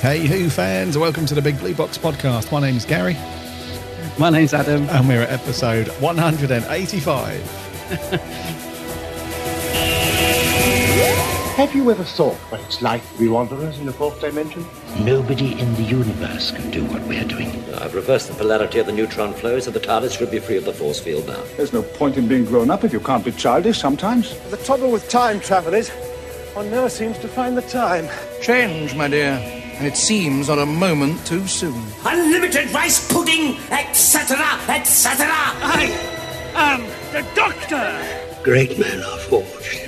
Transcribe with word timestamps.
Hey, 0.00 0.26
Who 0.26 0.48
fans, 0.50 0.98
welcome 0.98 1.24
to 1.26 1.34
the 1.34 1.40
Big 1.42 1.58
Blue 1.58 1.74
Box 1.74 1.96
podcast. 1.96 2.52
My 2.52 2.60
name's 2.60 2.84
Gary, 2.84 3.16
My 4.18 4.28
name's 4.30 4.52
Adam. 4.52 4.86
and 4.90 5.08
we're 5.08 5.22
at 5.22 5.30
episode 5.30 5.88
185. 6.00 8.50
Have 11.56 11.72
you 11.72 11.88
ever 11.88 12.02
thought 12.02 12.34
what 12.50 12.60
it's 12.62 12.82
like 12.82 13.08
to 13.12 13.16
be 13.16 13.28
wanderers 13.28 13.78
in 13.78 13.86
the 13.86 13.92
fourth 13.92 14.20
dimension? 14.20 14.66
Nobody 15.04 15.52
in 15.56 15.72
the 15.76 15.84
universe 15.84 16.50
can 16.50 16.68
do 16.72 16.84
what 16.86 17.00
we're 17.02 17.22
doing. 17.22 17.48
I've 17.74 17.94
reversed 17.94 18.26
the 18.26 18.34
polarity 18.34 18.80
of 18.80 18.86
the 18.86 18.92
neutron 18.92 19.32
flow, 19.32 19.60
so 19.60 19.70
the 19.70 19.78
TARDIS 19.78 20.18
should 20.18 20.32
be 20.32 20.40
free 20.40 20.56
of 20.56 20.64
the 20.64 20.72
force 20.72 20.98
field 20.98 21.28
now. 21.28 21.40
There's 21.56 21.72
no 21.72 21.82
point 21.82 22.16
in 22.16 22.26
being 22.26 22.44
grown 22.44 22.72
up 22.72 22.82
if 22.82 22.92
you 22.92 22.98
can't 22.98 23.24
be 23.24 23.30
childish 23.30 23.78
sometimes. 23.78 24.36
The 24.50 24.56
trouble 24.56 24.90
with 24.90 25.08
time 25.08 25.38
travel 25.38 25.74
is, 25.74 25.90
one 26.54 26.72
never 26.72 26.88
seems 26.88 27.18
to 27.18 27.28
find 27.28 27.56
the 27.56 27.62
time. 27.62 28.08
Change, 28.42 28.96
my 28.96 29.06
dear, 29.06 29.34
and 29.78 29.86
it 29.86 29.96
seems 29.96 30.48
not 30.48 30.58
a 30.58 30.66
moment 30.66 31.24
too 31.24 31.46
soon. 31.46 31.80
Unlimited 32.04 32.72
rice 32.72 33.06
pudding, 33.12 33.58
etc., 33.70 34.38
etc. 34.68 35.28
I 35.30 35.84
am 36.56 36.80
the 37.12 37.24
Doctor! 37.36 38.24
Great 38.42 38.76
men 38.76 39.00
are 39.04 39.18
forged 39.18 39.83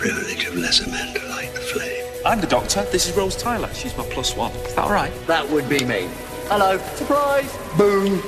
privilege 0.00 0.46
of 0.46 0.56
lesser 0.56 0.90
men 0.90 1.12
to 1.12 1.28
light 1.28 1.52
the 1.52 1.60
flame. 1.60 2.02
I'm 2.24 2.40
the 2.40 2.46
Doctor. 2.46 2.84
This 2.84 3.06
is 3.06 3.14
Rose 3.14 3.36
Tyler. 3.36 3.68
She's 3.74 3.94
my 3.98 4.04
plus 4.04 4.34
one. 4.34 4.50
Is 4.52 4.74
that 4.74 4.84
all 4.84 4.90
right? 4.90 5.12
That 5.26 5.46
would 5.50 5.68
be 5.68 5.84
me. 5.84 6.08
Hello, 6.48 6.78
surprise, 6.94 7.54
boom, 7.76 8.22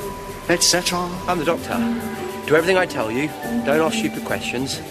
etc. 0.51 0.99
I'm 1.27 1.39
the 1.39 1.47
doctor. 1.47 1.79
Do 2.47 2.57
everything 2.57 2.77
I 2.77 2.85
tell 2.85 3.11
you, 3.11 3.29
don't 3.65 3.81
ask 3.81 3.97
stupid 3.97 4.23
questions, 4.27 4.83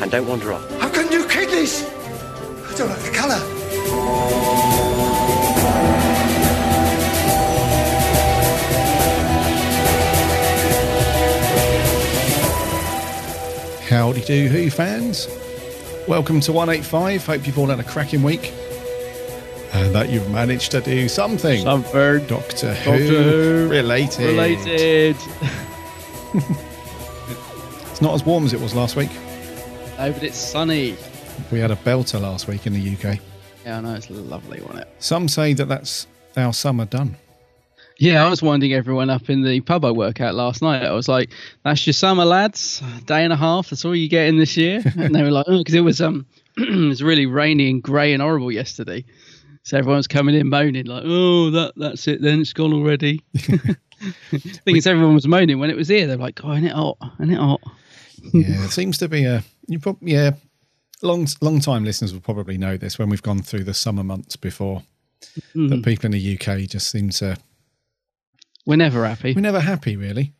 and 0.00 0.08
don't 0.08 0.28
wander 0.28 0.52
off. 0.52 0.80
How 0.80 0.88
can 0.88 1.10
you 1.10 1.26
kidneys? 1.26 1.82
I 1.82 2.74
don't 2.78 2.90
like 2.90 3.02
the 3.02 3.10
colour. 3.10 3.40
Howdy 13.88 14.20
do, 14.20 14.46
Who 14.46 14.70
fans. 14.70 15.26
Welcome 16.06 16.40
to 16.40 16.52
185. 16.52 17.26
Hope 17.26 17.46
you've 17.46 17.58
all 17.58 17.68
had 17.68 17.80
a 17.80 17.84
cracking 17.84 18.22
week 18.22 18.52
and 19.72 19.94
that 19.94 20.10
you've 20.10 20.30
managed 20.30 20.70
to 20.72 20.80
do 20.82 21.08
something. 21.08 21.62
Something 21.62 22.26
Doctor 22.26 22.74
Who, 22.74 22.90
Doctor 22.90 23.22
Who 23.22 23.68
related. 23.70 24.26
related. 24.26 25.16
It's 27.90 28.02
not 28.02 28.12
as 28.14 28.24
warm 28.26 28.44
as 28.44 28.52
it 28.52 28.60
was 28.60 28.74
last 28.74 28.96
week. 28.96 29.08
oh, 29.98 30.10
but 30.12 30.22
it's 30.24 30.36
sunny. 30.36 30.96
We 31.52 31.60
had 31.60 31.70
a 31.70 31.76
belter 31.76 32.20
last 32.20 32.48
week 32.48 32.66
in 32.66 32.72
the 32.72 32.80
UK. 32.92 33.20
Yeah, 33.64 33.78
I 33.78 33.80
know 33.82 33.94
it's 33.94 34.10
lovely, 34.10 34.60
wasn't 34.62 34.80
it? 34.80 34.88
Some 34.98 35.28
say 35.28 35.52
that 35.54 35.68
that's 35.68 36.08
our 36.36 36.52
summer 36.52 36.86
done. 36.86 37.16
Yeah, 37.98 38.24
I 38.24 38.28
was 38.28 38.42
winding 38.42 38.72
everyone 38.72 39.08
up 39.08 39.30
in 39.30 39.42
the 39.42 39.60
pub 39.60 39.84
I 39.84 39.90
work 39.92 40.20
at 40.20 40.34
last 40.34 40.62
night. 40.62 40.82
I 40.82 40.92
was 40.92 41.08
like, 41.08 41.30
"That's 41.64 41.86
your 41.86 41.92
summer, 41.92 42.24
lads. 42.24 42.82
Day 43.06 43.22
and 43.22 43.32
a 43.32 43.36
half. 43.36 43.70
That's 43.70 43.84
all 43.84 43.94
you 43.94 44.08
get 44.08 44.26
in 44.26 44.38
this 44.38 44.56
year." 44.56 44.82
And 44.96 45.14
they 45.14 45.22
were 45.22 45.30
like, 45.30 45.46
"Oh, 45.48 45.58
because 45.58 45.74
it 45.74 45.80
was 45.80 46.00
um, 46.00 46.26
it 46.56 46.88
was 46.88 47.02
really 47.02 47.26
rainy 47.26 47.70
and 47.70 47.82
grey 47.82 48.12
and 48.12 48.22
horrible 48.22 48.50
yesterday." 48.50 49.04
So 49.62 49.78
everyone's 49.78 50.08
coming 50.08 50.34
in 50.34 50.48
moaning 50.48 50.86
like, 50.86 51.04
"Oh, 51.06 51.50
that 51.50 51.72
that's 51.76 52.08
it. 52.08 52.20
Then 52.20 52.40
it's 52.40 52.52
gone 52.52 52.72
already." 52.72 53.22
Thing 54.64 54.76
is, 54.76 54.86
everyone 54.86 55.14
was 55.14 55.26
moaning 55.26 55.58
when 55.58 55.70
it 55.70 55.76
was 55.76 55.88
here. 55.88 56.06
They're 56.06 56.16
like, 56.16 56.40
"Oh, 56.44 56.52
isn't 56.52 56.66
it 56.66 56.72
hot? 56.72 56.98
Isn't 57.20 57.32
it 57.32 57.38
hot?" 57.38 57.60
yeah, 58.32 58.64
it 58.64 58.70
seems 58.70 58.98
to 58.98 59.08
be 59.08 59.24
a 59.24 59.44
you 59.68 59.78
probably 59.78 60.12
yeah, 60.12 60.32
long 61.02 61.28
long 61.40 61.60
time 61.60 61.84
listeners 61.84 62.12
will 62.12 62.20
probably 62.20 62.58
know 62.58 62.76
this 62.76 62.98
when 62.98 63.08
we've 63.08 63.22
gone 63.22 63.42
through 63.42 63.64
the 63.64 63.74
summer 63.74 64.02
months 64.02 64.36
before. 64.36 64.82
That 65.54 65.82
people 65.82 66.06
in 66.06 66.12
the 66.12 66.38
UK 66.38 66.68
just 66.68 66.90
seem 66.90 67.08
to 67.10 67.36
We're 68.66 68.76
never 68.76 69.06
happy. 69.06 69.34
we're 69.34 69.40
never 69.40 69.60
happy 69.60 69.96
really. 69.96 70.32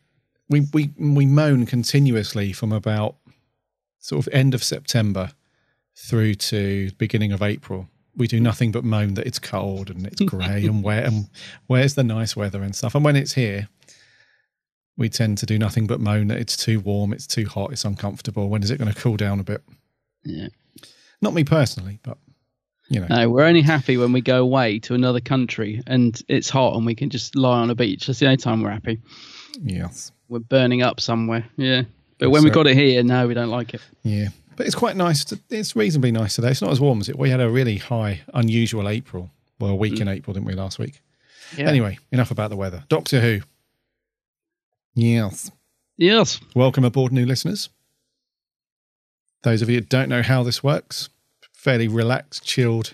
We 0.49 0.67
we 0.73 0.91
we 0.97 1.25
moan 1.25 1.65
continuously 1.65 2.53
from 2.53 2.71
about 2.71 3.15
sort 3.99 4.25
of 4.25 4.33
end 4.33 4.53
of 4.53 4.63
September 4.63 5.31
through 5.95 6.35
to 6.35 6.91
beginning 6.97 7.31
of 7.31 7.41
April. 7.41 7.87
We 8.15 8.27
do 8.27 8.39
nothing 8.39 8.71
but 8.71 8.83
moan 8.83 9.15
that 9.15 9.27
it's 9.27 9.39
cold 9.39 9.89
and 9.89 10.07
it's 10.07 10.21
grey 10.21 10.65
and 10.65 10.83
wet 10.83 11.05
and 11.05 11.29
where's 11.67 11.95
the 11.95 12.03
nice 12.03 12.35
weather 12.35 12.61
and 12.63 12.75
stuff. 12.75 12.95
And 12.95 13.03
when 13.03 13.15
it's 13.15 13.33
here, 13.33 13.67
we 14.97 15.09
tend 15.09 15.37
to 15.39 15.45
do 15.45 15.59
nothing 15.59 15.85
but 15.87 15.99
moan 15.99 16.27
that 16.29 16.37
it's 16.37 16.55
too 16.55 16.79
warm, 16.79 17.11
it's 17.11 17.27
too 17.27 17.45
hot, 17.45 17.71
it's 17.71 17.83
uncomfortable. 17.83 18.47
When 18.49 18.63
is 18.63 18.71
it 18.71 18.77
going 18.77 18.91
to 18.93 18.99
cool 18.99 19.17
down 19.17 19.39
a 19.39 19.43
bit? 19.43 19.61
Yeah. 20.23 20.47
Not 21.21 21.33
me 21.33 21.43
personally, 21.43 21.99
but 22.03 22.17
you 22.89 22.99
know, 22.99 23.07
No, 23.07 23.29
we're 23.29 23.43
only 23.43 23.61
happy 23.61 23.97
when 23.97 24.11
we 24.11 24.21
go 24.21 24.41
away 24.41 24.79
to 24.79 24.93
another 24.93 25.19
country 25.19 25.81
and 25.87 26.21
it's 26.27 26.49
hot 26.49 26.75
and 26.75 26.85
we 26.85 26.95
can 26.95 27.09
just 27.09 27.35
lie 27.35 27.59
on 27.59 27.69
a 27.69 27.75
beach. 27.75 28.07
That's 28.07 28.19
the 28.19 28.25
only 28.27 28.37
time 28.37 28.61
we're 28.61 28.71
happy. 28.71 29.01
yes, 29.61 30.11
We're 30.29 30.39
burning 30.39 30.81
up 30.81 30.99
somewhere. 30.99 31.45
Yeah. 31.57 31.83
But 32.17 32.29
when 32.29 32.43
we 32.43 32.49
So- 32.49 32.55
got 32.55 32.67
it 32.67 32.77
here, 32.77 33.03
no, 33.03 33.27
we 33.27 33.33
don't 33.33 33.49
like 33.49 33.73
it. 33.73 33.81
yeah. 34.03 34.29
But 34.55 34.67
it's 34.67 34.75
quite 34.75 34.95
nice. 34.95 35.25
To, 35.25 35.39
it's 35.49 35.75
reasonably 35.75 36.11
nice 36.13 36.35
today. 36.35 36.51
It's 36.51 36.61
not 36.61 36.71
as 36.71 36.79
warm 36.79 37.01
as 37.01 37.09
it. 37.09 37.19
We 37.19 37.29
had 37.29 37.41
a 37.41 37.49
really 37.49 37.75
high, 37.77 38.21
unusual 38.33 38.87
April. 38.87 39.29
Well, 39.59 39.71
a 39.71 39.75
week 39.75 39.99
in 39.99 40.07
mm. 40.07 40.13
April, 40.15 40.33
didn't 40.33 40.45
we, 40.45 40.53
last 40.53 40.79
week? 40.79 41.01
Yeah. 41.57 41.67
Anyway, 41.67 41.97
enough 42.11 42.31
about 42.31 42.51
the 42.51 42.55
weather. 42.55 42.85
Doctor 42.87 43.19
Who. 43.19 43.41
Yes. 44.93 45.51
Yes. 45.97 46.39
Welcome 46.55 46.85
aboard, 46.85 47.11
new 47.11 47.25
listeners. 47.25 47.69
Those 49.43 49.61
of 49.61 49.69
you 49.69 49.81
that 49.81 49.89
don't 49.89 50.09
know 50.09 50.21
how 50.23 50.43
this 50.43 50.63
works, 50.63 51.09
fairly 51.65 51.87
relaxed, 51.87 52.43
chilled 52.43 52.93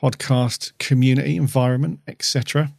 podcast 0.00 0.70
community 0.78 1.36
environment, 1.36 1.98
etc. 2.06 2.70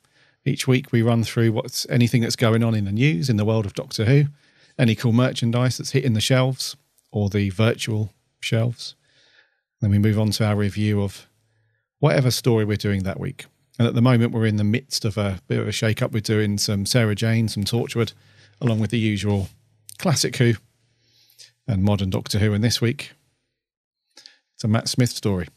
Each 0.45 0.65
week 0.65 0.93
we 0.93 1.01
run 1.01 1.25
through 1.25 1.51
what's 1.51 1.85
anything 1.89 2.21
that's 2.21 2.37
going 2.37 2.63
on 2.63 2.73
in 2.73 2.85
the 2.85 2.91
news 2.93 3.29
in 3.29 3.35
the 3.35 3.43
world 3.43 3.65
of 3.65 3.73
Doctor 3.73 4.05
Who, 4.05 4.27
any 4.79 4.95
cool 4.95 5.11
merchandise 5.11 5.77
that's 5.77 5.91
hitting 5.91 6.13
the 6.13 6.21
shelves 6.21 6.77
or 7.11 7.27
the 7.27 7.49
virtual 7.49 8.13
shelves. 8.39 8.95
Then 9.81 9.91
we 9.91 9.99
move 9.99 10.17
on 10.17 10.31
to 10.31 10.45
our 10.45 10.55
review 10.55 11.03
of 11.03 11.27
whatever 11.99 12.31
story 12.31 12.63
we're 12.63 12.77
doing 12.77 13.03
that 13.03 13.19
week. 13.19 13.47
And 13.77 13.85
at 13.85 13.95
the 13.95 14.01
moment, 14.01 14.31
we're 14.31 14.45
in 14.45 14.55
the 14.55 14.63
midst 14.63 15.03
of 15.03 15.17
a 15.17 15.41
bit 15.49 15.59
of 15.59 15.67
a 15.67 15.73
shake 15.73 16.01
up. 16.01 16.13
We're 16.13 16.21
doing 16.21 16.57
some 16.57 16.85
Sarah 16.85 17.13
Jane, 17.13 17.49
some 17.49 17.65
Torchwood, 17.65 18.13
along 18.61 18.79
with 18.79 18.91
the 18.91 18.99
usual 18.99 19.49
classic 19.97 20.37
Who 20.37 20.53
and 21.67 21.83
modern 21.83 22.09
Doctor 22.09 22.39
Who. 22.39 22.53
And 22.53 22.63
this 22.63 22.79
week, 22.79 23.11
it's 24.63 24.69
a 24.69 24.69
Matt 24.69 24.87
Smith 24.87 25.09
story. 25.09 25.49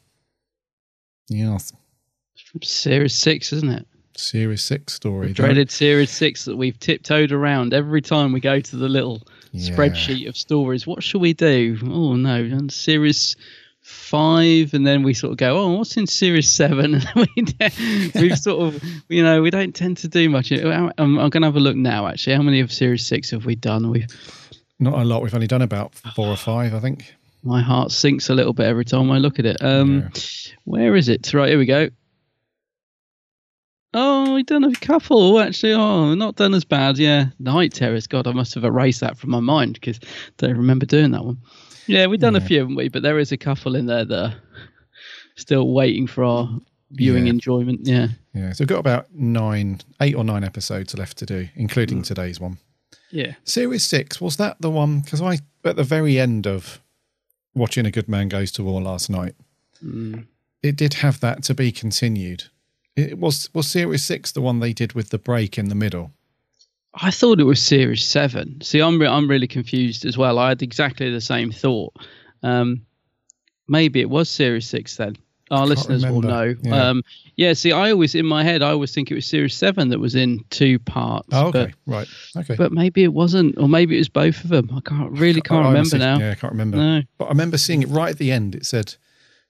Yes, 1.28 1.72
From 2.50 2.62
series 2.62 3.14
six, 3.14 3.52
isn't 3.52 3.70
it? 3.70 3.86
Series 4.16 4.64
6 4.64 4.92
story. 4.94 5.32
Dreaded 5.32 5.70
series 5.70 6.10
six 6.10 6.46
that 6.46 6.56
we've 6.56 6.78
tiptoed 6.80 7.30
around 7.32 7.72
every 7.74 8.00
time 8.02 8.32
we 8.32 8.40
go 8.40 8.58
to 8.58 8.76
the 8.76 8.88
little 8.88 9.22
Yeah. 9.52 9.76
spreadsheet 9.76 10.26
of 10.26 10.36
stories. 10.36 10.86
What 10.88 11.04
shall 11.04 11.20
we 11.20 11.34
do? 11.34 11.78
Oh, 11.84 12.16
no. 12.16 12.36
on 12.56 12.68
Series 12.70 13.36
five. 13.82 14.72
And 14.74 14.84
then 14.86 15.02
we 15.04 15.12
sort 15.14 15.32
of 15.32 15.36
go, 15.36 15.56
oh, 15.58 15.74
what's 15.76 15.96
in 15.98 16.06
series 16.08 16.50
seven? 16.50 16.94
And 17.14 17.28
we, 17.36 18.10
we've 18.20 18.38
sort 18.48 18.74
of, 18.74 18.82
you 19.08 19.22
know, 19.22 19.40
we 19.42 19.50
don't 19.50 19.74
tend 19.74 19.98
to 19.98 20.08
do 20.08 20.28
much. 20.30 20.50
Uh, 20.50 20.90
I'm, 20.98 21.18
I'm 21.18 21.30
going 21.30 21.42
to 21.42 21.46
have 21.48 21.56
a 21.56 21.60
look 21.60 21.76
now, 21.76 22.06
actually. 22.08 22.34
How 22.36 22.42
many 22.42 22.60
of 22.60 22.72
series 22.72 23.06
six 23.06 23.30
have 23.30 23.44
we 23.44 23.54
done? 23.54 23.90
We've 23.90 24.06
Not 24.80 24.94
a 24.94 25.04
lot. 25.04 25.22
We've 25.22 25.34
only 25.34 25.46
done 25.46 25.62
about 25.62 25.94
four 25.94 26.26
or 26.28 26.36
five, 26.36 26.72
I 26.74 26.80
think. 26.80 27.14
My 27.46 27.62
heart 27.62 27.92
sinks 27.92 28.28
a 28.28 28.34
little 28.34 28.52
bit 28.52 28.66
every 28.66 28.84
time 28.84 29.08
I 29.10 29.18
look 29.18 29.38
at 29.38 29.46
it. 29.46 29.62
Um, 29.62 30.10
Where 30.64 30.96
is 30.96 31.08
it? 31.08 31.32
Right, 31.32 31.48
here 31.50 31.58
we 31.58 31.64
go. 31.66 31.88
Oh, 33.94 34.34
we 34.34 34.42
done 34.42 34.64
a 34.64 34.72
couple 34.74 35.38
actually. 35.40 35.72
Oh, 35.72 36.14
not 36.14 36.34
done 36.36 36.54
as 36.54 36.64
bad. 36.64 36.98
Yeah, 36.98 37.26
Night 37.38 37.72
Terrors. 37.72 38.06
God, 38.08 38.26
I 38.26 38.32
must 38.32 38.54
have 38.54 38.64
erased 38.64 39.00
that 39.00 39.16
from 39.16 39.30
my 39.30 39.38
mind 39.40 39.74
because 39.74 39.98
I 40.02 40.08
don't 40.38 40.56
remember 40.56 40.86
doing 40.86 41.12
that 41.12 41.24
one. 41.24 41.38
Yeah, 41.86 42.06
we've 42.06 42.18
done 42.20 42.34
a 42.34 42.40
few, 42.40 42.58
haven't 42.58 42.74
we? 42.74 42.88
But 42.88 43.02
there 43.02 43.18
is 43.20 43.30
a 43.30 43.36
couple 43.36 43.76
in 43.76 43.86
there 43.86 44.04
that 44.04 44.18
are 44.18 44.34
still 45.36 45.72
waiting 45.72 46.08
for 46.08 46.24
our 46.24 46.60
viewing 46.90 47.26
Yeah. 47.26 47.32
enjoyment. 47.32 47.80
Yeah. 47.84 48.08
Yeah, 48.34 48.52
so 48.52 48.62
we've 48.62 48.68
got 48.68 48.80
about 48.80 49.14
nine, 49.14 49.80
eight 50.00 50.16
or 50.16 50.24
nine 50.24 50.42
episodes 50.42 50.98
left 50.98 51.16
to 51.18 51.26
do, 51.26 51.48
including 51.54 52.02
today's 52.02 52.40
one. 52.40 52.58
Yeah. 53.12 53.34
Series 53.44 53.84
six 53.84 54.20
was 54.20 54.36
that 54.36 54.60
the 54.60 54.70
one? 54.70 55.00
Because 55.00 55.22
I 55.22 55.38
at 55.64 55.76
the 55.76 55.84
very 55.84 56.18
end 56.18 56.46
of 56.46 56.80
watching 57.56 57.86
A 57.86 57.90
Good 57.90 58.08
Man 58.08 58.28
Goes 58.28 58.52
to 58.52 58.62
War 58.62 58.80
last 58.80 59.10
night, 59.10 59.34
Mm. 59.84 60.26
it 60.62 60.76
did 60.76 60.94
have 60.94 61.20
that 61.20 61.42
to 61.44 61.54
be 61.54 61.72
continued. 61.72 62.44
It 62.94 63.18
was 63.18 63.48
was 63.52 63.68
Series 63.68 64.04
six 64.04 64.32
the 64.32 64.40
one 64.40 64.60
they 64.60 64.72
did 64.72 64.92
with 64.94 65.10
the 65.10 65.18
break 65.18 65.58
in 65.58 65.68
the 65.68 65.74
middle? 65.74 66.12
I 66.94 67.10
thought 67.10 67.40
it 67.40 67.44
was 67.44 67.62
series 67.62 68.06
seven. 68.06 68.62
See, 68.62 68.80
I'm 68.80 68.98
re- 68.98 69.06
I'm 69.06 69.28
really 69.28 69.46
confused 69.46 70.06
as 70.06 70.16
well. 70.16 70.38
I 70.38 70.48
had 70.48 70.62
exactly 70.62 71.10
the 71.10 71.20
same 71.20 71.52
thought. 71.52 71.92
Um, 72.42 72.86
maybe 73.68 74.00
it 74.00 74.08
was 74.08 74.30
series 74.30 74.66
six 74.66 74.96
then. 74.96 75.16
Our 75.50 75.66
listeners 75.66 76.04
will 76.04 76.22
know. 76.22 76.54
Yeah. 76.62 76.88
Um, 76.90 77.02
yeah. 77.36 77.52
See, 77.52 77.72
I 77.72 77.90
always 77.92 78.14
in 78.14 78.26
my 78.26 78.42
head, 78.42 78.62
I 78.62 78.70
always 78.70 78.92
think 78.92 79.10
it 79.10 79.14
was 79.14 79.26
series 79.26 79.54
seven 79.54 79.88
that 79.90 79.98
was 80.00 80.14
in 80.14 80.44
two 80.50 80.78
parts. 80.78 81.28
Oh, 81.32 81.48
okay, 81.48 81.72
But, 81.86 81.92
right, 81.92 82.08
okay. 82.36 82.54
but 82.56 82.72
maybe 82.72 83.04
it 83.04 83.12
wasn't, 83.12 83.56
or 83.58 83.68
maybe 83.68 83.94
it 83.94 83.98
was 83.98 84.08
both 84.08 84.42
of 84.44 84.50
them. 84.50 84.70
I 84.74 84.80
can't 84.80 85.12
really 85.12 85.40
can't 85.40 85.64
I 85.66 85.68
remember 85.68 85.98
now. 85.98 86.18
Yeah, 86.18 86.30
I 86.30 86.34
can't 86.34 86.52
remember. 86.52 86.76
No. 86.78 87.02
But 87.18 87.26
I 87.26 87.28
remember 87.28 87.58
seeing 87.58 87.82
it 87.82 87.88
right 87.88 88.10
at 88.10 88.18
the 88.18 88.32
end. 88.32 88.54
It 88.54 88.66
said 88.66 88.94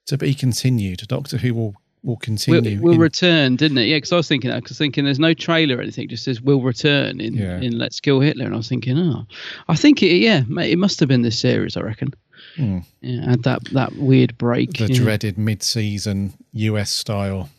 to 0.06 0.18
be 0.18 0.34
continued. 0.34 0.98
Doctor 1.08 1.38
Who 1.38 1.54
will 1.54 1.74
will 2.02 2.16
continue. 2.18 2.76
Will, 2.78 2.84
will 2.90 2.94
in- 2.94 3.00
return, 3.00 3.56
didn't 3.56 3.78
it? 3.78 3.86
Yeah, 3.86 3.96
because 3.96 4.12
I 4.12 4.16
was 4.16 4.28
thinking 4.28 4.50
that 4.50 4.62
because 4.62 4.78
thinking 4.78 5.04
there's 5.04 5.18
no 5.18 5.34
trailer 5.34 5.78
or 5.78 5.80
anything, 5.80 6.08
just 6.08 6.22
says 6.24 6.40
will 6.40 6.62
return 6.62 7.20
in 7.20 7.34
Yeah. 7.34 7.58
in 7.60 7.78
Let's 7.78 7.98
Kill 8.00 8.20
Hitler, 8.20 8.44
and 8.44 8.54
I 8.54 8.56
was 8.58 8.68
thinking, 8.68 8.96
oh, 8.98 9.26
I 9.68 9.74
think 9.74 10.02
it, 10.04 10.16
yeah, 10.18 10.42
it 10.60 10.78
must 10.78 11.00
have 11.00 11.08
been 11.08 11.22
this 11.22 11.38
series, 11.38 11.76
I 11.76 11.80
reckon. 11.80 12.14
Hmm. 12.56 12.78
Yeah, 13.00 13.30
had 13.30 13.42
that 13.44 13.64
that 13.72 13.96
weird 13.96 14.36
break. 14.38 14.74
the 14.74 14.86
yeah. 14.86 14.98
dreaded 14.98 15.38
mid-season 15.38 16.34
US 16.52 16.90
style 16.90 17.50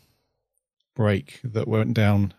break 0.95 1.39
that 1.43 1.67
went 1.67 1.93
down 1.93 2.33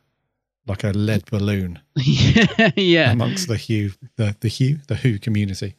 like 0.66 0.84
a 0.84 0.90
lead 0.90 1.24
balloon 1.30 1.78
yeah, 1.96 2.70
yeah. 2.76 3.12
amongst 3.12 3.48
the 3.48 3.56
Hugh 3.56 3.92
the 4.16 4.36
the 4.40 4.48
Hugh 4.48 4.78
the 4.88 4.96
Who 4.96 5.18
community. 5.18 5.74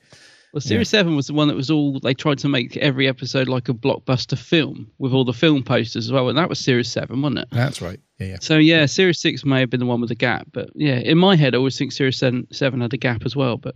Well, 0.52 0.62
Series 0.62 0.90
Seven 0.90 1.16
was 1.16 1.28
the 1.28 1.34
one 1.34 1.48
that 1.48 1.56
was 1.56 1.70
all 1.70 2.00
they 2.00 2.16
tried 2.16 2.40
to 2.40 2.50
make 2.50 2.76
every 2.78 3.08
episode 3.08 3.48
like 3.48 3.70
a 3.70 3.74
blockbuster 3.74 4.38
film 4.38 4.92
with 4.98 5.14
all 5.14 5.24
the 5.24 5.34
film 5.34 5.62
posters 5.62 6.08
as 6.08 6.12
well, 6.12 6.28
and 6.28 6.38
that 6.40 6.50
was 6.50 6.58
Series 6.58 6.90
Seven, 6.90 7.22
wasn't 7.22 7.42
it? 7.42 7.48
That's 7.52 7.84
right. 7.84 8.00
Yeah, 8.18 8.28
yeah. 8.28 8.38
So 8.42 8.58
yeah, 8.58 8.88
Series 8.88 9.20
Six 9.20 9.46
may 9.46 9.60
have 9.60 9.70
been 9.70 9.80
the 9.80 9.86
one 9.86 10.02
with 10.02 10.10
the 10.10 10.16
gap, 10.16 10.48
but 10.52 10.72
yeah, 10.74 10.96
in 10.96 11.20
my 11.20 11.36
head, 11.36 11.54
I 11.54 11.60
always 11.60 11.78
think 11.78 11.92
Series 11.92 12.18
Seven, 12.18 12.48
seven 12.52 12.81
had 12.81 12.94
a 12.94 12.98
gap 12.98 13.26
as 13.26 13.36
well. 13.36 13.58
But 13.58 13.76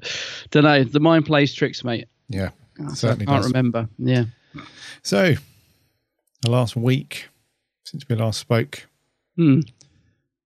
don't 0.50 0.63
know. 0.63 0.83
The 0.83 1.00
mind 1.00 1.27
plays 1.27 1.53
tricks, 1.53 1.83
mate. 1.83 2.07
Yeah, 2.27 2.50
I 2.79 2.93
certainly 2.93 3.25
can't 3.25 3.43
does. 3.43 3.51
remember. 3.51 3.87
Yeah. 3.97 4.25
So, 5.01 5.35
the 6.41 6.51
last 6.51 6.75
week 6.75 7.27
since 7.85 8.07
we 8.07 8.15
last 8.15 8.39
spoke, 8.39 8.87
Hmm. 9.35 9.61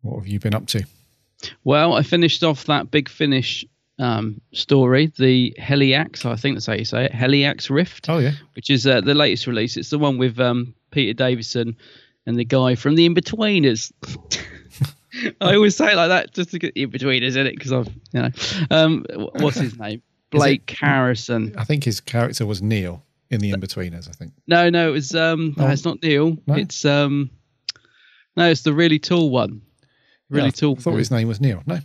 what 0.01 0.17
have 0.19 0.27
you 0.27 0.39
been 0.39 0.53
up 0.55 0.65
to? 0.67 0.85
Well, 1.63 1.93
I 1.93 2.01
finished 2.03 2.43
off 2.43 2.65
that 2.65 2.89
big 2.91 3.07
finish 3.09 3.63
um, 3.99 4.41
story, 4.53 5.11
the 5.17 5.55
Helliax. 5.59 6.25
I 6.25 6.35
think 6.35 6.55
that's 6.55 6.65
how 6.65 6.73
you 6.73 6.85
say 6.85 7.05
it, 7.05 7.11
Helliax 7.13 7.69
Rift. 7.69 8.09
Oh 8.09 8.17
yeah, 8.19 8.33
which 8.55 8.69
is 8.69 8.85
uh, 8.87 9.01
the 9.01 9.13
latest 9.13 9.47
release. 9.47 9.77
It's 9.77 9.89
the 9.89 9.97
one 9.99 10.17
with 10.17 10.39
um, 10.39 10.73
Peter 10.91 11.13
Davison 11.13 11.75
and 12.25 12.37
the 12.37 12.45
guy 12.45 12.75
from 12.75 12.95
the 12.95 13.05
In-Betweeners. 13.05 13.91
I 15.41 15.55
always 15.55 15.75
say 15.75 15.93
it 15.93 15.95
like 15.95 16.09
that 16.09 16.33
just 16.33 16.51
to 16.51 16.59
get 16.59 16.75
In-Betweeners 16.75 17.35
in 17.37 17.47
it 17.47 17.55
because 17.55 17.71
I've, 17.73 17.87
you 18.13 18.21
know, 18.21 18.29
um, 18.69 19.05
what's 19.35 19.57
his 19.57 19.77
name? 19.79 20.01
Blake 20.31 20.75
Harrison. 20.79 21.53
I 21.57 21.63
think 21.63 21.83
his 21.83 21.99
character 22.01 22.45
was 22.45 22.61
Neil 22.61 23.03
in 23.29 23.39
the 23.41 23.51
In-Betweeners. 23.51 24.07
I 24.09 24.11
think. 24.13 24.33
No, 24.47 24.69
no, 24.69 24.89
it 24.89 24.91
was 24.91 25.15
um, 25.15 25.53
no, 25.57 25.65
Oh. 25.65 25.69
it's 25.69 25.85
not 25.85 26.01
Neil. 26.03 26.37
No? 26.47 26.55
It's 26.55 26.83
um, 26.85 27.29
no, 28.35 28.49
it's 28.49 28.61
the 28.63 28.73
really 28.73 28.99
tall 28.99 29.29
one. 29.29 29.61
Really 30.29 30.45
Yeah, 30.45 30.47
I 30.47 30.51
tall. 30.51 30.75
thought 30.75 30.95
his 30.97 31.11
name 31.11 31.27
was 31.27 31.39
Neil. 31.41 31.63
No. 31.65 31.79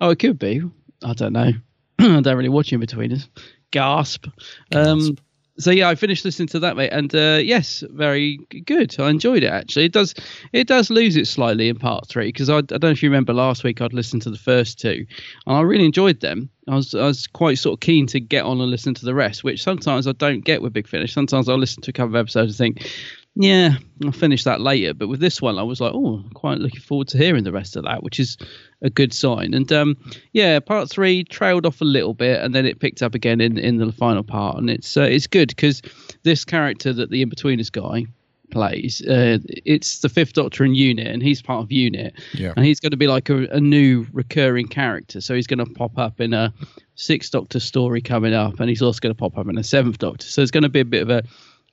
Oh, 0.00 0.10
it 0.10 0.18
could 0.18 0.38
be. 0.38 0.62
I 1.04 1.12
don't 1.12 1.32
know. 1.34 1.52
I 1.98 2.20
don't 2.20 2.36
really 2.36 2.48
watch 2.48 2.72
in 2.72 2.80
between 2.80 3.12
us. 3.12 3.28
Gasp. 3.70 4.26
Um, 4.72 5.16
so 5.58 5.70
yeah, 5.70 5.88
I 5.88 5.94
finished 5.94 6.24
listening 6.24 6.48
to 6.48 6.58
that, 6.60 6.76
mate, 6.76 6.90
and 6.90 7.14
uh, 7.14 7.38
yes, 7.42 7.84
very 7.90 8.38
good. 8.64 8.94
I 8.98 9.08
enjoyed 9.08 9.44
it 9.44 9.52
actually. 9.52 9.84
It 9.84 9.92
does 9.92 10.14
it 10.52 10.66
does 10.66 10.90
lose 10.90 11.16
it 11.16 11.26
slightly 11.26 11.68
in 11.68 11.78
part 11.78 12.08
three 12.08 12.28
because 12.28 12.50
I, 12.50 12.58
I 12.58 12.62
don't 12.62 12.82
know 12.82 12.90
if 12.90 13.02
you 13.02 13.08
remember 13.08 13.32
last 13.32 13.62
week 13.62 13.80
I'd 13.80 13.92
listened 13.92 14.22
to 14.22 14.30
the 14.30 14.38
first 14.38 14.80
two, 14.80 15.06
and 15.46 15.56
I 15.56 15.60
really 15.60 15.84
enjoyed 15.84 16.20
them. 16.20 16.50
I 16.68 16.74
was 16.74 16.94
I 16.94 17.06
was 17.06 17.26
quite 17.28 17.58
sort 17.58 17.74
of 17.74 17.80
keen 17.80 18.06
to 18.08 18.20
get 18.20 18.44
on 18.44 18.60
and 18.60 18.70
listen 18.70 18.94
to 18.94 19.04
the 19.04 19.14
rest, 19.14 19.44
which 19.44 19.62
sometimes 19.62 20.08
I 20.08 20.12
don't 20.12 20.44
get 20.44 20.60
with 20.60 20.72
Big 20.72 20.88
Finish. 20.88 21.12
Sometimes 21.12 21.48
I'll 21.48 21.58
listen 21.58 21.82
to 21.82 21.90
a 21.90 21.94
couple 21.94 22.16
of 22.16 22.20
episodes 22.20 22.58
and 22.58 22.76
think, 22.76 22.90
yeah, 23.36 23.76
I'll 24.04 24.12
finish 24.12 24.44
that 24.44 24.60
later. 24.60 24.94
But 24.94 25.08
with 25.08 25.20
this 25.20 25.42
one, 25.42 25.58
I 25.58 25.62
was 25.62 25.80
like, 25.80 25.92
oh, 25.94 26.22
I'm 26.24 26.30
quite 26.30 26.58
looking 26.58 26.80
forward 26.80 27.08
to 27.08 27.18
hearing 27.18 27.42
the 27.44 27.52
rest 27.52 27.76
of 27.76 27.84
that, 27.84 28.02
which 28.02 28.20
is 28.20 28.36
a 28.82 28.90
good 28.90 29.12
sign. 29.12 29.54
And 29.54 29.70
um, 29.72 29.96
yeah, 30.32 30.60
part 30.60 30.88
three 30.88 31.24
trailed 31.24 31.66
off 31.66 31.80
a 31.80 31.84
little 31.84 32.14
bit, 32.14 32.40
and 32.40 32.54
then 32.54 32.64
it 32.66 32.78
picked 32.80 33.02
up 33.02 33.14
again 33.14 33.40
in 33.40 33.58
in 33.58 33.78
the 33.78 33.90
final 33.92 34.22
part, 34.22 34.58
and 34.58 34.70
it's 34.70 34.96
uh, 34.96 35.02
it's 35.02 35.26
good 35.26 35.48
because 35.48 35.82
this 36.22 36.44
character 36.44 36.92
that 36.92 37.10
the 37.10 37.22
in-betweeners 37.22 37.72
guy 37.72 38.06
plays, 38.50 39.02
uh, 39.08 39.38
it's 39.48 39.98
the 40.00 40.08
Fifth 40.08 40.34
Doctor 40.34 40.64
in 40.64 40.74
Unit, 40.76 41.08
and 41.08 41.22
he's 41.22 41.42
part 41.42 41.64
of 41.64 41.72
Unit, 41.72 42.14
Yeah. 42.34 42.52
and 42.56 42.64
he's 42.64 42.78
going 42.78 42.92
to 42.92 42.96
be 42.96 43.08
like 43.08 43.28
a, 43.30 43.46
a 43.46 43.58
new 43.60 44.06
recurring 44.12 44.68
character. 44.68 45.20
So 45.20 45.34
he's 45.34 45.48
going 45.48 45.58
to 45.58 45.66
pop 45.66 45.98
up 45.98 46.20
in 46.20 46.32
a 46.34 46.52
Sixth 46.94 47.32
Doctor 47.32 47.58
story 47.58 48.00
coming 48.00 48.32
up, 48.32 48.60
and 48.60 48.68
he's 48.68 48.82
also 48.82 49.00
going 49.00 49.14
to 49.14 49.18
pop 49.18 49.36
up 49.38 49.48
in 49.48 49.58
a 49.58 49.64
Seventh 49.64 49.98
Doctor. 49.98 50.26
So 50.26 50.40
it's 50.42 50.52
going 50.52 50.62
to 50.62 50.68
be 50.68 50.80
a 50.80 50.84
bit 50.84 51.02
of 51.02 51.10
a 51.10 51.24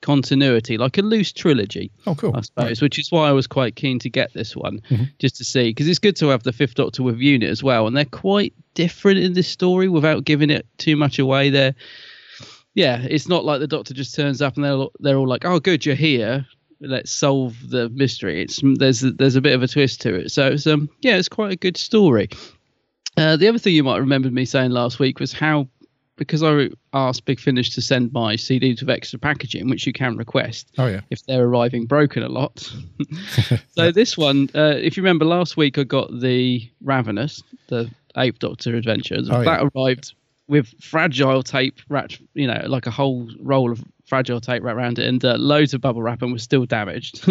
continuity, 0.02 0.76
like 0.76 0.98
a 0.98 1.02
loose 1.02 1.32
trilogy. 1.32 1.90
Oh, 2.06 2.14
cool. 2.14 2.36
I 2.36 2.42
suppose, 2.42 2.82
which 2.82 2.98
is 2.98 3.10
why 3.10 3.28
I 3.28 3.32
was 3.32 3.46
quite 3.46 3.74
keen 3.76 3.98
to 4.00 4.10
get 4.10 4.32
this 4.34 4.54
one 4.54 4.82
just 5.18 5.36
to 5.38 5.44
see 5.44 5.70
because 5.70 5.88
it's 5.88 5.98
good 5.98 6.16
to 6.16 6.28
have 6.28 6.42
the 6.42 6.52
Fifth 6.52 6.74
Doctor 6.74 7.02
with 7.02 7.18
Unit 7.18 7.48
as 7.48 7.62
well, 7.62 7.86
and 7.86 7.96
they're 7.96 8.04
quite 8.04 8.52
different 8.74 9.18
in 9.20 9.32
this 9.32 9.48
story 9.48 9.88
without 9.88 10.24
giving 10.24 10.50
it 10.50 10.66
too 10.76 10.96
much 10.96 11.18
away. 11.18 11.48
They're 11.50 11.74
yeah, 12.74 13.02
it's 13.02 13.28
not 13.28 13.44
like 13.44 13.60
the 13.60 13.66
Doctor 13.66 13.94
just 13.94 14.14
turns 14.14 14.40
up 14.42 14.56
and 14.56 14.64
they're 14.64 14.72
all- 14.72 14.92
they're 15.00 15.16
all 15.16 15.28
like, 15.28 15.44
"Oh, 15.44 15.60
good, 15.60 15.84
you're 15.84 15.94
here. 15.94 16.46
Let's 16.80 17.12
solve 17.12 17.56
the 17.68 17.88
mystery." 17.90 18.42
It's 18.42 18.60
there's 18.62 19.00
there's 19.00 19.36
a 19.36 19.40
bit 19.40 19.54
of 19.54 19.62
a 19.62 19.68
twist 19.68 20.00
to 20.02 20.14
it, 20.14 20.30
so 20.30 20.48
it's 20.48 20.66
um 20.66 20.88
yeah, 21.00 21.16
it's 21.16 21.28
quite 21.28 21.52
a 21.52 21.56
good 21.56 21.76
story. 21.76 22.28
Uh, 23.16 23.36
the 23.36 23.46
other 23.48 23.58
thing 23.58 23.74
you 23.74 23.84
might 23.84 23.98
remember 23.98 24.30
me 24.30 24.46
saying 24.46 24.70
last 24.70 24.98
week 24.98 25.20
was 25.20 25.32
how 25.34 25.68
because 26.16 26.42
I 26.42 26.68
asked 26.92 27.24
Big 27.24 27.40
Finish 27.40 27.70
to 27.70 27.80
send 27.82 28.12
my 28.12 28.34
CDs 28.36 28.80
with 28.80 28.90
extra 28.90 29.18
packaging, 29.18 29.68
which 29.68 29.86
you 29.86 29.92
can 29.92 30.16
request 30.16 30.70
Oh 30.78 30.86
yeah. 30.86 31.00
if 31.10 31.24
they're 31.26 31.44
arriving 31.44 31.86
broken 31.86 32.22
a 32.22 32.28
lot. 32.28 32.70
so 33.76 33.90
this 33.90 34.16
one, 34.16 34.48
uh, 34.54 34.74
if 34.76 34.96
you 34.96 35.02
remember 35.02 35.24
last 35.24 35.56
week, 35.56 35.78
I 35.78 35.84
got 35.84 36.10
the 36.20 36.70
Ravenous, 36.82 37.42
the 37.68 37.90
Eighth 38.16 38.38
Doctor 38.40 38.76
Adventures. 38.76 39.28
Oh, 39.30 39.42
that 39.42 39.62
yeah. 39.62 39.68
arrived 39.74 40.14
with 40.48 40.68
fragile 40.82 41.42
tape 41.42 41.80
wrapped, 41.88 42.20
you 42.34 42.46
know, 42.46 42.62
like 42.66 42.86
a 42.86 42.90
whole 42.90 43.30
roll 43.40 43.72
of 43.72 43.82
fragile 44.06 44.40
tape 44.40 44.62
wrapped 44.62 44.76
around 44.76 44.98
it, 44.98 45.06
and 45.06 45.24
uh, 45.24 45.36
loads 45.36 45.74
of 45.74 45.80
bubble 45.80 46.02
wrap, 46.02 46.22
and 46.22 46.32
was 46.32 46.42
still 46.42 46.66
damaged. 46.66 47.24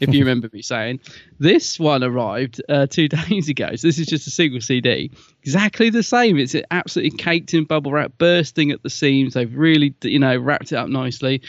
if 0.00 0.12
you 0.12 0.20
remember 0.20 0.48
me 0.52 0.62
saying, 0.62 1.00
this 1.38 1.78
one 1.78 2.02
arrived 2.02 2.60
uh, 2.68 2.86
two 2.86 3.08
days 3.28 3.48
ago. 3.48 3.76
So 3.76 3.86
this 3.86 3.98
is 3.98 4.06
just 4.06 4.26
a 4.26 4.30
single 4.30 4.60
CD, 4.60 5.10
exactly 5.42 5.90
the 5.90 6.02
same. 6.02 6.38
It's 6.38 6.56
absolutely 6.70 7.18
caked 7.18 7.54
in 7.54 7.64
bubble 7.64 7.92
wrap, 7.92 8.12
bursting 8.18 8.70
at 8.70 8.82
the 8.82 8.90
seams. 8.90 9.34
They've 9.34 9.54
really, 9.54 9.94
you 10.02 10.18
know, 10.18 10.36
wrapped 10.36 10.72
it 10.72 10.76
up 10.76 10.88
nicely, 10.88 11.42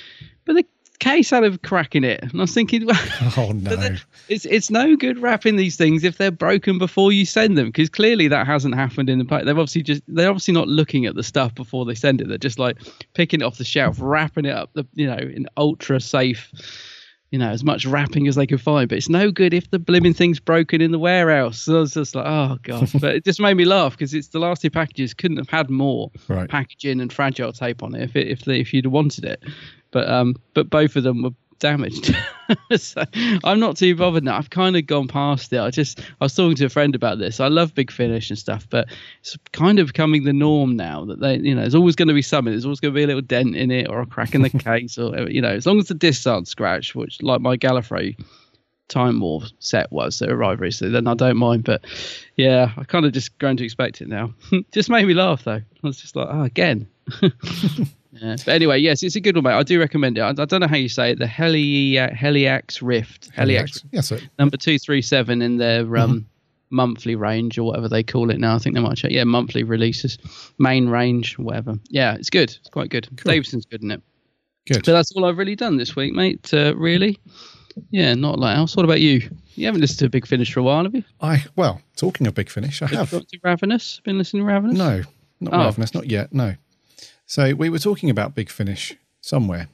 but 0.46 0.56
the 0.56 0.66
case 1.00 1.32
out 1.34 1.44
of 1.44 1.62
cracking 1.62 2.04
it, 2.04 2.22
and 2.24 2.34
I 2.36 2.44
was 2.44 2.54
thinking. 2.54 2.88
Oh 3.38 3.52
no. 3.54 3.76
It's 4.30 4.44
it's 4.46 4.70
no 4.70 4.98
good 4.98 5.20
wrapping 5.20 5.56
these 5.56 5.78
things 5.78 6.04
if 6.04 6.18
they're 6.18 6.32
broken 6.32 6.78
before 6.78 7.14
you 7.14 7.26
send 7.26 7.58
them 7.58 7.68
because 7.68 7.88
clearly 7.90 8.28
that 8.28 8.46
hasn't 8.46 8.76
happened 8.76 9.10
in 9.10 9.20
the 9.20 9.24
pack. 9.26 9.46
They've 9.46 9.58
obviously 9.58 9.84
just 9.84 10.02
they're 10.06 10.28
obviously 10.30 10.54
not 10.54 10.68
looking 10.68 11.06
at 11.06 11.16
the 11.16 11.24
stuff 11.24 11.56
before 11.56 11.86
they 11.86 11.96
send 11.96 12.20
it. 12.20 12.28
They're 12.28 12.38
just 12.38 12.60
like 12.60 12.78
picking 13.14 13.40
it 13.40 13.46
off 13.46 13.58
the 13.58 13.64
shelf, 13.64 13.98
wrapping 14.02 14.44
it 14.44 14.52
up, 14.54 14.72
the 14.74 14.86
you 14.96 15.08
know, 15.08 15.16
in 15.18 15.48
ultra 15.56 16.02
safe, 16.02 16.52
you 17.32 17.40
know, 17.40 17.48
as 17.50 17.64
much 17.64 17.86
wrapping 17.86 18.28
as 18.28 18.36
they 18.36 18.46
can 18.48 18.58
find. 18.58 18.90
But 18.90 18.98
it's 18.98 19.08
no 19.08 19.32
good 19.32 19.54
if 19.54 19.72
the 19.72 19.80
blimmin' 19.80 20.14
thing's 20.14 20.42
broken 20.42 20.82
in 20.82 20.92
the 20.92 21.00
warehouse. 21.00 21.62
So 21.62 21.78
I 21.78 21.80
was 21.80 21.94
just 21.94 22.14
like, 22.14 22.26
oh 22.28 22.58
god. 22.64 22.90
but 23.00 23.16
it 23.16 23.24
just 23.24 23.40
made 23.40 23.54
me 23.56 23.64
laugh 23.64 23.94
because 23.94 24.14
it's 24.14 24.28
the 24.30 24.40
last 24.40 24.62
two 24.62 24.70
packages 24.70 25.14
couldn't 25.14 25.38
have 25.38 25.50
had 25.50 25.70
more 25.70 26.12
Right. 26.28 26.50
packaging 26.50 27.00
and 27.00 27.14
fragile 27.14 27.54
tape 27.54 27.82
on 27.82 27.96
it 27.96 28.04
if 28.04 28.16
it, 28.18 28.28
if 28.28 28.42
they, 28.42 28.60
if 28.60 28.74
you'd 28.74 28.88
wanted 28.88 29.24
it. 29.24 29.42
But 29.92 30.10
um, 30.10 30.36
but 30.54 30.70
both 30.70 30.96
of 30.96 31.04
them 31.04 31.24
were 31.24 31.32
damaged. 31.60 32.16
so 32.78 33.04
I'm 33.44 33.60
not 33.60 33.78
too 33.78 33.96
bothered 33.96 34.24
now. 34.24 34.38
I've 34.38 34.50
kind 34.50 34.76
of 34.76 34.86
gone 34.86 35.08
past 35.08 35.52
it. 35.54 35.60
I 35.60 35.70
just 35.70 36.00
I 36.00 36.26
was 36.26 36.36
talking 36.36 36.56
to 36.58 36.66
a 36.66 36.70
friend 36.70 36.96
about 36.96 37.20
this. 37.20 37.40
I 37.40 37.48
love 37.48 37.74
Big 37.74 37.92
Finish 37.92 38.30
and 38.30 38.40
stuff, 38.40 38.68
but 38.70 38.88
it's 39.22 39.38
kind 39.52 39.80
of 39.80 39.88
becoming 39.88 40.24
the 40.24 40.34
norm 40.34 40.76
now 40.76 41.06
that 41.06 41.20
they, 41.20 41.38
you 41.38 41.56
know, 41.56 41.62
there's 41.62 41.76
always 41.76 41.96
going 41.96 42.08
to 42.08 42.14
be 42.14 42.22
something. 42.22 42.52
There's 42.52 42.66
always 42.66 42.80
going 42.80 42.94
to 42.94 42.98
be 42.98 43.04
a 43.04 43.08
little 43.08 43.22
dent 43.22 43.56
in 43.56 43.72
it 43.72 43.90
or 43.90 44.02
a 44.02 44.06
crack 44.06 44.36
in 44.36 44.42
the 44.42 44.50
case, 44.50 44.98
or 44.98 45.30
you 45.30 45.42
know, 45.42 45.52
as 45.52 45.66
long 45.66 45.80
as 45.80 45.88
the 45.88 45.94
discs 45.94 46.28
aren't 46.28 46.48
scratched, 46.48 46.96
which 46.96 47.22
like 47.22 47.42
my 47.42 47.58
Gallifrey 47.58 48.18
Time 48.88 49.20
War 49.20 49.42
set 49.60 49.92
was 49.92 50.20
that 50.20 50.30
arrived 50.30 50.62
recently, 50.62 50.94
then 50.94 51.08
I 51.08 51.14
don't 51.14 51.38
mind. 51.38 51.64
But 51.64 51.84
yeah, 52.36 52.72
I 52.78 52.84
kind 52.84 53.06
of 53.06 53.12
just 53.12 53.38
grown 53.38 53.58
to 53.58 53.66
expect 53.66 54.02
it 54.02 54.08
now. 54.08 54.34
just 54.72 54.90
made 54.90 55.06
me 55.06 55.14
laugh 55.14 55.44
though. 55.44 55.62
I 55.62 55.64
was 55.84 56.00
just 56.00 56.16
like, 56.16 56.28
oh, 56.30 56.44
again. 56.44 56.88
Yeah. 58.22 58.36
But 58.46 58.54
anyway, 58.56 58.80
yes, 58.80 59.04
it's 59.04 59.16
a 59.16 59.20
good 59.20 59.36
one, 59.36 59.44
mate. 59.44 59.54
I 59.54 59.64
do 59.64 59.80
recommend 59.80 60.18
it. 60.18 60.22
I, 60.22 60.30
I 60.30 60.34
don't 60.34 60.60
know 60.60 60.68
how 60.68 60.76
you 60.76 60.90
say 60.90 61.12
it. 61.12 61.20
The 61.20 61.28
Heli 61.28 61.94
Helliax 61.94 62.82
Rift, 62.82 63.32
Helliax 63.36 63.84
Yes, 63.92 64.08
sir. 64.08 64.20
number 64.40 64.58
two 64.58 64.78
three 64.80 65.02
seven 65.02 65.42
in 65.42 65.58
their 65.58 65.96
um, 65.98 66.28
monthly 66.70 67.16
range 67.16 67.58
or 67.58 67.64
whatever 67.64 67.88
they 67.88 68.04
call 68.04 68.30
it 68.30 68.40
now. 68.40 68.56
I 68.56 68.58
think 68.60 68.76
they 68.76 68.82
might 68.82 68.98
check. 68.98 69.12
Yeah, 69.12 69.24
monthly 69.24 69.64
releases, 69.64 70.18
main 70.60 70.90
range, 70.90 71.38
whatever. 71.38 71.76
Yeah, 71.90 72.16
it's 72.16 72.30
good. 72.30 72.50
It's 72.60 72.70
quite 72.70 72.90
good. 72.90 73.08
Davison's 73.24 73.66
good 73.66 73.84
in 73.84 73.92
it. 73.92 74.02
Good. 74.68 74.84
But 74.86 74.92
that's 74.94 75.12
all 75.14 75.26
I've 75.26 75.38
really 75.38 75.56
done 75.56 75.78
this 75.78 75.96
week, 75.96 76.14
mate. 76.14 76.54
Uh, 76.54 76.76
really. 76.76 77.20
Yeah, 77.92 78.16
not 78.16 78.40
like 78.40 78.58
else. 78.58 78.76
What 78.76 78.84
about 78.86 79.02
you? 79.02 79.30
You 79.54 79.66
haven't 79.68 79.82
listened 79.82 80.00
to 80.00 80.10
Big 80.10 80.26
Finish 80.28 80.52
for 80.52 80.60
a 80.60 80.64
while, 80.64 80.84
have 80.84 80.96
you? 80.96 81.04
I 81.22 81.44
well, 81.56 81.80
talking 81.96 82.26
of 82.28 82.34
Big 82.34 82.50
Finish, 82.50 82.82
I 82.82 82.88
have. 82.88 83.14
Ravenous? 83.44 84.02
Been 84.04 84.18
listening 84.18 84.42
to 84.44 84.48
Ravenous? 84.48 84.78
No, 84.78 85.04
not 85.40 85.54
Oh. 85.54 85.66
Ravenous, 85.66 85.94
not 85.94 86.10
yet. 86.10 86.34
No. 86.34 86.56
So 87.28 87.54
we 87.54 87.70
were 87.70 87.80
talking 87.80 88.10
about 88.10 88.34
Big 88.36 88.50
Finish 88.50 88.96
somewhere, 89.22 89.68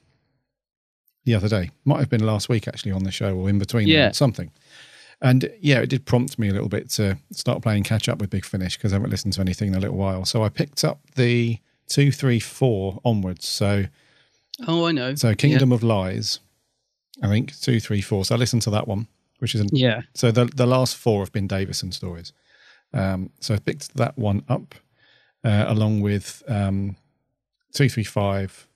the 1.23 1.35
other 1.35 1.47
day. 1.47 1.69
Might 1.85 1.99
have 1.99 2.09
been 2.09 2.25
last 2.25 2.49
week 2.49 2.67
actually 2.67 2.91
on 2.91 3.03
the 3.03 3.11
show 3.11 3.35
or 3.35 3.47
in 3.49 3.59
between 3.59 3.87
Yeah. 3.87 4.05
them, 4.05 4.13
something. 4.13 4.51
And 5.21 5.49
yeah, 5.61 5.79
it 5.79 5.87
did 5.89 6.05
prompt 6.05 6.37
me 6.37 6.49
a 6.49 6.51
little 6.51 6.67
bit 6.67 6.89
to 6.91 7.17
start 7.31 7.61
playing 7.61 7.83
catch 7.83 8.09
up 8.09 8.19
with 8.19 8.29
Big 8.29 8.43
Finish 8.43 8.75
because 8.75 8.91
I 8.91 8.95
haven't 8.97 9.11
listened 9.11 9.33
to 9.33 9.41
anything 9.41 9.69
in 9.69 9.75
a 9.75 9.79
little 9.79 9.95
while. 9.95 10.25
So 10.25 10.43
I 10.43 10.49
picked 10.49 10.83
up 10.83 10.99
the 11.15 11.59
two, 11.87 12.11
three, 12.11 12.39
four 12.39 12.99
onwards. 13.05 13.47
So 13.47 13.85
Oh, 14.67 14.85
I 14.87 14.91
know. 14.91 15.15
so 15.15 15.33
Kingdom 15.35 15.71
of 15.71 15.81
Lies, 15.83 16.39
I 17.21 17.27
think 17.27 17.57
two, 17.59 17.79
three, 17.79 18.01
four. 18.01 18.25
So 18.25 18.35
I 18.35 18.37
listened 18.37 18.63
to 18.63 18.69
that 18.71 18.87
one, 18.87 19.07
which 19.39 19.55
isn't. 19.55 19.71
Yeah. 19.73 20.01
So 20.15 20.31
the 20.31 20.45
the 20.45 20.65
last 20.65 20.97
four 20.97 21.21
have 21.21 21.31
been 21.31 21.47
Davison 21.47 21.91
stories. 21.91 22.33
Um, 22.93 23.29
so 23.39 23.53
I 23.53 23.59
picked 23.59 23.95
that 23.95 24.17
one 24.17 24.43
up 24.49 24.75
uh, 25.43 25.65
along 25.67 26.01
with 26.01 26.43
um, 26.47 26.95
two, 27.73 27.89
three, 27.89 28.03
five, 28.03 28.67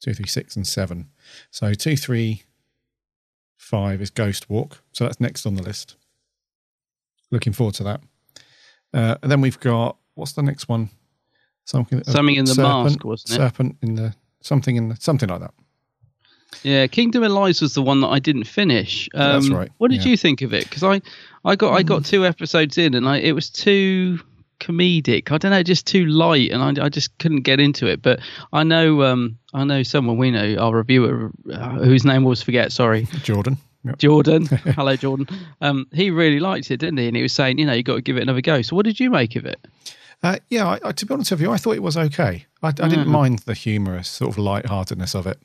two, 0.00 0.14
three, 0.14 0.26
six, 0.26 0.56
and 0.56 0.66
seven. 0.66 1.10
So 1.50 1.74
two, 1.74 1.96
three, 1.96 2.42
five 3.56 4.00
is 4.00 4.10
Ghost 4.10 4.48
Walk. 4.48 4.82
So 4.92 5.04
that's 5.04 5.20
next 5.20 5.46
on 5.46 5.54
the 5.54 5.62
list. 5.62 5.96
Looking 7.30 7.52
forward 7.52 7.74
to 7.76 7.84
that. 7.84 8.00
Uh, 8.92 9.16
and 9.22 9.30
then 9.30 9.40
we've 9.40 9.58
got 9.60 9.96
what's 10.14 10.32
the 10.32 10.42
next 10.42 10.68
one? 10.68 10.90
Something, 11.64 12.00
uh, 12.00 12.12
Something 12.12 12.36
in 12.36 12.44
the 12.44 12.54
mask, 12.60 13.04
wasn't 13.04 13.30
it? 13.30 13.34
Serpent 13.34 13.76
in 13.82 13.94
the 13.94 14.14
something 14.42 14.76
in 14.76 14.90
the 14.90 14.96
something 14.96 15.28
like 15.28 15.40
that. 15.40 15.54
Yeah, 16.62 16.86
Kingdom 16.86 17.24
of 17.24 17.32
Lies 17.32 17.60
was 17.60 17.74
the 17.74 17.82
one 17.82 18.00
that 18.02 18.08
I 18.08 18.18
didn't 18.20 18.44
finish. 18.44 19.08
Um, 19.14 19.32
That's 19.32 19.48
right, 19.50 19.70
What 19.78 19.90
did 19.90 20.04
yeah. 20.04 20.10
you 20.10 20.16
think 20.16 20.40
of 20.40 20.54
it? 20.54 20.64
Because 20.64 20.84
I, 20.84 21.00
I 21.44 21.56
got 21.56 21.72
I 21.72 21.82
got 21.82 22.04
two 22.04 22.24
episodes 22.24 22.78
in, 22.78 22.94
and 22.94 23.08
I 23.08 23.16
it 23.18 23.32
was 23.32 23.50
too 23.50 24.20
comedic. 24.60 25.30
I 25.32 25.38
don't 25.38 25.50
know, 25.50 25.62
just 25.62 25.86
too 25.86 26.06
light, 26.06 26.50
and 26.50 26.62
I, 26.78 26.84
I 26.86 26.88
just 26.88 27.16
couldn't 27.18 27.42
get 27.42 27.60
into 27.60 27.86
it. 27.86 28.02
But 28.02 28.20
I 28.52 28.62
know 28.64 29.02
um 29.02 29.38
I 29.52 29.64
know 29.64 29.82
someone 29.82 30.16
we 30.16 30.30
know, 30.30 30.56
our 30.58 30.74
reviewer, 30.76 31.30
uh, 31.52 31.70
whose 31.80 32.04
name 32.04 32.22
I 32.22 32.24
always 32.24 32.42
forget. 32.42 32.72
Sorry, 32.72 33.06
Jordan. 33.22 33.58
Yep. 33.84 33.98
Jordan. 33.98 34.46
Hello, 34.46 34.96
Jordan. 34.96 35.28
Um, 35.60 35.86
he 35.92 36.10
really 36.10 36.40
liked 36.40 36.70
it, 36.70 36.78
didn't 36.78 36.96
he? 36.96 37.06
And 37.06 37.14
he 37.14 37.22
was 37.22 37.34
saying, 37.34 37.58
you 37.58 37.66
know, 37.66 37.74
you 37.74 37.82
got 37.82 37.96
to 37.96 38.00
give 38.00 38.16
it 38.16 38.22
another 38.22 38.40
go. 38.40 38.62
So, 38.62 38.74
what 38.76 38.86
did 38.86 38.98
you 38.98 39.10
make 39.10 39.36
of 39.36 39.44
it? 39.44 39.60
Uh, 40.22 40.38
yeah, 40.48 40.66
I, 40.66 40.78
I, 40.82 40.92
to 40.92 41.04
be 41.04 41.12
honest 41.12 41.30
with 41.32 41.42
you, 41.42 41.50
I 41.52 41.58
thought 41.58 41.76
it 41.76 41.82
was 41.82 41.98
okay. 41.98 42.46
I, 42.62 42.68
I 42.68 42.70
didn't 42.72 43.08
Mm. 43.08 43.20
mind 43.20 43.38
the 43.40 43.52
humorous 43.52 44.08
sort 44.08 44.30
of 44.30 44.38
light-heartedness 44.38 45.14
of 45.14 45.26
it. 45.26 45.38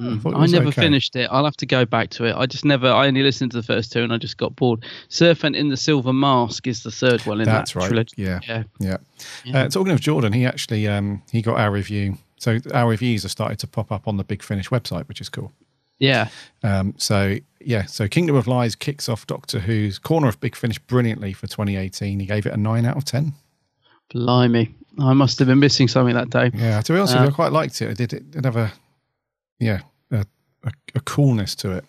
I, 0.00 0.16
thought 0.18 0.34
it 0.34 0.36
I 0.36 0.46
never 0.46 0.68
okay. 0.68 0.82
finished 0.82 1.16
it. 1.16 1.28
I'll 1.30 1.44
have 1.44 1.56
to 1.58 1.66
go 1.66 1.84
back 1.84 2.10
to 2.10 2.24
it. 2.24 2.34
I 2.36 2.46
just 2.46 2.64
never. 2.64 2.88
I 2.88 3.06
only 3.06 3.22
listened 3.22 3.50
to 3.52 3.56
the 3.56 3.62
first 3.62 3.92
two, 3.92 4.02
and 4.02 4.12
I 4.12 4.18
just 4.18 4.36
got 4.36 4.54
bored. 4.56 4.84
Serpent 5.08 5.56
in 5.56 5.68
the 5.68 5.76
Silver 5.76 6.12
Mask 6.12 6.66
is 6.66 6.82
the 6.82 6.90
third 6.90 7.24
one 7.26 7.40
in 7.40 7.46
That's 7.46 7.72
that 7.72 7.78
right. 7.80 7.88
trilogy. 7.88 8.14
Yeah, 8.16 8.40
Yeah. 8.46 8.62
yeah. 8.78 8.96
Yeah. 9.44 9.58
Uh, 9.64 9.68
talking 9.68 9.92
of 9.92 10.00
Jordan, 10.00 10.32
he 10.32 10.44
actually 10.46 10.86
um, 10.88 11.22
he 11.30 11.42
got 11.42 11.58
our 11.58 11.70
review. 11.70 12.18
So 12.36 12.58
our 12.74 12.88
reviews 12.88 13.22
have 13.22 13.30
started 13.32 13.58
to 13.60 13.66
pop 13.66 13.90
up 13.92 14.06
on 14.06 14.16
the 14.16 14.24
Big 14.24 14.42
Finish 14.42 14.68
website, 14.68 15.08
which 15.08 15.20
is 15.20 15.28
cool. 15.28 15.52
Yeah. 15.98 16.28
Um, 16.62 16.94
so 16.98 17.36
yeah, 17.60 17.84
so 17.86 18.08
Kingdom 18.08 18.36
of 18.36 18.46
Lies 18.46 18.74
kicks 18.74 19.08
off 19.08 19.26
Doctor 19.26 19.60
Who's 19.60 19.98
corner 19.98 20.28
of 20.28 20.40
Big 20.40 20.56
Finish 20.56 20.78
brilliantly 20.80 21.32
for 21.32 21.46
2018. 21.46 22.20
He 22.20 22.26
gave 22.26 22.44
it 22.46 22.52
a 22.52 22.56
nine 22.56 22.84
out 22.84 22.96
of 22.96 23.04
ten. 23.04 23.32
Blimey, 24.12 24.74
I 25.00 25.12
must 25.14 25.38
have 25.38 25.48
been 25.48 25.60
missing 25.60 25.88
something 25.88 26.14
that 26.14 26.30
day. 26.30 26.50
Yeah, 26.54 26.80
to 26.82 26.92
be 26.92 26.98
honest 26.98 27.14
with 27.14 27.20
Uh, 27.20 27.24
you, 27.24 27.30
I 27.30 27.32
quite 27.34 27.52
liked 27.52 27.80
it. 27.80 27.90
I 27.90 27.94
did 27.94 28.12
it 28.12 28.44
have 28.44 28.56
a 28.56 28.72
yeah 29.58 29.80
a, 30.10 30.24
a, 30.64 30.72
a 30.94 31.00
coolness 31.00 31.54
to 31.56 31.72
it. 31.72 31.84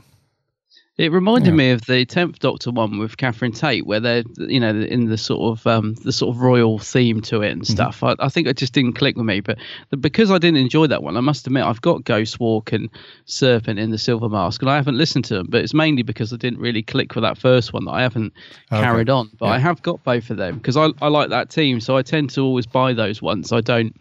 It 0.98 1.12
reminded 1.12 1.50
Yeah. 1.50 1.58
me 1.58 1.72
of 1.72 1.86
the 1.88 2.06
Tenth 2.06 2.40
Doctor 2.40 2.72
one 2.72 3.00
with 3.00 3.18
Catherine 3.18 3.52
Tate, 3.52 3.86
where 3.86 4.00
they're 4.00 4.24
you 4.38 4.62
know 4.62 4.70
in 4.70 5.08
the 5.10 5.18
sort 5.18 5.60
of 5.60 5.68
um, 5.68 5.94
the 6.06 6.14
sort 6.14 6.34
of 6.34 6.42
royal 6.42 6.80
theme 6.80 7.20
to 7.24 7.42
it 7.42 7.52
and 7.52 7.64
Mm-hmm. 7.64 7.74
stuff. 7.74 8.02
I, 8.02 8.16
I 8.20 8.30
think 8.30 8.48
it 8.48 8.56
just 8.56 8.72
didn't 8.72 8.94
click 8.94 9.18
with 9.18 9.26
me, 9.26 9.42
but 9.42 9.58
the, 9.90 9.98
because 9.98 10.32
I 10.32 10.38
didn't 10.38 10.60
enjoy 10.62 10.88
that 10.88 11.04
one, 11.04 11.18
I 11.18 11.20
must 11.20 11.46
admit 11.48 11.66
I've 11.66 11.82
got 11.82 12.06
Ghost 12.06 12.40
Walk 12.40 12.72
and 12.72 12.90
Serpent 13.26 13.78
in 13.78 13.92
the 13.92 13.98
Silver 13.98 14.30
Mask, 14.30 14.62
and 14.62 14.72
I 14.72 14.78
haven't 14.78 14.98
listened 14.98 15.26
to 15.26 15.34
them. 15.34 15.48
But 15.50 15.64
it's 15.66 15.74
mainly 15.74 16.02
because 16.02 16.32
I 16.32 16.38
didn't 16.38 16.60
really 16.60 16.82
click 16.82 17.14
with 17.14 17.24
that 17.24 17.38
first 17.38 17.74
one 17.74 17.84
that 17.86 17.92
I 17.92 18.02
haven't 18.02 18.32
Okay. 18.72 18.82
carried 18.82 19.10
on. 19.10 19.30
But 19.38 19.48
I 19.48 19.60
have 19.60 19.82
got 19.82 20.02
both 20.06 20.30
of 20.30 20.38
them 20.38 20.60
because 20.60 20.78
I 20.78 20.92
I 21.02 21.10
like 21.10 21.30
that 21.30 21.50
team, 21.50 21.82
so 21.82 21.98
I 21.98 22.04
tend 22.04 22.30
to 22.32 22.42
always 22.42 22.66
buy 22.68 22.94
those 22.94 23.22
ones. 23.22 23.52
I 23.52 23.60
don't 23.60 23.94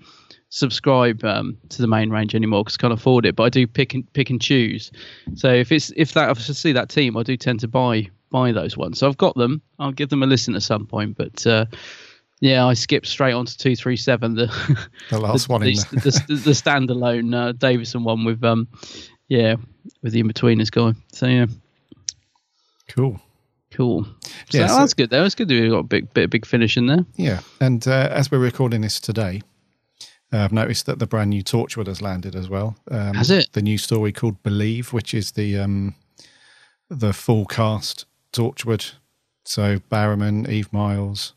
subscribe 0.55 1.25
um, 1.25 1.57
to 1.69 1.83
the 1.83 1.89
main 1.89 2.11
range 2.11 2.33
anymore 2.35 2.63
because 2.63 2.77
I 2.79 2.81
can't 2.81 2.93
afford 2.93 3.27
it. 3.27 3.35
But 3.35 3.43
I 3.45 3.49
do 3.49 3.67
pick 3.67 3.93
and 3.93 4.11
pick 4.13 4.31
and 4.31 4.41
choose. 4.41 4.93
So 5.35 5.53
if 5.53 5.73
it's 5.73 5.93
if 5.97 6.13
that 6.13 6.31
if 6.31 6.39
I 6.39 6.43
see 6.43 6.73
that 6.73 6.89
team, 6.89 7.17
I 7.17 7.23
do 7.25 7.37
tend 7.37 7.61
to 7.61 7.69
buy 7.69 8.09
buy 8.31 8.53
those 8.53 8.77
ones. 8.77 8.99
So 8.99 9.09
I've 9.09 9.17
got 9.17 9.35
them. 9.35 9.61
I'll 9.79 9.93
give 9.93 10.09
them 10.11 10.23
a 10.23 10.27
listen 10.27 10.55
at 10.55 10.63
some 10.63 10.87
point. 10.87 11.17
But 11.17 11.45
uh, 11.47 11.67
yeah, 12.41 12.65
I 12.67 12.75
skipped 12.75 13.07
straight 13.07 13.33
on 13.33 13.47
to 13.47 13.59
two 13.59 13.75
three 13.75 13.97
seven. 13.97 14.35
The 14.37 14.47
The 15.11 15.19
last 15.19 15.49
one 15.49 15.63
the, 15.63 15.71
in 15.71 15.77
the, 15.77 16.25
the, 16.29 16.35
the 16.37 16.51
standalone 16.53 17.35
uh, 17.35 17.53
Davison 17.53 18.05
one 18.05 18.25
with 18.25 18.43
um 18.45 18.69
yeah 19.29 19.57
with 20.03 20.13
the 20.13 20.21
in 20.21 20.29
betweeners 20.29 20.71
guy. 20.71 20.93
So 21.13 21.27
yeah, 21.27 21.47
Cool. 22.89 23.21
cool. 23.73 24.05
So 24.51 24.59
Yeah, 24.59 24.67
so- 24.69 24.79
that's 24.79 24.95
good. 24.95 25.11
though. 25.11 25.25
It's 25.25 25.35
good 25.35 25.49
that 25.49 25.55
we 25.61 25.69
got 25.69 25.79
a 25.79 25.83
big 25.83 26.13
bit 26.15 26.25
of 26.25 26.31
big 26.31 26.47
finish 26.47 26.77
in 26.77 26.87
there. 26.87 27.05
Yeah, 27.17 27.41
and 27.61 27.87
uh, 27.89 28.09
as 28.13 28.31
we're 28.31 28.39
recording 28.39 28.83
this 28.83 29.01
today, 29.01 29.43
uh, 30.35 30.45
I've 30.45 30.53
noticed 30.53 30.87
that 30.87 30.99
the 30.99 31.07
brand 31.07 31.31
new 31.31 31.43
Torchwood 31.45 31.87
has 31.87 32.03
landed 32.03 32.35
as 32.35 32.49
well. 32.49 32.77
Um, 32.91 33.15
Has 33.15 33.31
it? 33.31 33.53
The 33.53 33.63
new 33.63 33.79
story 33.79 34.13
called 34.13 34.43
Believe, 34.43 34.93
which 34.93 35.15
is 35.15 35.33
the 35.33 35.59
um, 35.59 35.95
the 36.91 37.13
full 37.13 37.45
cast 37.47 38.07
Torchwood. 38.33 38.93
So 39.45 39.79
Barrowman, 39.91 40.49
Eve 40.49 40.73
Myles, 40.73 41.35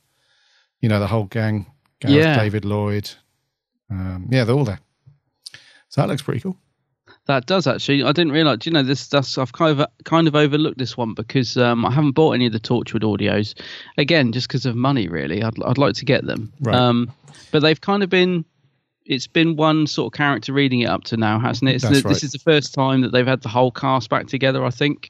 you 0.81 0.89
know 0.89 0.99
the 0.99 1.07
whole 1.07 1.25
gang. 1.25 1.67
Gareth 1.99 2.17
Yeah. 2.17 2.37
David 2.39 2.65
Lloyd. 2.65 3.11
Um, 3.89 4.27
yeah, 4.31 4.43
they're 4.43 4.55
all 4.55 4.65
there. 4.65 4.79
So 5.89 6.01
that 6.01 6.07
looks 6.07 6.21
pretty 6.21 6.41
cool. 6.41 6.57
That 7.25 7.45
does 7.45 7.67
actually. 7.67 8.03
I 8.03 8.13
didn't 8.13 8.31
realize. 8.31 8.65
You 8.65 8.71
know, 8.71 8.83
this 8.83 9.07
that's 9.07 9.37
I've 9.37 9.51
kind 9.53 9.79
of 9.79 9.87
kind 10.05 10.27
of 10.27 10.35
overlooked 10.35 10.77
this 10.77 10.95
one 10.95 11.13
because 11.13 11.57
um, 11.57 11.85
I 11.85 11.91
haven't 11.91 12.11
bought 12.13 12.31
any 12.33 12.45
of 12.47 12.53
the 12.53 12.59
Torchwood 12.59 13.03
audios. 13.03 13.53
Again, 13.97 14.31
just 14.31 14.47
because 14.47 14.65
of 14.65 14.75
money, 14.75 15.07
really. 15.07 15.43
I'd 15.43 15.61
I'd 15.63 15.77
like 15.77 15.95
to 15.95 16.05
get 16.05 16.25
them. 16.25 16.51
Right. 16.61 16.75
Um, 16.75 17.11
but 17.51 17.59
they've 17.61 17.79
kind 17.79 18.01
of 18.01 18.09
been. 18.09 18.45
It's 19.07 19.27
been 19.27 19.55
one 19.55 19.87
sort 19.87 20.13
of 20.13 20.17
character 20.17 20.53
reading 20.53 20.81
it 20.81 20.87
up 20.89 21.03
to 21.05 21.17
now, 21.17 21.39
hasn't 21.39 21.69
it? 21.71 21.81
The, 21.81 21.87
right. 21.89 22.03
This 22.03 22.23
is 22.23 22.31
the 22.33 22.39
first 22.39 22.73
time 22.73 23.01
that 23.01 23.11
they've 23.11 23.25
had 23.25 23.41
the 23.41 23.49
whole 23.49 23.71
cast 23.71 24.09
back 24.09 24.27
together. 24.27 24.63
I 24.63 24.69
think. 24.69 25.09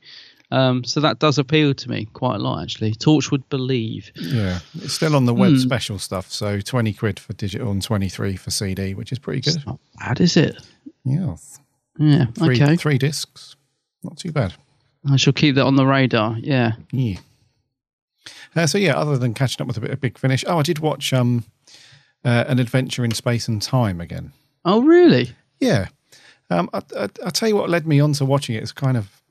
Um, 0.50 0.86
so 0.86 1.02
that 1.02 1.20
does 1.20 1.38
appeal 1.38 1.74
to 1.74 1.90
me 1.90 2.06
quite 2.14 2.36
a 2.36 2.40
lot, 2.40 2.62
actually. 2.64 2.94
Torchwood 2.94 3.44
Believe. 3.50 4.12
Yeah, 4.16 4.60
it's 4.76 4.94
still 4.94 5.14
on 5.18 5.26
the 5.26 5.34
web 5.34 5.52
Hmm. 5.54 5.58
special 5.58 6.00
stuff. 6.00 6.32
So 6.32 6.62
twenty 6.62 6.94
quid 6.94 7.20
for 7.20 7.34
digital 7.34 7.70
and 7.72 7.84
twenty 7.84 8.08
three 8.08 8.38
for 8.38 8.50
CD, 8.50 8.94
which 8.94 9.12
is 9.12 9.20
pretty 9.20 9.42
good. 9.42 9.66
Not 9.66 9.80
bad, 10.00 10.22
is 10.22 10.38
it? 10.38 10.56
Yeah, 11.04 11.36
Yeah. 12.00 12.28
three 12.38 12.62
okay. 12.64 12.78
three 12.78 12.98
discs, 12.98 13.56
not 14.04 14.18
too 14.18 14.32
bad. 14.32 14.54
I 15.10 15.18
shall 15.18 15.34
keep 15.34 15.56
that 15.56 15.66
on 15.66 15.76
the 15.76 15.86
radar. 15.86 16.38
Yeah. 16.40 16.74
Yeah. 16.92 17.18
Uh, 18.56 18.68
so 18.68 18.78
yeah, 18.78 18.96
other 18.96 19.18
than 19.18 19.34
catching 19.34 19.62
up 19.62 19.68
with 19.68 19.78
a 19.78 19.82
bit 19.82 19.92
of 19.92 20.00
Big 20.02 20.18
Finish, 20.18 20.44
oh, 20.48 20.60
I 20.60 20.64
did 20.64 20.80
watch 20.80 21.12
um, 21.14 21.44
uh, 22.28 22.44
an 22.48 22.60
Adventure 22.60 23.06
in 23.06 23.12
Space 23.12 23.48
and 23.48 23.62
Time 23.62 24.02
again. 24.02 24.34
Oh, 24.66 24.82
really? 24.82 25.30
Yeah, 25.62 25.88
um, 26.50 26.70
I, 26.74 26.82
I, 26.98 27.10
I'll 27.24 27.32
tell 27.32 27.48
you 27.48 27.56
what 27.56 27.70
led 27.70 27.88
me 27.88 28.02
on 28.02 28.12
to 28.14 28.26
watching 28.26 28.56
it. 28.56 28.62
It's 28.62 28.74
kind 28.74 28.98
of 28.98 29.22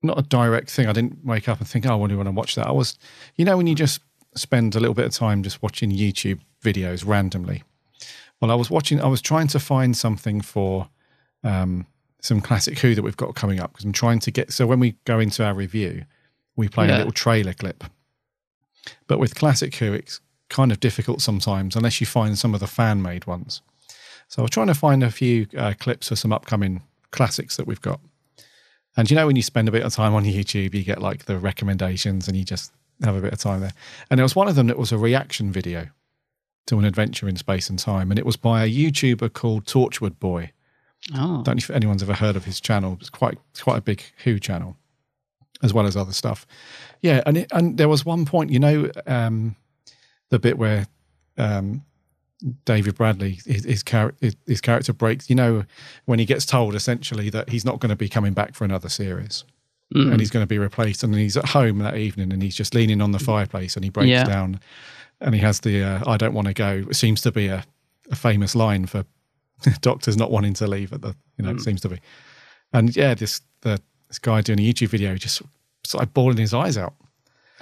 not 0.00 0.18
a 0.18 0.22
direct 0.22 0.70
thing. 0.70 0.86
I 0.86 0.92
didn't 0.92 1.24
wake 1.24 1.48
up 1.48 1.58
and 1.58 1.66
think, 1.66 1.86
oh, 1.86 2.04
I 2.04 2.06
do 2.06 2.16
want 2.16 2.28
to 2.28 2.32
watch 2.32 2.54
that. 2.54 2.68
I 2.68 2.72
was, 2.72 2.96
you 3.34 3.44
know, 3.44 3.56
when 3.56 3.66
you 3.66 3.74
just 3.74 4.00
spend 4.36 4.76
a 4.76 4.80
little 4.80 4.94
bit 4.94 5.06
of 5.06 5.12
time 5.12 5.42
just 5.42 5.60
watching 5.60 5.90
YouTube 5.90 6.38
videos 6.62 7.04
randomly. 7.04 7.64
Well, 8.40 8.50
I 8.50 8.54
was 8.54 8.70
watching. 8.70 9.00
I 9.00 9.06
was 9.06 9.20
trying 9.20 9.48
to 9.48 9.58
find 9.58 9.96
something 9.96 10.40
for 10.40 10.88
um, 11.42 11.86
some 12.20 12.40
classic 12.40 12.78
Who 12.78 12.94
that 12.94 13.02
we've 13.02 13.16
got 13.16 13.34
coming 13.34 13.58
up 13.58 13.72
because 13.72 13.84
I'm 13.84 13.92
trying 13.92 14.20
to 14.20 14.30
get. 14.30 14.52
So 14.52 14.66
when 14.66 14.80
we 14.80 14.96
go 15.04 15.18
into 15.18 15.44
our 15.44 15.54
review, 15.54 16.04
we 16.54 16.68
play 16.68 16.88
a 16.88 16.96
little 16.96 17.12
trailer 17.12 17.54
clip. 17.54 17.82
But 19.06 19.18
with 19.18 19.34
classic 19.34 19.74
Who, 19.76 19.92
it's 19.94 20.20
kind 20.48 20.70
of 20.70 20.80
difficult 20.80 21.20
sometimes 21.20 21.76
unless 21.76 22.00
you 22.00 22.06
find 22.06 22.38
some 22.38 22.54
of 22.54 22.60
the 22.60 22.66
fan 22.66 23.02
made 23.02 23.26
ones. 23.26 23.62
So 24.28 24.40
I 24.40 24.44
was 24.44 24.50
trying 24.50 24.68
to 24.68 24.74
find 24.74 25.02
a 25.02 25.10
few 25.10 25.46
uh, 25.56 25.74
clips 25.78 26.08
for 26.08 26.16
some 26.16 26.32
upcoming 26.32 26.82
classics 27.10 27.56
that 27.56 27.66
we've 27.66 27.80
got. 27.80 28.00
And 28.96 29.10
you 29.10 29.16
know, 29.16 29.26
when 29.26 29.36
you 29.36 29.42
spend 29.42 29.68
a 29.68 29.72
bit 29.72 29.82
of 29.82 29.92
time 29.92 30.14
on 30.14 30.24
YouTube, 30.24 30.74
you 30.74 30.84
get 30.84 31.00
like 31.00 31.26
the 31.26 31.38
recommendations 31.38 32.28
and 32.28 32.36
you 32.36 32.44
just 32.44 32.72
have 33.02 33.16
a 33.16 33.20
bit 33.20 33.32
of 33.32 33.38
time 33.38 33.60
there. 33.60 33.72
And 34.10 34.18
there 34.18 34.24
was 34.24 34.36
one 34.36 34.48
of 34.48 34.54
them 34.54 34.68
that 34.68 34.78
was 34.78 34.92
a 34.92 34.98
reaction 34.98 35.52
video 35.52 35.88
to 36.66 36.78
an 36.78 36.84
adventure 36.84 37.28
in 37.28 37.36
space 37.36 37.68
and 37.68 37.78
time. 37.78 38.10
And 38.10 38.18
it 38.18 38.26
was 38.26 38.36
by 38.36 38.64
a 38.64 38.70
YouTuber 38.70 39.32
called 39.32 39.66
Torchwood 39.66 40.18
Boy. 40.18 40.52
Oh. 41.14 41.42
Don't 41.42 41.56
know 41.56 41.58
if 41.58 41.70
anyone's 41.70 42.02
ever 42.02 42.14
heard 42.14 42.36
of 42.36 42.44
his 42.44 42.60
channel. 42.60 42.96
It's 43.00 43.10
quite 43.10 43.38
quite 43.60 43.78
a 43.78 43.82
big 43.82 44.02
Who 44.24 44.38
channel, 44.38 44.76
as 45.62 45.74
well 45.74 45.86
as 45.86 45.96
other 45.96 46.12
stuff. 46.12 46.46
Yeah, 47.02 47.22
and 47.26 47.36
it, 47.36 47.52
and 47.52 47.76
there 47.76 47.90
was 47.90 48.06
one 48.06 48.24
point, 48.24 48.50
you 48.50 48.58
know, 48.58 48.90
um, 49.06 49.56
the 50.34 50.38
bit 50.40 50.58
where 50.58 50.86
um, 51.38 51.82
David 52.64 52.96
Bradley 52.96 53.38
his 53.46 53.64
his, 53.64 53.82
char- 53.84 54.14
his 54.46 54.60
character 54.60 54.92
breaks. 54.92 55.30
You 55.30 55.36
know, 55.36 55.64
when 56.06 56.18
he 56.18 56.24
gets 56.24 56.44
told 56.44 56.74
essentially 56.74 57.30
that 57.30 57.48
he's 57.50 57.64
not 57.64 57.78
going 57.80 57.90
to 57.90 57.96
be 57.96 58.08
coming 58.08 58.34
back 58.34 58.54
for 58.54 58.64
another 58.64 58.88
series. 58.88 59.44
Mm. 59.94 60.10
And 60.12 60.20
he's 60.20 60.30
going 60.30 60.42
to 60.42 60.48
be 60.48 60.58
replaced, 60.58 61.04
and 61.04 61.14
he's 61.14 61.36
at 61.36 61.44
home 61.50 61.78
that 61.78 61.96
evening, 61.96 62.32
and 62.32 62.42
he's 62.42 62.56
just 62.56 62.74
leaning 62.74 63.00
on 63.00 63.12
the 63.12 63.18
fireplace, 63.18 63.76
and 63.76 63.84
he 63.84 63.90
breaks 63.90 64.08
Yeah. 64.08 64.24
down, 64.24 64.58
and 65.20 65.34
he 65.34 65.40
has 65.42 65.60
the 65.60 65.82
uh, 65.84 66.10
"I 66.10 66.16
don't 66.16 66.34
want 66.34 66.48
to 66.48 66.54
go." 66.54 66.84
It 66.90 66.96
seems 66.96 67.20
to 67.20 67.30
be 67.30 67.46
a, 67.48 67.64
a 68.10 68.16
famous 68.16 68.54
line 68.56 68.86
for 68.86 69.04
doctors 69.82 70.16
not 70.16 70.30
wanting 70.32 70.54
to 70.54 70.66
leave 70.66 70.92
at 70.92 71.02
the 71.02 71.14
you 71.38 71.44
know 71.44 71.52
it 71.52 71.60
seems 71.60 71.80
to 71.82 71.88
be 71.88 71.98
And 72.72 72.96
yeah, 72.96 73.14
this 73.14 73.40
the 73.60 73.78
this 74.08 74.18
guy 74.18 74.40
doing 74.40 74.58
a 74.58 74.62
YouTube 74.62 74.88
video 74.88 75.14
just 75.16 75.42
started 75.84 76.12
bawling 76.14 76.38
his 76.38 76.54
eyes 76.54 76.76
out. 76.78 76.94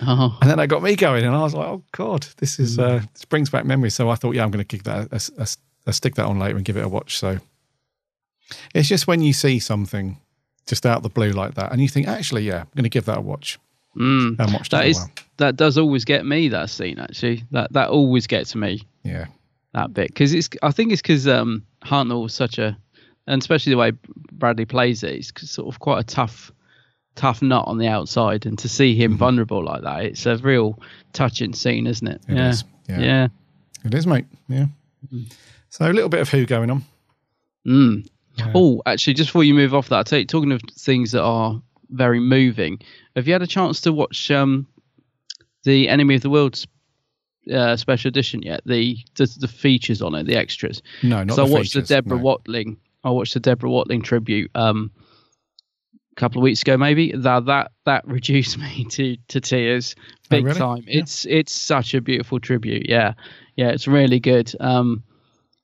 Oh, 0.05 0.37
And 0.41 0.51
then 0.51 0.59
that 0.59 0.69
got 0.69 0.83
me 0.83 0.97
going, 0.97 1.25
and 1.25 1.35
I 1.35 1.43
was 1.43 1.55
like, 1.55 1.67
"Oh 1.67 1.83
God, 1.93 2.27
this 2.39 2.59
is 2.59 2.79
uh, 2.79 3.03
this 3.13 3.25
brings 3.25 3.51
back 3.51 3.65
memories." 3.65 3.95
So 3.95 4.11
I 4.11 4.15
thought, 4.15 4.35
yeah, 4.35 4.43
I'm 4.43 4.51
going 4.51 4.65
to 4.65 4.77
kick 4.77 4.85
that, 4.85 5.13
a, 5.13 5.43
a, 5.43 5.47
a 5.87 5.93
stick 5.93 6.15
that 6.17 6.27
on 6.27 6.39
later 6.39 6.57
and 6.57 6.65
give 6.65 6.77
it 6.77 6.85
a 6.85 6.89
watch. 6.89 7.19
So 7.19 7.39
it's 8.75 8.89
just 8.89 9.07
when 9.07 9.23
you 9.23 9.33
see 9.33 9.59
something 9.59 10.19
just 10.67 10.87
out 10.87 10.99
of 10.99 11.03
the 11.03 11.09
blue 11.09 11.31
like 11.31 11.55
that, 11.55 11.73
and 11.73 11.81
you 11.81 11.89
think, 11.89 12.09
actually, 12.09 12.43
yeah, 12.43 12.61
I'm 12.61 12.69
going 12.75 12.85
to 12.85 12.91
give 12.91 13.05
that 13.07 13.19
a 13.19 13.23
watch. 13.23 13.59
mm. 13.97 14.39
And 14.39 14.53
watched 14.53 14.71
that 14.73 14.87
it 14.87 14.97
a 14.97 15.07
that 15.39 15.57
does 15.57 15.79
always 15.79 16.05
get 16.05 16.27
me. 16.27 16.49
That 16.49 16.71
scene 16.71 16.99
actually, 16.99 17.45
that 17.51 17.73
that 17.73 17.89
always 17.89 18.27
gets 18.27 18.55
me. 18.55 18.83
Yeah, 19.05 19.27
that 19.75 19.95
bit 19.95 20.09
because 20.09 20.33
it's 20.35 20.49
I 20.63 20.73
think 20.73 20.93
it's 20.93 21.03
because 21.03 21.29
um, 21.29 21.65
Hartnell 21.85 22.23
was 22.23 22.35
such 22.35 22.59
a 22.59 22.77
and 23.27 23.41
especially 23.41 23.71
the 23.71 23.79
way 23.79 23.93
Bradley 24.33 24.65
plays 24.65 25.03
it, 25.03 25.15
it's 25.15 25.51
sort 25.51 25.73
of 25.73 25.81
quite 25.81 26.01
a 26.01 26.05
tough 26.05 26.53
tough 27.15 27.43
nut 27.43 27.65
on 27.67 27.79
the 27.79 27.89
outside, 27.89 28.47
and 28.47 28.59
to 28.59 28.69
see 28.69 28.95
him 28.95 29.17
vulnerable 29.17 29.65
like 29.65 29.83
that, 29.83 30.05
it's 30.05 30.27
a 30.27 30.37
real 30.39 30.79
touching 31.13 31.53
scene, 31.53 31.87
isn't 31.87 32.07
it? 32.07 32.23
Mm-hmm. 32.23 32.33
It 32.33 32.37
yeah. 32.37 32.49
is, 32.51 32.65
yeah. 32.89 33.01
yeah, 33.01 33.29
it 33.85 33.95
is, 33.95 34.07
mate. 34.07 34.27
Yeah. 34.49 34.67
So 35.69 35.91
a 35.91 35.93
little 35.93 36.09
bit 36.09 36.21
of 36.21 36.29
who 36.29 36.47
going 36.47 36.71
on. 36.71 36.85
Mm. 37.67 38.09
Yeah. 38.37 38.53
Oh, 38.55 38.83
actually, 38.87 39.15
just 39.15 39.29
before 39.29 39.45
you 39.45 39.55
move 39.55 39.75
off 39.75 39.89
that, 39.91 39.99
I 39.99 40.03
tell 40.03 40.25
talking 40.25 40.53
of 40.53 40.63
things 40.77 41.13
that 41.13 41.23
are 41.23 41.61
very 41.91 42.21
moving, 42.21 42.81
have 43.15 43.27
you 43.27 43.33
had 43.35 43.43
a 43.43 43.47
chance 43.47 43.83
to 43.83 43.93
watch 43.93 44.31
um, 44.31 44.67
the 45.65 45.89
Enemy 45.89 46.17
of 46.17 46.23
the 46.23 46.31
World's 46.31 46.67
uh, 47.53 47.77
special 47.77 48.09
edition 48.09 48.43
yet? 48.43 48.63
The, 48.65 48.97
the 49.17 49.27
the 49.41 49.49
features 49.49 50.01
on 50.01 50.15
it, 50.15 50.27
the 50.27 50.37
extras. 50.37 50.83
No, 51.03 51.25
not 51.25 51.37
So 51.37 51.45
the 51.45 51.51
I 51.51 51.53
watched 51.53 51.73
features, 51.75 51.89
the 51.89 51.95
Deborah 51.95 52.17
no. 52.17 52.23
Watling. 52.23 52.79
I 53.05 53.11
watched 53.11 53.35
the 53.35 53.41
Deborah 53.41 53.71
Watling 53.71 54.03
tribute 54.03 54.51
um, 54.55 54.91
a 56.13 56.21
couple 56.21 56.41
of 56.41 56.43
weeks 56.45 56.63
ago, 56.63 56.77
maybe. 56.77 57.13
That 57.13 57.47
that 57.47 57.73
that 57.85 58.07
reduced 58.07 58.59
me 58.65 58.85
to 58.91 59.17
to 59.29 59.41
tears, 59.41 59.95
big 60.31 60.45
Oh, 60.45 60.47
really? 60.49 60.59
time. 60.59 60.85
Yeah. 60.87 61.01
It's 61.01 61.25
it's 61.27 61.53
such 61.53 61.95
a 61.95 62.01
beautiful 62.01 62.39
tribute. 62.41 62.89
Yeah, 62.89 63.15
yeah, 63.57 63.69
it's 63.71 63.89
really 63.89 64.21
good. 64.21 64.53
Um, 64.61 65.03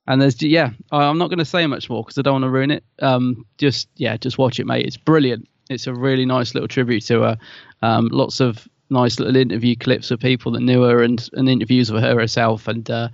and 0.07 0.21
there's 0.21 0.41
yeah, 0.41 0.71
I- 0.91 1.03
I'm 1.03 1.17
not 1.19 1.29
going 1.29 1.39
to 1.39 1.45
say 1.45 1.65
much 1.67 1.89
more 1.89 2.03
because 2.03 2.17
I 2.17 2.21
don't 2.23 2.33
want 2.33 2.43
to 2.45 2.49
ruin 2.49 2.71
it. 2.71 2.83
Um, 3.01 3.45
just 3.57 3.87
yeah, 3.95 4.17
just 4.17 4.37
watch 4.37 4.59
it, 4.59 4.65
mate. 4.65 4.85
It's 4.85 4.97
brilliant. 4.97 5.47
It's 5.69 5.85
a 5.87 5.93
really 5.93 6.25
nice 6.25 6.53
little 6.55 6.67
tribute 6.67 7.05
to 7.05 7.21
her. 7.21 7.37
Um, 7.83 8.07
lots 8.11 8.39
of 8.39 8.67
nice 8.89 9.19
little 9.19 9.35
interview 9.35 9.75
clips 9.75 10.09
of 10.09 10.19
people 10.19 10.51
that 10.53 10.61
knew 10.61 10.81
her 10.81 11.03
and, 11.03 11.29
and 11.33 11.47
interviews 11.47 11.91
of 11.91 12.01
her 12.01 12.19
herself, 12.19 12.67
and 12.67 12.89
uh, 12.89 13.09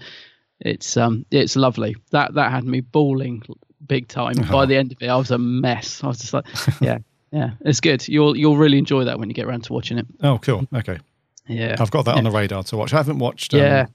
it's 0.62 0.96
um 0.96 1.26
it's 1.32 1.58
lovely. 1.58 1.98
That 2.12 2.34
that 2.36 2.50
had 2.52 2.64
me 2.64 2.80
bawling 2.80 3.44
big 3.86 4.08
time. 4.08 4.40
Uh-huh. 4.40 4.54
By 4.54 4.66
the 4.66 4.78
end 4.78 4.94
of 4.94 5.02
it, 5.02 5.08
I 5.10 5.18
was 5.18 5.32
a 5.32 5.38
mess. 5.38 6.02
I 6.02 6.08
was 6.08 6.20
just 6.20 6.34
like, 6.34 6.46
yeah, 6.82 7.00
yeah, 7.32 7.52
it's 7.62 7.80
good. 7.80 8.08
You'll 8.08 8.36
you'll 8.38 8.58
really 8.58 8.78
enjoy 8.78 9.04
that 9.06 9.20
when 9.20 9.30
you 9.30 9.36
get 9.36 9.46
around 9.46 9.64
to 9.66 9.74
watching 9.74 9.98
it. 9.98 10.06
Oh, 10.22 10.38
cool. 10.38 10.68
Okay. 10.74 11.00
Yeah, 11.48 11.76
I've 11.80 11.92
got 11.92 12.06
that 12.06 12.16
on 12.16 12.24
the 12.24 12.32
radar 12.32 12.64
to 12.64 12.78
watch. 12.78 12.94
I 12.94 12.98
haven't 12.98 13.20
watched 13.20 13.54
um, 13.54 13.60
Yeah. 13.60 13.86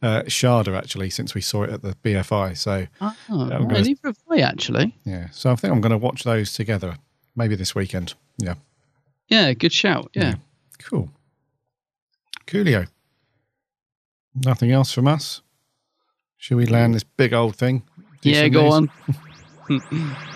uh, 0.00 0.22
Shada 0.22 0.76
actually 0.76 1.10
since 1.10 1.34
we 1.34 1.40
saw 1.42 1.64
it 1.64 1.70
at 1.70 1.82
the 1.82 1.94
BFI. 2.02 2.56
So 2.56 2.86
Oh, 3.00 3.16
I'm 3.28 3.50
right, 3.50 3.68
gonna- 3.68 4.14
I 4.30 4.38
actually. 4.40 4.96
yeah, 5.04 5.28
so 5.30 5.50
I 5.52 5.56
think 5.56 5.72
I'm 5.72 5.80
going 5.82 5.90
to 5.92 5.98
watch 5.98 6.22
those 6.24 6.52
together. 6.54 6.96
Maybe 7.36 7.56
this 7.56 7.74
weekend. 7.74 8.14
Yeah. 8.38 8.54
Yeah, 9.28 9.52
good 9.54 9.72
shout. 9.72 10.10
Yeah. 10.14 10.36
Cool. 10.78 11.10
Coolio. 12.46 12.86
Nothing 14.34 14.70
else 14.72 14.92
from 14.92 15.06
us. 15.08 15.42
Should 16.38 16.56
we 16.56 16.66
land 16.66 16.94
this 16.94 17.04
big 17.04 17.32
old 17.34 17.56
thing? 17.56 17.82
Do 18.22 18.30
Yeah, 18.30 18.48
go 18.48 18.62
news? 18.80 18.88
on. 19.68 20.16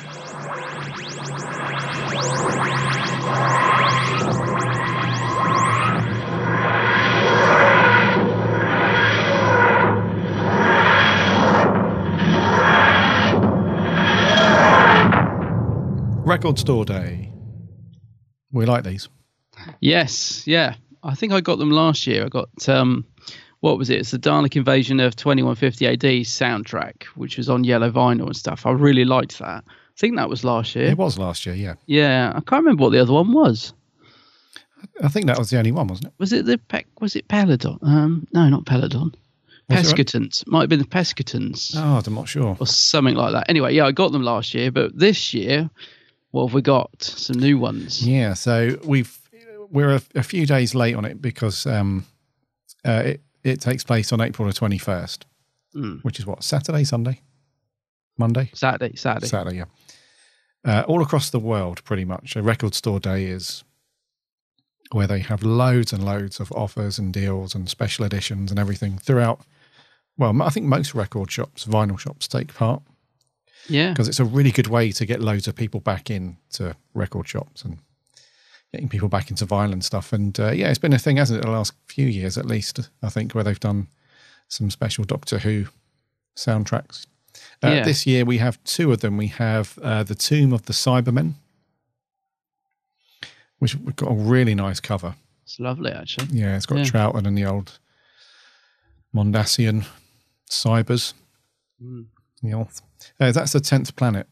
Record 16.29 16.59
Store 16.59 16.85
Day. 16.85 17.33
We 18.53 18.67
like 18.67 18.85
these. 18.85 19.09
Yes, 19.81 20.47
yeah. 20.47 20.75
I 21.03 21.15
think 21.15 21.33
I 21.33 21.41
got 21.41 21.59
them 21.59 21.71
last 21.71 22.07
year. 22.07 22.27
I 22.27 22.29
got 22.29 22.69
um, 22.69 23.07
what 23.61 23.79
was 23.79 23.89
it? 23.89 24.01
It's 24.01 24.11
the 24.11 24.19
Dalek 24.19 24.55
Invasion 24.57 25.01
of 25.01 25.17
2150 25.17 25.87
AD 25.87 26.01
soundtrack, 26.27 27.05
which 27.15 27.39
was 27.39 27.49
on 27.49 27.65
yellow 27.65 27.91
vinyl 27.91 28.27
and 28.27 28.37
stuff. 28.37 28.67
I 28.67 28.73
really 28.73 29.07
liked 29.07 29.39
that. 29.39 29.65
I 29.67 29.97
think 29.97 30.17
that 30.17 30.29
was 30.29 30.45
last 30.45 30.75
year. 30.77 30.87
It 30.89 30.99
was 30.99 31.19
last 31.19 31.47
year, 31.47 31.55
yeah. 31.55 31.75
Yeah, 31.87 32.29
I 32.35 32.41
can't 32.41 32.63
remember 32.63 32.83
what 32.85 32.91
the 32.91 33.01
other 33.01 33.13
one 33.15 33.33
was. 33.33 33.73
I 35.03 35.09
think 35.09 35.27
that 35.27 35.39
was 35.39 35.49
the 35.51 35.59
only 35.59 35.73
one, 35.73 35.87
wasn't 35.89 36.09
it? 36.09 36.13
Was 36.19 36.33
it 36.35 36.45
the 36.45 36.59
Pe- 36.59 36.85
was 37.01 37.17
it 37.17 37.27
Peladon? 37.29 37.79
Um, 37.83 38.29
no, 38.35 38.49
not 38.51 38.65
Peladon. 38.65 39.15
Pescatons. 39.71 40.47
Might 40.47 40.61
have 40.61 40.69
been 40.71 40.79
the 40.79 40.85
Pescatons 40.87 41.73
Oh, 41.77 42.01
I'm 42.07 42.15
not 42.15 42.29
sure. 42.29 42.57
or 42.61 42.67
something 42.67 43.15
like 43.15 43.33
that. 43.33 43.49
Anyway, 43.51 43.75
yeah, 43.75 43.87
I 43.87 43.93
got 43.93 44.13
them 44.13 44.23
last 44.23 44.55
year, 44.55 44.71
but 44.71 44.97
this 44.99 45.35
year, 45.35 45.69
what 46.31 46.47
have 46.47 46.55
we 46.55 46.63
got? 46.63 47.03
Some 47.03 47.39
new 47.41 47.59
ones. 47.59 48.07
Yeah, 48.07 48.35
so 48.35 48.79
we've 48.85 49.17
we're 49.71 49.95
a, 49.97 50.03
a 50.15 50.23
few 50.23 50.47
days 50.47 50.75
late 50.75 50.95
on 50.95 51.05
it 51.05 51.21
because 51.21 51.67
um, 51.67 52.05
uh, 52.87 53.03
it 53.05 53.21
it 53.45 53.61
takes 53.61 53.85
place 53.85 54.13
on 54.13 54.21
April 54.21 54.47
the 54.49 54.55
twenty 54.55 54.79
first, 54.79 55.27
Mm. 55.75 56.03
which 56.03 56.19
is 56.19 56.27
what 56.27 56.43
Saturday, 56.43 56.85
Sunday, 56.85 57.21
Monday, 58.17 58.51
Saturday, 58.55 58.97
Saturday. 58.97 59.27
Saturday, 59.27 59.57
yeah. 59.59 59.65
Uh, 60.65 60.83
all 60.89 61.03
across 61.03 61.31
the 61.31 61.39
world, 61.39 61.85
pretty 61.85 62.05
much, 62.05 62.35
a 62.37 62.43
record 62.43 62.75
store 62.75 62.99
day 62.99 63.25
is 63.27 63.63
where 64.93 65.07
they 65.07 65.21
have 65.21 65.43
loads 65.43 65.93
and 65.93 66.05
loads 66.05 66.41
of 66.41 66.51
offers 66.53 66.99
and 66.99 67.13
deals 67.13 67.55
and 67.55 67.69
special 67.69 68.05
editions 68.05 68.51
and 68.51 68.59
everything 68.59 68.97
throughout. 68.99 69.41
Well, 70.17 70.43
I 70.43 70.49
think 70.49 70.67
most 70.67 70.95
record 70.95 71.31
shops, 71.31 71.65
vinyl 71.67 71.99
shops, 71.99 72.27
take 72.27 72.53
part 72.55 72.83
Yeah. 73.69 73.91
because 73.91 74.09
it's 74.09 74.21
a 74.21 74.25
really 74.25 74.51
good 74.51 74.67
way 74.69 74.93
to 74.93 75.05
get 75.07 75.21
loads 75.21 75.47
of 75.49 75.55
people 75.55 75.81
back 75.81 76.11
in 76.11 76.37
to 76.53 76.75
record 76.95 77.29
shops 77.29 77.63
and 77.63 77.79
getting 78.73 78.89
people 78.89 79.09
back 79.09 79.31
into 79.31 79.47
vinyl 79.47 79.73
and 79.73 79.85
stuff. 79.85 80.13
And 80.13 80.39
uh, 80.41 80.51
yeah, 80.51 80.69
it's 80.69 80.79
been 80.79 80.93
a 80.93 80.99
thing, 80.99 81.17
hasn't 81.19 81.39
it, 81.41 81.45
the 81.47 81.51
last 81.51 81.73
few 81.87 82.07
years 82.07 82.37
at 82.39 82.47
least, 82.47 82.91
I 83.03 83.09
think, 83.09 83.35
where 83.35 83.45
they've 83.45 83.59
done 83.61 83.89
some 84.49 84.71
special 84.71 85.05
Doctor 85.05 85.39
Who 85.39 85.67
soundtracks. 86.37 87.07
Uh, 87.63 87.69
Yeah. 87.69 87.85
This 87.85 88.07
year 88.07 88.25
we 88.25 88.39
have 88.39 88.63
two 88.65 88.93
of 88.93 89.01
them. 89.01 89.17
We 89.17 89.29
have 89.29 89.79
uh, 89.83 90.03
The 90.03 90.15
Tomb 90.15 90.53
of 90.53 90.63
the 90.67 90.73
Cybermen, 90.73 91.35
which 93.59 93.75
we've 93.75 93.97
got 93.97 94.11
a 94.11 94.15
really 94.15 94.55
nice 94.55 94.81
cover. 94.81 95.15
It's 95.45 95.59
lovely, 95.59 95.91
actually. 95.93 96.29
Yeah, 96.33 96.57
it's 96.57 96.67
got 96.67 96.79
Yeah. 96.79 96.85
Troughton 96.85 97.27
and 97.27 97.37
the 97.37 97.45
old 97.47 97.79
Mondasian 99.15 99.87
cybers. 100.51 101.15
Mm. 101.83 102.07
Old, 102.45 102.69
uh, 103.21 103.33
that's 103.33 103.53
the 103.53 103.61
tenth 103.61 103.95
planet 103.97 104.27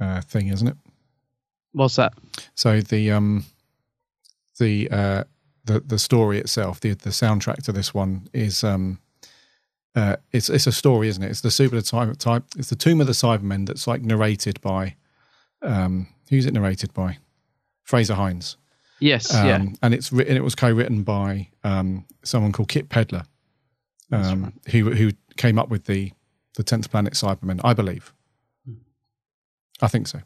uh, 0.00 0.20
thing, 0.22 0.48
isn't 0.48 0.68
it? 0.68 0.76
What's 1.72 1.96
that? 1.96 2.14
So 2.54 2.80
the 2.80 3.10
um, 3.12 3.44
the 4.58 4.88
uh, 4.90 5.24
the 5.64 5.80
the 5.80 5.98
story 5.98 6.38
itself, 6.38 6.80
the 6.80 6.94
the 6.94 7.10
soundtrack 7.10 7.62
to 7.64 7.72
this 7.72 7.94
one 7.94 8.28
is 8.32 8.64
um, 8.64 8.98
uh, 9.94 10.16
it's 10.32 10.48
it's 10.48 10.66
a 10.66 10.72
story, 10.72 11.08
isn't 11.08 11.22
it? 11.22 11.30
It's 11.30 11.42
the 11.42 11.50
super 11.50 11.80
type 11.80 12.16
type. 12.16 12.44
It's 12.56 12.70
the 12.70 12.76
Tomb 12.76 13.00
of 13.00 13.06
the 13.06 13.12
Cybermen 13.12 13.66
that's 13.66 13.86
like 13.86 14.02
narrated 14.02 14.60
by 14.60 14.96
um, 15.62 16.08
who's 16.28 16.46
it 16.46 16.54
narrated 16.54 16.92
by? 16.94 17.18
Frazer 17.84 18.14
Hines. 18.14 18.56
Yes, 19.00 19.34
Um, 19.34 19.46
yeah. 19.46 19.64
and 19.82 19.94
it's 19.94 20.12
written. 20.12 20.36
It 20.36 20.44
was 20.44 20.54
co-written 20.54 21.02
by 21.02 21.48
um, 21.64 22.04
someone 22.22 22.52
called 22.52 22.68
Kit 22.68 22.88
Pedler, 22.88 23.24
um, 24.12 24.52
who 24.70 24.90
who 24.92 25.10
came 25.40 25.58
up 25.58 25.68
with 25.70 25.84
the 25.86 26.12
the 26.56 26.62
tenth 26.62 26.90
planet 26.90 27.14
Cybermen, 27.14 27.60
I 27.64 27.72
believe. 27.74 28.12
I 29.82 29.88
think 29.88 30.06
so. 30.08 30.20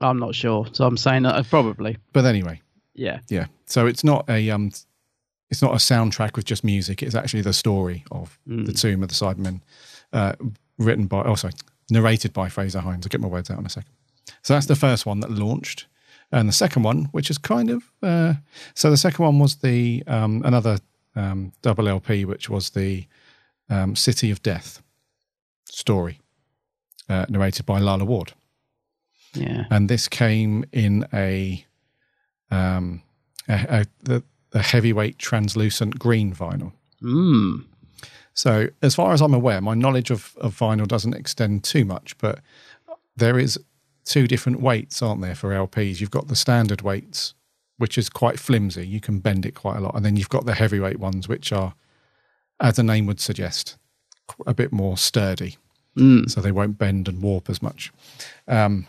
I'm 0.00 0.18
not 0.18 0.34
sure. 0.34 0.66
So 0.72 0.86
I'm 0.86 0.96
saying 0.96 1.22
that 1.24 1.34
uh, 1.36 1.42
probably. 1.42 1.96
But 2.12 2.24
anyway, 2.24 2.60
Yeah. 2.94 3.20
yeah. 3.28 3.46
So 3.66 3.86
it's 3.86 4.04
not 4.04 4.28
a 4.28 4.50
um, 4.50 4.70
it's 5.50 5.62
not 5.62 5.72
a 5.72 5.76
soundtrack 5.76 6.36
with 6.36 6.44
just 6.44 6.64
music. 6.64 7.02
It's 7.02 7.14
actually 7.14 7.42
the 7.42 7.52
story 7.52 8.04
of 8.10 8.38
Mm. 8.48 8.66
the 8.66 8.72
Tomb 8.72 9.02
of 9.02 9.08
the 9.08 9.14
Cybermen, 9.14 9.60
uh, 10.12 10.32
written 10.78 11.06
by 11.06 11.22
oh 11.22 11.34
sorry, 11.36 11.54
narrated 11.90 12.32
by 12.32 12.48
Frazer 12.48 12.80
Hines. 12.80 13.06
I'll 13.06 13.10
get 13.10 13.20
my 13.20 13.28
words 13.28 13.50
out 13.50 13.58
in 13.58 13.66
a 13.66 13.70
second. 13.70 13.92
So 14.42 14.54
that's 14.54 14.66
the 14.66 14.76
first 14.76 15.06
one 15.06 15.20
that 15.20 15.30
launched, 15.30 15.86
and 16.30 16.48
the 16.48 16.52
second 16.52 16.82
one, 16.82 17.04
which 17.12 17.30
is 17.30 17.38
kind 17.38 17.70
of 17.70 17.82
uh, 18.02 18.34
so 18.74 18.90
the 18.90 18.96
second 18.96 19.24
one 19.24 19.38
was 19.38 19.56
the 19.56 20.02
um, 20.06 20.42
another 20.44 20.78
um, 21.16 21.52
double 21.62 21.88
LP, 21.88 22.24
which 22.24 22.48
was 22.50 22.70
the 22.70 23.06
um, 23.72 23.96
City 23.96 24.30
of 24.30 24.42
Death 24.42 24.82
story, 25.66 26.20
uh, 27.08 27.26
narrated 27.28 27.64
by 27.66 27.78
Lalla 27.78 28.04
Ward 28.04 28.32
Yeah. 29.34 29.64
and 29.70 29.88
this 29.88 30.08
came 30.08 30.64
in 30.72 31.06
a 31.12 31.64
um 32.50 33.02
a, 33.48 33.86
a, 34.08 34.22
the 34.50 34.62
heavyweight 34.62 35.18
translucent 35.18 35.98
green 35.98 36.34
vinyl. 36.34 36.72
Mm. 37.02 37.64
So, 38.34 38.68
as 38.82 38.94
far 38.94 39.12
as 39.12 39.20
I'm 39.20 39.34
aware, 39.34 39.60
my 39.60 39.74
knowledge 39.74 40.10
of, 40.10 40.34
of 40.36 40.56
vinyl 40.58 40.86
doesn't 40.86 41.14
extend 41.14 41.64
too 41.64 41.84
much, 41.84 42.16
but 42.18 42.40
there 43.16 43.38
is 43.38 43.58
two 44.04 44.26
different 44.26 44.60
weights, 44.60 45.02
aren't 45.02 45.20
there, 45.22 45.34
for 45.34 45.50
LPs? 45.50 46.00
You've 46.00 46.10
got 46.10 46.28
the 46.28 46.36
standard 46.36 46.82
weights, 46.82 47.34
which 47.78 47.96
is 47.98 48.08
quite 48.08 48.38
flimsy. 48.38 48.86
You 48.86 49.00
can 49.00 49.18
bend 49.20 49.44
it 49.46 49.54
quite 49.54 49.76
a 49.76 49.80
lot. 49.80 49.94
And 49.94 50.04
then 50.04 50.16
you've 50.16 50.28
got 50.36 50.44
the 50.46 50.54
heavyweight 50.54 50.98
ones, 50.98 51.28
which 51.28 51.52
are, 51.52 51.74
as 52.62 52.76
the 52.76 52.82
name 52.82 53.04
would 53.06 53.20
suggest, 53.20 53.76
a 54.46 54.54
bit 54.54 54.72
more 54.72 54.96
sturdy. 54.96 55.58
So 56.28 56.40
they 56.40 56.52
won't 56.52 56.78
bend 56.78 57.06
and 57.08 57.20
warp 57.20 57.50
as 57.50 57.60
much. 57.60 57.92
Um, 58.48 58.86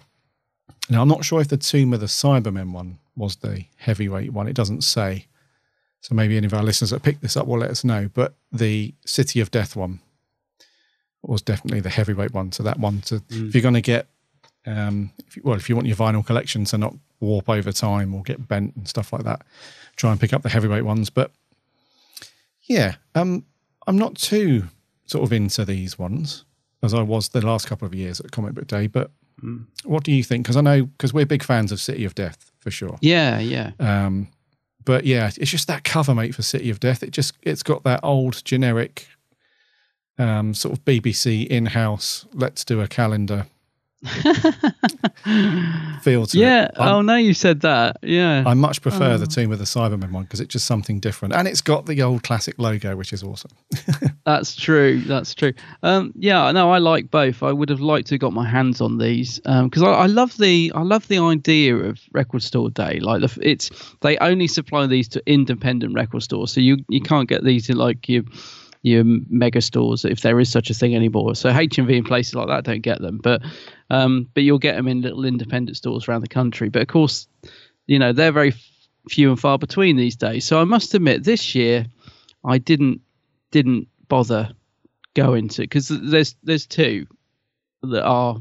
now, 0.89 1.01
I'm 1.01 1.09
not 1.09 1.25
sure 1.25 1.41
if 1.41 1.49
the 1.49 1.57
Tomb 1.57 1.93
of 1.93 1.99
the 1.99 2.05
Cybermen 2.05 2.71
one 2.71 2.99
was 3.17 3.35
the 3.37 3.65
heavyweight 3.75 4.31
one. 4.31 4.47
It 4.47 4.55
doesn't 4.55 4.85
say. 4.85 5.25
So 5.99 6.15
maybe 6.15 6.37
any 6.37 6.45
of 6.45 6.53
our 6.53 6.63
listeners 6.63 6.91
that 6.91 7.03
picked 7.03 7.21
this 7.21 7.35
up 7.35 7.47
will 7.47 7.59
let 7.59 7.71
us 7.71 7.83
know. 7.83 8.09
But 8.13 8.35
the 8.51 8.93
City 9.05 9.41
of 9.41 9.51
Death 9.51 9.75
one 9.75 9.99
was 11.21 11.41
definitely 11.41 11.79
the 11.81 11.89
heavyweight 11.89 12.33
one. 12.33 12.51
So 12.51 12.63
that 12.63 12.79
one, 12.79 13.01
to, 13.01 13.21
if 13.29 13.53
you're 13.53 13.61
going 13.61 13.73
to 13.73 13.81
get, 13.81 14.07
um, 14.65 15.11
if 15.27 15.35
you, 15.35 15.41
well, 15.43 15.57
if 15.57 15.67
you 15.67 15.75
want 15.75 15.87
your 15.87 15.97
vinyl 15.97 16.25
collection 16.25 16.65
to 16.65 16.77
not 16.77 16.95
warp 17.19 17.49
over 17.49 17.71
time 17.71 18.13
or 18.13 18.21
get 18.21 18.47
bent 18.47 18.75
and 18.75 18.87
stuff 18.87 19.11
like 19.11 19.23
that, 19.23 19.41
try 19.95 20.11
and 20.11 20.19
pick 20.19 20.33
up 20.33 20.41
the 20.41 20.49
heavyweight 20.49 20.85
ones. 20.85 21.09
But 21.09 21.31
yeah, 22.63 22.95
um, 23.15 23.45
I'm 23.87 23.97
not 23.97 24.15
too 24.15 24.63
sort 25.05 25.23
of 25.23 25.33
into 25.33 25.65
these 25.65 25.99
ones 25.99 26.45
as 26.81 26.93
I 26.93 27.01
was 27.01 27.29
the 27.29 27.45
last 27.45 27.67
couple 27.67 27.85
of 27.85 27.95
years 27.95 28.19
at 28.19 28.31
Comic 28.31 28.53
Book 28.53 28.67
Day. 28.67 28.87
But 28.87 29.11
what 29.83 30.03
do 30.03 30.11
you 30.11 30.23
think? 30.23 30.45
Because 30.45 30.57
I 30.57 30.61
know 30.61 30.85
because 30.85 31.13
we're 31.13 31.25
big 31.25 31.43
fans 31.43 31.71
of 31.71 31.79
City 31.79 32.05
of 32.05 32.15
Death 32.15 32.51
for 32.59 32.71
sure. 32.71 32.97
Yeah, 33.01 33.39
yeah. 33.39 33.71
Um, 33.79 34.27
but 34.85 35.05
yeah, 35.05 35.31
it's 35.37 35.51
just 35.51 35.67
that 35.67 35.83
cover, 35.83 36.13
mate, 36.13 36.35
for 36.35 36.41
City 36.41 36.69
of 36.69 36.79
Death. 36.79 37.03
It 37.03 37.11
just 37.11 37.33
it's 37.41 37.63
got 37.63 37.83
that 37.83 38.01
old 38.03 38.43
generic 38.45 39.07
um, 40.17 40.53
sort 40.53 40.77
of 40.77 40.85
BBC 40.85 41.47
in-house. 41.47 42.25
Let's 42.33 42.63
do 42.63 42.81
a 42.81 42.87
calendar 42.87 43.47
feel 46.01 46.25
to 46.27 46.37
yeah. 46.37 46.65
it. 46.65 46.71
I'm- 46.77 46.93
Oh, 46.93 47.01
no, 47.01 47.15
you 47.15 47.33
said 47.33 47.61
that. 47.61 47.97
Yeah. 48.03 48.43
I 48.45 48.53
much 48.53 48.81
prefer 48.81 49.17
the 49.17 49.23
Oh. 49.23 49.27
Tomb 49.27 49.51
of 49.51 49.59
the 49.59 49.65
Cybermen 49.65 50.11
one 50.11 50.23
because 50.23 50.39
it's 50.39 50.51
just 50.51 50.65
something 50.65 50.99
different, 50.99 51.33
and 51.33 51.47
it's 51.47 51.61
got 51.61 51.85
the 51.85 52.01
old 52.01 52.23
classic 52.23 52.55
logo, 52.59 52.95
which 52.95 53.13
is 53.13 53.23
awesome. 53.23 53.51
That's 54.25 54.55
true. 54.55 54.99
That's 55.01 55.33
true. 55.33 55.53
Um, 55.81 56.13
yeah, 56.15 56.51
no, 56.51 56.71
I 56.71 56.77
like 56.77 57.09
both. 57.09 57.41
I 57.41 57.51
would 57.51 57.69
have 57.69 57.79
liked 57.81 58.07
to 58.09 58.15
have 58.15 58.21
got 58.21 58.33
my 58.33 58.47
hands 58.47 58.81
on 58.81 58.97
these 58.97 59.39
because 59.39 59.81
I, 59.81 59.87
I 59.91 60.05
love 60.05 60.37
the 60.37 60.71
I 60.75 60.81
love 60.81 61.07
the 61.07 61.17
idea 61.19 61.75
of 61.75 61.99
record 62.11 62.43
store 62.43 62.69
day. 62.69 62.99
Like 62.99 63.21
the, 63.21 63.39
it's 63.41 63.69
they 64.01 64.17
only 64.17 64.47
supply 64.47 64.85
these 64.87 65.07
to 65.09 65.23
independent 65.25 65.93
record 65.95 66.23
stores, 66.23 66.51
so 66.51 66.61
you 66.61 66.77
you 66.89 67.01
can't 67.01 67.27
get 67.29 67.43
these 67.43 67.69
in 67.69 67.77
like 67.77 68.07
your 68.07 68.23
your 68.83 69.03
mega 69.05 69.61
stores 69.61 70.05
if 70.05 70.21
there 70.21 70.39
is 70.39 70.51
such 70.51 70.69
a 70.69 70.73
thing 70.73 70.95
anymore. 70.95 71.33
So 71.35 71.49
HMV 71.49 71.97
and 71.97 72.05
places 72.05 72.35
like 72.35 72.47
that 72.47 72.65
don't 72.65 72.81
get 72.81 73.01
them, 73.01 73.19
but 73.23 73.41
um, 73.89 74.29
but 74.33 74.43
you'll 74.43 74.59
get 74.59 74.75
them 74.75 74.87
in 74.87 75.01
little 75.01 75.25
independent 75.25 75.77
stores 75.77 76.07
around 76.07 76.21
the 76.21 76.27
country. 76.27 76.69
But 76.69 76.83
of 76.83 76.89
course, 76.89 77.27
you 77.87 77.97
know 77.97 78.13
they're 78.13 78.31
very 78.31 78.53
few 79.09 79.29
and 79.29 79.39
far 79.39 79.57
between 79.57 79.95
these 79.95 80.15
days. 80.15 80.45
So 80.45 80.59
I 80.59 80.65
must 80.65 80.93
admit, 80.93 81.23
this 81.23 81.55
year 81.55 81.85
I 82.45 82.57
didn't 82.57 83.01
didn't 83.51 83.87
bother 84.09 84.51
going 85.13 85.47
to 85.47 85.61
because 85.61 85.87
there's 85.87 86.35
there's 86.43 86.65
two 86.65 87.07
that 87.83 88.03
are 88.03 88.37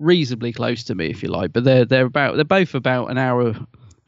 reasonably 0.00 0.52
close 0.52 0.82
to 0.84 0.94
me, 0.94 1.06
if 1.06 1.22
you 1.22 1.28
like, 1.28 1.52
but 1.52 1.62
they're 1.62 1.84
they're 1.84 2.06
about 2.06 2.34
they're 2.34 2.44
both 2.44 2.74
about 2.74 3.10
an 3.12 3.18
hour 3.18 3.54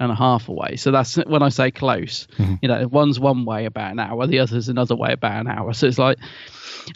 and 0.02 0.10
a 0.10 0.14
half 0.14 0.48
away. 0.48 0.76
So 0.76 0.90
that's 0.90 1.16
when 1.16 1.42
I 1.42 1.48
say 1.48 1.70
close. 1.70 2.26
Mm-hmm. 2.36 2.54
You 2.60 2.68
know, 2.68 2.88
one's 2.88 3.20
one 3.20 3.44
way 3.44 3.64
about 3.66 3.92
an 3.92 4.00
hour, 4.00 4.26
the 4.26 4.40
other's 4.40 4.68
another 4.68 4.96
way 4.96 5.12
about 5.12 5.40
an 5.40 5.46
hour. 5.46 5.72
So 5.72 5.86
it's 5.86 5.98
like, 5.98 6.18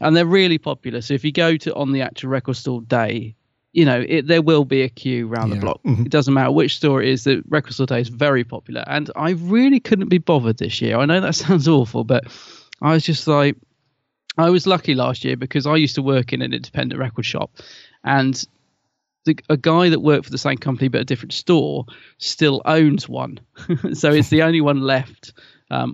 and 0.01 0.17
they're 0.17 0.27
really 0.27 0.59
popular. 0.59 1.01
So 1.01 1.15
if 1.15 1.25
you 1.25 1.33
go 1.33 1.57
to 1.57 1.75
on 1.75 1.93
the 1.93 2.03
actual 2.03 2.31
record 2.31 2.57
store 2.57 2.83
day, 2.83 3.37
you 3.73 3.85
know, 3.85 4.05
it, 4.09 4.27
there 4.27 4.43
will 4.43 4.65
be 4.65 4.83
a 4.83 4.89
queue 4.89 5.31
around 5.31 5.51
the 5.51 5.57
block. 5.57 5.81
Mm-hmm. 5.85 6.07
It 6.07 6.11
doesn't 6.11 6.33
matter 6.33 6.51
which 6.51 6.77
store 6.77 7.03
it 7.03 7.09
is. 7.09 7.25
The 7.25 7.43
record 7.49 7.75
store 7.75 7.87
day 7.87 8.01
is 8.01 8.09
very 8.09 8.43
popular, 8.43 8.83
and 8.87 9.11
I 9.15 9.31
really 9.33 9.81
couldn't 9.81 10.09
be 10.09 10.19
bothered 10.19 10.59
this 10.59 10.81
year. 10.81 10.97
I 10.97 11.05
know 11.05 11.21
that 11.21 11.35
sounds 11.47 11.69
awful, 11.69 12.03
but 12.03 12.25
I 12.83 12.93
was 12.95 13.05
just 13.05 13.29
like, 13.29 13.57
I 14.39 14.51
was 14.51 14.67
lucky 14.67 14.95
last 14.95 15.25
year 15.25 15.37
because 15.37 15.67
I 15.67 15.77
used 15.77 15.95
to 15.95 16.03
work 16.03 16.33
in 16.33 16.43
an 16.43 16.53
independent 16.53 16.99
record 16.99 17.27
shop, 17.27 17.51
and 18.03 18.43
the, 19.27 19.39
a 19.51 19.57
guy 19.57 19.91
that 19.91 20.01
worked 20.01 20.25
for 20.25 20.31
the 20.31 20.39
same 20.39 20.57
company 20.57 20.89
but 20.89 21.03
a 21.03 21.05
different 21.05 21.35
store 21.35 21.85
still 22.19 22.63
owns 22.65 23.09
one. 23.09 23.39
so 23.93 24.11
it's 24.11 24.31
the 24.31 24.43
only 24.43 24.63
one 24.63 24.81
left 24.81 25.35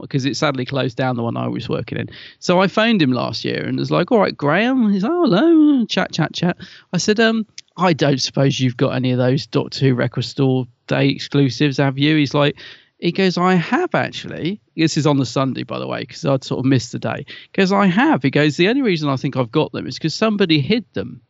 because 0.01 0.25
it 0.25 0.37
sadly 0.37 0.65
closed 0.65 0.97
down 0.97 1.17
the 1.17 1.23
one 1.23 1.37
I 1.37 1.49
was 1.49 1.69
working 1.69 1.99
in. 1.99 2.09
So 2.39 2.61
I 2.61 2.69
phoned 2.69 3.01
him 3.01 3.13
last 3.13 3.45
year 3.45 3.65
and 3.65 3.79
was 3.79 3.91
like, 3.91 4.13
"All 4.13 4.21
right, 4.21 4.37
Graham." 4.37 4.91
He's, 4.93 5.05
"Oh, 5.05 5.25
hello." 5.25 5.85
Chat, 5.87 6.13
chat, 6.13 6.35
chat. 6.35 6.57
I 6.93 6.99
said, 6.99 7.19
"Um, 7.19 7.47
I 7.77 7.93
don't 7.93 8.21
suppose 8.21 8.61
you've 8.61 8.77
got 8.77 8.95
any 8.95 9.13
of 9.13 9.19
those 9.19 9.47
Doctor 9.47 9.87
Who 9.87 9.95
record 9.95 10.25
store 10.25 10.67
day 10.87 11.09
exclusives, 11.09 11.79
have 11.79 11.99
you?" 11.99 12.17
He's 12.17 12.35
like. 12.35 12.57
He 12.99 13.11
goes, 13.11 13.37
I 13.37 13.55
have 13.55 13.97
actually. 13.97 14.61
This 14.77 14.97
is 14.97 15.09
on 15.09 15.17
the 15.17 15.27
Sunday, 15.27 15.65
by 15.65 15.81
the 15.81 15.89
way, 15.89 16.03
because 16.03 16.25
I'd 16.25 16.45
sort 16.45 16.61
of 16.61 16.65
missed 16.65 16.93
the 16.93 17.01
day. 17.01 17.27
Because 17.51 17.73
I 17.73 17.87
have. 17.87 18.23
He 18.23 18.31
goes, 18.31 18.57
the 18.57 18.69
only 18.69 18.83
reason 18.83 19.09
I 19.09 19.17
think 19.17 19.37
I've 19.37 19.51
got 19.51 19.73
them 19.73 19.89
is 19.89 19.99
because 19.99 20.15
somebody 20.15 20.61
hid 20.61 20.85
them 20.93 21.21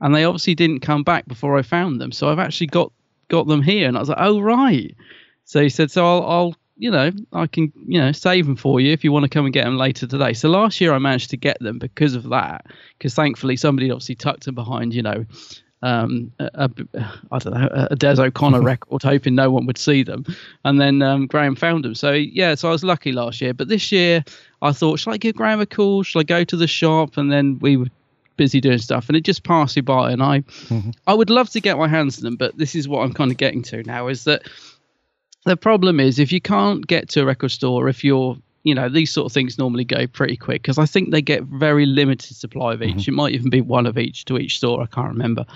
and 0.00 0.14
they 0.14 0.24
obviously 0.24 0.54
didn't 0.54 0.80
come 0.80 1.02
back 1.02 1.26
before 1.26 1.56
I 1.56 1.62
found 1.62 2.00
them. 2.00 2.12
So 2.12 2.28
I've 2.28 2.38
actually 2.38 2.68
got 2.68 2.92
got 3.28 3.46
them 3.46 3.62
here, 3.62 3.88
and 3.88 3.96
I 3.96 4.00
was 4.00 4.08
like, 4.08 4.18
oh 4.20 4.40
right. 4.40 4.94
So 5.44 5.62
he 5.62 5.68
said, 5.68 5.90
so 5.90 6.06
I'll, 6.06 6.30
I'll 6.30 6.54
you 6.76 6.90
know 6.90 7.10
I 7.32 7.46
can 7.46 7.72
you 7.86 8.00
know 8.00 8.12
save 8.12 8.46
them 8.46 8.56
for 8.56 8.80
you 8.80 8.92
if 8.92 9.02
you 9.02 9.10
want 9.10 9.24
to 9.24 9.28
come 9.28 9.44
and 9.44 9.52
get 9.54 9.64
them 9.64 9.76
later 9.76 10.06
today. 10.06 10.32
So 10.32 10.48
last 10.48 10.80
year 10.80 10.92
I 10.92 10.98
managed 10.98 11.30
to 11.30 11.36
get 11.36 11.58
them 11.60 11.78
because 11.78 12.14
of 12.14 12.28
that, 12.30 12.66
because 12.96 13.14
thankfully 13.14 13.56
somebody 13.56 13.90
obviously 13.90 14.14
tucked 14.14 14.44
them 14.44 14.54
behind 14.54 14.94
you 14.94 15.02
know. 15.02 15.24
Um, 15.80 16.32
a, 16.40 16.50
a, 16.54 16.70
I 17.30 17.38
don't 17.38 17.54
know, 17.54 17.68
a 17.72 17.94
Des 17.94 18.20
O'Connor 18.20 18.62
record, 18.62 19.00
hoping 19.00 19.36
no 19.36 19.52
one 19.52 19.64
would 19.66 19.78
see 19.78 20.02
them, 20.02 20.24
and 20.64 20.80
then 20.80 21.02
um, 21.02 21.28
Graham 21.28 21.54
found 21.54 21.84
them. 21.84 21.94
So 21.94 22.10
yeah, 22.10 22.56
so 22.56 22.68
I 22.68 22.72
was 22.72 22.82
lucky 22.82 23.12
last 23.12 23.40
year. 23.40 23.54
But 23.54 23.68
this 23.68 23.92
year, 23.92 24.24
I 24.60 24.72
thought, 24.72 24.98
shall 24.98 25.14
I 25.14 25.18
give 25.18 25.36
Graham 25.36 25.60
a 25.60 25.66
call? 25.66 26.02
Shall 26.02 26.18
I 26.18 26.24
go 26.24 26.42
to 26.42 26.56
the 26.56 26.66
shop? 26.66 27.16
And 27.16 27.30
then 27.30 27.60
we 27.60 27.88
busy 28.38 28.60
doing 28.60 28.78
stuff 28.78 29.08
and 29.08 29.16
it 29.16 29.20
just 29.20 29.42
passed 29.42 29.76
me 29.76 29.82
by 29.82 30.10
and 30.10 30.22
I 30.22 30.40
mm-hmm. 30.40 30.90
I 31.06 31.12
would 31.12 31.28
love 31.28 31.50
to 31.50 31.60
get 31.60 31.76
my 31.76 31.88
hands 31.88 32.16
on 32.18 32.24
them 32.24 32.36
but 32.36 32.56
this 32.56 32.74
is 32.74 32.88
what 32.88 33.02
I'm 33.02 33.12
kind 33.12 33.30
of 33.30 33.36
getting 33.36 33.62
to 33.64 33.82
now 33.82 34.08
is 34.08 34.24
that 34.24 34.48
the 35.44 35.56
problem 35.56 36.00
is 36.00 36.18
if 36.18 36.32
you 36.32 36.40
can't 36.40 36.86
get 36.86 37.10
to 37.10 37.22
a 37.22 37.26
record 37.26 37.50
store 37.50 37.88
if 37.88 38.02
you're 38.02 38.38
you 38.62 38.74
know 38.74 38.88
these 38.88 39.10
sort 39.10 39.26
of 39.26 39.32
things 39.32 39.58
normally 39.58 39.84
go 39.84 40.06
pretty 40.06 40.36
quick 40.36 40.62
because 40.62 40.78
I 40.78 40.86
think 40.86 41.10
they 41.10 41.22
get 41.22 41.42
very 41.42 41.86
limited 41.86 42.36
supply 42.36 42.74
of 42.74 42.82
each. 42.82 42.96
Mm-hmm. 42.96 43.12
It 43.12 43.14
might 43.14 43.34
even 43.34 43.50
be 43.50 43.60
one 43.60 43.86
of 43.86 43.98
each 43.98 44.24
to 44.26 44.38
each 44.38 44.56
store 44.56 44.82
I 44.82 44.86
can't 44.86 45.08
remember. 45.08 45.46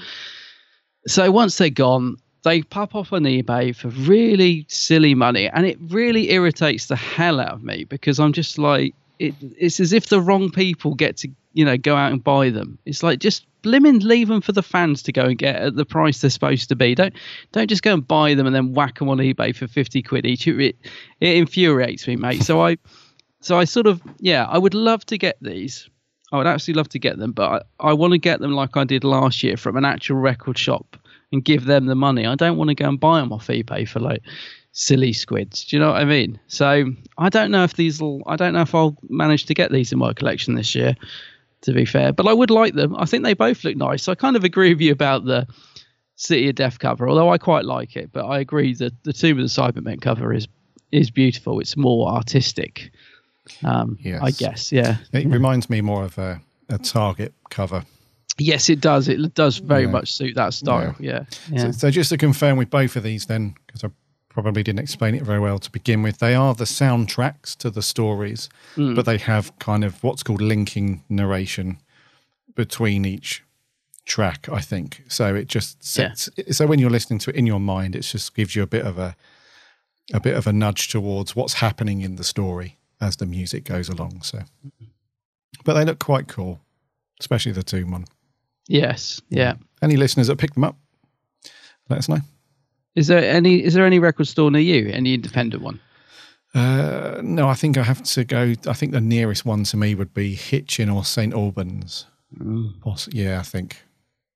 So 1.07 1.31
once 1.31 1.59
they're 1.59 1.71
gone 1.71 2.17
they 2.45 2.63
pop 2.63 2.95
off 2.95 3.13
on 3.13 3.23
eBay 3.23 3.75
for 3.75 3.89
really 3.89 4.67
silly 4.69 5.15
money 5.15 5.49
and 5.49 5.67
it 5.67 5.79
really 5.89 6.31
irritates 6.31 6.87
the 6.87 6.97
hell 6.97 7.39
out 7.39 7.53
of 7.53 7.63
me 7.63 7.85
because 7.85 8.19
I'm 8.19 8.33
just 8.33 8.59
like 8.59 8.95
it, 9.23 9.35
it's 9.57 9.79
as 9.79 9.93
if 9.93 10.09
the 10.09 10.21
wrong 10.21 10.51
people 10.51 10.95
get 10.95 11.17
to 11.19 11.29
you 11.53 11.65
know 11.65 11.77
go 11.77 11.95
out 11.97 12.13
and 12.13 12.23
buy 12.23 12.51
them. 12.51 12.79
It's 12.85 13.03
like 13.03 13.21
just 13.21 13.47
blimmin 13.63 14.03
leave 14.03 14.27
them 14.27 14.41
for 14.41 14.51
the 14.51 14.63
fans 14.63 15.03
to 15.05 15.13
go 15.13 15.23
and 15.23 15.39
get 15.39 15.57
at 15.57 15.77
the 15.77 15.85
price 15.85 16.21
they're 16.21 16.31
supposed 16.31 16.69
to 16.69 16.77
be. 16.77 16.95
Don't 16.95 17.15
don't 17.53 17.69
just 17.69 17.83
go 17.83 17.95
and 17.95 18.07
buy 18.07 18.35
them 18.35 18.47
and 18.47 18.55
then 18.55 18.73
whack 18.73 18.99
them 18.99 19.09
on 19.09 19.19
ebay 19.19 19.55
for 19.55 19.69
50 19.69 20.03
quid 20.03 20.27
each. 20.27 20.49
It, 20.49 20.61
it, 20.61 20.77
it 21.21 21.37
infuriates 21.37 22.07
me 22.09 22.17
mate. 22.17 22.43
So 22.43 22.61
i 22.61 22.77
so 23.41 23.59
i 23.59 23.65
sort 23.65 23.87
of 23.87 24.03
yeah 24.19 24.47
i 24.47 24.59
would 24.59 24.75
love 24.75 25.07
to 25.07 25.19
get 25.19 25.37
these. 25.41 25.89
I 26.33 26.39
would 26.39 26.47
absolutely 26.47 26.81
love 26.81 26.89
to 26.91 26.99
get 26.99 27.19
them 27.19 27.33
but 27.33 27.67
i, 27.81 27.91
I 27.91 27.93
want 27.93 28.13
to 28.13 28.19
get 28.19 28.41
them 28.41 28.53
like 28.53 28.77
i 28.77 28.85
did 28.85 29.05
last 29.05 29.43
year 29.43 29.57
from 29.57 29.77
an 29.77 29.85
actual 29.85 30.17
record 30.17 30.59
shop 30.59 30.97
and 31.31 31.45
give 31.45 31.65
them 31.65 31.87
the 31.87 31.95
money. 31.95 32.27
I 32.27 32.35
don't 32.35 32.57
want 32.57 32.69
to 32.69 32.75
go 32.75 32.89
and 32.89 32.99
buy 32.99 33.21
them 33.21 33.33
off 33.33 33.47
ebay 33.47 33.89
for 33.89 34.01
like 34.01 34.23
silly 34.73 35.13
squids. 35.13 35.65
Do 35.65 35.77
you 35.77 35.81
know 35.81 35.91
what 35.93 36.01
I 36.01 36.05
mean? 36.05 36.41
So 36.49 36.87
I 37.19 37.29
don't 37.29 37.51
know 37.51 37.65
if 37.65 37.75
these 37.75 38.01
will. 38.01 38.23
I 38.27 38.37
don't 38.37 38.53
know 38.55 38.63
if 38.63 38.75
I'll 38.75 38.97
manage 39.09 39.47
to 39.47 39.55
get 39.55 39.71
these 39.71 39.93
in 39.93 39.99
my 39.99 40.13
collection 40.13 40.55
this 40.55 40.75
year. 40.75 40.97
To 41.63 41.73
be 41.73 41.85
fair, 41.85 42.13
but 42.13 42.27
I 42.27 42.33
would 42.33 42.51
like 42.51 42.75
them. 42.75 42.97
I 42.97 43.05
think 43.05 43.23
they 43.23 43.35
both 43.35 43.63
look 43.63 43.77
nice. 43.77 44.09
I 44.09 44.17
kind 44.17 44.35
of 44.35 44.43
agree 44.43 44.71
with 44.75 44.81
you 44.81 44.91
about 44.91 45.25
the 45.27 45.47
City 46.17 46.49
of 46.49 46.57
Death 46.57 46.81
cover, 46.81 47.09
although 47.09 47.29
I 47.31 47.39
quite 47.39 47.65
like 47.65 47.95
it. 47.95 48.11
But 48.13 48.27
I 48.27 48.41
agree 48.41 48.75
that 48.75 48.93
the 49.05 49.13
Tomb 49.13 49.39
of 49.39 49.45
the 49.45 49.49
Cybermen 49.49 50.01
cover 50.03 50.33
is 50.35 50.49
is 50.91 51.13
beautiful. 51.13 51.61
It's 51.61 51.77
more 51.77 52.09
artistic. 52.09 52.91
Um, 53.65 53.97
I 54.21 54.33
guess, 54.33 54.73
yeah. 54.73 54.97
It 55.13 55.29
reminds 55.29 55.71
me 55.71 55.81
more 55.83 56.05
of 56.05 56.19
a, 56.19 56.41
a 56.69 56.79
Target 56.79 57.33
cover. 57.51 57.85
Yes, 58.39 58.69
it 58.69 58.81
does. 58.81 59.07
It 59.09 59.35
does 59.35 59.59
very 59.59 59.83
Yeah. 59.85 59.91
much 59.91 60.13
suit 60.13 60.35
that 60.35 60.55
style. 60.55 60.97
Yeah, 60.99 61.27
yeah. 61.49 61.67
So, 61.67 61.71
so 61.73 61.91
just 61.91 62.09
to 62.11 62.19
confirm 62.19 62.57
with 62.57 62.71
both 62.71 62.97
of 62.97 63.05
these, 63.05 63.27
then, 63.27 63.55
because 63.67 63.85
I 63.85 63.89
probably 64.33 64.63
didn't 64.63 64.81
explain 64.81 65.15
it 65.15 65.23
very 65.23 65.39
well 65.41 65.59
to 65.59 65.71
begin 65.71 66.03
with, 66.03 66.19
they 66.19 66.35
are 66.35 66.55
the 66.55 66.65
soundtracks 66.65 67.57
to 67.59 67.71
the 67.71 67.83
stories, 67.83 68.49
Mm. 68.77 68.95
but 68.95 69.05
they 69.05 69.19
have 69.19 69.57
kind 69.59 69.85
of 69.85 70.03
what's 70.03 70.23
called 70.23 70.41
linking 70.43 71.03
narration 71.09 71.79
between 72.55 73.05
each 73.05 73.43
track. 74.05 74.49
I 74.51 74.61
think 74.61 75.03
so. 75.09 75.35
It 75.35 75.49
just 75.49 75.83
sets. 75.85 76.29
So 76.51 76.67
when 76.67 76.79
you're 76.79 76.91
listening 76.91 77.19
to 77.21 77.31
it 77.31 77.37
in 77.37 77.47
your 77.47 77.61
mind, 77.61 77.95
it 77.95 78.01
just 78.03 78.35
gives 78.35 78.57
you 78.57 78.63
a 78.63 78.67
bit 78.67 78.85
of 78.85 78.99
a 78.99 79.15
a 80.13 80.19
bit 80.21 80.37
of 80.37 80.47
a 80.49 80.53
nudge 80.53 80.89
towards 80.89 81.37
what's 81.37 81.55
happening 81.55 82.01
in 82.03 82.17
the 82.17 82.25
story 82.25 82.77
as 83.01 83.17
the 83.17 83.27
music 83.27 83.65
goes 83.65 83.89
along. 83.89 84.21
So 84.23 84.41
But 85.65 85.75
they 85.75 85.85
look 85.85 86.01
quite 86.01 86.27
cool, 86.27 86.61
especially 87.21 87.53
the 87.53 87.63
Tomb 87.63 87.93
one. 87.93 88.07
Yes, 88.69 89.21
yeah. 89.29 89.55
Any 89.81 89.97
listeners 89.97 90.27
that 90.27 90.39
pick 90.39 90.55
them 90.55 90.65
up, 90.65 90.77
let 91.89 91.99
us 92.01 92.09
know. 92.09 92.21
Is 92.95 93.07
there 93.07 93.19
any 93.19 93.63
is 93.65 93.75
there 93.75 93.87
any 93.87 93.99
record 93.99 94.29
store 94.29 94.51
near 94.51 94.61
you? 94.61 94.91
Any 94.93 95.15
independent 95.15 95.63
one? 95.63 95.81
Uh, 96.55 97.21
no, 97.23 97.49
I 97.49 97.55
think 97.55 97.79
I 97.79 97.83
have 97.83 98.03
to 98.03 98.25
go. 98.25 98.55
I 98.67 98.73
think 98.75 98.93
the 98.93 99.01
nearest 99.01 99.47
one 99.47 99.65
to 99.65 99.77
me 99.77 99.95
would 99.95 100.13
be 100.13 100.35
Hitchin 100.35 100.91
or 100.91 101.05
St 101.05 101.33
Albans. 101.33 102.07
Poss- 102.83 103.09
yeah, 103.13 103.39
I 103.41 103.43
think. 103.43 103.83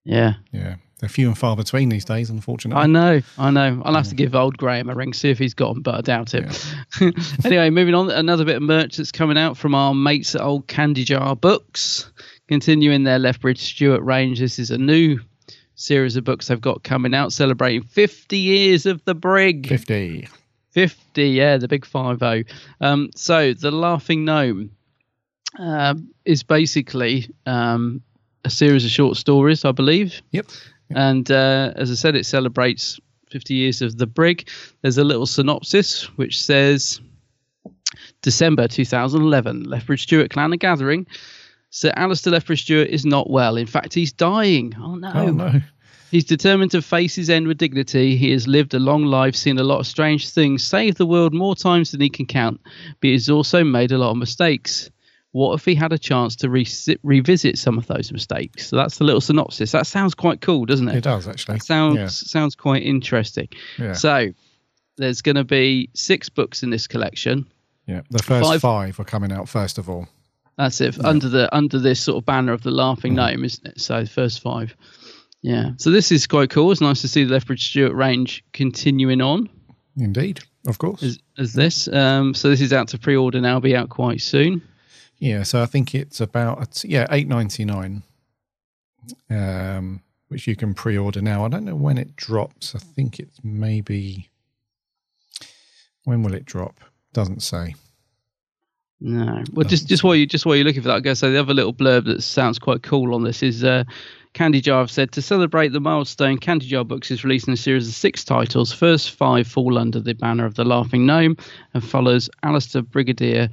Yeah. 0.05 0.35
Yeah, 0.53 0.77
they're 1.01 1.09
few 1.09 1.29
and 1.29 1.37
far 1.37 1.57
between 1.57 1.89
these 1.89 2.05
days, 2.05 2.31
unfortunately. 2.31 2.83
I 2.83 2.87
know, 2.87 3.21
I 3.39 3.51
know. 3.51 3.83
I'll 3.85 3.95
have 3.95 4.09
to 4.09 4.15
give 4.15 4.35
old 4.35 4.57
Graham 4.57 4.89
a 4.89 4.95
ring, 4.95 5.13
see 5.13 5.31
if 5.31 5.39
he's 5.39 5.53
got 5.53 5.75
them, 5.75 5.83
but 5.83 5.97
I 5.97 6.01
doubt 6.01 6.33
it. 6.33 6.75
anyway, 7.45 7.69
moving 7.71 7.95
on. 7.95 8.11
Another 8.11 8.45
bit 8.45 8.57
of 8.57 8.63
merch 8.63 8.97
that's 8.97 9.13
coming 9.13 9.37
out 9.37 9.57
from 9.59 9.75
our 9.75 9.95
mates 9.95 10.35
at 10.35 10.41
Old 10.41 10.69
Candy 10.69 11.05
Jar 11.05 11.37
Books. 11.37 12.11
Continuing 12.49 13.03
their 13.03 13.19
Lethbridge 13.19 13.59
Stewart 13.59 14.03
range. 14.03 14.39
This 14.39 14.59
is 14.59 14.71
a 14.71 14.79
new 14.79 15.19
series 15.77 16.17
of 16.17 16.25
books 16.25 16.49
they've 16.49 16.61
got 16.61 16.83
coming 16.83 17.15
out 17.15 17.33
celebrating 17.33 17.83
50 17.83 18.37
years 18.37 18.87
of 18.87 19.05
the 19.05 19.15
Brig. 19.15 19.69
50. 19.69 20.29
50, 20.71 21.29
yeah, 21.29 21.57
the 21.57 21.69
big 21.69 21.87
5 21.87 22.19
0. 22.19 22.43
Um, 22.81 23.11
so, 23.15 23.55
The 23.55 23.71
Laughing 23.71 24.25
Gnome 24.25 24.71
um, 25.59 26.11
is 26.25 26.43
basically 26.43 27.31
um, 27.47 28.03
a 28.45 28.51
series 28.51 28.85
of 28.85 28.91
short 28.91 29.17
stories, 29.17 29.65
I 29.65 29.73
believe. 29.73 30.21
Yep. 30.33 30.47
And 30.91 31.31
uh, 31.31 31.73
as 31.77 31.91
I 31.91 31.95
said, 31.95 32.15
it 32.15 32.27
celebrates 32.27 33.01
50 33.31 33.55
years 33.55 33.83
of 33.83 33.97
the 33.97 34.07
brig. 34.07 34.49
There's 34.83 34.99
a 34.99 35.05
little 35.05 35.27
synopsis 35.27 36.05
which 36.17 36.43
says 36.43 37.01
December 38.23 38.69
2011, 38.69 39.65
Lethbridge 39.65 40.03
Stewart 40.03 40.31
clan 40.31 40.53
are 40.53 40.57
gathering. 40.57 41.07
Sir 41.77 41.93
Alistair 41.95 42.33
Lethbridge 42.33 42.63
Stewart 42.63 42.89
is 42.89 43.05
not 43.05 43.29
well. 43.29 43.59
In 43.59 43.67
fact, 43.67 43.93
he's 43.93 44.11
dying. 44.11 44.75
Oh 44.81 44.95
no. 44.95 45.13
Oh, 45.15 45.27
no. 45.31 45.61
He's 46.11 46.25
determined 46.25 46.71
to 46.71 46.81
face 46.81 47.15
his 47.15 47.29
end 47.29 47.47
with 47.49 47.59
dignity. 47.59 48.17
He 48.17 48.31
has 48.31 48.49
lived 48.49 48.73
a 48.73 48.79
long 48.79 49.05
life, 49.05 49.37
seen 49.37 49.59
a 49.59 49.63
lot 49.63 49.81
of 49.81 49.87
strange 49.87 50.31
things, 50.31 50.65
saved 50.65 50.97
the 50.97 51.05
world 51.05 51.35
more 51.35 51.55
times 51.55 51.91
than 51.91 52.01
he 52.01 52.09
can 52.09 52.25
count, 52.25 52.63
but 53.03 53.11
he's 53.11 53.29
also 53.29 53.63
made 53.63 53.93
a 53.93 53.99
lot 53.99 54.13
of 54.13 54.17
mistakes. 54.17 54.91
What 55.33 55.53
if 55.53 55.67
he 55.67 55.75
had 55.75 55.93
a 55.93 55.99
chance 55.99 56.35
to 56.37 56.49
re- 56.49 56.67
revisit 57.03 57.59
some 57.59 57.77
of 57.77 57.87
those 57.89 58.11
mistakes? 58.11 58.69
So 58.69 58.77
that's 58.77 58.97
the 58.97 59.05
little 59.05 59.21
synopsis. 59.21 59.73
That 59.73 59.87
sounds 59.87 60.15
quite 60.15 60.41
cool, 60.41 60.65
doesn't 60.65 60.89
it? 60.89 60.97
It 60.97 61.05
does, 61.05 61.29
actually. 61.29 61.57
That 61.59 61.65
sounds 61.65 61.97
Yeah. 61.99 62.07
sounds 62.09 62.55
quite 62.55 62.85
interesting. 62.85 63.49
Yeah. 63.79 63.93
So 63.93 64.29
there's 64.97 65.21
going 65.21 65.37
to 65.37 65.45
be 65.45 65.91
six 65.93 66.31
books 66.31 66.63
in 66.63 66.71
this 66.71 66.87
collection. 66.87 67.47
Yeah, 67.87 68.01
the 68.09 68.23
first 68.23 68.49
Five- 68.49 68.61
five, 68.63 68.99
are 68.99 69.05
coming 69.05 69.31
out 69.31 69.47
first 69.47 69.77
of 69.77 69.91
all. 69.91 70.09
That's 70.59 70.81
it 70.81 70.99
under 71.05 71.29
the 71.29 71.55
under 71.55 71.79
this 71.79 72.01
sort 72.01 72.17
of 72.19 72.25
banner 72.27 72.53
of 72.53 72.63
the 72.63 72.71
Laughing 72.71 73.15
Mm-hmm. 73.15 73.35
Gnome, 73.35 73.45
isn't 73.45 73.67
it? 73.67 73.81
So 73.81 74.03
the 74.03 74.09
first 74.09 74.41
five. 74.41 74.75
Yeah. 75.43 75.73
So 75.77 75.91
this 75.91 76.11
is 76.11 76.27
quite 76.27 76.51
cool. 76.51 76.73
It's 76.73 76.81
nice 76.81 77.03
to 77.03 77.09
see 77.09 77.25
the 77.25 77.33
Lethbridge 77.35 77.69
Stewart 77.69 77.95
range 77.95 78.43
continuing 78.53 79.21
on 79.21 79.49
Indeed, 79.99 80.41
of 80.67 80.79
course. 80.79 81.03
as, 81.03 81.19
as 81.39 81.53
this. 81.53 81.89
Um, 81.89 82.35
so 82.35 82.49
this 82.51 82.61
is 82.61 82.73
out 82.73 82.89
to 82.89 82.99
pre-order 82.99 83.41
now. 83.41 83.61
Be 83.61 83.77
out 83.77 83.89
quite 83.91 84.21
soon. 84.23 84.63
Yeah, 85.19 85.43
so 85.45 85.63
I 85.63 85.67
think 85.67 85.95
it's 85.95 86.21
about 86.21 86.83
yeah 86.85 87.07
eight 87.11 87.29
ninety 87.29 87.65
nine, 87.65 88.03
um, 89.31 90.03
which 90.29 90.47
you 90.47 90.57
can 90.57 90.75
pre-order 90.75 91.21
now. 91.23 91.45
I 91.45 91.49
don't 91.49 91.65
know 91.65 91.77
when 91.77 91.99
it 91.99 92.17
drops. 92.17 92.75
I 92.75 92.79
think 92.79 93.19
it's 93.19 93.39
maybe 93.45 94.31
when 96.05 96.23
will 96.23 96.35
it 96.35 96.45
drop? 96.45 96.81
Doesn't 97.13 97.43
say. 97.43 97.75
No. 99.01 99.43
Well, 99.53 99.69
just 99.69 99.89
just 99.89 100.03
while 100.03 100.15
you 100.15 100.27
just 100.27 100.47
while 100.47 100.57
you're 100.57 100.65
looking 100.65 100.83
for 100.83 100.89
that, 100.89 100.97
I 100.97 101.01
guess 101.01 101.19
so 101.19 101.31
the 101.31 101.39
other 101.39 101.53
little 101.53 101.75
blurb 101.75 102.07
that 102.07 102.23
sounds 102.23 102.59
quite 102.59 102.83
cool 102.83 103.15
on 103.15 103.25
this 103.25 103.43
is 103.43 103.63
uh, 103.63 103.85
Candy 104.33 104.61
Jar 104.61 104.81
have 104.81 104.91
said 104.91 105.13
to 105.13 105.23
celebrate 105.23 105.69
the 105.73 105.81
milestone, 105.81 106.39
Candy 106.39 106.67
Jar 106.67 106.85
Books 106.85 107.11
is 107.11 107.25
releasing 107.25 107.53
a 107.53 107.57
series 107.57 107.89
of 107.89 107.95
six 107.95 108.25
titles. 108.25 108.73
First 108.73 109.11
five 109.11 109.47
fall 109.47 109.79
under 109.79 110.01
the 110.01 110.15
banner 110.15 110.47
of 110.47 110.55
the 110.55 110.65
Laughing 110.65 111.07
Gnome 111.07 111.37
and 111.75 111.85
follows 111.85 112.31
Alistair 112.43 112.83
Brigadier. 112.83 113.51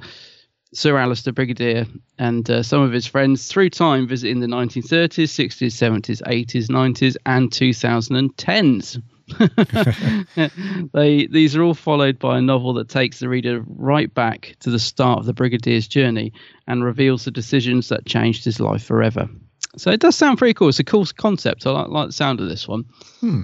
Sir 0.74 0.98
Alistair 0.98 1.32
Brigadier 1.32 1.86
and 2.18 2.50
uh, 2.50 2.62
some 2.62 2.82
of 2.82 2.90
his 2.90 3.06
friends 3.06 3.46
through 3.46 3.70
time 3.70 4.08
visiting 4.08 4.40
the 4.40 4.48
1930s, 4.48 5.30
60s, 5.30 5.68
70s, 5.68 6.20
80s, 6.22 6.66
90s, 6.66 7.16
and 7.24 7.50
2010s. 7.50 9.00
they 10.92 11.26
these 11.26 11.56
are 11.56 11.62
all 11.62 11.74
followed 11.74 12.18
by 12.18 12.38
a 12.38 12.42
novel 12.42 12.74
that 12.74 12.88
takes 12.88 13.20
the 13.20 13.28
reader 13.28 13.64
right 13.66 14.12
back 14.12 14.54
to 14.60 14.70
the 14.70 14.78
start 14.78 15.20
of 15.20 15.26
the 15.26 15.32
brigadier's 15.32 15.88
journey 15.88 16.32
and 16.66 16.84
reveals 16.84 17.24
the 17.24 17.30
decisions 17.30 17.88
that 17.88 18.04
changed 18.04 18.44
his 18.44 18.60
life 18.60 18.84
forever. 18.84 19.28
So 19.76 19.90
it 19.90 20.00
does 20.00 20.14
sound 20.14 20.38
pretty 20.38 20.54
cool. 20.54 20.68
It's 20.68 20.78
a 20.78 20.84
cool 20.84 21.06
concept. 21.16 21.66
I 21.66 21.70
like, 21.70 21.88
like 21.88 22.08
the 22.08 22.12
sound 22.12 22.40
of 22.40 22.48
this 22.48 22.68
one. 22.68 22.84
Hmm. 23.20 23.42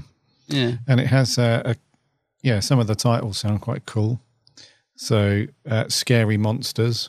Yeah. 0.48 0.72
And 0.86 1.00
it 1.00 1.06
has 1.06 1.38
uh, 1.38 1.62
a 1.64 1.76
yeah. 2.42 2.60
Some 2.60 2.78
of 2.78 2.86
the 2.86 2.94
titles 2.94 3.38
sound 3.38 3.62
quite 3.62 3.86
cool. 3.86 4.20
So, 4.96 5.46
uh, 5.68 5.88
Scary 5.88 6.36
Monsters 6.36 7.08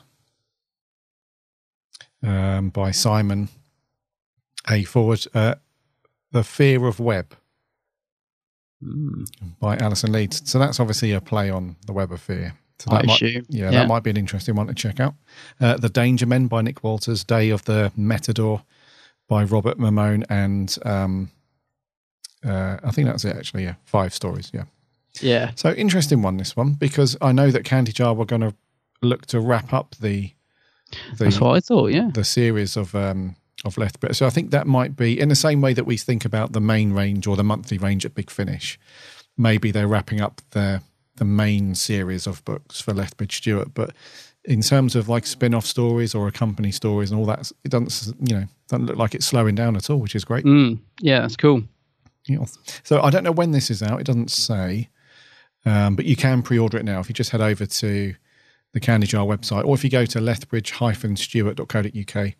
um, 2.22 2.70
by 2.70 2.90
Simon 2.90 3.48
A. 4.70 4.84
Forward. 4.84 5.26
Uh, 5.34 5.56
the 6.30 6.42
Fear 6.42 6.86
of 6.86 6.98
Web 6.98 7.36
Hmm. 8.82 9.24
by 9.60 9.76
Alison 9.76 10.10
Leeds. 10.12 10.42
So 10.50 10.58
that's 10.58 10.80
obviously 10.80 11.12
a 11.12 11.20
play 11.20 11.50
on 11.50 11.76
the 11.86 11.92
Web 11.92 12.10
of 12.12 12.20
Fear. 12.20 12.54
So 12.80 12.90
I 12.90 12.96
that 12.96 13.06
might, 13.06 13.14
assume. 13.22 13.46
yeah, 13.48 13.66
Yeah. 13.66 13.70
that 13.70 13.88
might 13.88 14.02
be 14.02 14.10
an 14.10 14.16
interesting 14.16 14.56
one 14.56 14.66
to 14.66 14.74
check 14.74 14.98
out. 14.98 15.14
Uh, 15.60 15.76
the 15.76 15.88
Danger 15.88 16.26
Men 16.26 16.48
by 16.48 16.62
Nick 16.62 16.82
Walters. 16.82 17.22
Day 17.22 17.50
of 17.50 17.64
the 17.64 17.92
Metador 17.96 18.62
by 19.28 19.44
Robert 19.44 19.78
Mammone 19.78 20.24
and 20.28 20.76
um, 20.84 21.30
uh, 22.44 22.78
I 22.82 22.90
think 22.90 23.06
that's 23.06 23.24
it 23.24 23.36
actually. 23.36 23.62
Yeah, 23.64 23.74
five 23.84 24.12
stories. 24.12 24.50
Yeah. 24.52 24.64
Yeah. 25.20 25.52
So 25.54 25.70
interesting 25.72 26.22
one 26.22 26.38
this 26.38 26.56
one 26.56 26.72
because 26.72 27.16
I 27.20 27.30
know 27.32 27.50
that 27.52 27.64
Candy 27.64 27.92
Jar 27.92 28.14
were 28.14 28.24
going 28.24 28.42
to 28.42 28.54
look 29.00 29.26
to 29.26 29.40
wrap 29.40 29.72
up 29.72 29.94
the 30.00 30.32
the 31.16 31.24
That's 31.26 31.40
what 31.40 31.56
I 31.56 31.60
thought. 31.60 31.92
Yeah. 31.92 32.10
the 32.12 32.24
series 32.24 32.76
of 32.76 32.94
um 32.94 33.36
of 33.64 33.78
Lethbridge. 33.78 34.16
So 34.16 34.26
I 34.26 34.30
think 34.30 34.50
that 34.50 34.66
might 34.66 34.96
be 34.96 35.18
in 35.18 35.28
the 35.28 35.34
same 35.34 35.60
way 35.60 35.72
that 35.74 35.84
we 35.84 35.96
think 35.96 36.24
about 36.24 36.52
the 36.52 36.60
main 36.60 36.92
range 36.92 37.26
or 37.26 37.36
the 37.36 37.44
monthly 37.44 37.78
range 37.78 38.04
at 38.04 38.14
Big 38.14 38.30
Finish. 38.30 38.78
Maybe 39.36 39.70
they're 39.70 39.88
wrapping 39.88 40.20
up 40.20 40.40
the 40.50 40.82
the 41.16 41.24
main 41.24 41.74
series 41.74 42.26
of 42.26 42.44
books 42.44 42.80
for 42.80 42.94
Lethbridge 42.94 43.36
Stewart, 43.36 43.74
but 43.74 43.94
in 44.44 44.62
terms 44.62 44.96
of 44.96 45.08
like 45.08 45.26
spin-off 45.26 45.66
stories 45.66 46.14
or 46.14 46.26
accompany 46.26 46.72
stories 46.72 47.10
and 47.10 47.20
all 47.20 47.26
that, 47.26 47.52
it 47.64 47.70
doesn't 47.70 48.16
you 48.28 48.36
know 48.36 48.44
doesn't 48.68 48.86
look 48.86 48.96
like 48.96 49.14
it's 49.14 49.26
slowing 49.26 49.54
down 49.54 49.76
at 49.76 49.90
all, 49.90 49.98
which 49.98 50.14
is 50.14 50.24
great. 50.24 50.44
Mm. 50.44 50.78
Yeah, 51.00 51.20
that's 51.20 51.36
cool. 51.36 51.62
Yeah. 52.26 52.44
So 52.82 53.02
I 53.02 53.10
don't 53.10 53.24
know 53.24 53.32
when 53.32 53.52
this 53.52 53.70
is 53.70 53.82
out. 53.82 54.00
It 54.00 54.06
doesn't 54.06 54.30
say, 54.30 54.88
um, 55.66 55.96
but 55.96 56.04
you 56.04 56.16
can 56.16 56.42
pre-order 56.42 56.78
it 56.78 56.84
now 56.84 57.00
if 57.00 57.08
you 57.08 57.14
just 57.14 57.30
head 57.30 57.40
over 57.40 57.66
to 57.66 58.14
the 58.72 58.80
Candy 58.80 59.06
Jar 59.06 59.26
website, 59.26 59.64
or 59.64 59.74
if 59.74 59.84
you 59.84 59.90
go 59.90 60.06
to 60.06 60.20
lethbridge-stewart.co.uk, 60.20 62.32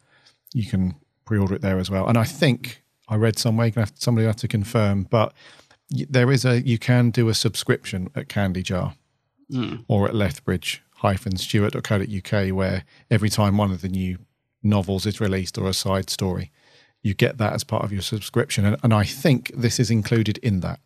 you 0.54 0.66
can 0.66 0.94
pre-order 1.24 1.54
it 1.54 1.62
there 1.62 1.78
as 1.78 1.90
well. 1.90 2.06
And 2.08 2.18
I 2.18 2.24
think 2.24 2.82
I 3.08 3.16
read 3.16 3.38
somewhere 3.38 3.70
have, 3.76 3.92
somebody 3.96 4.24
will 4.24 4.30
have 4.30 4.36
to 4.36 4.48
confirm, 4.48 5.04
but 5.04 5.32
there 5.90 6.30
is 6.30 6.44
a 6.44 6.60
you 6.62 6.78
can 6.78 7.10
do 7.10 7.28
a 7.28 7.34
subscription 7.34 8.10
at 8.14 8.28
Candy 8.28 8.62
Jar 8.62 8.94
Mm. 9.50 9.84
or 9.86 10.08
at 10.08 10.14
lethbridge-stewart.co.uk 10.14 12.56
where 12.56 12.84
every 13.10 13.28
time 13.28 13.56
one 13.58 13.70
of 13.70 13.82
the 13.82 13.88
new 13.88 14.18
novels 14.62 15.04
is 15.06 15.20
released 15.20 15.58
or 15.58 15.68
a 15.68 15.74
side 15.74 16.08
story, 16.08 16.50
you 17.02 17.12
get 17.14 17.38
that 17.38 17.52
as 17.52 17.64
part 17.64 17.84
of 17.84 17.92
your 17.92 18.02
subscription. 18.02 18.64
And, 18.64 18.76
and 18.82 18.94
I 18.94 19.04
think 19.04 19.50
this 19.54 19.78
is 19.80 19.90
included 19.90 20.38
in 20.38 20.60
that. 20.60 20.80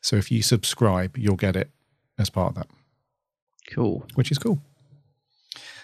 So 0.00 0.16
if 0.16 0.30
you 0.30 0.42
subscribe, 0.42 1.16
you'll 1.18 1.36
get 1.36 1.56
it 1.56 1.70
as 2.18 2.30
part 2.30 2.50
of 2.50 2.54
that, 2.56 2.68
Cool. 3.72 4.06
which 4.14 4.30
is 4.30 4.38
cool. 4.38 4.60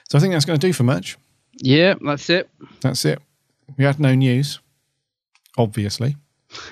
So 0.08 0.18
I 0.18 0.20
think 0.20 0.32
that's 0.32 0.44
going 0.44 0.58
to 0.60 0.66
do 0.66 0.72
for 0.72 0.82
merch. 0.84 1.16
Yeah, 1.56 1.94
that's 2.04 2.28
it. 2.30 2.48
That's 2.82 3.04
it. 3.04 3.20
We 3.76 3.84
had 3.84 3.98
no 4.00 4.14
news, 4.14 4.58
obviously. 5.56 6.16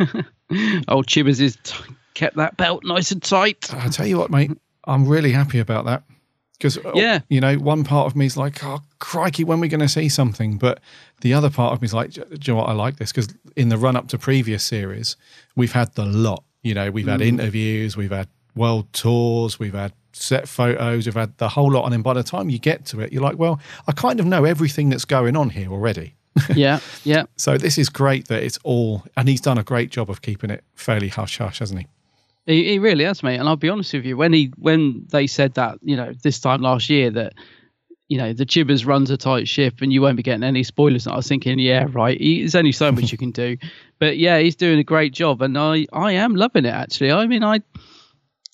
Old 0.88 1.06
Chibbers 1.06 1.40
has 1.40 1.56
t- 1.62 1.74
kept 2.14 2.36
that 2.36 2.56
belt 2.56 2.82
nice 2.84 3.10
and 3.12 3.22
tight. 3.22 3.72
I 3.74 3.88
tell 3.88 4.06
you 4.06 4.18
what, 4.18 4.30
mate, 4.30 4.50
I'm 4.84 5.06
really 5.06 5.32
happy 5.32 5.58
about 5.58 5.84
that. 5.86 6.02
Because, 6.58 6.78
Yeah. 6.94 7.20
you 7.30 7.40
know, 7.40 7.56
one 7.56 7.84
part 7.84 8.06
of 8.06 8.14
me 8.16 8.26
is 8.26 8.36
like, 8.36 8.62
oh, 8.62 8.80
crikey, 8.98 9.44
when 9.44 9.58
are 9.58 9.60
we 9.62 9.68
going 9.68 9.80
to 9.80 9.88
see 9.88 10.10
something? 10.10 10.58
But 10.58 10.80
the 11.22 11.32
other 11.32 11.48
part 11.48 11.72
of 11.72 11.80
me 11.80 11.86
is 11.86 11.94
like, 11.94 12.10
do 12.12 12.22
you 12.30 12.52
know 12.52 12.56
what? 12.56 12.68
I 12.68 12.72
like 12.72 12.96
this 12.96 13.12
because 13.12 13.34
in 13.56 13.70
the 13.70 13.78
run 13.78 13.96
up 13.96 14.08
to 14.08 14.18
previous 14.18 14.62
series, 14.62 15.16
we've 15.56 15.72
had 15.72 15.94
the 15.94 16.04
lot. 16.04 16.44
You 16.62 16.74
know, 16.74 16.90
we've 16.90 17.06
had 17.08 17.20
Mm. 17.20 17.26
interviews, 17.28 17.96
we've 17.96 18.10
had 18.10 18.28
world 18.54 18.92
tours, 18.92 19.58
we've 19.58 19.72
had 19.72 19.92
set 20.12 20.46
photos, 20.48 21.06
we've 21.06 21.14
had 21.14 21.38
the 21.38 21.48
whole 21.48 21.70
lot. 21.72 21.84
And 21.84 21.94
then 21.94 22.02
by 22.02 22.12
the 22.12 22.22
time 22.22 22.50
you 22.50 22.58
get 22.58 22.84
to 22.86 23.00
it, 23.00 23.10
you're 23.10 23.22
like, 23.22 23.38
well, 23.38 23.58
I 23.88 23.92
kind 23.92 24.20
of 24.20 24.26
know 24.26 24.44
everything 24.44 24.90
that's 24.90 25.06
going 25.06 25.36
on 25.36 25.48
here 25.50 25.70
already. 25.72 26.14
Yeah, 26.54 26.80
yeah. 27.04 27.24
So 27.36 27.58
this 27.58 27.78
is 27.78 27.88
great 27.88 28.28
that 28.28 28.42
it's 28.42 28.58
all, 28.64 29.04
and 29.16 29.28
he's 29.28 29.40
done 29.40 29.58
a 29.58 29.62
great 29.62 29.90
job 29.90 30.10
of 30.10 30.22
keeping 30.22 30.50
it 30.50 30.64
fairly 30.74 31.08
hush 31.08 31.38
hush, 31.38 31.58
hasn't 31.58 31.80
he? 31.80 31.86
He, 32.46 32.64
he 32.70 32.78
really 32.78 33.04
has, 33.04 33.22
mate. 33.22 33.36
And 33.36 33.48
I'll 33.48 33.56
be 33.56 33.68
honest 33.68 33.92
with 33.92 34.04
you, 34.04 34.16
when 34.16 34.32
he 34.32 34.52
when 34.56 35.06
they 35.10 35.26
said 35.26 35.54
that, 35.54 35.78
you 35.82 35.96
know, 35.96 36.12
this 36.22 36.40
time 36.40 36.62
last 36.62 36.88
year 36.90 37.10
that 37.10 37.34
you 38.08 38.18
know 38.18 38.32
the 38.32 38.46
Chibbers 38.46 38.86
runs 38.86 39.10
a 39.10 39.16
tight 39.16 39.46
ship, 39.46 39.80
and 39.80 39.92
you 39.92 40.02
won't 40.02 40.16
be 40.16 40.22
getting 40.22 40.42
any 40.42 40.62
spoilers. 40.62 41.06
And 41.06 41.12
I 41.12 41.16
was 41.16 41.28
thinking, 41.28 41.58
yeah, 41.58 41.86
right. 41.90 42.18
There's 42.18 42.54
only 42.54 42.72
so 42.72 42.90
much 42.90 43.12
you 43.12 43.18
can 43.18 43.30
do, 43.30 43.56
but 43.98 44.18
yeah, 44.18 44.38
he's 44.38 44.56
doing 44.56 44.78
a 44.78 44.84
great 44.84 45.12
job, 45.12 45.42
and 45.42 45.56
I 45.56 45.86
I 45.92 46.12
am 46.12 46.34
loving 46.34 46.64
it 46.64 46.74
actually. 46.74 47.12
I 47.12 47.26
mean, 47.26 47.44
I 47.44 47.60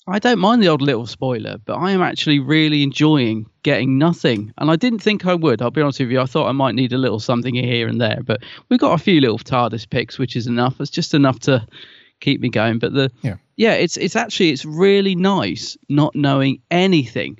I 0.09 0.19
don't 0.19 0.39
mind 0.39 0.63
the 0.63 0.69
odd 0.69 0.81
little 0.81 1.05
spoiler, 1.05 1.57
but 1.65 1.75
I 1.75 1.91
am 1.91 2.01
actually 2.01 2.39
really 2.39 2.81
enjoying 2.81 3.45
getting 3.63 3.97
nothing. 3.97 4.53
And 4.57 4.71
I 4.71 4.77
didn't 4.77 4.99
think 4.99 5.25
I 5.25 5.33
would. 5.35 5.61
I'll 5.61 5.69
be 5.71 5.81
honest 5.81 5.99
with 5.99 6.11
you. 6.11 6.21
I 6.21 6.25
thought 6.25 6.47
I 6.47 6.53
might 6.53 6.75
need 6.75 6.93
a 6.93 6.97
little 6.97 7.19
something 7.19 7.53
here 7.53 7.87
and 7.89 7.99
there, 7.99 8.21
but 8.23 8.41
we've 8.69 8.79
got 8.79 8.93
a 8.93 9.03
few 9.03 9.19
little 9.19 9.37
TARDIS 9.37 9.89
picks, 9.89 10.17
which 10.17 10.35
is 10.37 10.47
enough. 10.47 10.79
It's 10.79 10.89
just 10.91 11.13
enough 11.13 11.39
to 11.41 11.65
keep 12.21 12.39
me 12.39 12.49
going. 12.49 12.79
But 12.79 12.93
the 12.93 13.11
Yeah. 13.21 13.35
yeah, 13.57 13.73
it's 13.73 13.97
it's 13.97 14.15
actually 14.15 14.51
it's 14.51 14.63
really 14.65 15.15
nice 15.15 15.77
not 15.89 16.15
knowing 16.15 16.61
anything 16.71 17.39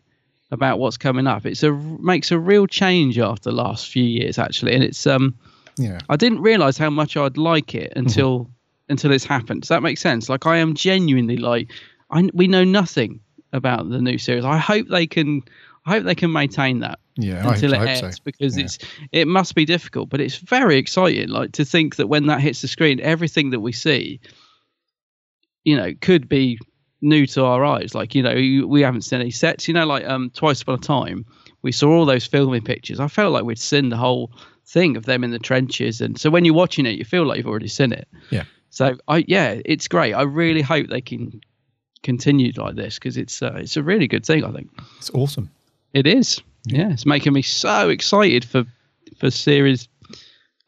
about 0.52 0.78
what's 0.80 0.98
coming 0.98 1.26
up. 1.26 1.46
It's 1.46 1.64
a 1.64 1.72
makes 1.72 2.32
a 2.32 2.40
real 2.40 2.68
change 2.68 3.18
after 3.18 3.50
the 3.50 3.56
last 3.56 3.88
few 3.88 4.04
years 4.04 4.38
actually, 4.38 4.74
and 4.76 4.84
it's 4.84 5.08
um 5.08 5.36
Yeah. 5.78 6.00
I 6.10 6.18
didn't 6.18 6.42
realize 6.42 6.78
how 6.78 6.90
much 6.90 7.16
I'd 7.16 7.38
like 7.38 7.76
it 7.76 7.94
until 7.96 8.50
until 8.90 9.12
it's 9.12 9.26
happened. 9.26 9.62
Does 9.62 9.70
that 9.70 9.84
make 9.84 9.98
sense? 9.98 10.28
Like 10.28 10.46
I 10.46 10.58
am 10.58 10.74
genuinely 10.74 11.38
like 11.38 11.72
I 12.10 12.30
we 12.34 12.48
know 12.48 12.64
nothing 12.64 13.20
about 13.54 13.90
the 13.90 14.02
new 14.02 14.18
series. 14.18 14.46
I 14.46 14.58
hope 14.58 14.88
they 14.90 15.08
can 15.08 15.42
I 15.86 15.92
hope 15.92 16.04
they 16.04 16.16
can 16.16 16.32
maintain 16.32 16.80
that 16.80 17.00
Yeah, 17.16 17.48
until 17.50 17.72
hope- 17.74 17.82
it 17.82 17.88
I 17.88 17.92
ends 17.92 18.18
so. 18.18 18.22
because 18.24 18.58
Yeah. 18.58 18.66
it's 18.66 18.78
it 19.12 19.28
must 19.28 19.56
be 19.56 19.66
difficult, 19.66 20.10
but 20.10 20.20
it's 20.22 20.36
very 20.38 20.78
exciting. 20.78 21.30
Like 21.30 21.52
to 21.54 21.66
think 21.66 21.96
that 21.98 22.08
when 22.08 22.28
that 22.28 22.42
hits 22.42 22.62
the 22.62 22.68
screen, 22.68 23.00
everything 23.02 23.52
that 23.52 23.60
we 23.62 23.72
see, 23.72 24.20
you 25.64 25.76
know, 25.76 25.94
could 26.02 26.28
be 26.30 26.58
new 27.02 27.26
to 27.28 27.44
our 27.46 27.64
eyes. 27.64 27.94
Like 27.94 28.16
you 28.16 28.24
know, 28.24 28.68
we 28.68 28.82
haven't 28.82 29.02
seen 29.04 29.22
any 29.22 29.32
sets. 29.32 29.68
You 29.68 29.74
know, 29.74 29.86
like 29.86 30.06
um, 30.06 30.30
twice 30.32 30.62
upon 30.62 30.76
a 30.76 30.80
time, 30.80 31.26
we 31.62 31.72
saw 31.72 31.90
all 31.92 32.06
those 32.06 32.26
filming 32.26 32.64
pictures. 32.64 33.00
I 33.00 33.08
felt 33.08 33.34
like 33.34 33.44
we'd 33.44 33.60
seen 33.60 33.90
the 33.90 33.98
whole 33.98 34.32
thing 34.66 34.98
of 34.98 35.06
them 35.06 35.24
in 35.24 35.32
the 35.32 35.40
trenches, 35.40 36.02
and 36.02 36.20
so 36.20 36.30
when 36.30 36.46
you're 36.46 36.54
watching 36.54 36.86
it, 36.86 36.98
you 36.98 37.06
feel 37.06 37.26
like 37.26 37.38
you've 37.38 37.48
already 37.48 37.68
seen 37.68 37.92
it. 37.92 38.08
Yeah. 38.30 38.44
So 38.70 38.98
I 39.08 39.24
yeah, 39.28 39.62
it's 39.66 39.88
great. 39.88 40.14
I 40.14 40.24
really 40.24 40.62
hope 40.62 40.88
they 40.88 41.02
can 41.02 41.40
continue 42.08 42.52
like 42.56 42.76
this 42.76 42.96
because 42.96 43.18
it's 43.18 43.42
uh, 43.42 43.54
it's 43.58 43.78
a 43.78 43.84
really 43.84 44.08
good 44.08 44.26
thing. 44.26 44.44
I 44.44 44.52
think. 44.52 44.70
It's 44.98 45.12
awesome. 45.14 45.50
It 45.94 46.08
is. 46.08 46.42
Yeah, 46.66 46.92
it's 46.92 47.06
making 47.06 47.34
me 47.34 47.42
so 47.42 47.90
excited 47.90 48.44
for 48.46 48.66
for 49.20 49.30
series 49.32 49.88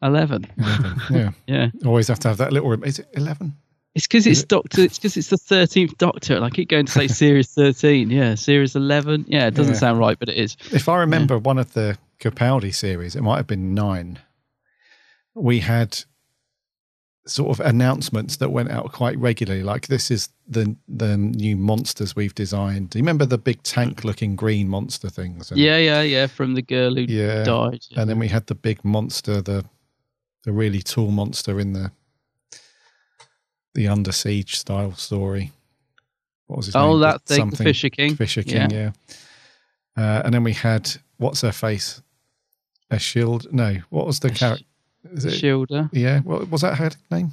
eleven. 0.02 0.46
Yeah. 1.10 1.30
Yeah, 1.46 1.70
Always 1.84 2.08
have 2.08 2.20
to 2.20 2.28
have 2.28 2.36
that 2.38 2.52
little. 2.52 2.72
Is 2.84 2.98
it 3.00 3.08
11? 3.14 3.56
it's 3.96 4.06
because 4.06 4.26
it's 4.26 4.44
Doctor. 4.44 4.82
It's 4.82 4.98
because 4.98 5.16
it's 5.16 5.28
the 5.30 5.36
thirteenth 5.36 5.98
Doctor, 5.98 6.36
and 6.36 6.44
I 6.44 6.50
keep 6.50 6.68
going 6.68 6.86
to 6.86 6.92
say 6.92 7.08
series 7.08 7.48
thirteen. 7.60 8.10
Yeah, 8.10 8.36
series 8.36 8.76
eleven. 8.76 9.24
Yeah, 9.28 9.48
it 9.48 9.54
doesn't 9.54 9.74
Yeah. 9.74 9.80
sound 9.80 9.98
right, 9.98 10.18
but 10.18 10.28
it 10.28 10.36
is. 10.38 10.56
If 10.72 10.88
I 10.88 10.98
remember 11.00 11.38
one 11.38 11.58
of 11.58 11.72
the 11.72 11.96
Capaldi 12.20 12.72
series, 12.74 13.16
it 13.16 13.22
might 13.22 13.38
have 13.38 13.46
been 13.48 13.74
nine. 13.74 14.18
We 15.34 15.60
had 15.60 16.04
sort 17.26 17.50
of 17.50 17.64
announcements 17.66 18.36
that 18.38 18.50
went 18.50 18.70
out 18.70 18.92
quite 18.92 19.18
regularly, 19.18 19.62
like 19.62 19.86
this 19.88 20.10
is 20.10 20.28
the 20.48 20.74
the 20.88 21.16
new 21.16 21.56
monsters 21.56 22.16
we've 22.16 22.34
designed. 22.34 22.90
Do 22.90 22.98
you 22.98 23.02
remember 23.02 23.26
the 23.26 23.38
big 23.38 23.62
tank 23.62 24.04
looking 24.04 24.36
green 24.36 24.68
monster 24.68 25.08
things? 25.10 25.50
And, 25.50 25.60
Yeah, 25.60 25.76
yeah, 25.78 26.02
yeah. 26.02 26.26
From 26.26 26.54
the 26.54 26.62
girl 26.62 26.94
who 26.94 27.02
yeah. 27.02 27.44
died. 27.44 27.80
And 27.96 28.08
then 28.08 28.18
we 28.18 28.28
had 28.28 28.46
the 28.46 28.54
big 28.54 28.84
monster, 28.84 29.40
the 29.42 29.64
the 30.44 30.52
really 30.52 30.80
tall 30.82 31.10
monster 31.10 31.60
in 31.60 31.74
the 31.74 31.92
the 33.74 33.86
under 33.88 34.12
siege 34.12 34.56
style 34.56 34.92
story. 34.94 35.52
What 36.46 36.56
was 36.56 36.66
his 36.66 36.74
Oh, 36.76 36.92
name? 36.92 37.00
that 37.02 37.22
thing, 37.26 37.36
Something- 37.36 37.64
Fisher 37.64 37.90
King? 37.90 38.16
Fisher 38.16 38.42
King, 38.42 38.70
yeah. 38.70 38.90
Uh, 39.96 40.22
and 40.24 40.34
then 40.34 40.42
we 40.42 40.52
had 40.54 40.90
what's 41.18 41.42
her 41.42 41.52
face? 41.52 42.02
Ashildr? 42.90 43.52
No, 43.52 43.76
what 43.90 44.06
was 44.06 44.18
the 44.20 44.30
character? 44.30 44.64
Is 45.12 45.24
it- 45.24 45.32
Shielder. 45.34 45.88
Yeah, 45.92 46.20
what 46.20 46.50
was 46.50 46.60
that 46.62 46.76
her 46.78 46.90
name? 47.10 47.32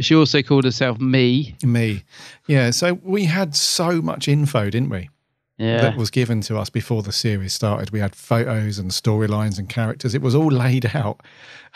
She 0.00 0.14
also 0.14 0.42
called 0.42 0.64
herself 0.64 1.00
Me. 1.00 1.56
Me. 1.64 2.02
Yeah. 2.46 2.70
So 2.70 2.94
we 3.02 3.24
had 3.24 3.56
so 3.56 4.02
much 4.02 4.28
info, 4.28 4.68
didn't 4.68 4.90
we? 4.90 5.08
Yeah. 5.56 5.80
That 5.80 5.96
was 5.96 6.10
given 6.10 6.42
to 6.42 6.58
us 6.58 6.68
before 6.68 7.02
the 7.02 7.12
series 7.12 7.54
started. 7.54 7.90
We 7.92 8.00
had 8.00 8.14
photos 8.14 8.78
and 8.78 8.90
storylines 8.90 9.58
and 9.58 9.70
characters. 9.70 10.14
It 10.14 10.20
was 10.20 10.34
all 10.34 10.48
laid 10.52 10.94
out. 10.94 11.22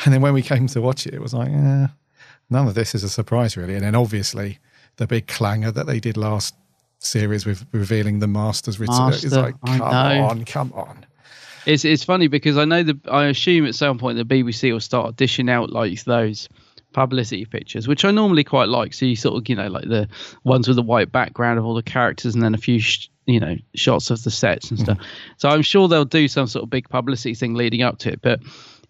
And 0.05 0.13
then 0.13 0.21
when 0.21 0.35
we 0.35 0.43
came 0.43 0.67
to 0.67 0.83
watch 0.83 1.07
it, 1.07 1.15
it 1.15 1.23
was 1.23 1.33
like, 1.33 1.49
eh, 1.49 1.87
none 2.51 2.69
of 2.69 2.75
this 2.75 2.95
is 2.95 3.03
a 3.03 3.09
surprise, 3.09 3.57
really. 3.57 3.75
And 3.75 3.83
then 3.85 3.95
obviously 3.95 4.59
the 4.97 5.07
big 5.07 5.27
clanger 5.27 5.71
that 5.71 5.87
they 5.87 5.99
did 5.99 6.19
last 6.19 6.55
series 6.99 7.47
with 7.47 7.65
revealing 7.73 8.19
the 8.19 8.27
Master's 8.29 8.79
return. 8.79 9.15
It's 9.15 9.33
like, 9.33 9.55
come 9.65 9.81
on, 9.81 10.45
come 10.45 10.73
on. 10.75 11.07
It's 11.67 11.85
it's 11.85 12.05
funny 12.05 12.29
because 12.29 12.57
I 12.57 12.65
know 12.65 12.83
the 12.83 12.99
I 13.11 13.27
assume 13.27 13.67
at 13.67 13.75
some 13.75 13.99
point 13.99 14.19
the 14.19 14.25
BBC 14.25 14.73
will 14.73 14.81
start 14.81 15.17
dishing 15.17 15.49
out 15.49 15.71
like 15.71 16.05
those 16.05 16.49
publicity 16.93 17.45
pictures, 17.45 17.87
which 17.87 18.05
I 18.05 18.11
normally 18.11 18.45
quite 18.45 18.69
like. 18.69 18.95
So 18.95 19.07
you 19.07 19.17
sort 19.17 19.37
of 19.37 19.49
you 19.49 19.57
know 19.57 19.69
like 19.69 19.89
the 19.89 20.09
ones 20.45 20.69
with 20.69 20.77
the 20.77 20.83
white 20.83 21.13
background 21.13 21.59
of 21.59 21.65
all 21.65 21.75
the 21.75 21.83
characters, 21.83 22.35
and 22.35 22.43
then 22.43 22.55
a 22.55 22.59
few 22.59 22.81
sh- 22.81 23.09
you 23.27 23.41
know 23.41 23.57
shots 23.75 24.11
of 24.11 24.23
the 24.23 24.31
sets 24.31 24.71
and 24.71 24.79
stuff. 24.79 24.99
So 25.37 25.49
I'm 25.49 25.63
sure 25.63 25.89
they'll 25.89 26.05
do 26.05 26.29
some 26.29 26.47
sort 26.47 26.65
of 26.65 26.71
big 26.71 26.89
publicity 26.89 27.35
thing 27.35 27.55
leading 27.55 27.83
up 27.83 27.99
to 28.01 28.13
it. 28.13 28.23
But 28.23 28.41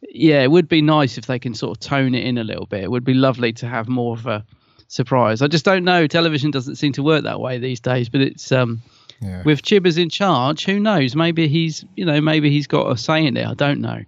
yeah, 0.09 0.43
it 0.43 0.51
would 0.51 0.69
be 0.69 0.83
nice 0.83 1.19
if 1.19 1.27
they 1.27 1.39
can 1.39 1.55
sort 1.55 1.77
of 1.77 1.81
tone 1.81 2.15
it 2.15 2.25
in 2.25 2.39
a 2.39 2.45
little 2.45 2.67
bit. 2.67 2.85
It 2.85 2.91
would 2.91 3.05
be 3.05 3.15
lovely 3.15 3.53
to 3.55 3.67
have 3.67 3.89
more 3.89 4.15
of 4.15 4.27
a 4.27 4.45
surprise. 4.89 5.43
I 5.43 5.47
just 5.47 5.65
don't 5.65 5.85
know. 5.85 6.07
Television 6.07 6.51
doesn't 6.51 6.77
seem 6.77 6.93
to 6.95 7.03
work 7.03 7.25
that 7.25 7.41
way 7.41 7.59
these 7.59 7.81
days, 7.81 8.09
but 8.09 8.21
it's 8.21 8.51
um 8.53 8.83
Yeah. 9.21 9.43
with 9.45 9.63
Chibbers 9.63 9.99
in 9.99 10.09
charge, 10.09 10.65
who 10.65 10.81
knows? 10.81 11.15
Maybe 11.15 11.47
he's, 11.47 11.85
you 11.95 12.05
know, 12.07 12.21
maybe 12.21 12.51
he's 12.51 12.67
got 12.67 12.91
a 12.91 12.97
say 12.97 13.27
in 13.27 13.37
it. 13.37 13.47
I 13.47 13.55
don't 13.55 13.81
know, 13.81 14.03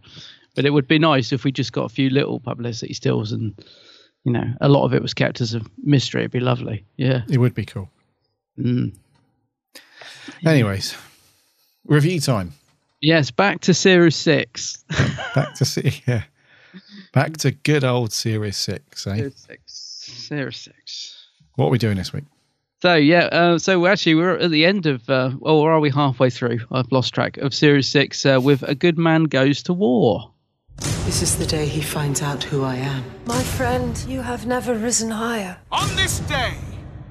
but 0.54 0.64
it 0.64 0.70
would 0.70 0.88
be 0.88 0.98
nice 0.98 1.32
if 1.32 1.44
we 1.44 1.52
just 1.52 1.72
got 1.72 1.84
a 1.84 1.88
few 1.90 2.08
little 2.08 2.40
publicity 2.40 2.94
stills 2.94 3.30
and, 3.32 3.54
you 4.24 4.32
know, 4.32 4.44
a 4.60 4.68
lot 4.68 4.84
of 4.84 4.94
it 4.94 5.02
was 5.02 5.12
kept 5.12 5.40
as 5.42 5.54
a 5.54 5.60
mystery. 5.82 6.22
It'd 6.22 6.30
be 6.30 6.40
lovely. 6.40 6.86
Yeah. 6.96 7.22
It 7.28 7.38
would 7.38 7.54
be 7.54 7.66
cool. 7.66 7.90
Mm. 8.58 8.94
Anyways, 10.46 10.96
review 11.86 12.20
time. 12.20 12.52
Yes. 13.00 13.30
Back 13.30 13.60
to 13.62 13.74
Series 13.74 14.16
Six. 14.16 14.84
Back 15.34 15.54
to 15.56 15.64
see, 15.64 16.02
yeah. 16.06 16.22
Back 17.12 17.36
to 17.38 17.50
good 17.50 17.84
old 17.84 18.12
Series 18.12 18.56
6, 18.56 19.06
eh? 19.06 19.16
Series 19.16 19.36
Six. 19.36 19.62
Series 20.28 20.56
Six. 20.56 21.26
What 21.56 21.66
are 21.66 21.70
we 21.70 21.78
doing 21.78 21.96
this 21.98 22.12
week? 22.12 22.24
So 22.82 22.96
yeah, 22.96 23.26
uh, 23.26 23.58
so 23.60 23.86
actually 23.86 24.16
we're 24.16 24.38
at 24.38 24.50
the 24.50 24.66
end 24.66 24.86
of, 24.86 25.08
uh, 25.08 25.30
or 25.40 25.70
are 25.70 25.78
we 25.78 25.88
halfway 25.88 26.30
through? 26.30 26.58
I've 26.72 26.90
lost 26.90 27.14
track 27.14 27.36
of 27.36 27.54
Series 27.54 27.86
Six 27.86 28.26
uh, 28.26 28.40
with 28.42 28.64
a 28.64 28.74
good 28.74 28.98
man 28.98 29.22
goes 29.26 29.62
to 29.62 29.72
war. 29.72 30.32
This 31.04 31.22
is 31.22 31.38
the 31.38 31.46
day 31.46 31.66
he 31.66 31.80
finds 31.80 32.22
out 32.22 32.42
who 32.42 32.64
I 32.64 32.74
am. 32.74 33.04
My 33.26 33.40
friend, 33.40 33.96
you 34.08 34.20
have 34.20 34.46
never 34.46 34.74
risen 34.74 35.12
higher. 35.12 35.58
On 35.70 35.94
this 35.94 36.18
day, 36.26 36.54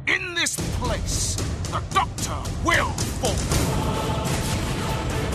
in 0.08 0.34
this 0.34 0.58
place, 0.78 1.36
the 1.72 1.82
Doctor 1.94 2.36
will 2.66 2.92
fall. 3.22 3.32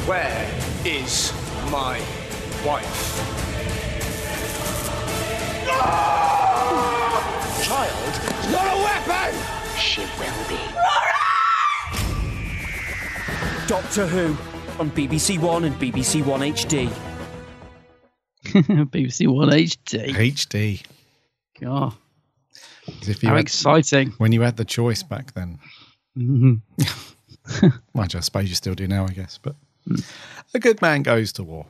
Where 0.06 0.50
is 0.84 1.32
my 1.70 1.98
wife? 2.62 3.16
Child, 7.64 8.52
not 8.52 8.66
a 8.66 8.84
weapon! 8.84 9.55
She 9.96 10.02
will 10.02 10.48
be. 10.48 10.58
Doctor 13.66 14.06
Who 14.06 14.36
on 14.78 14.90
BBC 14.90 15.38
One 15.40 15.64
and 15.64 15.74
BBC 15.76 16.22
One 16.22 16.40
HD. 16.40 16.90
BBC 18.44 19.26
One 19.26 19.48
HD. 19.48 20.10
HD. 20.14 20.82
God. 21.58 21.94
As 23.00 23.08
if 23.08 23.22
you 23.22 23.30
How 23.30 23.36
had- 23.36 23.40
exciting. 23.44 24.10
When 24.18 24.32
you 24.32 24.42
had 24.42 24.58
the 24.58 24.66
choice 24.66 25.02
back 25.02 25.32
then. 25.32 25.58
Mhm. 26.16 26.60
Mind 27.94 28.12
you, 28.12 28.18
I 28.18 28.20
suppose 28.20 28.50
you 28.50 28.54
still 28.54 28.74
do 28.74 28.86
now, 28.86 29.04
I 29.06 29.12
guess. 29.14 29.38
But 29.38 29.56
A 30.52 30.58
Good 30.58 30.82
Man 30.82 31.02
Goes 31.04 31.32
to 31.32 31.42
War. 31.42 31.66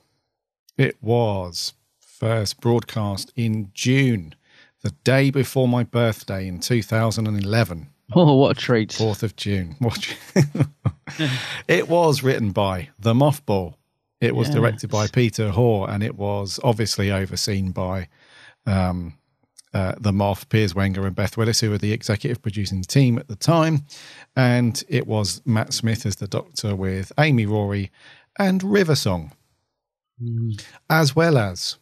It 0.76 0.96
was 1.00 1.74
first 2.00 2.60
broadcast 2.60 3.32
in 3.36 3.70
June, 3.72 4.34
the 4.82 4.90
day 5.04 5.30
before 5.30 5.68
my 5.68 5.84
birthday 5.84 6.48
in 6.48 6.59
2011. 6.59 7.88
Oh, 8.14 8.36
what 8.36 8.57
a 8.57 8.61
treat. 8.61 8.90
4th 8.90 9.22
of 9.22 9.36
June. 9.36 9.74
It 11.68 11.88
was 11.88 12.22
written 12.22 12.50
by 12.52 12.88
The 12.98 13.14
Mothball. 13.14 13.74
It 14.20 14.34
was 14.34 14.48
Yes. 14.48 14.54
directed 14.57 14.90
by 14.90 15.07
Peter 15.09 15.50
Hoare, 15.50 15.88
and 15.90 16.02
it 16.02 16.16
was 16.16 16.59
obviously 16.64 17.11
overseen 17.12 17.70
by 17.72 18.09
um, 18.66 19.14
uh, 19.74 19.94
The 19.98 20.12
Moff, 20.12 20.48
Piers 20.48 20.74
Wenger, 20.74 21.07
and 21.07 21.14
Beth 21.14 21.36
Willis, 21.36 21.61
who 21.61 21.70
were 21.70 21.78
the 21.78 21.92
executive 21.92 22.42
producing 22.42 22.82
team 22.82 23.18
at 23.18 23.28
the 23.28 23.36
time. 23.36 23.84
And 24.34 24.82
it 24.88 25.07
was 25.07 25.42
Matt 25.44 25.72
Smith 25.72 26.04
as 26.07 26.16
the 26.16 26.26
Doctor 26.28 26.74
with 26.74 27.12
Amy 27.18 27.46
Rory 27.46 27.90
and 28.38 28.62
River 28.62 28.94
Song, 28.96 29.32
as 30.90 31.14
well 31.16 31.38
as 31.38 31.78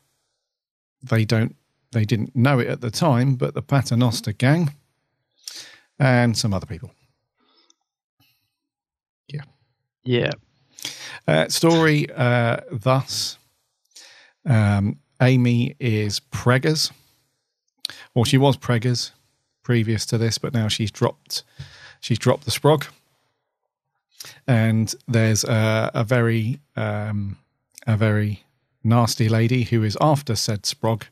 they 1.03 1.25
don't 1.25 1.57
they 1.93 2.05
didn't 2.05 2.35
know 2.35 2.59
it 2.59 2.67
at 2.69 2.81
the 2.81 2.91
time, 2.91 3.37
but 3.37 3.55
the 3.55 3.63
Paternoster 3.63 4.33
gang 4.33 4.75
and 5.99 6.37
some 6.37 6.53
other 6.53 6.67
people. 6.67 6.91
Yeah. 9.29 9.43
Yeah. 10.05 10.33
Uh, 11.27 11.49
story 11.49 12.07
uh, 12.15 12.59
thus 12.71 13.39
um, 14.47 14.99
Amy 15.21 15.75
is 15.79 16.21
preggers, 16.21 16.93
or 18.15 18.27
she 18.27 18.39
was 18.39 18.57
preggers 18.57 19.13
previous 19.63 20.05
to 20.07 20.19
this, 20.19 20.39
but 20.39 20.53
now 20.53 20.69
she's 20.69 20.91
dropped 20.91 21.43
she's 22.01 22.19
dropped 22.19 22.45
the 22.45 22.51
sprog. 22.51 22.87
And 24.47 24.95
there's 25.07 25.45
a, 25.45 25.91
a 25.95 26.05
very 26.05 26.61
um, 26.77 27.39
a 27.87 27.97
very 27.97 28.45
nasty 28.83 29.29
lady 29.29 29.65
who 29.65 29.83
is 29.83 29.97
after 30.01 30.37
said 30.37 30.63
sprog 30.63 31.05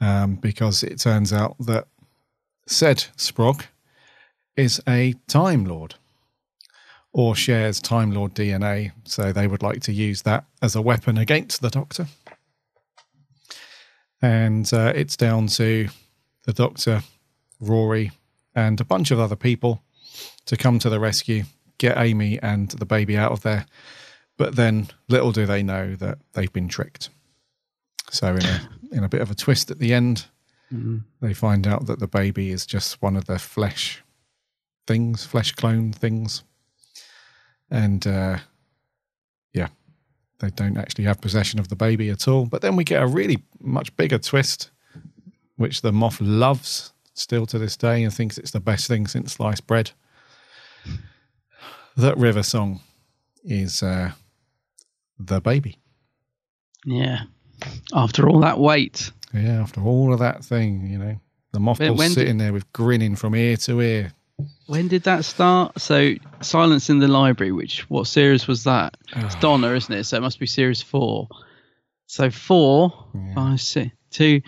um, 0.00 0.36
because 0.36 0.82
it 0.82 0.98
turns 0.98 1.32
out 1.32 1.56
that 1.60 1.86
said 2.66 3.04
sprog 3.16 3.64
is 4.56 4.80
a 4.88 5.14
Time 5.28 5.64
Lord 5.64 5.94
or 7.12 7.34
shares 7.34 7.80
Time 7.80 8.10
Lord 8.10 8.34
DNA. 8.34 8.92
So 9.04 9.32
they 9.32 9.46
would 9.46 9.62
like 9.62 9.80
to 9.82 9.92
use 9.92 10.22
that 10.22 10.44
as 10.62 10.74
a 10.74 10.82
weapon 10.82 11.18
against 11.18 11.62
the 11.62 11.70
Doctor. 11.70 12.06
And 14.20 14.70
uh, 14.72 14.92
it's 14.94 15.16
down 15.16 15.46
to 15.48 15.88
the 16.44 16.52
Doctor, 16.52 17.02
Rory, 17.60 18.12
and 18.54 18.80
a 18.80 18.84
bunch 18.84 19.10
of 19.10 19.20
other 19.20 19.36
people 19.36 19.82
to 20.46 20.56
come 20.56 20.78
to 20.78 20.88
the 20.88 21.00
rescue, 21.00 21.44
get 21.78 21.98
Amy 21.98 22.38
and 22.42 22.70
the 22.70 22.86
baby 22.86 23.16
out 23.16 23.32
of 23.32 23.42
there. 23.42 23.66
But 24.38 24.56
then 24.56 24.88
little 25.08 25.32
do 25.32 25.46
they 25.46 25.62
know 25.62 25.94
that 25.96 26.18
they've 26.32 26.52
been 26.52 26.68
tricked. 26.68 27.10
So 28.10 28.34
in 28.34 28.44
a 28.44 28.68
in 28.92 29.04
a 29.04 29.08
bit 29.08 29.20
of 29.20 29.30
a 29.30 29.34
twist 29.34 29.70
at 29.70 29.78
the 29.78 29.92
end, 29.92 30.26
mm-hmm. 30.72 30.98
they 31.20 31.34
find 31.34 31.66
out 31.66 31.86
that 31.86 31.98
the 31.98 32.06
baby 32.06 32.50
is 32.50 32.64
just 32.64 33.02
one 33.02 33.16
of 33.16 33.24
their 33.24 33.38
flesh 33.38 34.02
things, 34.86 35.24
flesh 35.24 35.52
clone 35.52 35.92
things. 35.92 36.44
And 37.70 38.06
uh, 38.06 38.38
yeah, 39.52 39.68
they 40.38 40.50
don't 40.50 40.76
actually 40.76 41.04
have 41.04 41.20
possession 41.20 41.58
of 41.58 41.68
the 41.68 41.76
baby 41.76 42.10
at 42.10 42.28
all. 42.28 42.46
But 42.46 42.62
then 42.62 42.76
we 42.76 42.84
get 42.84 43.02
a 43.02 43.06
really 43.06 43.42
much 43.60 43.94
bigger 43.96 44.18
twist, 44.18 44.70
which 45.56 45.82
the 45.82 45.92
Moff 45.92 46.18
loves 46.20 46.92
still 47.14 47.46
to 47.46 47.58
this 47.58 47.76
day 47.76 48.02
and 48.02 48.12
thinks 48.12 48.38
it's 48.38 48.50
the 48.50 48.60
best 48.60 48.86
thing 48.86 49.06
since 49.06 49.32
sliced 49.34 49.66
bread. 49.66 49.90
That 51.96 52.18
river 52.18 52.42
song 52.42 52.80
is 53.42 53.82
uh, 53.82 54.12
the 55.18 55.40
baby. 55.40 55.78
Yeah. 56.84 57.22
After 57.94 58.28
all 58.28 58.40
that 58.40 58.58
wait. 58.58 59.10
Yeah, 59.32 59.62
after 59.62 59.82
all 59.82 60.12
of 60.12 60.18
that 60.20 60.44
thing, 60.44 60.86
you 60.86 60.98
know, 60.98 61.20
the 61.52 61.58
mothball's 61.58 62.14
sitting 62.14 62.36
did, 62.36 62.44
there 62.44 62.52
with 62.52 62.70
grinning 62.72 63.16
from 63.16 63.34
ear 63.34 63.56
to 63.58 63.80
ear. 63.80 64.12
When 64.66 64.88
did 64.88 65.04
that 65.04 65.24
start? 65.24 65.80
So, 65.80 66.14
Silence 66.40 66.90
in 66.90 66.98
the 66.98 67.08
Library, 67.08 67.52
which 67.52 67.88
what 67.88 68.06
series 68.06 68.46
was 68.46 68.64
that? 68.64 68.96
It's 69.14 69.34
Donna, 69.36 69.72
isn't 69.74 69.94
it? 69.94 70.04
So 70.04 70.16
it 70.16 70.20
must 70.20 70.38
be 70.38 70.46
series 70.46 70.82
four. 70.82 71.28
So 72.06 72.30
four, 72.30 72.92
yeah. 73.14 73.34
five, 73.34 73.60
six, 73.60 73.90
two, 74.10 74.42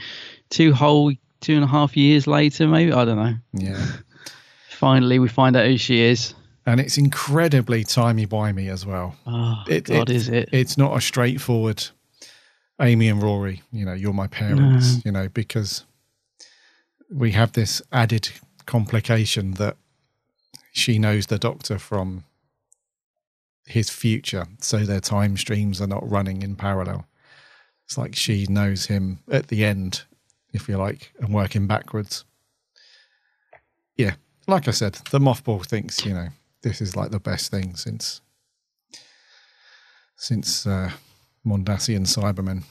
two 0.51 0.73
whole, 0.73 1.13
two 1.41 1.55
and 1.55 1.65
a 1.65 1.69
half 1.69 1.97
years 1.97 2.27
later, 2.27 2.69
maybe 2.69 2.93
I 2.93 3.05
don't 3.05 3.17
know. 3.17 3.35
Yeah. 3.53 3.87
Finally, 4.71 5.19
we 5.19 5.29
find 5.29 5.57
out 5.57 5.67
who 5.67 5.79
she 5.79 6.01
is 6.01 6.35
and 6.69 6.81
it's 6.81 6.99
incredibly 6.99 7.83
timey 7.83 8.27
wimey 8.27 8.71
as 8.71 8.85
well. 8.85 9.17
Oh 9.27 9.65
it, 9.67 9.85
God, 9.85 10.11
it, 10.11 10.17
is 10.17 10.29
it? 10.29 10.51
It's 10.53 10.77
not 10.77 10.95
a 10.95 11.01
straightforward 11.01 11.89
Amy 12.79 13.09
and 13.09 13.23
Rory. 13.23 13.63
You 13.73 13.87
know, 13.87 13.95
you're 13.95 14.13
my 14.13 14.27
parents. 14.27 14.97
No. 14.97 15.03
You 15.07 15.13
know, 15.13 15.29
because 15.31 15.87
we 17.11 17.33
have 17.33 17.53
this 17.53 17.81
added 17.91 18.29
complication 18.69 19.53
that 19.53 19.77
she 20.73 20.99
knows 20.99 21.27
the 21.27 21.39
Doctor 21.39 21.79
from 21.79 22.25
his 23.67 23.91
future, 23.91 24.47
so 24.61 24.79
their 24.79 25.01
time 25.01 25.37
streams 25.37 25.81
are 25.81 25.87
not 25.87 26.09
running 26.09 26.43
in 26.43 26.55
parallel. 26.55 27.07
It's 27.85 27.99
like 27.99 28.15
she 28.15 28.47
knows 28.47 28.87
him 28.87 29.21
at 29.31 29.49
the 29.49 29.65
end, 29.65 30.03
if 30.53 30.69
you 30.69 30.77
like, 30.77 31.13
and 31.19 31.35
working 31.35 31.67
backwards. 31.67 32.25
Yeah, 33.97 34.15
like 34.47 34.69
I 34.69 34.73
said, 34.73 34.95
the 35.11 35.19
mothball 35.19 35.65
thinks, 35.65 36.05
you 36.05 36.13
know, 36.13 36.29
this 36.63 36.81
is 36.81 36.95
like 36.95 37.11
the 37.11 37.19
best 37.19 37.51
thing 37.51 37.75
since 37.75 38.21
since 40.17 40.67
uh, 40.67 40.91
Mondasian 41.47 42.07
Cybermen. 42.07 42.65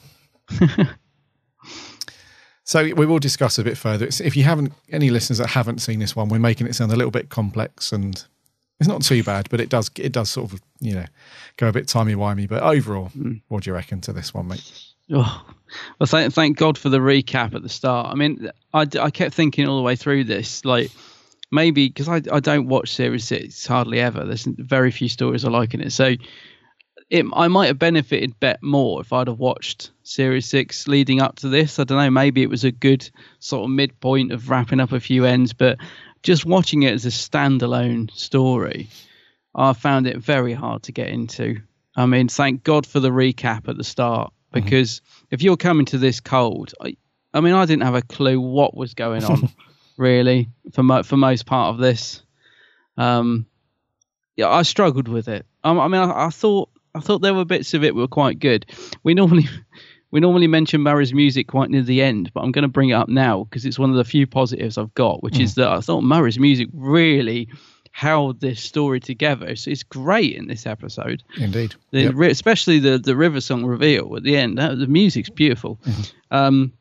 so 2.68 2.84
we 2.84 3.06
will 3.06 3.18
discuss 3.18 3.58
a 3.58 3.64
bit 3.64 3.78
further. 3.78 4.06
It's, 4.06 4.20
if 4.20 4.36
you 4.36 4.44
haven't 4.44 4.74
any 4.92 5.10
listeners 5.10 5.38
that 5.38 5.48
haven't 5.48 5.80
seen 5.80 6.00
this 6.00 6.18
one, 6.18 6.28
we're 6.28 6.38
making 6.38 6.68
it 6.68 6.76
sound 6.76 6.92
a 6.92 6.98
little 6.98 7.12
bit 7.12 7.30
complex 7.30 7.94
and 7.94 8.22
it's 8.82 8.90
not 8.90 9.02
too 9.02 9.24
bad, 9.24 9.48
but 9.50 9.62
it 9.62 9.70
does 9.70 9.90
it 9.96 10.12
does 10.12 10.30
sort 10.30 10.52
of 10.52 10.62
you 10.82 10.96
know 10.96 11.06
go 11.56 11.70
a 11.70 11.72
bit 11.72 11.88
timey 11.88 12.14
wimey. 12.14 12.46
But 12.46 12.64
overall, 12.64 13.10
mm. 13.18 13.42
what 13.48 13.64
do 13.64 13.70
you 13.70 13.74
reckon 13.74 14.02
to 14.02 14.12
this 14.12 14.34
one, 14.34 14.50
mate? 14.50 14.70
Oh, 15.10 15.46
well, 15.98 16.08
thank, 16.08 16.34
thank 16.34 16.58
God 16.58 16.78
for 16.78 16.90
the 16.90 16.98
recap 16.98 17.56
at 17.56 17.64
the 17.64 17.70
start. 17.70 18.08
I 18.12 18.16
mean, 18.16 18.50
I, 18.74 18.86
I 19.00 19.12
kept 19.12 19.34
thinking 19.34 19.66
all 19.66 19.78
the 19.78 19.84
way 19.84 19.96
through 19.96 20.26
this, 20.26 20.66
like 20.66 20.92
maybe 21.50 21.88
because 21.88 22.10
I, 22.10 22.22
I 22.30 22.42
don't 22.42 22.68
watch 22.68 22.94
series 22.94 23.24
six 23.24 23.66
hardly 23.66 24.02
ever. 24.02 24.26
There's 24.26 24.44
very 24.44 24.92
few 24.92 25.08
stories 25.08 25.46
I 25.46 25.50
like 25.52 25.74
in 25.74 25.80
it, 25.80 25.92
so 25.92 26.16
it 27.10 27.26
I 27.34 27.48
might 27.48 27.68
have 27.68 27.80
benefited 27.80 28.40
bet 28.40 28.62
more 28.62 29.02
if 29.02 29.14
I'd 29.14 29.28
have 29.28 29.40
watched 29.40 29.92
series 30.04 30.46
six 30.46 30.88
leading 30.88 31.22
up 31.22 31.38
to 31.38 31.50
this. 31.50 31.80
I 31.80 31.84
don't 31.84 31.98
know. 31.98 32.10
Maybe 32.10 32.44
it 32.44 32.50
was 32.50 32.64
a 32.64 32.72
good 32.72 33.10
sort 33.40 33.64
of 33.64 33.70
midpoint 33.70 34.32
of 34.32 34.50
wrapping 34.50 34.80
up 34.80 34.92
a 34.92 35.00
few 35.00 35.26
ends, 35.26 35.54
but 35.54 35.78
just 36.24 36.46
watching 36.46 36.84
it 36.84 36.94
as 36.94 37.06
a 37.06 37.10
standalone 37.10 38.12
story, 38.12 38.90
I 39.56 39.74
found 39.74 40.08
it 40.08 40.18
very 40.18 40.54
hard 40.54 40.84
to 40.84 40.92
get 40.92 41.10
into. 41.10 41.62
I 41.96 42.06
mean, 42.06 42.28
thank 42.28 42.64
God 42.64 42.86
for 42.86 43.00
the 43.00 43.10
recap 43.10 43.68
at 43.68 43.78
the 43.78 43.84
start 43.84 44.32
mm-hmm. 44.32 44.64
because 44.64 45.00
mm-hmm. 45.00 45.26
if 45.32 45.42
you're 45.42 45.58
coming 45.58 45.86
to 45.88 45.98
this 45.98 46.20
cold, 46.20 46.74
I, 46.82 46.98
I 47.34 47.42
mean, 47.42 47.54
I 47.54 47.66
didn't 47.66 47.84
have 47.84 47.96
a 47.96 48.02
clue 48.02 48.40
what 48.42 48.76
was 48.76 48.94
going 48.94 49.24
on. 49.24 49.50
really 49.98 50.50
for 50.72 50.84
mo- 50.84 51.04
for 51.04 51.18
most 51.18 51.46
part 51.46 51.74
of 51.74 51.80
this. 51.80 52.24
Um, 52.96 53.48
yeah, 54.36 54.50
I 54.50 54.62
struggled 54.62 55.08
with 55.08 55.28
it. 55.28 55.46
I 55.64 55.74
mean, 55.74 55.96
I, 55.96 56.28
I, 56.28 56.30
thought 56.30 56.70
I 56.98 57.00
thought 57.00 57.22
there 57.22 57.34
were 57.34 57.46
bits 57.46 57.74
of 57.74 57.84
it 57.84 57.96
were 57.96 58.08
quite 58.08 58.40
good. 58.40 58.66
We 59.04 59.14
normally 59.14 59.48
we 60.12 60.20
normally 60.20 60.48
mention 60.48 60.82
Murray's 60.82 61.14
music 61.14 61.48
quite 61.48 61.70
near 61.70 61.84
the 61.84 62.02
end, 62.02 62.32
but 62.34 62.42
I'm 62.42 62.52
going 62.52 62.64
to 62.64 62.70
bring 62.70 62.90
it 62.90 62.94
up 62.94 63.10
now 63.10 63.44
because 63.44 63.66
it's 63.66 63.78
one 63.78 63.90
of 63.90 63.96
the 63.98 64.04
few 64.04 64.26
positives 64.26 64.78
I've 64.78 64.94
got, 64.94 65.22
which 65.22 65.36
mm. 65.36 65.44
is 65.44 65.56
that 65.56 65.68
I 65.68 65.80
thought 65.80 66.02
Murray's 66.02 66.40
music 66.40 66.70
really 66.74 67.50
held 67.92 68.40
this 68.40 68.62
story 68.62 69.00
together. 69.00 69.56
So 69.56 69.72
it's 69.72 69.84
great 69.84 70.36
in 70.36 70.48
this 70.48 70.66
episode. 70.66 71.24
Indeed, 71.38 71.76
the, 71.92 72.04
yep. 72.04 72.16
especially 72.32 72.80
the 72.80 72.98
the 72.98 73.16
River 73.16 73.42
Song 73.42 73.66
reveal 73.66 74.16
at 74.16 74.24
the 74.24 74.38
end. 74.38 74.58
That, 74.58 74.80
the 74.80 74.88
music's 74.88 75.30
beautiful. 75.30 75.80
Mm-hmm. 75.84 76.36
Um, 76.36 76.74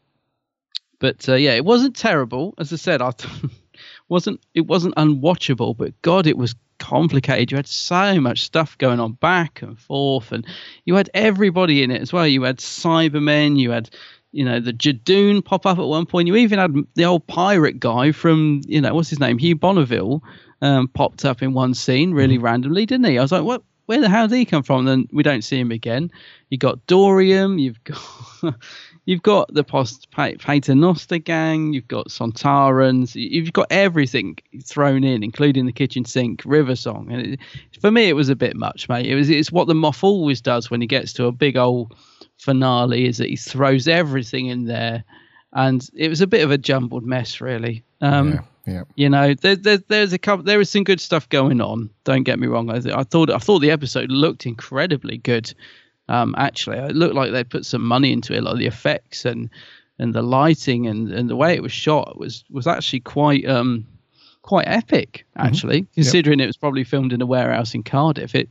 but 0.99 1.29
uh, 1.29 1.35
yeah, 1.35 1.55
it 1.55 1.65
wasn't 1.65 1.97
terrible. 1.97 2.55
As 2.59 2.73
I 2.73 2.77
said, 2.77 3.03
I 3.03 3.13
wasn't 4.09 4.41
it 4.55 4.67
wasn't 4.67 4.95
unwatchable, 4.95 5.77
but 5.77 6.01
God, 6.03 6.27
it 6.27 6.39
was 6.39 6.55
complicated. 6.79 7.51
You 7.51 7.57
had 7.57 7.67
so 7.67 8.21
much 8.21 8.43
stuff 8.43 8.77
going 8.79 9.01
on 9.01 9.13
back 9.13 9.63
and 9.63 9.79
forth, 9.79 10.33
and 10.33 10.47
you 10.85 10.95
had 10.95 11.11
everybody 11.15 11.83
in 11.83 11.91
it 11.91 12.01
as 12.01 12.13
well. 12.13 12.27
You 12.27 12.43
had 12.43 12.59
Cybermen, 12.59 13.59
you 13.59 13.71
had 13.71 13.91
you 14.33 14.45
know 14.45 14.61
the 14.61 14.73
Judoon 14.73 15.45
pop 15.45 15.67
up 15.67 15.79
at 15.79 15.87
one 15.87 16.07
point. 16.07 16.29
You 16.29 16.37
even 16.37 16.59
had 16.59 16.75
the 16.95 17.05
old 17.05 17.27
pirate 17.27 17.81
guy 17.81 18.13
from 18.13 18.63
you 18.67 18.81
know 18.81 18.95
what's 18.95 19.11
his 19.11 19.21
name, 19.21 19.39
Hugh 19.39 19.57
Bonneville, 19.57 20.23
um, 20.63 20.89
popped 20.89 21.25
up 21.25 21.43
in 21.43 21.53
one 21.53 21.75
scene 21.75 22.13
really 22.13 22.39
mm. 22.39 22.43
randomly, 22.43 22.87
didn't 22.87 23.07
he? 23.07 23.19
I 23.19 23.23
was 23.23 23.33
like, 23.33 23.45
what? 23.45 23.63
Where 23.87 24.01
the 24.01 24.09
hell 24.09 24.27
did 24.27 24.37
he 24.37 24.45
come 24.45 24.65
from? 24.65 24.81
And 24.81 24.89
then 24.89 25.09
we 25.13 25.23
don't 25.23 25.45
see 25.45 25.61
him 25.61 25.71
again. 25.71 26.11
You 26.51 26.59
got 26.59 26.85
Dorium, 26.89 27.61
you've 27.61 27.83
got 27.85 28.03
you've 29.07 29.23
got 29.23 29.53
the 29.55 29.65
post 29.65 30.11
Paternoster 30.11 31.19
gang, 31.19 31.73
you've 31.73 31.89
got 31.89 32.09
Sontarans, 32.09 33.15
you've 33.15 33.53
got 33.53 33.69
everything 33.71 34.37
thrown 34.63 35.05
in, 35.05 35.23
including 35.23 35.65
the 35.65 35.73
kitchen 35.73 36.05
sink, 36.05 36.43
River 36.45 36.77
Song. 36.77 37.11
And 37.11 37.27
it, 37.27 37.41
for 37.81 37.91
me, 37.91 38.09
it 38.09 38.15
was 38.15 38.29
a 38.29 38.37
bit 38.37 38.57
much, 38.57 38.89
mate. 38.89 39.07
It 39.07 39.15
was 39.15 39.31
it's 39.31 39.51
what 39.51 39.69
the 39.69 39.75
Moff 39.75 40.05
always 40.05 40.41
does 40.41 40.71
when 40.71 40.81
he 40.81 40.87
gets 40.87 41.13
to 41.15 41.27
a 41.27 41.33
big 41.33 41.57
old 41.57 41.95
finale, 42.37 43.07
is 43.07 43.17
that 43.19 43.31
he 43.31 43.37
throws 43.37 43.89
everything 43.89 44.47
in 44.47 44.67
there, 44.67 45.05
and 45.53 45.89
it 45.95 46.09
was 46.09 46.21
a 46.21 46.27
bit 46.27 46.45
of 46.45 46.51
a 46.51 46.59
jumbled 46.59 47.07
mess, 47.07 47.41
really. 47.41 47.83
Um, 48.03 48.33
yeah. 48.33 48.41
Yeah. 48.67 48.83
You 48.97 49.09
know, 49.09 49.33
there, 49.35 49.55
there, 49.55 49.79
there's 49.87 50.13
a 50.13 50.19
couple. 50.19 50.43
There 50.43 50.61
is 50.61 50.69
some 50.69 50.83
good 50.83 51.01
stuff 51.01 51.29
going 51.29 51.61
on. 51.61 51.89
Don't 52.03 52.25
get 52.25 52.41
me 52.41 52.49
wrong. 52.49 52.69
I, 52.69 52.79
I 52.99 53.05
thought 53.05 53.31
I 53.31 53.39
thought 53.39 53.61
the 53.61 53.71
episode 53.71 54.11
looked 54.11 54.45
incredibly 54.45 55.19
good. 55.19 55.55
Um, 56.09 56.35
actually, 56.39 56.79
it 56.79 56.95
looked 56.95 57.15
like 57.15 57.33
they 57.33 57.45
put 57.45 57.67
some 57.67 57.83
money 57.83 58.13
into 58.13 58.35
it, 58.35 58.43
like 58.43 58.59
the 58.59 58.67
effects 58.67 59.25
and 59.25 59.51
and 59.99 60.15
the 60.15 60.23
lighting 60.23 60.87
and, 60.87 61.11
and 61.11 61.31
the 61.31 61.37
way 61.37 61.55
it 61.55 61.63
was 61.63 61.73
shot 61.73 62.19
was 62.19 62.45
was 62.51 62.67
actually 62.67 63.01
quite 63.01 63.47
um 63.49 63.87
quite 64.43 64.67
epic. 64.69 65.27
Mm-hmm. 65.37 65.47
Actually, 65.47 65.83
mm-hmm. 65.83 65.95
considering 65.95 66.39
yep. 66.39 66.45
it 66.45 66.49
was 66.49 66.57
probably 66.57 66.85
filmed 66.85 67.13
in 67.13 67.23
a 67.23 67.27
warehouse 67.27 67.75
in 67.75 67.83
Cardiff, 67.83 68.35
it 68.35 68.49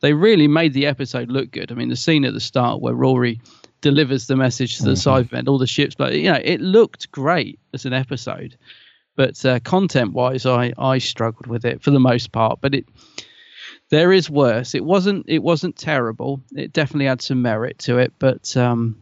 they 0.00 0.12
really 0.12 0.46
made 0.46 0.74
the 0.74 0.86
episode 0.86 1.28
look 1.28 1.50
good. 1.50 1.72
I 1.72 1.74
mean, 1.74 1.88
the 1.88 1.96
scene 1.96 2.24
at 2.24 2.34
the 2.34 2.40
start 2.40 2.80
where 2.80 2.94
Rory 2.94 3.40
delivers 3.80 4.26
the 4.26 4.36
message 4.36 4.76
to 4.78 4.84
the 4.84 4.92
mm-hmm. 4.92 5.34
Cybermen, 5.34 5.48
all 5.48 5.58
the 5.58 5.66
ships, 5.66 5.94
but 5.94 6.14
you 6.14 6.30
know, 6.30 6.40
it 6.42 6.60
looked 6.60 7.10
great 7.10 7.58
as 7.72 7.84
an 7.84 7.92
episode. 7.92 8.56
But 9.16 9.44
uh, 9.44 9.58
content 9.60 10.12
wise, 10.12 10.46
I 10.46 10.72
I 10.78 10.98
struggled 10.98 11.46
with 11.46 11.64
it 11.64 11.82
for 11.82 11.90
the 11.90 12.00
most 12.00 12.32
part. 12.32 12.60
But 12.60 12.74
it 12.74 12.86
There 13.90 14.12
is 14.12 14.28
worse. 14.28 14.74
It 14.74 14.84
wasn't. 14.84 15.26
It 15.28 15.42
wasn't 15.42 15.76
terrible. 15.76 16.42
It 16.54 16.72
definitely 16.72 17.06
had 17.06 17.22
some 17.22 17.40
merit 17.40 17.78
to 17.80 17.98
it, 17.98 18.12
but 18.18 18.56
um, 18.56 19.00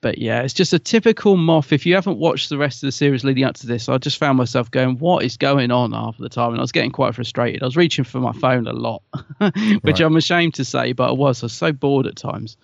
but 0.00 0.18
yeah, 0.18 0.42
it's 0.42 0.54
just 0.54 0.72
a 0.72 0.78
typical 0.78 1.36
Moff. 1.36 1.72
If 1.72 1.86
you 1.86 1.94
haven't 1.94 2.18
watched 2.18 2.48
the 2.48 2.58
rest 2.58 2.82
of 2.82 2.88
the 2.88 2.92
series 2.92 3.24
leading 3.24 3.44
up 3.44 3.54
to 3.56 3.66
this, 3.66 3.88
I 3.88 3.98
just 3.98 4.18
found 4.18 4.36
myself 4.38 4.70
going, 4.70 4.98
"What 4.98 5.24
is 5.24 5.36
going 5.36 5.70
on?" 5.70 5.92
half 5.92 6.16
of 6.16 6.22
the 6.22 6.28
time, 6.28 6.50
and 6.50 6.58
I 6.58 6.62
was 6.62 6.72
getting 6.72 6.90
quite 6.92 7.14
frustrated. 7.14 7.62
I 7.62 7.66
was 7.66 7.76
reaching 7.76 8.04
for 8.04 8.18
my 8.18 8.32
phone 8.32 8.66
a 8.66 8.72
lot, 8.72 9.02
which 9.38 9.54
Right. 9.84 10.00
I'm 10.00 10.16
ashamed 10.16 10.54
to 10.54 10.64
say, 10.64 10.92
but 10.92 11.08
I 11.08 11.12
was. 11.12 11.42
I 11.42 11.46
was 11.46 11.52
so 11.52 11.72
bored 11.72 12.06
at 12.06 12.16
times. 12.16 12.56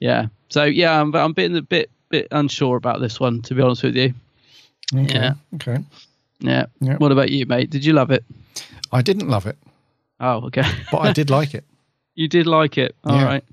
Yeah. 0.00 0.26
So 0.48 0.64
yeah, 0.64 1.00
I'm 1.00 1.14
I'm 1.14 1.32
being 1.32 1.56
a 1.56 1.62
bit 1.62 1.90
bit 2.10 2.28
unsure 2.30 2.76
about 2.76 3.00
this 3.00 3.18
one, 3.18 3.42
to 3.42 3.54
be 3.54 3.62
honest 3.62 3.82
with 3.82 3.96
you. 3.96 4.14
Okay. 4.94 5.14
Yeah. 5.14 5.34
Okay. 5.56 5.78
Yeah. 6.40 6.66
Yeah. 6.80 6.96
What 6.96 7.12
about 7.12 7.30
you, 7.30 7.46
mate? 7.46 7.70
Did 7.70 7.84
you 7.84 7.92
love 7.94 8.10
it? 8.10 8.24
I 8.92 9.00
didn't 9.02 9.28
love 9.28 9.46
it, 9.46 9.56
Oh, 10.20 10.46
okay. 10.46 10.64
but 10.92 10.98
I 10.98 11.12
did 11.12 11.30
like 11.30 11.54
it. 11.54 11.64
you 12.14 12.28
did 12.28 12.46
like 12.46 12.78
it. 12.78 12.94
All 13.04 13.16
Yeah. 13.16 13.24
right. 13.24 13.44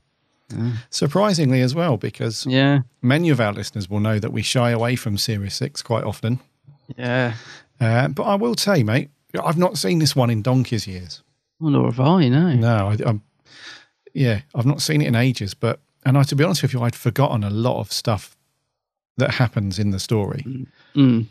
Surprisingly, 0.89 1.61
as 1.61 1.73
well, 1.73 1.97
because 1.97 2.45
Yeah. 2.45 2.79
many 3.01 3.29
of 3.29 3.39
our 3.39 3.53
listeners 3.53 3.89
will 3.89 3.99
know 4.01 4.19
that 4.19 4.33
we 4.33 4.41
shy 4.41 4.71
away 4.71 4.95
from 4.95 5.17
Series 5.17 5.53
6 5.55 5.81
quite 5.81 6.03
often. 6.03 6.39
Yeah. 6.97 7.35
Uh, 7.79 8.09
but 8.09 8.23
I 8.23 8.35
will 8.35 8.55
tell 8.55 8.77
you, 8.77 8.85
mate, 8.85 9.09
I've 9.41 9.57
not 9.57 9.77
seen 9.77 9.99
this 9.99 10.15
one 10.15 10.29
in 10.29 10.41
donkey's 10.41 10.87
years. 10.87 11.23
Well, 11.59 11.71
nor 11.71 11.85
have 11.85 11.99
I, 11.99 12.27
no. 12.27 12.53
No, 12.53 12.89
I, 12.89 12.97
I'm, 13.05 13.21
yeah, 14.13 14.41
I've 14.53 14.65
not 14.65 14.81
seen 14.81 15.01
it 15.01 15.07
in 15.07 15.15
ages. 15.15 15.53
But, 15.53 15.79
and 16.05 16.17
I, 16.17 16.23
to 16.23 16.35
be 16.35 16.43
honest 16.43 16.61
with 16.63 16.73
you, 16.73 16.81
I'd 16.81 16.95
forgotten 16.95 17.43
a 17.45 17.49
lot 17.49 17.79
of 17.79 17.91
stuff 17.93 18.35
that 19.17 19.35
happens 19.35 19.79
in 19.79 19.91
the 19.91 19.99
story. 19.99 20.45
Mm. 20.95 21.27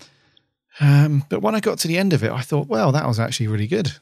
Um, 0.81 1.25
but 1.29 1.43
when 1.43 1.55
I 1.55 1.61
got 1.61 1.79
to 1.81 1.89
the 1.89 1.99
end 1.99 2.13
of 2.15 2.25
it, 2.25 2.31
I 2.31 2.41
thought, 2.41 2.69
well, 2.69 2.91
that 2.93 3.07
was 3.07 3.21
actually 3.21 3.49
really 3.49 3.67
good. 3.67 3.93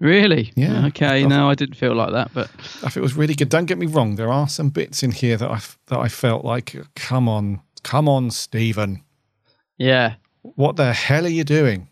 Really? 0.00 0.52
Yeah. 0.56 0.86
Okay. 0.86 1.24
No, 1.24 1.48
I 1.48 1.54
didn't 1.54 1.76
feel 1.76 1.94
like 1.94 2.12
that, 2.12 2.30
but 2.34 2.50
I 2.82 2.88
thought 2.88 2.96
it 2.96 3.00
was 3.00 3.14
really 3.14 3.34
good. 3.34 3.48
Don't 3.48 3.66
get 3.66 3.78
me 3.78 3.86
wrong, 3.86 4.16
there 4.16 4.32
are 4.32 4.48
some 4.48 4.70
bits 4.70 5.02
in 5.02 5.12
here 5.12 5.36
that 5.36 5.50
I 5.50 5.60
that 5.86 5.98
I 5.98 6.08
felt 6.08 6.44
like, 6.44 6.76
come 6.96 7.28
on, 7.28 7.60
come 7.82 8.08
on, 8.08 8.30
Steven, 8.30 9.02
yeah. 9.78 10.14
what 10.42 10.76
the 10.76 10.92
hell 10.92 11.24
are 11.24 11.28
you 11.28 11.44
doing? 11.44 11.88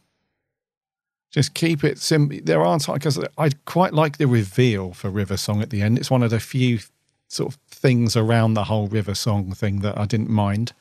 Just 1.30 1.55
keep 1.55 1.82
it 1.82 1.98
simple. 1.98 2.38
There 2.42 2.62
aren't 2.62 2.86
because 2.86 3.18
I 3.38 3.50
quite 3.64 3.94
like 3.94 4.18
the 4.18 4.26
reveal 4.26 4.92
for 4.92 5.09
River 5.09 5.38
Song 5.38 5.62
at 5.62 5.70
the 5.70 5.80
end. 5.80 5.98
It's 5.98 6.11
one 6.11 6.22
of 6.22 6.30
the 6.30 6.40
few 6.40 6.80
sort 7.28 7.55
of 7.55 7.61
things 7.70 8.16
around 8.16 8.55
the 8.55 8.64
whole 8.64 8.88
River 8.88 9.14
Song 9.14 9.53
thing 9.53 9.80
that 9.80 9.96
I 9.96 10.05
didn't 10.05 10.28
mind 10.28 10.74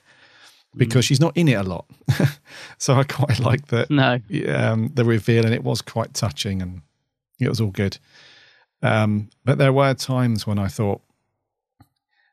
because 0.76 1.06
she's 1.06 1.20
not 1.20 1.36
in 1.36 1.48
it 1.48 1.54
a 1.54 1.64
lot. 1.64 1.86
so 2.78 2.96
I 2.96 3.04
quite 3.04 3.40
like 3.40 3.68
that. 3.68 3.90
No. 3.90 4.20
um, 4.54 4.92
the 4.94 5.06
reveal, 5.06 5.46
and 5.46 5.54
it 5.54 5.64
was 5.64 5.82
quite 5.82 6.14
touching, 6.14 6.62
and 6.62 6.82
it 7.46 7.50
was 7.50 7.62
all 7.62 7.72
good. 7.72 7.98
Um, 8.82 9.30
but 9.46 9.58
there 9.58 9.74
were 9.74 9.94
times 9.94 10.48
when 10.48 10.58
I 10.60 10.68
thought, 10.68 11.02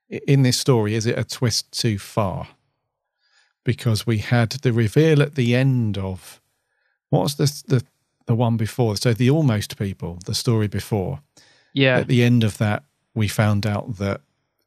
in 0.09 0.43
this 0.43 0.59
story, 0.59 0.95
is 0.95 1.07
it 1.07 1.19
a 1.19 1.25
twist 1.25 1.71
too 1.73 1.99
far? 1.99 2.49
Because 3.65 4.07
we 4.07 4.19
had 4.19 4.51
the 4.51 4.73
reveal 4.73 5.21
at 5.23 5.35
the 5.35 5.55
end 5.55 5.99
of 5.99 6.41
what 7.11 7.23
was 7.23 7.35
the 7.37 7.77
the 7.77 7.85
the 8.27 8.35
one 8.35 8.57
before? 8.57 8.97
So 8.97 9.13
the 9.13 9.31
almost 9.31 9.79
people, 9.79 10.19
the 10.25 10.35
story 10.35 10.69
before. 10.69 11.21
Yeah. 11.75 11.99
At 11.99 12.09
the 12.09 12.23
end 12.23 12.45
of 12.45 12.59
that, 12.59 12.85
we 13.15 13.29
found 13.29 13.67
out 13.67 13.97
that 13.99 14.21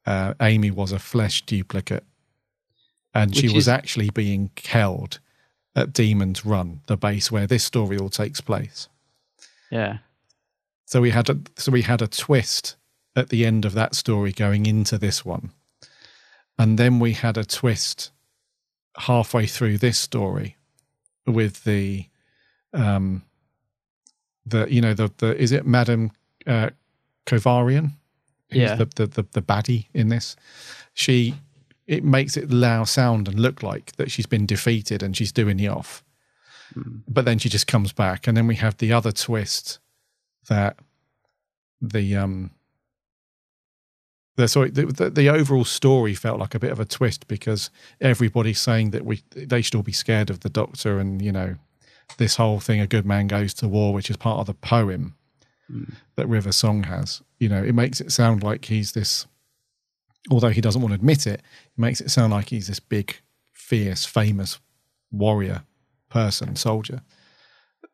uh, 0.05 0.33
Amy 0.41 0.71
was 0.71 0.91
a 0.91 0.99
flesh 0.99 1.43
duplicate, 1.43 2.03
and 3.13 3.35
she 3.35 3.47
was 3.47 3.63
is- 3.63 3.67
actually 3.67 4.09
being 4.09 4.51
held 4.63 5.19
at 5.75 5.93
Demon's 5.93 6.45
Run, 6.45 6.81
the 6.87 6.97
base 6.97 7.31
where 7.31 7.47
this 7.47 7.63
story 7.63 7.97
all 7.97 8.09
takes 8.09 8.41
place. 8.41 8.87
Yeah. 9.71 9.99
So 10.91 10.99
we 10.99 11.11
had 11.11 11.29
a 11.29 11.39
so 11.55 11.71
we 11.71 11.83
had 11.83 12.01
a 12.01 12.07
twist 12.07 12.75
at 13.15 13.29
the 13.29 13.45
end 13.45 13.63
of 13.63 13.71
that 13.73 13.95
story 13.95 14.33
going 14.33 14.65
into 14.65 14.97
this 14.97 15.23
one, 15.23 15.51
and 16.59 16.77
then 16.77 16.99
we 16.99 17.13
had 17.13 17.37
a 17.37 17.45
twist 17.45 18.11
halfway 18.97 19.45
through 19.47 19.77
this 19.77 19.97
story 19.97 20.57
with 21.25 21.63
the 21.63 22.07
um 22.73 23.23
the 24.45 24.67
you 24.69 24.81
know 24.81 24.93
the 24.93 25.09
the 25.19 25.37
is 25.41 25.53
it 25.53 25.65
Madame 25.65 26.11
uh, 26.45 26.71
Kovarian? 27.25 27.91
Yeah. 28.49 28.75
the, 28.75 28.85
the 28.85 29.07
the 29.07 29.25
the 29.31 29.41
baddie 29.41 29.87
in 29.93 30.09
this? 30.09 30.35
She 30.93 31.35
it 31.87 32.03
makes 32.03 32.35
it 32.35 32.51
loud 32.51 32.89
sound 32.89 33.29
and 33.29 33.39
look 33.39 33.63
like 33.63 33.95
that 33.95 34.11
she's 34.11 34.25
been 34.25 34.45
defeated 34.45 35.01
and 35.01 35.15
she's 35.15 35.31
doing 35.31 35.55
the 35.55 35.69
off. 35.69 36.03
But 37.07 37.23
then 37.23 37.39
she 37.39 37.47
just 37.47 37.67
comes 37.67 37.91
back. 37.93 38.27
And 38.27 38.35
then 38.35 38.47
we 38.47 38.55
have 38.55 38.77
the 38.77 38.93
other 38.93 39.11
twist 39.11 39.79
that 40.51 40.75
the 41.81 42.17
um 42.17 42.51
the 44.35 44.49
sorry 44.49 44.69
the, 44.69 44.85
the, 44.85 45.09
the 45.09 45.29
overall 45.29 45.63
story 45.63 46.13
felt 46.13 46.39
like 46.39 46.53
a 46.53 46.59
bit 46.59 46.71
of 46.71 46.79
a 46.79 46.85
twist 46.85 47.25
because 47.29 47.69
everybody's 48.01 48.59
saying 48.59 48.91
that 48.91 49.05
we 49.05 49.21
they 49.31 49.61
should 49.61 49.75
all 49.75 49.81
be 49.81 49.93
scared 49.93 50.29
of 50.29 50.41
the 50.41 50.49
doctor 50.49 50.99
and 50.99 51.21
you 51.21 51.31
know 51.31 51.55
this 52.17 52.35
whole 52.35 52.59
thing 52.59 52.81
a 52.81 52.85
good 52.85 53.05
man 53.05 53.27
goes 53.27 53.53
to 53.53 53.67
war 53.67 53.93
which 53.93 54.09
is 54.09 54.17
part 54.17 54.39
of 54.39 54.45
the 54.45 54.53
poem 54.53 55.15
that 56.17 56.27
river 56.27 56.51
song 56.51 56.83
has. 56.83 57.21
You 57.39 57.47
know 57.47 57.63
it 57.63 57.73
makes 57.73 58.01
it 58.01 58.11
sound 58.11 58.43
like 58.43 58.65
he's 58.65 58.91
this 58.91 59.27
although 60.29 60.49
he 60.49 60.59
doesn't 60.59 60.81
want 60.81 60.91
to 60.91 60.99
admit 60.99 61.25
it 61.25 61.39
it 61.39 61.79
makes 61.79 62.01
it 62.01 62.11
sound 62.11 62.33
like 62.33 62.49
he's 62.49 62.67
this 62.67 62.81
big 62.81 63.21
fierce 63.53 64.03
famous 64.05 64.59
warrior 65.11 65.63
person 66.09 66.57
soldier 66.57 67.01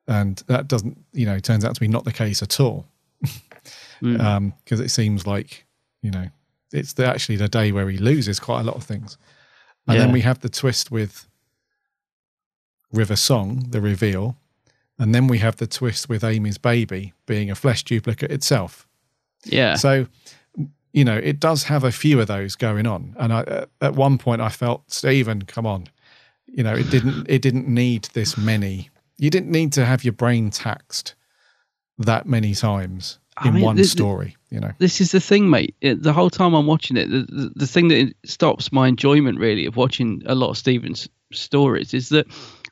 and 0.08 0.44
that 0.48 0.68
doesn't 0.68 0.98
you 1.14 1.26
know 1.26 1.40
turns 1.40 1.66
out 1.66 1.76
to 1.76 1.82
be 1.82 1.88
not 1.88 2.06
the 2.06 2.14
case 2.14 2.42
at 2.42 2.60
all. 2.60 2.86
Mm. 4.02 4.54
because 4.64 4.80
it 4.80 4.90
seems 4.90 5.26
like 5.26 5.66
you 6.04 6.12
know 6.12 6.28
it's 6.72 6.94
the, 6.94 7.06
actually 7.06 7.36
the 7.36 7.48
day 7.48 7.72
where 7.72 7.90
he 7.90 7.98
loses 7.98 8.40
quite 8.40 8.62
a 8.62 8.64
lot 8.64 8.76
of 8.76 8.84
things. 8.84 9.18
And 9.88 10.00
then 10.00 10.12
we 10.12 10.22
have 10.22 10.42
the 10.42 10.50
twist 10.50 10.92
with 10.92 11.28
river 12.92 13.16
song 13.16 13.68
the 13.70 13.82
reveal. 13.82 14.38
And 15.00 15.16
then 15.16 15.28
we 15.28 15.38
have 15.38 15.58
the 15.58 15.68
twist 15.68 16.10
with 16.10 16.24
amy's 16.24 16.58
baby 16.58 17.14
being 17.26 17.50
a 17.50 17.56
flesh 17.56 17.84
duplicate 17.84 18.32
itself. 18.32 18.88
Yeah. 19.46 19.76
so 19.76 20.08
you 20.92 21.06
know 21.06 21.16
it 21.18 21.40
does 21.40 21.64
have 21.64 21.84
a 21.84 21.92
few 21.92 22.20
of 22.20 22.28
those 22.28 22.56
going 22.56 22.86
on. 22.86 23.16
And 23.18 23.32
I, 23.32 23.42
uh, 23.42 23.66
at 23.82 23.96
one 23.96 24.18
point 24.18 24.42
i 24.42 24.50
felt 24.50 24.92
steven 24.92 25.44
come 25.44 25.66
on. 25.66 25.88
You 26.46 26.64
know 26.64 26.76
it 26.76 26.90
didn't 26.90 27.26
it 27.30 27.42
didn't 27.42 27.68
need 27.68 28.10
this 28.14 28.38
many 28.38 28.90
you 29.18 29.30
didn't 29.30 29.52
need 29.52 29.74
to 29.74 29.86
have 29.86 30.04
your 30.04 30.14
brain 30.14 30.50
taxed 30.50 31.16
that 31.98 32.26
many 32.28 32.54
times 32.54 33.20
I 33.38 33.48
in 33.50 33.56
mean, 33.56 33.64
one 33.64 33.76
the- 33.76 33.84
story 33.84 34.36
you 34.50 34.60
know 34.60 34.72
this 34.80 35.02
is 35.02 35.12
the 35.12 35.20
thing, 35.20 35.50
mate. 35.50 35.76
The 35.82 36.14
whole 36.14 36.30
time 36.30 36.54
I'm 36.54 36.68
watching 36.68 36.96
it, 36.96 37.10
the, 37.10 37.20
the, 37.28 37.52
the 37.56 37.68
thing 37.68 37.90
that 37.90 38.14
stops 38.26 38.72
my 38.72 38.88
enjoyment 38.88 39.40
really 39.40 39.66
of 39.66 39.76
watching 39.76 40.22
a 40.26 40.36
lot 40.36 40.52
of 40.52 40.58
Steven's 40.58 41.10
stories 41.34 41.94
is 41.94 42.10
that 42.10 42.28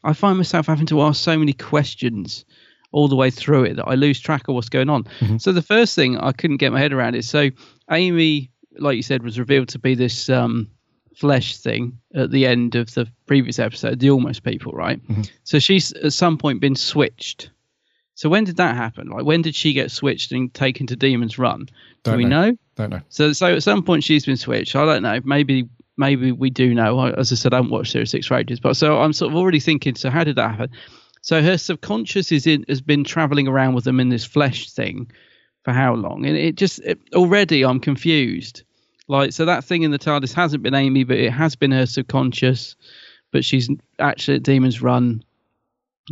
I 0.05 0.13
find 0.13 0.37
myself 0.37 0.67
having 0.67 0.85
to 0.87 1.01
ask 1.01 1.21
so 1.21 1.37
many 1.37 1.51
questions 1.51 2.45
all 2.93 3.09
the 3.09 3.15
way 3.15 3.29
through 3.29 3.65
it 3.65 3.75
that 3.75 3.87
I 3.89 3.95
lose 3.95 4.21
track 4.21 4.47
of 4.47 4.55
what's 4.55 4.69
going 4.69 4.89
on. 4.89 5.05
So 5.37 5.51
the 5.51 5.61
first 5.61 5.95
thing 5.95 6.17
I 6.17 6.31
couldn't 6.31 6.57
get 6.57 6.71
my 6.71 6.79
head 6.79 6.93
around 6.93 7.15
is 7.15 7.27
so 7.27 7.49
Amy, 7.91 8.51
like 8.79 8.95
you 8.95 9.03
said, 9.03 9.21
was 9.21 9.37
revealed 9.37 9.67
to 9.69 9.79
be 9.79 9.95
this 9.95 10.29
um, 10.29 10.69
flesh 11.15 11.57
thing 11.57 11.97
at 12.13 12.31
the 12.31 12.45
end 12.45 12.75
of 12.75 12.93
the 12.93 13.07
previous 13.25 13.59
episode, 13.59 13.99
the 13.99 14.09
almost 14.09 14.43
people, 14.43 14.71
right? 14.73 15.01
Mm-hmm. 15.07 15.21
So 15.43 15.59
she's 15.59 15.91
at 15.93 16.13
some 16.13 16.37
point 16.37 16.61
been 16.61 16.75
switched. 16.75 17.49
So 18.15 18.29
when 18.29 18.43
did 18.45 18.57
that 18.57 18.75
happen? 18.75 19.09
Like 19.09 19.25
when 19.25 19.41
did 19.41 19.55
she 19.55 19.73
get 19.73 19.91
switched 19.91 20.31
and 20.31 20.53
taken 20.53 20.87
to 20.87 20.95
Demon's 20.95 21.37
Run? 21.37 21.65
Do 21.65 21.71
Don't 22.03 22.17
we 22.17 22.25
know. 22.25 22.51
know? 22.51 22.57
don't 22.75 22.89
know 22.91 23.01
So 23.09 23.33
so 23.33 23.53
at 23.55 23.63
some 23.63 23.83
point 23.83 24.03
she's 24.03 24.25
been 24.25 24.37
switched. 24.37 24.75
I 24.75 24.85
don't 24.85 25.03
know. 25.03 25.19
Maybe 25.23 25.67
maybe 25.97 26.31
we 26.31 26.49
do 26.49 26.73
know. 26.73 26.99
I- 26.99 27.11
As 27.13 27.31
I 27.31 27.35
said, 27.35 27.53
I 27.53 27.57
haven't 27.57 27.71
watched 27.71 27.91
Series 27.91 28.09
Six 28.11 28.27
for 28.27 28.35
ages, 28.37 28.59
but 28.59 28.75
so 28.75 28.99
I'm 29.01 29.13
sort 29.13 29.31
of 29.31 29.37
already 29.37 29.59
thinking. 29.59 29.95
So 29.95 30.09
how 30.09 30.23
did 30.23 30.35
that 30.37 30.51
happen? 30.51 30.69
So 31.21 31.41
her 31.41 31.57
subconscious 31.57 32.31
is 32.31 32.45
in 32.47 32.65
has 32.69 32.81
been 32.81 33.03
traveling 33.03 33.47
around 33.47 33.73
with 33.73 33.83
them 33.85 33.99
in 33.99 34.09
this 34.09 34.25
flesh 34.25 34.69
thing 34.71 35.09
for 35.63 35.71
how 35.73 35.93
long? 35.95 36.25
And 36.25 36.37
it 36.37 36.55
just 36.55 36.79
it, 36.81 36.99
already 37.15 37.65
I'm 37.65 37.79
confused. 37.79 38.63
Like 39.07 39.33
so 39.33 39.45
that 39.45 39.63
thing 39.63 39.83
in 39.83 39.91
the 39.91 39.99
TARDIS 39.99 40.33
hasn't 40.33 40.63
been 40.63 40.73
Amy, 40.73 41.03
but 41.03 41.17
it 41.17 41.31
has 41.31 41.55
been 41.55 41.71
her 41.71 41.85
subconscious. 41.85 42.75
But 43.31 43.43
she's 43.45 43.69
actually 43.99 44.37
at 44.37 44.43
Demon's 44.43 44.81
Run 44.81 45.23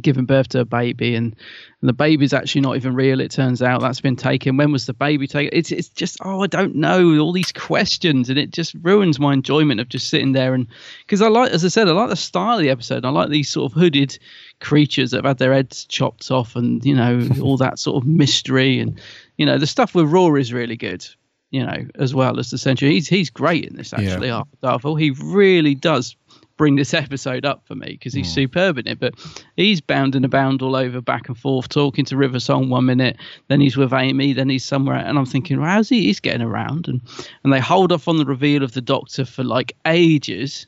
giving 0.01 0.25
birth 0.25 0.47
to 0.49 0.59
a 0.59 0.65
baby 0.65 1.15
and, 1.15 1.35
and 1.81 1.87
the 1.87 1.93
baby's 1.93 2.33
actually 2.33 2.61
not 2.61 2.75
even 2.75 2.95
real 2.95 3.19
it 3.19 3.29
turns 3.29 3.61
out. 3.61 3.81
That's 3.81 4.01
been 4.01 4.15
taken. 4.15 4.57
When 4.57 4.71
was 4.71 4.87
the 4.87 4.93
baby 4.93 5.27
taken? 5.27 5.57
It's 5.57 5.71
it's 5.71 5.89
just 5.89 6.17
oh 6.23 6.41
i 6.41 6.47
don't 6.47 6.75
know. 6.75 7.19
All 7.19 7.31
these 7.31 7.51
questions 7.51 8.29
and 8.29 8.39
it 8.39 8.49
just 8.49 8.73
ruins 8.81 9.19
my 9.19 9.33
enjoyment 9.33 9.79
of 9.79 9.89
just 9.89 10.09
sitting 10.09 10.31
there 10.31 10.53
and 10.53 10.67
because 11.05 11.21
i 11.21 11.27
like 11.27 11.51
as 11.51 11.63
i 11.63 11.67
said 11.67 11.87
i 11.87 11.91
like 11.91 12.09
the 12.09 12.15
style 12.15 12.55
of 12.57 12.61
the 12.61 12.69
episode. 12.69 13.05
I 13.05 13.09
like 13.09 13.29
these 13.29 13.49
sort 13.49 13.71
of 13.71 13.77
hooded 13.77 14.17
creatures 14.59 15.11
that 15.11 15.17
have 15.17 15.25
had 15.25 15.37
their 15.37 15.53
heads 15.53 15.85
chopped 15.85 16.31
off 16.31 16.55
and 16.55 16.83
you 16.83 16.95
know 16.95 17.27
all 17.41 17.57
that 17.57 17.79
sort 17.79 18.01
of 18.01 18.07
mystery. 18.07 18.79
And 18.79 18.99
you 19.37 19.45
know 19.45 19.57
the 19.57 19.67
stuff 19.67 19.93
with 19.93 20.11
raw 20.11 20.33
is 20.33 20.53
really 20.53 20.77
good 20.77 21.07
you 21.53 21.63
know 21.63 21.85
as 21.95 22.13
well 22.15 22.39
as 22.39 22.49
the 22.49 22.57
century 22.57 22.91
he's 22.93 23.07
he's 23.07 23.29
great 23.29 23.63
in 23.65 23.75
this 23.75 23.93
actually 23.93 24.27
Yeah. 24.27 24.43
Arthur 24.63 24.89
Darvill. 24.89 24.99
he 24.99 25.11
really 25.11 25.75
does 25.75 26.17
bring 26.57 26.75
this 26.75 26.93
episode 27.03 27.45
up 27.45 27.65
for 27.65 27.75
me 27.75 27.87
because 27.91 28.13
he's 28.13 28.29
mm. 28.29 28.33
superb 28.33 28.77
in 28.77 28.87
it. 28.87 28.99
But 28.99 29.15
he's 29.55 29.81
bounding 29.81 30.23
about 30.25 30.61
all 30.61 30.75
over, 30.75 31.01
back 31.01 31.27
and 31.27 31.37
forth, 31.37 31.69
talking 31.69 32.05
to 32.05 32.17
River 32.17 32.39
Song 32.39 32.69
one 32.69 32.85
minute, 32.85 33.17
then 33.47 33.61
he's 33.61 33.77
with 33.77 33.93
Amy, 33.93 34.33
then 34.33 34.49
he's 34.49 34.65
somewhere, 34.65 34.97
and 34.97 35.17
I'm 35.17 35.25
thinking, 35.25 35.59
well, 35.59 35.69
how's 35.69 35.89
he? 35.89 36.03
He's 36.03 36.19
getting 36.19 36.41
around, 36.41 36.87
and 36.87 37.01
and 37.43 37.53
they 37.53 37.59
hold 37.59 37.91
off 37.91 38.07
on 38.07 38.17
the 38.17 38.25
reveal 38.25 38.63
of 38.63 38.73
the 38.73 38.81
Doctor 38.81 39.25
for 39.25 39.43
like 39.43 39.75
ages. 39.85 40.67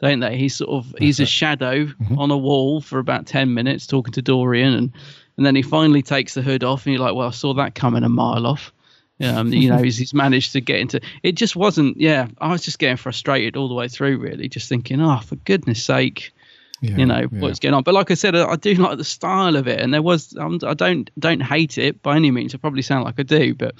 Don't 0.00 0.20
they? 0.20 0.38
He's 0.38 0.56
sort 0.56 0.70
of 0.70 0.94
he's 0.98 1.20
a 1.20 1.26
shadow 1.26 1.84
mm-hmm. 1.84 2.18
on 2.18 2.30
a 2.30 2.38
wall 2.38 2.80
for 2.80 2.98
about 2.98 3.26
ten 3.26 3.52
minutes 3.52 3.86
talking 3.86 4.12
to 4.14 4.22
Dorium, 4.22 4.74
and 4.74 4.92
and 5.36 5.46
then 5.46 5.54
he 5.54 5.62
finally 5.62 6.02
takes 6.02 6.34
the 6.34 6.42
hood 6.42 6.64
off, 6.64 6.86
and 6.86 6.94
you're 6.94 7.04
like, 7.04 7.14
well, 7.14 7.28
I 7.28 7.32
saw 7.32 7.52
that 7.54 7.74
coming 7.74 8.02
a 8.02 8.08
mile 8.08 8.46
off. 8.46 8.72
Um, 9.20 9.52
you 9.52 9.68
know, 9.68 9.78
he's, 9.78 9.98
he's 9.98 10.14
managed 10.14 10.52
to 10.52 10.60
get 10.60 10.80
into 10.80 11.00
it. 11.22 11.32
Just 11.32 11.54
wasn't. 11.56 12.00
Yeah, 12.00 12.28
I 12.40 12.50
was 12.52 12.62
just 12.62 12.78
getting 12.78 12.96
frustrated 12.96 13.56
all 13.56 13.68
the 13.68 13.74
way 13.74 13.86
through. 13.88 14.18
Really, 14.18 14.48
just 14.48 14.68
thinking, 14.68 15.00
oh, 15.00 15.18
for 15.18 15.36
goodness 15.36 15.84
sake, 15.84 16.32
Yeah, 16.80 16.96
you 16.96 17.04
know 17.06 17.28
yeah. 17.30 17.40
what's 17.40 17.58
going 17.58 17.74
on. 17.74 17.82
But 17.82 17.94
like 17.94 18.10
I 18.10 18.14
said, 18.14 18.34
I, 18.34 18.48
I 18.52 18.56
do 18.56 18.74
like 18.74 18.96
the 18.98 19.04
style 19.04 19.56
of 19.56 19.68
it, 19.68 19.78
and 19.80 19.92
there 19.92 20.02
was. 20.02 20.34
Um, 20.38 20.58
I 20.66 20.74
don't 20.74 21.10
don't 21.18 21.40
hate 21.40 21.76
it 21.76 22.02
by 22.02 22.16
any 22.16 22.30
means. 22.30 22.54
I 22.54 22.58
probably 22.58 22.82
sound 22.82 23.04
like 23.04 23.16
I 23.18 23.22
do, 23.22 23.54
but 23.54 23.74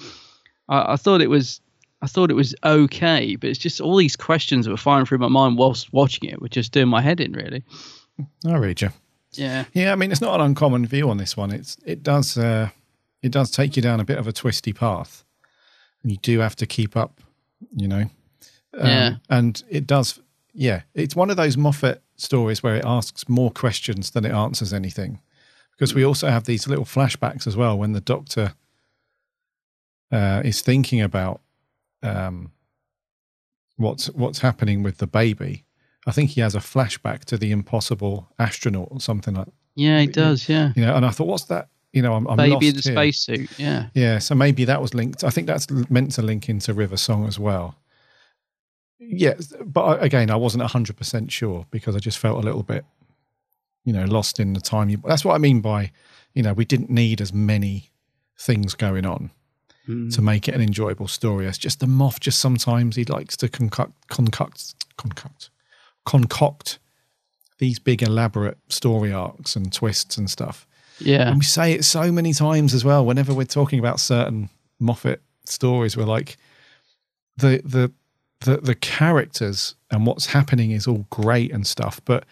I, 0.68 0.92
I 0.92 0.96
thought 0.96 1.22
it 1.22 1.30
was. 1.30 1.60
I 2.02 2.06
thought 2.06 2.30
it 2.30 2.34
was 2.34 2.54
okay, 2.64 3.36
but 3.36 3.50
it's 3.50 3.58
just 3.58 3.80
all 3.80 3.96
these 3.96 4.16
questions 4.16 4.64
that 4.64 4.70
were 4.70 4.76
firing 4.78 5.04
through 5.06 5.18
my 5.18 5.28
mind 5.28 5.58
whilst 5.58 5.92
watching 5.92 6.28
it 6.30 6.40
were 6.40 6.48
just 6.48 6.72
doing 6.72 6.88
my 6.88 7.00
head 7.02 7.20
in. 7.20 7.32
Really. 7.32 7.62
I 8.46 8.56
read 8.56 8.80
you. 8.82 8.90
Yeah. 9.32 9.64
Yeah, 9.72 9.92
I 9.92 9.96
mean 9.96 10.10
it's 10.10 10.20
not 10.20 10.40
an 10.40 10.46
uncommon 10.46 10.86
view 10.86 11.08
on 11.08 11.16
this 11.18 11.36
one. 11.36 11.50
It's 11.50 11.76
it 11.86 12.02
does 12.02 12.36
uh, 12.36 12.70
it 13.22 13.32
does 13.32 13.50
take 13.50 13.76
you 13.76 13.82
down 13.82 14.00
a 14.00 14.04
bit 14.04 14.18
of 14.18 14.26
a 14.26 14.32
twisty 14.32 14.72
path, 14.72 15.24
you 16.02 16.16
do 16.18 16.38
have 16.40 16.56
to 16.56 16.66
keep 16.66 16.96
up. 16.96 17.20
You 17.76 17.88
know, 17.88 18.04
Um, 18.78 18.86
Yeah. 18.86 19.16
and 19.28 19.62
it 19.68 19.86
does. 19.86 20.20
Yeah, 20.54 20.82
it's 20.94 21.14
one 21.16 21.30
of 21.30 21.36
those 21.36 21.56
Moffat 21.56 22.02
stories 22.16 22.62
where 22.62 22.76
it 22.76 22.84
asks 22.84 23.28
more 23.28 23.50
questions 23.50 24.10
than 24.10 24.24
it 24.24 24.32
answers 24.32 24.72
anything, 24.72 25.20
because 25.72 25.94
we 25.94 26.04
also 26.04 26.28
have 26.28 26.44
these 26.44 26.66
little 26.66 26.84
flashbacks 26.84 27.46
as 27.46 27.56
well 27.56 27.78
when 27.78 27.92
the 27.92 28.00
Doctor 28.00 28.54
uh, 30.12 30.42
is 30.44 30.60
thinking 30.62 31.00
about 31.00 31.40
um, 32.02 32.52
what's 33.76 34.06
what's 34.10 34.40
happening 34.40 34.82
with 34.82 34.98
the 34.98 35.06
baby. 35.06 35.64
I 36.06 36.12
think 36.12 36.30
he 36.30 36.40
has 36.40 36.54
a 36.54 36.60
flashback 36.60 37.24
to 37.26 37.36
the 37.36 37.50
impossible 37.52 38.28
astronaut 38.38 38.88
or 38.90 39.00
something 39.00 39.34
like 39.34 39.48
Yeah, 39.74 40.00
he 40.00 40.06
does. 40.06 40.48
Yeah. 40.48 40.72
you 40.74 40.84
know, 40.86 40.96
and 40.96 41.04
I 41.04 41.10
thought, 41.10 41.26
what's 41.26 41.44
that? 41.44 41.68
You 41.92 42.02
know, 42.02 42.14
I'm, 42.14 42.26
I'm 42.28 42.36
Baby 42.36 42.52
lost 42.52 42.64
in 42.66 42.76
the 42.76 42.82
spacesuit. 42.82 43.58
Yeah. 43.58 43.86
Yeah, 43.94 44.18
so 44.18 44.34
maybe 44.34 44.64
that 44.64 44.80
was 44.80 44.94
linked. 44.94 45.24
I 45.24 45.30
think 45.30 45.46
that's 45.46 45.68
meant 45.90 46.12
to 46.12 46.22
link 46.22 46.48
into 46.48 46.72
River 46.72 46.96
Song 46.96 47.26
as 47.26 47.38
well. 47.38 47.76
Yeah, 49.00 49.34
but 49.64 49.82
I- 49.82 50.04
again, 50.04 50.30
I 50.30 50.36
wasn't 50.36 50.62
hundred 50.64 50.96
percent 50.96 51.32
sure 51.32 51.66
because 51.70 51.96
I 51.96 51.98
just 51.98 52.18
felt 52.18 52.38
a 52.38 52.46
little 52.46 52.62
bit, 52.62 52.84
you 53.84 53.92
know, 53.92 54.04
lost 54.04 54.38
in 54.38 54.52
the 54.52 54.60
time. 54.60 54.88
You, 54.88 55.02
that's 55.04 55.24
what 55.24 55.34
I 55.34 55.38
mean 55.38 55.60
by, 55.60 55.90
you 56.32 56.42
know, 56.42 56.52
we 56.52 56.64
didn't 56.64 56.90
need 56.90 57.20
as 57.20 57.32
many 57.32 57.90
things 58.38 58.74
going 58.74 59.04
on 59.04 59.30
mm. 59.88 60.14
to 60.14 60.22
make 60.22 60.46
it 60.46 60.54
an 60.54 60.60
enjoyable 60.60 61.08
story. 61.08 61.46
It's 61.46 61.58
just 61.58 61.80
the 61.80 61.86
Moff. 61.86 62.20
Just 62.20 62.40
sometimes 62.40 62.94
he 62.94 63.04
likes 63.04 63.36
to 63.38 63.48
concoct, 63.48 64.06
concoct, 64.08 64.74
concoct, 64.96 65.50
concoct 66.04 66.78
these 67.58 67.78
big 67.78 68.02
elaborate 68.02 68.58
story 68.68 69.12
arcs 69.12 69.56
and 69.56 69.72
twists 69.72 70.16
and 70.16 70.30
stuff. 70.30 70.66
Yeah. 71.00 71.28
And 71.28 71.38
we 71.38 71.44
say 71.44 71.72
it 71.72 71.84
so 71.84 72.12
many 72.12 72.32
times 72.32 72.74
as 72.74 72.84
well. 72.84 73.04
Whenever 73.04 73.34
we're 73.34 73.44
talking 73.44 73.78
about 73.78 74.00
certain 74.00 74.48
Moffat 74.78 75.22
stories, 75.44 75.96
we're 75.96 76.04
like, 76.04 76.36
the 77.36 77.60
the 77.64 77.92
the 78.40 78.58
the 78.58 78.74
characters 78.74 79.74
and 79.90 80.06
what's 80.06 80.26
happening 80.26 80.70
is 80.70 80.86
all 80.86 81.06
great 81.10 81.52
and 81.52 81.66
stuff, 81.66 82.00
but 82.04 82.24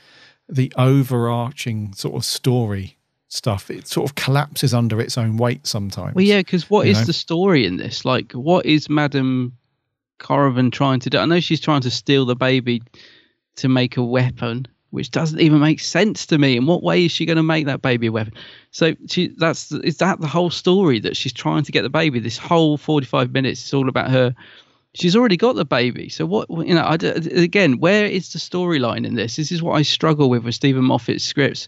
the 0.48 0.72
overarching 0.76 1.92
sort 1.94 2.14
of 2.14 2.24
story 2.24 2.96
stuff, 3.28 3.70
it 3.70 3.86
sort 3.86 4.08
of 4.08 4.14
collapses 4.14 4.72
under 4.72 5.00
its 5.00 5.18
own 5.18 5.36
weight 5.36 5.66
sometimes. 5.66 6.14
Well, 6.14 6.24
yeah, 6.24 6.38
because 6.38 6.70
what 6.70 6.86
is 6.86 7.00
know? 7.00 7.04
the 7.04 7.12
story 7.12 7.66
in 7.66 7.76
this? 7.76 8.04
Like, 8.04 8.32
what 8.32 8.64
is 8.64 8.88
Madame 8.88 9.56
Corrigan 10.18 10.70
trying 10.70 11.00
to 11.00 11.10
do? 11.10 11.18
I 11.18 11.26
know 11.26 11.40
she's 11.40 11.60
trying 11.60 11.82
to 11.82 11.90
steal 11.90 12.24
the 12.24 12.36
baby 12.36 12.82
to 13.56 13.68
make 13.68 13.96
a 13.96 14.02
weapon, 14.02 14.66
which 14.90 15.10
doesn't 15.10 15.40
even 15.40 15.60
make 15.60 15.80
sense 15.80 16.26
to 16.26 16.38
me. 16.38 16.56
In 16.56 16.66
what 16.66 16.82
way 16.82 17.04
is 17.04 17.12
she 17.12 17.26
going 17.26 17.36
to 17.36 17.42
make 17.42 17.66
that 17.66 17.82
baby 17.82 18.06
a 18.06 18.12
weapon? 18.12 18.34
So 18.70 18.94
she 19.08 19.28
that's 19.36 19.70
is 19.72 19.98
that 19.98 20.20
the 20.20 20.26
whole 20.26 20.50
story 20.50 21.00
that 21.00 21.16
she's 21.16 21.32
trying 21.32 21.64
to 21.64 21.72
get 21.72 21.82
the 21.82 21.90
baby? 21.90 22.20
This 22.20 22.38
whole 22.38 22.76
forty 22.76 23.06
five 23.06 23.32
minutes 23.32 23.64
is 23.64 23.74
all 23.74 23.88
about 23.88 24.10
her. 24.10 24.34
She's 24.94 25.14
already 25.14 25.36
got 25.36 25.54
the 25.54 25.64
baby. 25.64 26.08
So 26.08 26.26
what 26.26 26.48
you 26.50 26.74
know? 26.74 26.82
I 26.82 26.94
again, 26.94 27.78
where 27.78 28.06
is 28.06 28.32
the 28.32 28.38
storyline 28.38 29.06
in 29.06 29.14
this? 29.14 29.36
This 29.36 29.52
is 29.52 29.62
what 29.62 29.74
I 29.74 29.82
struggle 29.82 30.30
with 30.30 30.44
with 30.44 30.54
Steven 30.54 30.84
Moffat's 30.84 31.24
scripts. 31.24 31.66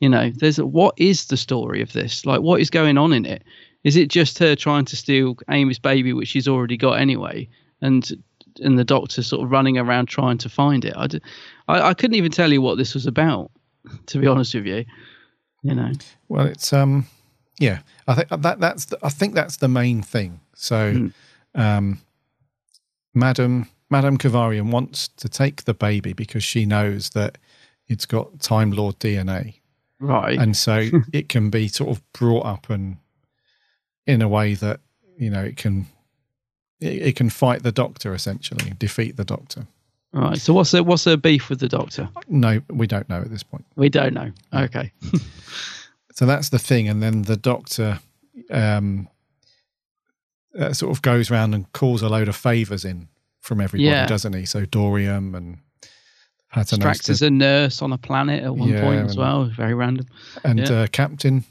You 0.00 0.08
know, 0.08 0.30
there's 0.30 0.58
a, 0.58 0.66
what 0.66 0.94
is 0.96 1.26
the 1.26 1.36
story 1.36 1.80
of 1.80 1.92
this? 1.92 2.26
Like, 2.26 2.40
what 2.40 2.60
is 2.60 2.70
going 2.70 2.98
on 2.98 3.12
in 3.12 3.24
it? 3.24 3.44
Is 3.84 3.96
it 3.96 4.08
just 4.08 4.38
her 4.38 4.56
trying 4.56 4.84
to 4.86 4.96
steal 4.96 5.36
Amy's 5.50 5.78
baby, 5.78 6.12
which 6.12 6.28
she's 6.28 6.48
already 6.48 6.76
got 6.76 7.00
anyway, 7.00 7.48
and 7.80 8.08
and 8.60 8.78
the 8.78 8.84
doctor 8.84 9.22
sort 9.22 9.42
of 9.44 9.50
running 9.50 9.78
around 9.78 10.06
trying 10.06 10.38
to 10.38 10.48
find 10.48 10.84
it? 10.84 10.94
I, 10.96 11.06
d- 11.06 11.20
I, 11.68 11.90
I 11.90 11.94
couldn't 11.94 12.16
even 12.16 12.32
tell 12.32 12.52
you 12.52 12.60
what 12.62 12.78
this 12.78 12.94
was 12.94 13.06
about, 13.06 13.50
to 14.06 14.18
be 14.18 14.26
honest 14.26 14.54
with 14.54 14.66
you. 14.66 14.84
You 15.62 15.74
know, 15.76 15.92
Well, 16.28 16.46
it's 16.46 16.72
um, 16.72 17.06
yeah. 17.60 17.80
I 18.08 18.14
think 18.14 18.28
that 18.30 18.58
that's 18.60 18.86
the, 18.86 18.98
I 19.02 19.08
think 19.08 19.34
that's 19.34 19.58
the 19.58 19.68
main 19.68 20.02
thing. 20.02 20.40
So, 20.54 21.10
um, 21.54 22.00
Madam 23.14 23.68
Madame 23.90 24.18
Kovarian 24.18 24.70
wants 24.72 25.08
to 25.08 25.28
take 25.28 25.64
the 25.64 25.74
baby 25.74 26.14
because 26.14 26.42
she 26.42 26.66
knows 26.66 27.10
that 27.10 27.38
it's 27.88 28.06
got 28.06 28.40
Time 28.40 28.72
Lord 28.72 28.98
DNA, 28.98 29.60
right? 30.00 30.38
and 30.38 30.56
so 30.56 30.88
it 31.12 31.28
can 31.28 31.50
be 31.50 31.68
sort 31.68 31.90
of 31.90 32.02
brought 32.12 32.46
up 32.46 32.70
and 32.70 32.96
in 34.06 34.22
a 34.22 34.28
way 34.28 34.54
that 34.54 34.80
you 35.16 35.30
know 35.30 35.42
it 35.42 35.56
can 35.56 35.86
it, 36.82 37.02
it 37.08 37.16
can 37.16 37.30
fight 37.30 37.62
the 37.62 37.72
Doctor 37.72 38.12
essentially, 38.14 38.72
defeat 38.78 39.16
the 39.16 39.24
Doctor. 39.24 39.66
All 40.14 40.20
right. 40.22 40.38
So 40.38 40.52
what's 40.52 40.72
her, 40.72 40.82
what's 40.82 41.04
her 41.06 41.16
beef 41.16 41.48
with 41.48 41.60
the 41.60 41.68
doctor? 41.68 42.06
No, 42.28 42.60
we 42.68 42.86
don't 42.86 43.08
know 43.08 43.22
at 43.22 43.30
this 43.30 43.42
point. 43.42 43.64
We 43.76 43.88
don't 43.88 44.12
know. 44.14 44.30
Okay. 44.52 44.92
So 46.14 46.26
that's 46.26 46.50
the 46.50 46.58
thing, 46.58 46.90
and 46.90 47.02
then 47.02 47.22
the 47.22 47.38
doctor 47.38 47.98
um, 48.50 49.08
uh, 50.58 50.74
sort 50.74 50.94
of 50.94 51.00
goes 51.00 51.30
around 51.30 51.54
and 51.54 51.72
calls 51.72 52.02
a 52.02 52.08
load 52.10 52.28
of 52.28 52.36
favors 52.36 52.84
in 52.84 53.08
from 53.40 53.62
everybody, 53.62 53.88
Yeah. 53.88 54.04
doesn't 54.04 54.34
he? 54.34 54.44
So 54.44 54.66
Dorium 54.66 55.34
and 55.34 55.56
Paternoster 56.52 57.12
is 57.12 57.22
a 57.22 57.30
nurse 57.30 57.80
on 57.80 57.92
a 57.94 57.98
planet 57.98 58.44
at 58.44 58.54
one 58.54 58.68
Yeah, 58.68 58.82
point 58.82 59.08
as 59.08 59.16
well. 59.16 59.46
Very 59.46 59.72
random. 59.72 60.06
and 60.44 60.58
Yeah. 60.58 60.70
uh, 60.82 60.86
Captain, 60.88 61.44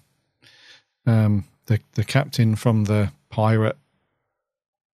um, 1.08 1.46
the 1.66 1.80
the 1.94 2.04
captain 2.04 2.56
from 2.56 2.84
the 2.84 3.12
pirate 3.30 3.78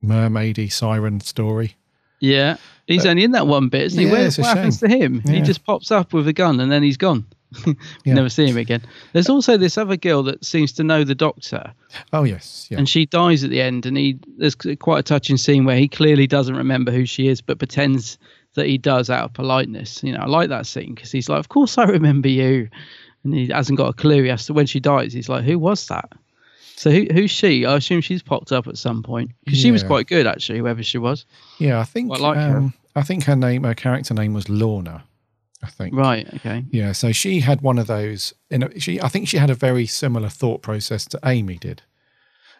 mermaidy 0.03 0.71
siren 0.71 1.19
story. 1.19 1.75
Yeah, 2.19 2.57
he's 2.87 3.05
only 3.05 3.23
in 3.23 3.31
that 3.31 3.45
one 3.47 3.69
bit, 3.69 3.83
isn't 3.83 3.99
he? 3.99 4.05
Yeah, 4.07 4.11
Where, 4.11 4.31
what 4.31 4.45
happens 4.57 4.79
to 4.79 4.89
shame. 4.89 5.21
him? 5.21 5.33
He 5.33 5.41
just 5.41 5.63
pops 5.63 5.91
up 5.91 6.13
with 6.13 6.27
a 6.27 6.33
gun 6.33 6.59
and 6.59 6.71
then 6.71 6.81
he's 6.83 6.97
gone. 6.97 7.25
We 7.65 7.75
Yeah. 8.05 8.15
Never 8.15 8.29
see 8.29 8.47
him 8.47 8.57
again. 8.57 8.81
There's 9.13 9.29
also 9.29 9.55
this 9.55 9.77
other 9.77 9.95
girl 9.97 10.23
that 10.23 10.43
seems 10.43 10.71
to 10.73 10.83
know 10.83 11.03
the 11.03 11.15
doctor, 11.15 11.71
Oh 12.11 12.23
yes, 12.23 12.67
yeah. 12.71 12.77
and 12.79 12.89
she 12.89 13.05
dies 13.05 13.43
at 13.43 13.51
the 13.51 13.61
end. 13.61 13.85
And 13.85 13.95
he 13.97 14.19
there's 14.37 14.55
quite 14.55 14.99
a 14.99 15.03
touching 15.03 15.37
scene 15.37 15.63
where 15.63 15.77
he 15.77 15.87
clearly 15.87 16.25
doesn't 16.27 16.55
remember 16.57 16.91
who 16.91 17.05
she 17.05 17.27
is, 17.27 17.39
but 17.39 17.59
pretends 17.59 18.17
that 18.55 18.65
he 18.65 18.77
does 18.79 19.09
out 19.11 19.25
of 19.25 19.33
politeness. 19.33 20.03
You 20.03 20.13
know, 20.13 20.19
I 20.21 20.25
like 20.25 20.49
that 20.49 20.65
scene 20.65 20.95
because 20.95 21.11
he's 21.11 21.29
like, 21.29 21.39
"Of 21.39 21.49
course 21.49 21.77
I 21.77 21.83
remember 21.83 22.27
you," 22.29 22.67
and 23.23 23.33
he 23.33 23.47
hasn't 23.47 23.77
got 23.77 23.89
a 23.89 23.93
clue. 23.93 24.23
He 24.23 24.29
has 24.29 24.45
to 24.47 24.53
when 24.53 24.65
she 24.65 24.79
dies. 24.79 25.13
He's 25.13 25.29
like, 25.29 25.45
"Who 25.45 25.57
was 25.59 25.87
that?" 25.87 26.11
So 26.77 26.91
who, 26.91 27.07
who's 27.11 27.31
she? 27.31 27.65
I 27.65 27.75
assume 27.75 28.01
she's 28.01 28.21
popped 28.21 28.51
up 28.51 28.67
at 28.67 28.77
some 28.77 29.01
point 29.03 29.31
because 29.43 29.59
she 29.59 29.71
was 29.71 29.83
quite 29.83 30.07
good 30.07 30.25
actually, 30.27 30.59
whoever 30.59 30.83
she 30.83 30.97
was. 30.99 31.25
yeah, 31.57 31.79
I 31.79 31.83
think 31.83 32.11
I 32.13 32.17
like 32.17 32.37
her. 32.37 32.57
um, 32.57 32.73
I 32.95 33.01
think 33.03 33.23
her 33.25 33.35
name, 33.35 33.63
her 33.63 33.73
character 33.73 34.13
name 34.13 34.33
was 34.33 34.47
Lorna. 34.47 35.03
I 35.63 35.67
think. 35.69 35.95
Right. 35.95 36.31
Okay. 36.35 36.63
Yeah, 36.69 36.91
so 36.91 37.11
she 37.11 37.39
had 37.39 37.61
one 37.61 37.79
of 37.79 37.87
those. 37.87 38.31
You 38.51 38.59
know, 38.59 38.69
she 38.77 39.01
I 39.01 39.07
think 39.07 39.27
she 39.27 39.37
had 39.37 39.49
a 39.49 39.55
very 39.55 39.87
similar 39.87 40.29
thought 40.29 40.61
process 40.61 41.05
to 41.07 41.19
Amy 41.25 41.57
did. 41.57 41.81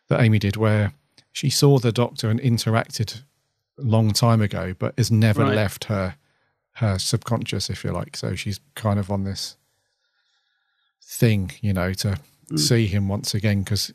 That 0.09 0.19
Amy 0.19 0.39
did, 0.39 0.57
where 0.57 0.93
she 1.31 1.51
saw 1.51 1.77
the 1.77 1.91
doctor 1.91 2.29
and 2.31 2.39
interacted 2.41 3.21
a 3.77 3.83
long 3.83 4.13
time 4.13 4.41
ago, 4.41 4.73
but 4.79 4.95
has 4.97 5.11
never 5.11 5.43
Right. 5.43 5.53
left 5.55 5.83
her 5.85 6.15
her 6.77 6.97
subconscious, 6.97 7.69
if 7.69 7.83
you 7.83 7.91
like. 7.91 8.17
So 8.17 8.33
she's 8.35 8.59
kind 8.73 8.99
of 8.99 9.11
on 9.11 9.25
this 9.25 9.57
thing, 11.03 11.51
you 11.61 11.73
know, 11.73 11.93
to 11.93 12.19
Mm. 12.51 12.59
see 12.59 12.87
him 12.87 13.07
once 13.09 13.33
again 13.33 13.59
because 13.63 13.93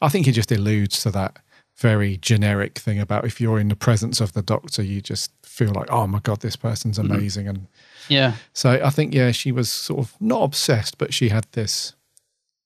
I 0.00 0.08
think 0.08 0.26
it 0.28 0.32
just 0.32 0.52
alludes 0.52 1.02
to 1.02 1.10
that 1.12 1.38
very 1.78 2.18
generic 2.18 2.78
thing 2.78 3.00
about 3.00 3.24
if 3.24 3.40
you're 3.40 3.58
in 3.58 3.68
the 3.68 3.76
presence 3.76 4.20
of 4.20 4.32
the 4.34 4.42
doctor, 4.42 4.82
you 4.82 5.00
just 5.00 5.32
feel 5.44 5.72
like, 5.72 5.90
oh 5.90 6.06
my 6.06 6.20
god, 6.20 6.40
this 6.40 6.56
person's 6.56 6.98
Mm-hmm. 6.98 7.12
amazing, 7.12 7.48
and 7.48 7.66
Yeah. 8.08 8.34
so 8.52 8.80
I 8.84 8.90
think, 8.90 9.14
yeah, 9.14 9.32
she 9.32 9.52
was 9.52 9.70
sort 9.70 10.00
of 10.00 10.14
not 10.20 10.42
obsessed, 10.42 10.98
but 10.98 11.12
she 11.14 11.30
had 11.30 11.46
this 11.52 11.94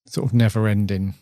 sort 0.07 0.27
of 0.27 0.35
never 0.35 0.67
ending 0.69 1.15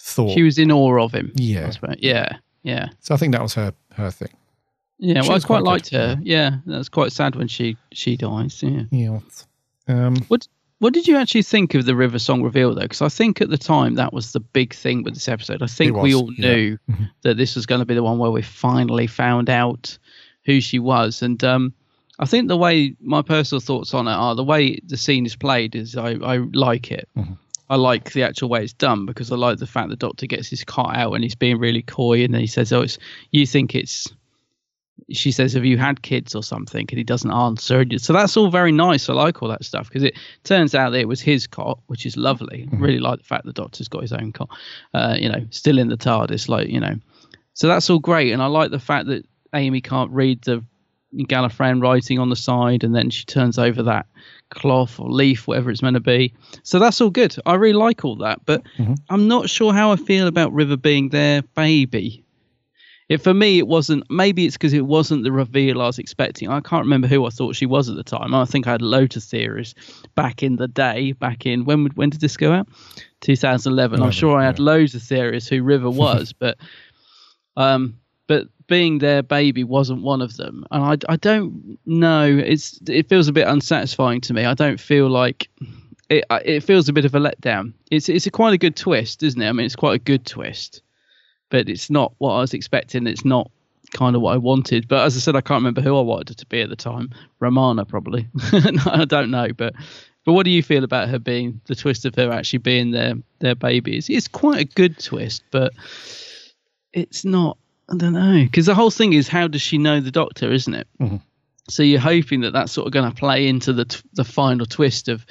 thought. 0.00 0.32
She 0.34 0.42
was 0.42 0.58
in 0.58 0.70
awe 0.72 1.02
of 1.02 1.12
him. 1.14 1.32
Yeah. 1.34 1.70
Yeah. 1.98 2.36
Yeah. 2.62 2.88
so 3.00 3.14
I 3.14 3.18
think 3.18 3.32
that 3.32 3.42
was 3.42 3.54
her 3.54 3.72
her 3.92 4.10
thing. 4.10 4.32
Yeah, 4.98 5.20
She 5.20 5.28
well, 5.28 5.32
I 5.32 5.34
was 5.34 5.44
quite, 5.44 5.60
quite 5.62 5.70
liked 5.72 5.90
her. 5.90 6.18
Yeah, 6.22 6.56
that's 6.66 6.88
quite 6.88 7.12
sad 7.12 7.36
when 7.36 7.48
she 7.48 7.76
she 7.92 8.16
dies. 8.16 8.62
Yeah. 8.62 8.82
Yeah. 8.90 9.18
Um, 9.88 10.16
What 10.28 10.48
What 10.84 10.92
did 10.92 11.08
you 11.08 11.16
actually 11.16 11.44
think 11.44 11.72
of 11.72 11.86
the 11.86 11.96
River 11.96 12.18
Song 12.18 12.42
reveal 12.42 12.74
though? 12.74 12.82
Because 12.82 13.00
I 13.00 13.08
think 13.08 13.40
at 13.40 13.48
the 13.48 13.56
time 13.56 13.94
that 13.94 14.12
was 14.12 14.32
the 14.32 14.40
big 14.40 14.74
thing 14.74 15.02
with 15.02 15.14
this 15.14 15.28
episode. 15.28 15.62
I 15.62 15.66
think 15.66 15.96
we 15.96 16.14
was, 16.14 16.22
all 16.22 16.32
yeah. 16.34 16.54
knew 16.54 16.78
that 17.22 17.38
this 17.38 17.56
was 17.56 17.64
going 17.64 17.78
to 17.78 17.86
be 17.86 17.94
the 17.94 18.02
one 18.02 18.18
where 18.18 18.30
we 18.30 18.42
finally 18.42 19.06
found 19.06 19.48
out 19.48 19.96
who 20.44 20.60
she 20.60 20.78
was, 20.78 21.22
and 21.22 21.42
um, 21.42 21.72
I 22.18 22.26
think 22.26 22.48
the 22.48 22.58
way 22.58 22.94
my 23.00 23.22
personal 23.22 23.60
thoughts 23.60 23.94
on 23.94 24.06
it 24.06 24.12
are 24.12 24.34
the 24.34 24.44
way 24.44 24.78
the 24.84 24.98
scene 24.98 25.24
is 25.24 25.36
played 25.36 25.74
is 25.74 25.96
I, 25.96 26.16
I 26.22 26.36
like 26.52 26.92
it. 26.92 27.08
I 27.70 27.76
like 27.76 28.12
the 28.12 28.24
actual 28.24 28.50
way 28.50 28.62
it's 28.62 28.74
done 28.74 29.06
because 29.06 29.32
I 29.32 29.36
like 29.36 29.56
the 29.56 29.66
fact 29.66 29.88
the 29.88 29.96
Doctor 29.96 30.26
gets 30.26 30.48
his 30.48 30.64
cot 30.64 30.96
out 30.96 31.14
and 31.14 31.24
he's 31.24 31.34
being 31.34 31.58
really 31.58 31.80
coy 31.80 32.24
and 32.24 32.34
then 32.34 32.42
he 32.42 32.46
says, 32.46 32.74
"Oh, 32.74 32.82
it's 32.82 32.98
you 33.30 33.46
think 33.46 33.74
it's." 33.74 34.12
She 35.10 35.32
says, 35.32 35.52
"Have 35.52 35.64
you 35.64 35.76
had 35.76 36.02
kids 36.02 36.34
or 36.34 36.42
something?" 36.42 36.86
And 36.88 36.98
he 36.98 37.04
doesn't 37.04 37.30
answer. 37.30 37.84
So 37.98 38.12
that's 38.12 38.36
all 38.36 38.48
very 38.50 38.72
nice. 38.72 39.08
I 39.08 39.12
like 39.12 39.42
all 39.42 39.48
that 39.48 39.64
stuff 39.64 39.88
because 39.88 40.02
it 40.02 40.14
turns 40.44 40.74
out 40.74 40.90
that 40.90 41.00
it 41.00 41.08
was 41.08 41.20
his 41.20 41.46
cot, 41.46 41.80
which 41.86 42.06
is 42.06 42.16
lovely. 42.16 42.68
I 42.72 42.76
really 42.76 43.00
like 43.00 43.18
the 43.18 43.24
fact 43.24 43.44
the 43.44 43.52
Doctor's 43.52 43.88
got 43.88 44.02
his 44.02 44.12
own 44.12 44.32
cot. 44.32 44.50
Uh, 44.94 45.16
you 45.18 45.28
know, 45.28 45.44
still 45.50 45.78
in 45.78 45.88
the 45.88 45.96
TARDIS, 45.96 46.48
like 46.48 46.68
you 46.68 46.80
know. 46.80 46.94
So 47.54 47.68
that's 47.68 47.90
all 47.90 47.98
great, 47.98 48.32
and 48.32 48.42
I 48.42 48.46
like 48.46 48.70
the 48.70 48.78
fact 48.78 49.06
that 49.08 49.26
Amy 49.54 49.80
can't 49.80 50.10
read 50.10 50.42
the 50.42 50.64
Gallifreyan 51.16 51.80
writing 51.80 52.18
on 52.18 52.28
the 52.30 52.36
side, 52.36 52.82
and 52.82 52.94
then 52.94 53.10
she 53.10 53.24
turns 53.24 53.58
over 53.58 53.82
that 53.84 54.06
cloth 54.50 54.98
or 54.98 55.08
leaf, 55.10 55.46
whatever 55.46 55.70
it's 55.70 55.82
meant 55.82 55.94
to 55.94 56.00
be. 56.00 56.34
So 56.62 56.78
that's 56.78 57.00
all 57.00 57.10
good. 57.10 57.36
I 57.46 57.54
really 57.54 57.74
like 57.78 58.04
all 58.04 58.16
that, 58.16 58.44
but 58.46 58.62
I'm 59.10 59.28
not 59.28 59.48
sure 59.48 59.72
how 59.72 59.92
I 59.92 59.96
feel 59.96 60.26
about 60.26 60.52
River 60.52 60.76
being 60.76 61.10
their 61.10 61.42
baby. 61.42 62.23
It 63.14 63.22
for 63.22 63.32
me, 63.32 63.58
it 63.58 63.68
wasn't. 63.68 64.10
Maybe 64.10 64.44
it's 64.44 64.56
because 64.56 64.72
it 64.72 64.86
wasn't 64.86 65.22
the 65.22 65.30
reveal 65.30 65.80
I 65.80 65.86
was 65.86 66.00
expecting. 66.00 66.48
I 66.48 66.60
can't 66.60 66.82
remember 66.82 67.06
who 67.06 67.24
I 67.26 67.30
thought 67.30 67.54
she 67.54 67.64
was 67.64 67.88
at 67.88 67.94
the 67.94 68.02
time. 68.02 68.34
I 68.34 68.44
think 68.44 68.66
I 68.66 68.72
had 68.72 68.82
loads 68.82 69.14
of 69.14 69.22
theories 69.22 69.76
back 70.16 70.42
in 70.42 70.56
the 70.56 70.66
day. 70.66 71.12
Back 71.12 71.46
in 71.46 71.64
when 71.64 71.86
when 71.94 72.10
did 72.10 72.20
this 72.20 72.36
go 72.36 72.52
out? 72.52 72.66
2011. 73.20 73.94
I'm 73.94 74.02
11, 74.02 74.12
sure 74.12 74.36
I 74.36 74.44
had 74.44 74.58
loads 74.58 74.96
of 74.96 75.02
theories 75.04 75.46
who 75.46 75.62
River 75.62 75.90
was, 76.06 76.32
but 76.32 76.58
um, 77.56 78.00
but 78.26 78.48
being 78.66 78.98
their 78.98 79.22
baby 79.22 79.62
wasn't 79.62 80.02
one 80.02 80.20
of 80.20 80.36
them, 80.36 80.66
and 80.72 80.82
I, 80.82 81.12
I 81.12 81.14
don't 81.14 81.78
know. 81.86 82.24
It's 82.24 82.80
it 82.88 83.08
feels 83.08 83.28
a 83.28 83.32
bit 83.32 83.46
unsatisfying 83.46 84.22
to 84.22 84.34
me. 84.34 84.44
I 84.44 84.54
don't 84.54 84.80
feel 84.80 85.08
like 85.08 85.48
it. 86.10 86.24
It 86.30 86.64
feels 86.64 86.88
a 86.88 86.92
bit 86.92 87.04
of 87.04 87.14
a 87.14 87.20
letdown. 87.20 87.74
It's 87.92 88.08
it's 88.08 88.26
a 88.26 88.32
quite 88.32 88.54
a 88.54 88.58
good 88.58 88.74
twist, 88.74 89.22
isn't 89.22 89.40
it? 89.40 89.48
I 89.48 89.52
mean, 89.52 89.66
it's 89.66 89.76
quite 89.76 89.94
a 89.94 90.02
good 90.02 90.26
twist, 90.26 90.82
but 91.54 91.68
it's 91.68 91.88
not 91.88 92.12
what 92.18 92.32
I 92.32 92.40
was 92.40 92.52
expecting. 92.52 93.06
It's 93.06 93.24
not 93.24 93.48
kind 93.92 94.16
of 94.16 94.22
what 94.22 94.34
I 94.34 94.38
wanted. 94.38 94.88
But 94.88 95.04
as 95.04 95.16
I 95.16 95.20
said, 95.20 95.36
I 95.36 95.40
can't 95.40 95.60
remember 95.60 95.82
who 95.82 95.96
I 95.96 96.00
wanted 96.00 96.30
it 96.30 96.38
to 96.38 96.46
be 96.46 96.60
at 96.60 96.68
the 96.68 96.74
time. 96.74 97.10
Romana 97.38 97.84
probably. 97.84 98.26
I 98.52 99.04
don't 99.06 99.30
know, 99.30 99.52
but. 99.56 99.74
But 100.24 100.32
what 100.32 100.44
do 100.44 100.50
you 100.50 100.62
feel 100.62 100.84
about 100.84 101.10
her 101.10 101.18
being 101.18 101.60
the 101.66 101.74
twist 101.74 102.06
of 102.06 102.14
her 102.14 102.32
actually 102.32 102.58
being 102.60 102.90
their 102.90 103.14
their 103.38 103.54
baby? 103.54 103.96
It's, 103.98 104.08
it's 104.10 104.26
quite 104.26 104.58
a 104.58 104.64
good 104.64 104.98
twist, 104.98 105.44
but 105.52 105.72
it's 106.92 107.24
not. 107.24 107.56
I 107.88 107.96
don't 107.96 108.14
know 108.14 108.42
because 108.42 108.66
the 108.66 108.74
whole 108.74 108.90
thing 108.90 109.12
is 109.12 109.28
how 109.28 109.46
does 109.46 109.60
she 109.62 109.76
know 109.78 110.00
the 110.00 110.10
doctor, 110.10 110.50
isn't 110.50 110.74
it? 110.74 110.88
Mhm. 111.00 111.20
So 111.68 111.82
you're 111.82 112.00
hoping 112.00 112.40
that 112.40 112.52
that's 112.54 112.72
sort 112.72 112.86
of 112.86 112.92
going 112.94 113.08
to 113.10 113.14
play 113.14 113.46
into 113.46 113.72
the 113.74 113.84
t- 113.84 114.00
the 114.14 114.24
final 114.24 114.66
twist 114.66 115.08
of 115.08 115.24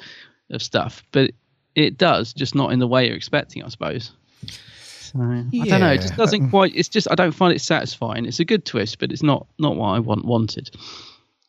of 0.50 0.62
stuff, 0.62 1.02
but 1.12 1.32
it 1.74 1.98
does, 1.98 2.32
just 2.32 2.54
not 2.54 2.72
in 2.72 2.78
the 2.78 2.86
way 2.86 3.06
you're 3.08 3.16
expecting, 3.16 3.64
I 3.64 3.68
suppose. 3.68 4.12
So 5.14 5.20
I 5.22 5.64
don't 5.66 5.80
know. 5.80 5.92
It 5.92 6.00
just 6.00 6.16
doesn't 6.16 6.50
quite. 6.50 6.74
It's 6.74 6.88
just 6.88 7.08
I 7.10 7.14
don't 7.14 7.32
find 7.32 7.54
it 7.54 7.60
satisfying. 7.60 8.26
It's 8.26 8.40
a 8.40 8.44
good 8.44 8.64
twist, 8.64 8.98
but 8.98 9.12
it's 9.12 9.22
not 9.22 9.46
not 9.58 9.76
what 9.76 9.88
I 9.90 9.98
want 10.00 10.24
wanted. 10.24 10.70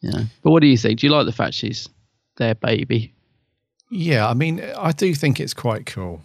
Yeah. 0.01 0.25
But 0.43 0.51
what 0.51 0.61
do 0.61 0.67
you 0.67 0.77
think? 0.77 0.99
Do 0.99 1.07
you 1.07 1.13
like 1.13 1.25
the 1.25 1.31
fact 1.31 1.53
she's 1.55 1.89
their 2.37 2.55
baby? 2.55 3.13
yeah, 3.91 4.27
I 4.27 4.33
mean, 4.33 4.61
I 4.77 4.91
do 4.91 5.13
think 5.15 5.39
it's 5.39 5.53
quite 5.53 5.85
cool. 5.85 6.21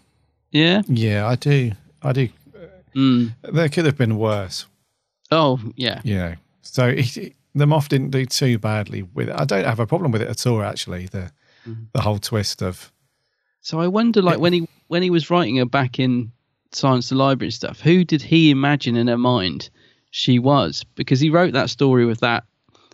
Yeah. 0.51 0.83
Yeah, 0.89 1.27
I 1.29 1.37
do. 1.37 1.73
I 2.03 2.13
do. 2.13 2.29
Mm. 2.97 3.35
There 3.43 3.69
could 3.69 3.85
have 3.87 3.97
been 3.97 4.17
worse. 4.19 4.67
Oh 5.31 5.61
yeah. 5.77 6.01
You 6.05 6.17
know, 6.17 6.35
so 6.63 6.89
it, 6.89 7.17
it- 7.17 7.35
the 7.55 7.67
Moff 7.67 7.89
didn't 7.89 8.11
do 8.11 8.25
too 8.27 8.59
badly 8.61 9.03
with 9.03 9.29
it. 9.29 9.35
I 9.37 9.45
don't 9.45 9.65
have 9.65 9.81
a 9.81 9.87
problem 9.87 10.13
with 10.13 10.23
it 10.23 10.29
at 10.29 10.47
all. 10.47 10.63
Actually, 10.63 11.07
the 11.07 11.33
Mm-hmm. 11.67 11.83
the 11.93 12.01
whole 12.01 12.19
twist 12.19 12.63
of 12.63 12.91
So 13.61 13.81
I 13.81 13.87
wonder, 13.89 14.23
like 14.23 14.39
when 14.39 14.53
he 14.55 14.67
when 14.89 15.03
he 15.03 15.11
was 15.11 15.29
writing 15.31 15.57
her 15.57 15.67
back 15.67 15.99
in 15.99 16.33
Silence 16.73 17.09
the 17.09 17.15
Library 17.17 17.49
and 17.49 17.55
stuff, 17.55 17.81
who 17.81 18.05
did 18.05 18.23
he 18.23 18.51
imagine 18.51 18.97
in 18.97 19.09
her 19.09 19.19
mind 19.19 19.71
she 20.11 20.39
was? 20.39 20.85
Because 20.95 21.21
he 21.21 21.31
wrote 21.31 21.53
that 21.53 21.71
story 21.71 22.05
with 22.05 22.21
that. 22.21 22.45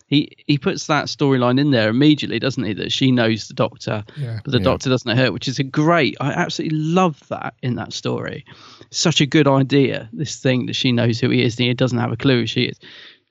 He 0.07 0.31
he 0.47 0.57
puts 0.57 0.87
that 0.87 1.05
storyline 1.07 1.59
in 1.59 1.71
there 1.71 1.89
immediately, 1.89 2.39
doesn't 2.39 2.63
he? 2.63 2.73
That 2.73 2.91
she 2.93 3.11
knows 3.11 3.47
the 3.49 3.53
Doctor, 3.53 4.03
Yeah. 4.17 4.39
but 4.43 4.51
the 4.51 4.59
Yeah. 4.59 4.63
Doctor 4.63 4.89
doesn't 4.89 5.09
know 5.15 5.21
her, 5.21 5.31
which 5.33 5.47
is 5.49 5.59
a 5.59 5.63
great. 5.63 6.15
I 6.21 6.31
absolutely 6.31 6.77
love 6.79 7.21
that 7.27 7.55
in 7.61 7.75
that 7.75 7.91
story. 7.91 8.45
Such 8.89 9.19
a 9.19 9.25
good 9.25 9.47
idea. 9.47 10.09
This 10.13 10.37
thing 10.39 10.65
that 10.67 10.75
she 10.77 10.91
knows 10.93 11.19
who 11.19 11.29
he 11.29 11.43
is, 11.43 11.59
and 11.59 11.67
he 11.67 11.73
doesn't 11.73 11.97
have 11.99 12.11
a 12.13 12.17
clue 12.17 12.41
who 12.41 12.47
she 12.47 12.63
is. 12.63 12.79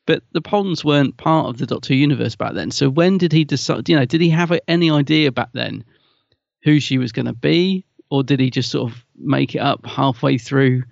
But 0.05 0.23
the 0.33 0.43
Ponds 0.43 0.85
weren't 0.85 1.17
part 1.17 1.47
of 1.49 1.57
the 1.59 1.67
Doctor 1.67 1.95
universe 1.95 2.37
back 2.37 2.53
then. 2.53 2.71
So 2.71 2.91
when 2.91 3.17
did 3.19 3.33
he 3.33 3.45
decide? 3.45 3.89
You 3.89 3.97
know, 3.97 4.05
did 4.05 4.21
he 4.21 4.29
have 4.29 4.53
any 4.69 4.91
idea 4.91 5.33
back 5.33 5.49
then 5.55 5.83
who 6.63 6.79
she 6.79 6.99
was 6.99 7.11
going 7.11 7.27
to 7.27 7.33
be, 7.33 7.87
or 8.11 8.23
did 8.23 8.39
he 8.39 8.51
just 8.51 8.71
sort 8.71 8.93
of 8.93 9.03
make 9.19 9.55
it 9.55 9.61
up 9.61 9.85
halfway 9.87 10.39
through 10.39 10.83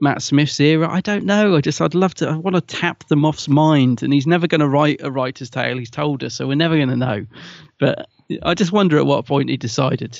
Matt 0.00 0.22
Smith's 0.22 0.60
era? 0.60 0.88
I 0.88 1.00
don't 1.00 1.24
know. 1.24 1.56
I 1.56 1.60
just 1.60 1.80
I'd 1.80 1.94
love 1.94 2.14
to. 2.16 2.28
I 2.28 2.36
want 2.36 2.54
to 2.56 2.60
tap 2.62 3.04
the 3.08 3.16
Moff's 3.16 3.48
mind, 3.48 4.02
and 4.02 4.12
he's 4.12 4.26
never 4.26 4.46
going 4.46 4.60
to 4.60 4.68
write 4.68 5.00
a 5.02 5.10
writer's 5.10 5.50
tale. 5.50 5.78
He's 5.78 5.90
told 5.90 6.22
us, 6.22 6.34
so 6.34 6.46
we're 6.46 6.54
never 6.54 6.76
going 6.76 6.88
to 6.88 6.96
know. 6.96 7.26
But 7.80 8.08
I 8.42 8.54
just 8.54 8.72
wonder 8.72 8.98
at 8.98 9.06
what 9.06 9.26
point 9.26 9.48
he 9.50 9.56
decided 9.56 10.18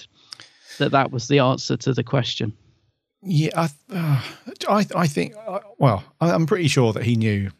that 0.78 0.92
that 0.92 1.10
was 1.10 1.28
the 1.28 1.40
answer 1.40 1.76
to 1.76 1.92
the 1.92 2.04
question. 2.04 2.52
yeah. 3.22 3.50
I 3.56 3.68
uh, 3.92 4.22
I, 4.68 4.86
I 4.94 5.06
think 5.06 5.34
uh, 5.46 5.60
well, 5.78 6.04
I, 6.20 6.30
I'm 6.30 6.46
pretty 6.46 6.68
sure 6.68 6.92
that 6.92 7.02
he 7.02 7.16
knew 7.16 7.50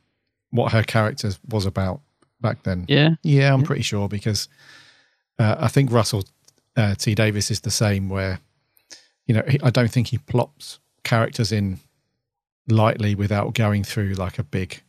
what 0.51 0.73
her 0.73 0.83
character 0.83 1.33
was 1.51 1.67
about 1.67 2.01
back 2.41 2.63
then. 2.63 2.87
Yeah. 2.89 3.11
Yeah, 3.23 3.53
I'm 3.53 3.63
pretty 3.63 3.83
sure 3.83 4.09
because 4.09 4.49
uh, 5.39 5.57
I 5.59 5.69
think 5.69 5.91
Russell 5.93 6.25
uh, 6.77 6.95
T 6.95 7.15
Davies 7.15 7.51
is 7.51 7.61
the 7.61 7.71
same. 7.71 8.09
Where 8.09 8.41
you 9.29 9.35
know 9.35 9.43
I 9.63 9.71
don't 9.71 9.91
think 9.91 10.09
he 10.09 10.19
plops 10.19 10.81
characters 11.05 11.53
in 11.53 11.79
lightly 12.67 13.15
without 13.15 13.55
going 13.55 13.85
through 13.85 14.15
like 14.15 14.39
a 14.39 14.43
big. 14.43 14.83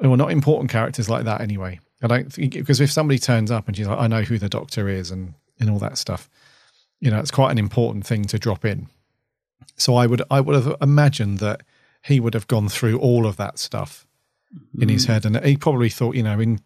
Well, 0.00 0.16
not 0.16 0.30
important 0.30 0.70
characters 0.70 1.08
like 1.08 1.24
that 1.24 1.40
anyway. 1.40 1.80
I 2.02 2.06
don't 2.06 2.32
think 2.32 2.52
because 2.52 2.80
if 2.80 2.92
somebody 2.92 3.18
turns 3.18 3.50
up 3.50 3.66
and 3.66 3.76
she's 3.76 3.88
like, 3.88 3.98
I 3.98 4.06
know 4.06 4.22
who 4.22 4.38
the 4.38 4.48
Doctor 4.48 4.88
is 4.88 5.10
and 5.10 5.34
and 5.58 5.70
all 5.70 5.78
that 5.78 5.98
stuff, 5.98 6.28
you 7.00 7.10
know, 7.10 7.18
it's 7.18 7.30
quite 7.30 7.50
an 7.50 7.58
important 7.58 8.06
thing 8.06 8.24
to 8.26 8.38
drop 8.38 8.64
in. 8.64 8.88
So 9.76 9.96
I 9.96 10.06
would 10.06 10.22
I 10.30 10.40
would 10.40 10.54
have 10.54 10.76
imagined 10.80 11.38
that 11.38 11.62
he 12.04 12.20
would 12.20 12.34
have 12.34 12.46
gone 12.46 12.68
through 12.68 12.98
all 12.98 13.26
of 13.26 13.36
that 13.38 13.58
stuff 13.58 14.06
in 14.78 14.88
his 14.88 15.06
mm. 15.06 15.08
head, 15.08 15.24
and 15.24 15.42
he 15.44 15.56
probably 15.56 15.88
thought, 15.88 16.14
you 16.14 16.22
know, 16.22 16.38
in 16.38 16.60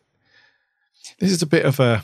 this 1.20 1.30
is 1.30 1.42
a 1.42 1.46
bit 1.46 1.64
of 1.64 1.78
a 1.78 2.02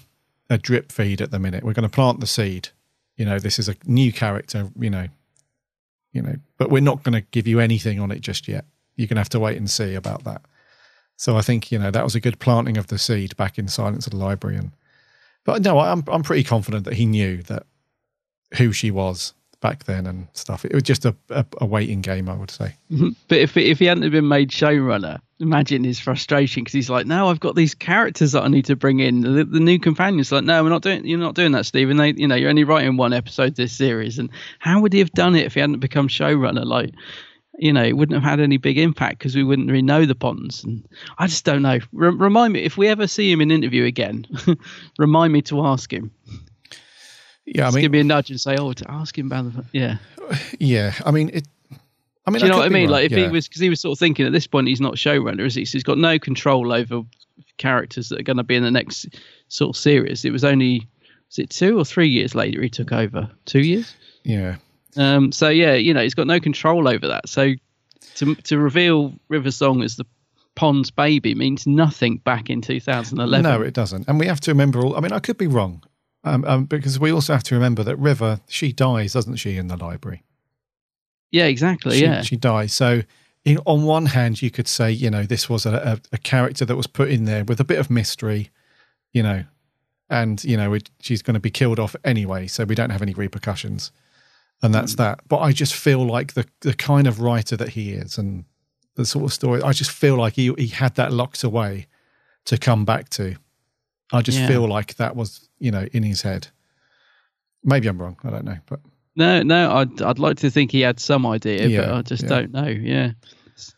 a 0.49 0.59
drip 0.59 0.93
feed 0.93 1.21
at 1.21 1.31
the 1.31 1.39
minute. 1.39 1.65
We're 1.65 1.73
going 1.73 1.89
to 1.89 1.95
plant 1.95 2.21
the 2.21 2.27
seed. 2.27 2.69
You 3.17 3.25
know, 3.25 3.39
this 3.39 3.59
is 3.59 3.69
a 3.69 3.77
new 3.87 4.13
character. 4.13 4.71
You 4.79 4.91
know, 4.91 5.09
you 6.13 6.23
know, 6.23 6.37
but 6.59 6.71
we're 6.71 6.83
not 6.83 7.03
going 7.03 7.15
to 7.15 7.27
give 7.31 7.47
you 7.47 7.61
anything 7.61 8.01
on 8.01 8.11
it 8.11 8.21
just 8.21 8.49
yet. 8.49 8.65
You're 8.97 9.09
going 9.09 9.17
to 9.17 9.21
have 9.21 9.29
to 9.31 9.41
wait 9.41 9.57
and 9.57 9.69
see 9.69 9.95
about 9.95 10.25
that. 10.25 10.43
So 11.17 11.37
I 11.37 11.43
think 11.43 11.71
you 11.71 11.79
know 11.79 11.91
that 11.91 12.05
was 12.05 12.15
a 12.15 12.21
good 12.21 12.39
planting 12.39 12.77
of 12.77 12.89
the 12.89 12.99
seed 12.99 13.37
back 13.37 13.59
in 13.59 13.69
Silence 13.69 14.07
of 14.07 14.13
the 14.13 14.19
Library, 14.19 14.57
and 14.57 14.73
but 15.45 15.63
no, 15.63 15.79
I'm 15.79 16.05
I'm 16.09 16.23
pretty 16.23 16.45
confident 16.45 16.85
that 16.85 16.95
he 16.95 17.07
knew 17.07 17.43
that 17.45 17.67
who 18.57 18.73
she 18.73 18.91
was 18.91 19.33
back 19.65 19.85
then 19.85 20.07
and 20.07 20.29
stuff. 20.35 20.67
It 20.67 20.75
was 20.75 20.83
just 20.83 21.07
a 21.07 21.17
a, 21.31 21.47
a 21.63 21.65
waiting 21.65 22.03
game, 22.03 22.29
I 22.29 22.35
would 22.35 22.51
say. 22.51 22.77
Mm-hmm. 22.93 23.09
But 23.29 23.39
if 23.39 23.57
if 23.57 23.79
he 23.79 23.87
hadn't 23.87 24.09
been 24.11 24.29
made 24.29 24.51
showrunner, 24.51 25.21
imagine 25.41 25.85
his 25.85 25.99
frustration 25.99 26.63
because 26.63 26.75
he's 26.75 26.91
like, 26.91 27.07
"No, 27.07 27.29
I've 27.31 27.41
got 27.41 27.57
these 27.57 27.75
characters 27.75 28.33
that 28.33 28.43
I 28.43 28.49
need 28.49 28.67
to 28.67 28.77
bring 28.77 29.01
in." 29.01 29.23
The, 29.23 29.45
the 29.45 29.61
new 29.61 29.79
companions 29.79 30.31
like, 30.31 30.45
"No, 30.45 30.63
we're 30.63 30.69
not 30.69 30.83
doing. 30.83 31.07
You're 31.07 31.19
not 31.19 31.35
doing 31.35 31.53
that, 31.53 31.65
Steven. 31.65 31.97
They, 31.97 32.13
you 32.13 32.29
know, 32.29 32.35
you're 32.35 32.51
only 32.51 32.65
writing 32.65 32.99
one 32.99 33.15
episode 33.15 33.57
this 33.57 33.73
series." 33.73 34.19
And 34.19 34.29
how 34.59 34.83
would 34.83 34.93
he 34.93 34.99
have 34.99 35.13
done 35.13 35.35
it 35.35 35.47
if 35.47 35.55
he 35.55 35.61
hadn't 35.61 35.81
become 35.81 36.09
showrunner? 36.09 36.67
Like, 36.67 36.93
you 37.59 37.73
know, 37.73 37.85
it 37.85 37.97
wouldn't 37.97 38.23
have 38.23 38.31
had 38.31 38.41
any 38.41 38.59
big 38.59 38.77
impact 38.77 39.19
because 39.19 39.35
we 39.35 39.45
wouldn't 39.45 39.71
really 39.71 39.81
know 39.81 40.05
the 40.05 40.15
Ponds. 40.15 40.63
And 40.63 40.87
I 41.17 41.27
just 41.27 41.47
don't 41.47 41.63
know. 41.63 41.79
Re- 41.91 42.11
remind 42.11 42.53
me 42.53 42.61
if 42.65 42.77
we 42.77 42.89
ever 42.89 43.07
see 43.07 43.33
him 43.33 43.41
in 43.41 43.51
interview 43.51 43.87
again. 43.87 44.27
remind 44.99 45.33
me 45.33 45.41
to 45.43 45.65
ask 45.65 45.91
him. 45.91 46.11
Yeah, 47.47 47.69
I 47.69 47.71
mean, 47.71 47.83
give 47.83 47.93
me 47.93 48.01
a 48.01 48.05
nudge 48.05 48.31
and 48.31 48.41
say, 48.41 48.57
"Oh, 48.57 48.73
to 48.73 48.91
ask 48.91 49.17
him 49.19 49.27
about 49.27 49.53
the 49.53 49.65
yeah." 49.73 49.99
yeah, 50.59 50.95
I 51.05 51.11
mean 51.11 51.31
it. 51.33 51.47
I 52.27 52.31
mean, 52.31 52.41
Do 52.41 52.47
you 52.47 52.53
know 52.53 52.59
what 52.59 52.67
I 52.67 52.71
mean? 52.71 52.85
wrong, 52.85 52.93
Like 52.93 53.05
if 53.07 53.13
yeah. 53.13 53.27
he 53.27 53.29
was, 53.29 53.47
because 53.47 53.61
he 53.61 53.69
was 53.69 53.81
sort 53.81 53.93
of 53.93 53.99
thinking 53.99 54.25
at 54.25 54.33
this 54.33 54.47
point 54.47 54.67
he's 54.67 54.81
not 54.81 54.95
showrunner, 54.95 55.45
is 55.45 55.55
he? 55.55 55.67
So 55.67 55.73
he's 55.73 55.83
got 55.83 55.99
no 55.99 56.19
control 56.19 56.73
over 56.73 57.03
characters 57.59 58.09
that 58.09 58.19
are 58.19 58.23
going 58.23 58.39
to 58.39 58.43
be 58.43 58.55
in 58.55 58.63
the 58.63 58.71
next 58.71 59.09
sort 59.49 59.77
of 59.77 59.81
series. 59.81 60.25
It 60.25 60.33
was 60.33 60.43
only, 60.43 60.89
was 61.29 61.39
it 61.39 61.51
two 61.51 61.79
or 61.79 61.85
three 61.85 62.09
years 62.09 62.35
later 62.35 62.63
he 62.63 62.71
took 62.71 62.93
over? 62.93 63.31
Two 63.45 63.61
years. 63.61 63.95
yeah, 64.23 64.57
Um. 64.97 65.33
So 65.33 65.51
yeah, 65.51 65.75
you 65.75 65.93
know, 65.93 66.03
he's 66.03 66.15
got 66.15 66.27
no 66.27 66.41
control 66.41 66.89
over 66.89 67.09
that. 67.09 67.29
So 67.29 67.53
to 68.15 68.35
to 68.35 68.59
reveal 68.59 69.13
River 69.29 69.51
Song 69.51 69.83
as 69.83 69.97
the 69.97 70.07
Pond's 70.55 70.91
baby 70.91 71.35
means 71.35 71.67
nothing 71.67 72.19
back 72.19 72.49
in 72.49 72.63
2011. 72.63 73.43
No, 73.43 73.61
it 73.61 73.75
doesn't. 73.75 74.09
And 74.09 74.19
we 74.19 74.27
have 74.29 74.41
to 74.41 74.51
remember 74.51 74.81
all. 74.81 74.97
I 74.97 75.01
mean, 75.01 75.13
I 75.13 75.19
could 75.19 75.37
be 75.37 75.47
wrong, 75.49 75.83
um, 76.25 76.45
um, 76.47 76.65
because 76.65 76.99
we 76.99 77.13
also 77.13 77.33
have 77.33 77.43
to 77.45 77.55
remember 77.55 77.83
that 77.83 77.97
River 77.97 78.41
she 78.49 78.73
dies, 78.73 79.13
doesn't 79.13 79.37
she, 79.37 79.57
in 79.57 79.69
the 79.69 79.77
library? 79.77 80.23
Yeah, 81.31 81.47
exactly. 81.47 81.99
She, 81.99 82.05
yeah, 82.05 82.23
she 82.23 82.37
dies. 82.37 82.73
So, 82.73 83.03
in, 83.45 83.59
on 83.67 83.85
one 83.85 84.07
hand, 84.07 84.41
you 84.41 84.51
could 84.51 84.69
say, 84.69 84.91
you 84.91 85.11
know, 85.11 85.25
this 85.25 85.49
was 85.51 85.67
a, 85.67 86.01
a, 86.13 86.15
a 86.15 86.19
character 86.19 86.65
that 86.65 86.77
was 86.77 86.87
put 86.87 87.11
in 87.11 87.25
there 87.25 87.45
with 87.45 87.61
a 87.61 87.65
bit 87.65 87.79
of 87.79 87.91
mystery, 87.91 88.51
you 89.13 89.23
know, 89.23 89.45
and 90.11 90.45
you 90.45 90.57
know 90.57 90.73
it, 90.75 90.91
she's 91.01 91.23
going 91.23 91.35
to 91.35 91.41
be 91.41 91.51
killed 91.51 91.79
off 91.79 91.97
anyway, 92.05 92.47
so 92.47 92.65
we 92.65 92.75
don't 92.75 92.91
have 92.91 93.03
any 93.03 93.15
repercussions, 93.15 93.91
and 94.63 94.75
that's 94.75 94.95
that. 94.97 95.21
But 95.29 95.39
I 95.39 95.53
just 95.53 95.75
feel 95.75 96.05
like 96.07 96.35
the 96.35 96.47
the 96.61 96.75
kind 96.75 97.07
of 97.07 97.21
writer 97.21 97.57
that 97.57 97.71
he 97.71 97.93
is, 97.93 98.19
and 98.19 98.45
the 98.95 99.05
sort 99.05 99.25
of 99.25 99.33
story, 99.33 99.63
I 99.63 99.73
just 99.73 99.91
feel 99.91 100.17
like 100.17 100.35
he 100.35 100.53
he 100.57 100.69
had 100.69 100.95
that 100.95 101.13
locked 101.13 101.43
away 101.43 101.87
to 102.45 102.59
come 102.59 102.85
back 102.85 103.09
to. 103.11 103.37
I 104.13 104.21
just 104.23 104.39
Yeah. 104.39 104.47
feel 104.49 104.69
like 104.69 104.97
that 104.97 105.17
was, 105.17 105.49
you 105.59 105.71
know, 105.71 105.87
in 105.93 106.03
his 106.03 106.23
head. 106.23 106.49
Maybe 107.63 107.89
I'm 107.89 107.99
wrong. 108.01 108.17
I 108.25 108.31
don't 108.31 108.45
know, 108.45 108.59
but 108.67 108.81
No, 109.17 109.43
no, 109.43 109.73
I'd 109.77 110.03
I'd 110.03 110.19
like 110.19 110.39
to 110.39 110.51
think 110.51 110.71
he 110.73 110.81
had 110.81 111.01
some 111.01 111.25
idea, 111.27 111.81
but 111.81 111.91
I 111.95 112.03
just 112.03 112.25
yeah. 112.25 112.29
don't 112.29 112.53
know. 112.53 112.67
Yeah, 112.67 113.13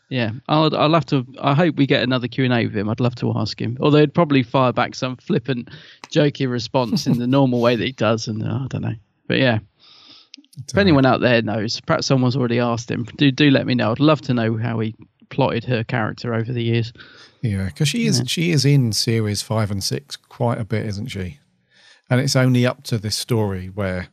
yeah. 0.09 0.31
I'll 0.49 0.75
I'll 0.75 0.93
have 0.93 1.05
to. 1.07 1.25
I 1.41 1.53
hope 1.53 1.75
we 1.77 1.85
get 1.87 2.03
another 2.03 2.27
Q 2.27 2.43
and 2.43 2.53
A 2.53 2.65
with 2.65 2.75
him. 2.75 2.89
I'd 2.89 2.99
love 2.99 3.15
to 3.15 3.31
ask 3.37 3.59
him. 3.61 3.77
Although 3.79 3.99
he'd 3.99 4.13
probably 4.13 4.43
fire 4.43 4.73
back 4.73 4.95
some 4.95 5.15
flippant, 5.17 5.69
jokey 6.11 6.49
response 6.49 7.07
in 7.07 7.17
the 7.19 7.27
normal 7.37 7.61
way 7.61 7.75
that 7.75 7.85
he 7.85 7.91
does, 7.93 8.27
and 8.27 8.43
uh, 8.43 8.59
I 8.63 8.67
don't 8.67 8.81
know. 8.81 8.95
But 9.27 9.37
yeah, 9.39 9.59
if 10.67 10.77
anyone 10.77 11.05
out 11.05 11.21
there 11.21 11.41
knows, 11.41 11.79
perhaps 11.81 12.07
someone's 12.07 12.35
already 12.35 12.59
asked 12.59 12.91
him. 12.91 13.05
Do 13.15 13.31
do 13.31 13.49
let 13.51 13.65
me 13.65 13.75
know. 13.75 13.91
I'd 13.91 13.99
love 14.01 14.21
to 14.23 14.33
know 14.33 14.57
how 14.57 14.79
he 14.79 14.95
plotted 15.29 15.63
her 15.65 15.83
character 15.83 16.33
over 16.33 16.51
the 16.51 16.63
years. 16.63 16.91
Yeah, 17.51 17.65
because 17.65 17.87
she 17.87 18.05
is 18.07 18.21
she 18.27 18.51
is 18.51 18.65
in 18.65 18.91
series 18.93 19.41
five 19.41 19.71
and 19.71 19.83
six 19.83 20.15
quite 20.15 20.59
a 20.59 20.65
bit, 20.65 20.85
isn't 20.85 21.07
she? 21.07 21.39
And 22.09 22.19
it's 22.19 22.35
only 22.35 22.65
up 22.65 22.83
to 22.83 22.97
this 22.97 23.15
story 23.15 23.67
where 23.67 24.07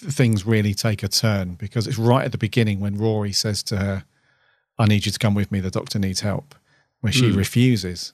th- 0.00 0.12
things 0.12 0.44
really 0.46 0.74
take 0.74 1.02
a 1.02 1.08
turn 1.08 1.54
because 1.54 1.86
it's 1.86 1.98
right 1.98 2.24
at 2.24 2.32
the 2.32 2.38
beginning 2.38 2.80
when 2.80 2.96
Rory 2.98 3.32
says 3.32 3.62
to 3.64 3.76
her, 3.78 4.04
"I 4.78 4.86
need 4.86 5.06
you 5.06 5.12
to 5.12 5.18
come 5.18 5.34
with 5.34 5.50
me. 5.52 5.60
The 5.60 5.70
doctor 5.70 5.98
needs 5.98 6.20
help," 6.20 6.54
where 7.00 7.12
she 7.12 7.30
Mm. 7.30 7.36
refuses, 7.36 8.12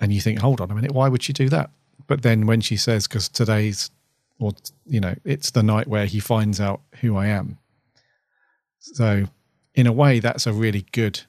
and 0.00 0.12
you 0.12 0.20
think, 0.20 0.38
"Hold 0.40 0.60
on 0.60 0.70
a 0.70 0.74
minute, 0.74 0.92
why 0.92 1.08
would 1.08 1.22
she 1.22 1.32
do 1.32 1.48
that?" 1.48 1.70
But 2.06 2.22
then 2.22 2.46
when 2.46 2.60
she 2.60 2.76
says, 2.76 3.08
"Because 3.08 3.28
today's, 3.28 3.90
or 4.38 4.52
you 4.86 5.00
know, 5.00 5.16
it's 5.24 5.50
the 5.50 5.62
night 5.62 5.88
where 5.88 6.06
he 6.06 6.20
finds 6.20 6.60
out 6.60 6.82
who 7.00 7.16
I 7.16 7.26
am," 7.26 7.58
so 8.78 9.28
in 9.74 9.86
a 9.86 9.92
way, 9.92 10.20
that's 10.20 10.46
a 10.46 10.52
really 10.52 10.86
good 10.92 11.22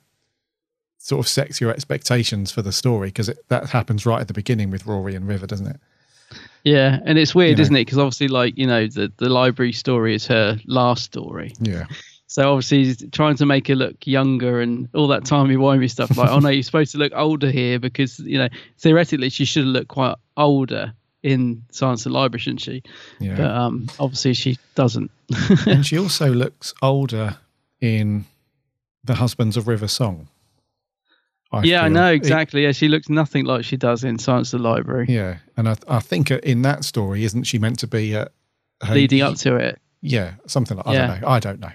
sort 1.08 1.20
of 1.26 1.28
sets 1.30 1.62
your 1.62 1.72
expectations 1.72 2.52
for 2.52 2.62
the 2.62 2.74
story 2.74 3.08
because 3.08 3.32
that 3.48 3.70
happens 3.70 4.06
right 4.06 4.20
at 4.20 4.28
the 4.28 4.34
beginning 4.34 4.70
with 4.70 4.86
Rory 4.86 5.16
and 5.16 5.26
River, 5.26 5.48
doesn't 5.48 5.68
it? 5.68 5.80
Yeah, 6.66 7.00
and 7.06 7.18
it's 7.18 7.34
weird, 7.34 7.52
You 7.52 7.56
know. 7.56 7.62
isn't 7.62 7.76
it? 7.78 7.86
Because 7.86 7.98
obviously, 7.98 8.28
like 8.28 8.58
you 8.58 8.68
know, 8.68 8.88
the 8.88 9.10
the 9.16 9.30
library 9.30 9.72
story 9.72 10.16
is 10.16 10.28
her 10.28 10.58
last 10.66 11.06
story. 11.06 11.54
Yeah. 11.62 11.86
So 12.30 12.52
obviously, 12.52 12.84
he's 12.84 13.06
trying 13.12 13.38
to 13.38 13.46
make 13.46 13.70
her 13.70 13.76
look 13.76 14.06
younger 14.06 14.60
and 14.60 14.90
all 14.94 15.08
that 15.08 15.24
timey 15.24 15.56
wimey 15.56 15.90
stuff. 15.90 16.18
Like, 16.18 16.30
oh 16.30 16.40
no, 16.40 16.50
you're 16.50 16.62
supposed 16.62 16.92
to 16.92 16.98
look 16.98 17.14
older 17.16 17.50
here 17.50 17.80
because 17.80 18.20
you 18.20 18.38
know 18.38 18.50
theoretically 18.78 19.30
she 19.30 19.46
should 19.46 19.64
have 19.64 19.72
looked 19.74 19.88
quite 19.88 20.16
older 20.36 20.92
in 21.24 21.64
Silence 21.72 22.06
and 22.06 22.14
Library, 22.14 22.42
shouldn't 22.42 22.62
she? 22.62 22.84
Yeah. 23.22 23.38
But 23.38 23.52
um, 23.52 23.88
obviously 23.98 24.34
she 24.34 24.58
doesn't. 24.76 25.10
and 25.66 25.86
she 25.86 25.98
also 25.98 26.34
looks 26.34 26.74
older 26.82 27.38
in 27.80 28.26
the 29.06 29.16
Husbands 29.16 29.56
of 29.56 29.70
River 29.70 29.88
Song. 29.88 30.28
I 31.52 31.64
yeah, 31.64 31.84
I 31.84 31.88
know 31.88 32.12
It- 32.12 32.16
exactly. 32.16 32.64
yeah, 32.64 32.72
she 32.74 32.88
looks 32.88 33.10
nothing 33.10 33.46
like 33.46 33.64
she 33.64 33.78
does 33.78 34.04
in 34.04 34.20
Silence 34.20 34.54
of 34.54 34.62
the 34.62 34.68
Library. 34.68 35.06
yeah, 35.10 35.38
and 35.56 35.70
I, 35.70 35.76
I 35.88 36.00
think 36.00 36.30
in 36.32 36.62
that 36.64 36.84
story, 36.84 37.24
isn't 37.24 37.44
she 37.44 37.58
meant 37.60 37.80
to 37.80 37.88
be 37.88 38.16
uh, 38.16 38.26
her- 38.84 38.94
Leading 38.94 39.22
up 39.22 39.36
to 39.38 39.56
it. 39.56 39.80
Yeah, 40.02 40.34
something 40.46 40.78
like 40.78 40.88
I 40.88 40.94
don't 40.96 41.22
know. 41.22 41.28
I 41.28 41.40
don't 41.40 41.60
know. 41.60 41.72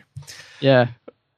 Yeah. 0.61 0.89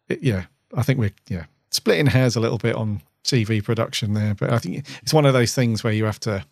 It- 0.08 0.22
yeah, 0.22 0.44
I 0.76 0.82
think 0.82 0.98
we're 0.98 1.12
yeah 1.28 1.44
splitting 1.70 2.06
hairs 2.06 2.36
a 2.36 2.40
little 2.40 2.58
bit 2.58 2.74
on 2.76 3.02
TV 3.24 3.62
production 3.64 4.14
there, 4.14 4.34
but 4.34 4.52
I 4.52 4.58
think 4.58 4.86
it's 5.02 5.14
one 5.14 5.24
of 5.26 5.32
those 5.32 5.54
things 5.54 5.82
where 5.82 5.92
you 5.92 6.04
have 6.04 6.20
to 6.20 6.44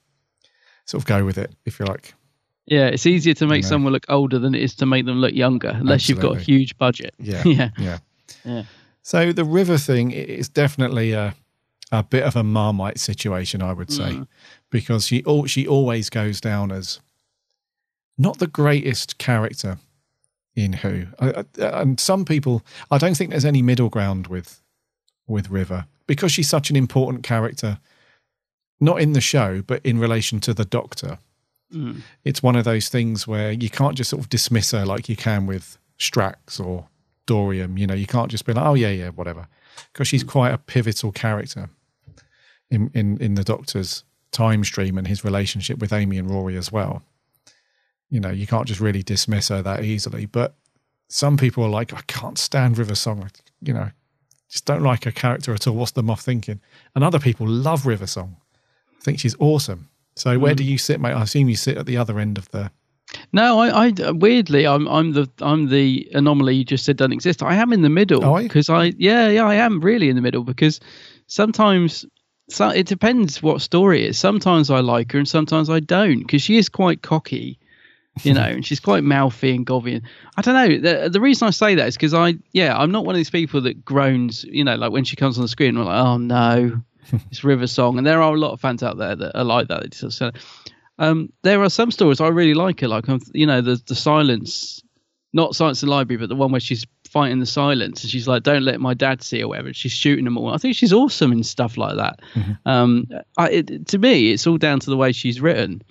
sort 0.86 1.02
of 1.02 1.06
go 1.06 1.24
with 1.24 1.36
it 1.38 1.52
if 1.66 1.78
you're 1.78 1.86
like. 1.86 2.14
Yeah, 2.66 2.86
it's 2.86 3.06
easier 3.06 3.34
to 3.34 3.46
make 3.46 3.64
know. 3.64 3.68
someone 3.68 3.92
look 3.92 4.06
older 4.08 4.38
than 4.38 4.54
it 4.54 4.62
is 4.62 4.74
to 4.76 4.86
make 4.86 5.04
them 5.04 5.18
look 5.18 5.34
younger, 5.34 5.68
unless 5.68 6.08
you've 6.08 6.20
got 6.20 6.36
a 6.36 6.40
huge 6.40 6.78
budget. 6.78 7.12
Yeah, 7.18 7.42
yeah, 7.46 7.70
yeah. 7.76 7.98
yeah. 8.44 8.62
So 9.02 9.32
the 9.32 9.44
river 9.44 9.78
thing 9.78 10.12
is 10.12 10.48
definitely 10.48 11.12
a 11.12 11.34
a 11.92 12.02
bit 12.02 12.24
of 12.24 12.34
a 12.34 12.42
marmite 12.42 12.98
situation, 12.98 13.62
I 13.62 13.72
would 13.72 13.92
say, 13.92 14.12
Mm. 14.14 14.26
because 14.70 15.06
she 15.06 15.22
al- 15.26 15.46
she 15.46 15.66
always 15.66 16.10
goes 16.10 16.40
down 16.40 16.72
as 16.72 16.98
not 18.18 18.38
the 18.38 18.46
greatest 18.46 19.18
character 19.18 19.78
in 20.54 20.72
Who, 20.74 21.06
I, 21.20 21.44
I, 21.60 21.80
and 21.82 21.98
some 22.00 22.24
people 22.24 22.62
I 22.90 22.98
don't 22.98 23.16
think 23.16 23.30
there's 23.30 23.44
any 23.44 23.62
middle 23.62 23.88
ground 23.88 24.26
with 24.26 24.60
with 25.26 25.48
River 25.50 25.86
because 26.06 26.32
she's 26.32 26.48
such 26.48 26.68
an 26.70 26.76
important 26.76 27.22
character, 27.22 27.78
not 28.80 29.00
in 29.00 29.12
the 29.12 29.20
show 29.20 29.62
but 29.62 29.84
in 29.84 29.98
relation 29.98 30.40
to 30.40 30.52
the 30.54 30.64
Doctor. 30.64 31.18
Mm. 31.72 32.02
It's 32.24 32.42
one 32.42 32.56
of 32.56 32.64
those 32.64 32.88
things 32.90 33.26
where 33.26 33.50
you 33.52 33.70
can't 33.70 33.96
just 33.96 34.10
sort 34.10 34.20
of 34.22 34.28
dismiss 34.28 34.72
her 34.72 34.84
like 34.84 35.08
you 35.08 35.16
can 35.16 35.46
with 35.46 35.78
Strax 35.98 36.60
or 36.60 36.86
Dorium. 37.26 37.78
You 37.78 37.86
know, 37.86 37.94
you 37.94 38.06
can't 38.06 38.30
just 38.30 38.44
be 38.44 38.52
like, 38.52 38.66
oh 38.66 38.74
yeah, 38.74 38.90
yeah, 38.90 39.08
whatever, 39.10 39.46
because 39.92 40.06
she's 40.08 40.24
quite 40.24 40.52
a 40.52 40.58
pivotal 40.58 41.12
character 41.12 41.70
in 42.74 42.90
in 42.94 43.18
in 43.20 43.34
the 43.34 43.44
Doctor's 43.44 44.04
time 44.32 44.64
stream 44.64 44.96
and 44.98 45.06
his 45.06 45.24
relationship 45.24 45.78
with 45.78 45.92
Amy 45.92 46.18
and 46.18 46.30
Rory 46.30 46.56
as 46.56 46.72
well. 46.72 47.02
You 48.10 48.20
know, 48.20 48.30
you 48.30 48.46
can't 48.46 48.66
just 48.66 48.80
really 48.80 49.02
dismiss 49.02 49.48
her 49.48 49.62
that 49.62 49.84
easily. 49.84 50.26
But 50.26 50.54
some 51.08 51.36
people 51.36 51.64
are 51.64 51.68
like, 51.80 51.92
I 51.94 52.00
can't 52.06 52.38
stand 52.38 52.78
River 52.78 52.94
Song. 52.94 53.30
You 53.60 53.74
know, 53.74 53.90
just 54.48 54.64
don't 54.64 54.82
like 54.82 55.04
her 55.04 55.10
character 55.12 55.52
at 55.54 55.66
all. 55.66 55.74
What's 55.76 55.92
the 55.92 56.02
Moff 56.02 56.20
thinking? 56.22 56.60
And 56.94 57.04
other 57.04 57.18
people 57.18 57.46
love 57.46 57.86
River 57.86 58.06
Song. 58.06 58.36
think 59.02 59.18
she's 59.18 59.36
awesome. 59.40 59.88
So 60.14 60.38
where 60.38 60.54
Mm. 60.54 60.58
do 60.58 60.64
you 60.64 60.78
sit, 60.78 61.00
mate? 61.00 61.12
I 61.14 61.22
assume 61.22 61.48
you 61.48 61.56
sit 61.56 61.76
at 61.76 61.86
the 61.86 61.96
other 61.96 62.18
end 62.20 62.38
of 62.38 62.48
the. 62.50 62.70
No, 63.32 63.58
I, 63.60 63.88
I 63.88 64.10
weirdly, 64.12 64.66
I'm, 64.66 64.86
I'm 64.88 65.12
the, 65.12 65.28
I'm 65.40 65.68
the 65.68 66.08
anomaly 66.14 66.54
you 66.54 66.64
just 66.64 66.84
said 66.84 66.96
doesn't 66.98 67.12
exist. 67.12 67.42
I 67.42 67.56
am 67.56 67.72
in 67.72 67.82
the 67.82 67.88
middle 67.90 68.24
Oh, 68.24 68.38
because 68.40 68.68
I, 68.70 68.92
yeah, 68.96 69.28
yeah, 69.28 69.44
I 69.44 69.56
am 69.56 69.80
really 69.80 70.08
in 70.08 70.16
the 70.16 70.22
middle 70.22 70.44
because 70.44 70.78
sometimes, 71.26 72.04
so 72.48 72.68
it 72.68 72.86
depends 72.86 73.42
what 73.42 73.62
story 73.62 74.04
it 74.04 74.10
is. 74.10 74.18
Sometimes 74.18 74.70
I 74.70 74.80
like 74.80 75.12
her 75.12 75.18
and 75.18 75.28
sometimes 75.28 75.70
I 75.70 75.80
don't 75.80 76.20
because 76.20 76.42
she 76.42 76.56
is 76.56 76.68
quite 76.68 77.02
cocky, 77.02 77.58
you 78.22 78.34
know, 78.34 78.42
and 78.42 78.66
she's 78.66 78.80
quite 78.80 79.04
mouthy 79.04 79.54
and 79.54 79.66
gobby. 79.66 79.94
And 79.94 80.02
I 80.36 80.42
don't 80.42 80.54
know. 80.54 80.78
The, 80.78 81.08
the 81.08 81.20
reason 81.20 81.48
I 81.48 81.50
say 81.50 81.74
that 81.76 81.88
is 81.88 81.96
because 81.96 82.14
I, 82.14 82.34
yeah, 82.52 82.76
I'm 82.76 82.90
not 82.90 83.04
one 83.06 83.14
of 83.14 83.18
these 83.18 83.30
people 83.30 83.60
that 83.62 83.84
groans, 83.84 84.44
you 84.44 84.64
know, 84.64 84.76
like 84.76 84.92
when 84.92 85.04
she 85.04 85.16
comes 85.16 85.38
on 85.38 85.42
the 85.42 85.48
screen, 85.48 85.78
we're 85.78 85.84
like, 85.84 86.04
oh 86.04 86.18
no, 86.18 86.82
it's 87.30 87.44
River 87.44 87.66
Song, 87.66 87.98
and 87.98 88.06
there 88.06 88.22
are 88.22 88.34
a 88.34 88.38
lot 88.38 88.52
of 88.52 88.60
fans 88.60 88.82
out 88.82 88.98
there 88.98 89.16
that 89.16 89.38
are 89.38 89.44
like 89.44 89.68
that. 89.68 90.32
Um, 90.98 91.32
there 91.42 91.62
are 91.62 91.70
some 91.70 91.90
stories 91.90 92.20
I 92.20 92.28
really 92.28 92.54
like 92.54 92.80
her, 92.80 92.88
like 92.88 93.08
um, 93.08 93.20
you 93.32 93.46
know 93.46 93.60
the 93.60 93.80
the 93.86 93.94
silence, 93.94 94.82
not 95.32 95.56
Silence 95.56 95.82
and 95.82 95.90
Library, 95.90 96.18
but 96.18 96.28
the 96.28 96.36
one 96.36 96.52
where 96.52 96.60
she's 96.60 96.86
fighting 97.12 97.40
the 97.40 97.46
silence 97.46 98.02
and 98.02 98.10
she's 98.10 98.26
like, 98.26 98.42
"Don't 98.42 98.62
let 98.62 98.80
my 98.80 98.94
dad 98.94 99.22
see" 99.22 99.42
or 99.42 99.48
whatever. 99.48 99.72
She's 99.74 99.92
shooting 99.92 100.24
them 100.24 100.38
all. 100.38 100.48
I 100.48 100.56
think 100.56 100.74
she's 100.74 100.94
awesome 100.94 101.30
in 101.30 101.42
stuff 101.42 101.76
like 101.76 101.96
that. 101.96 102.20
Um, 102.64 103.06
I, 103.36 103.50
it, 103.50 103.86
to 103.88 103.98
me, 103.98 104.32
it's 104.32 104.46
all 104.46 104.56
down 104.56 104.80
to 104.80 104.90
the 104.90 104.96
way 104.96 105.12
she's 105.12 105.40
written. 105.40 105.82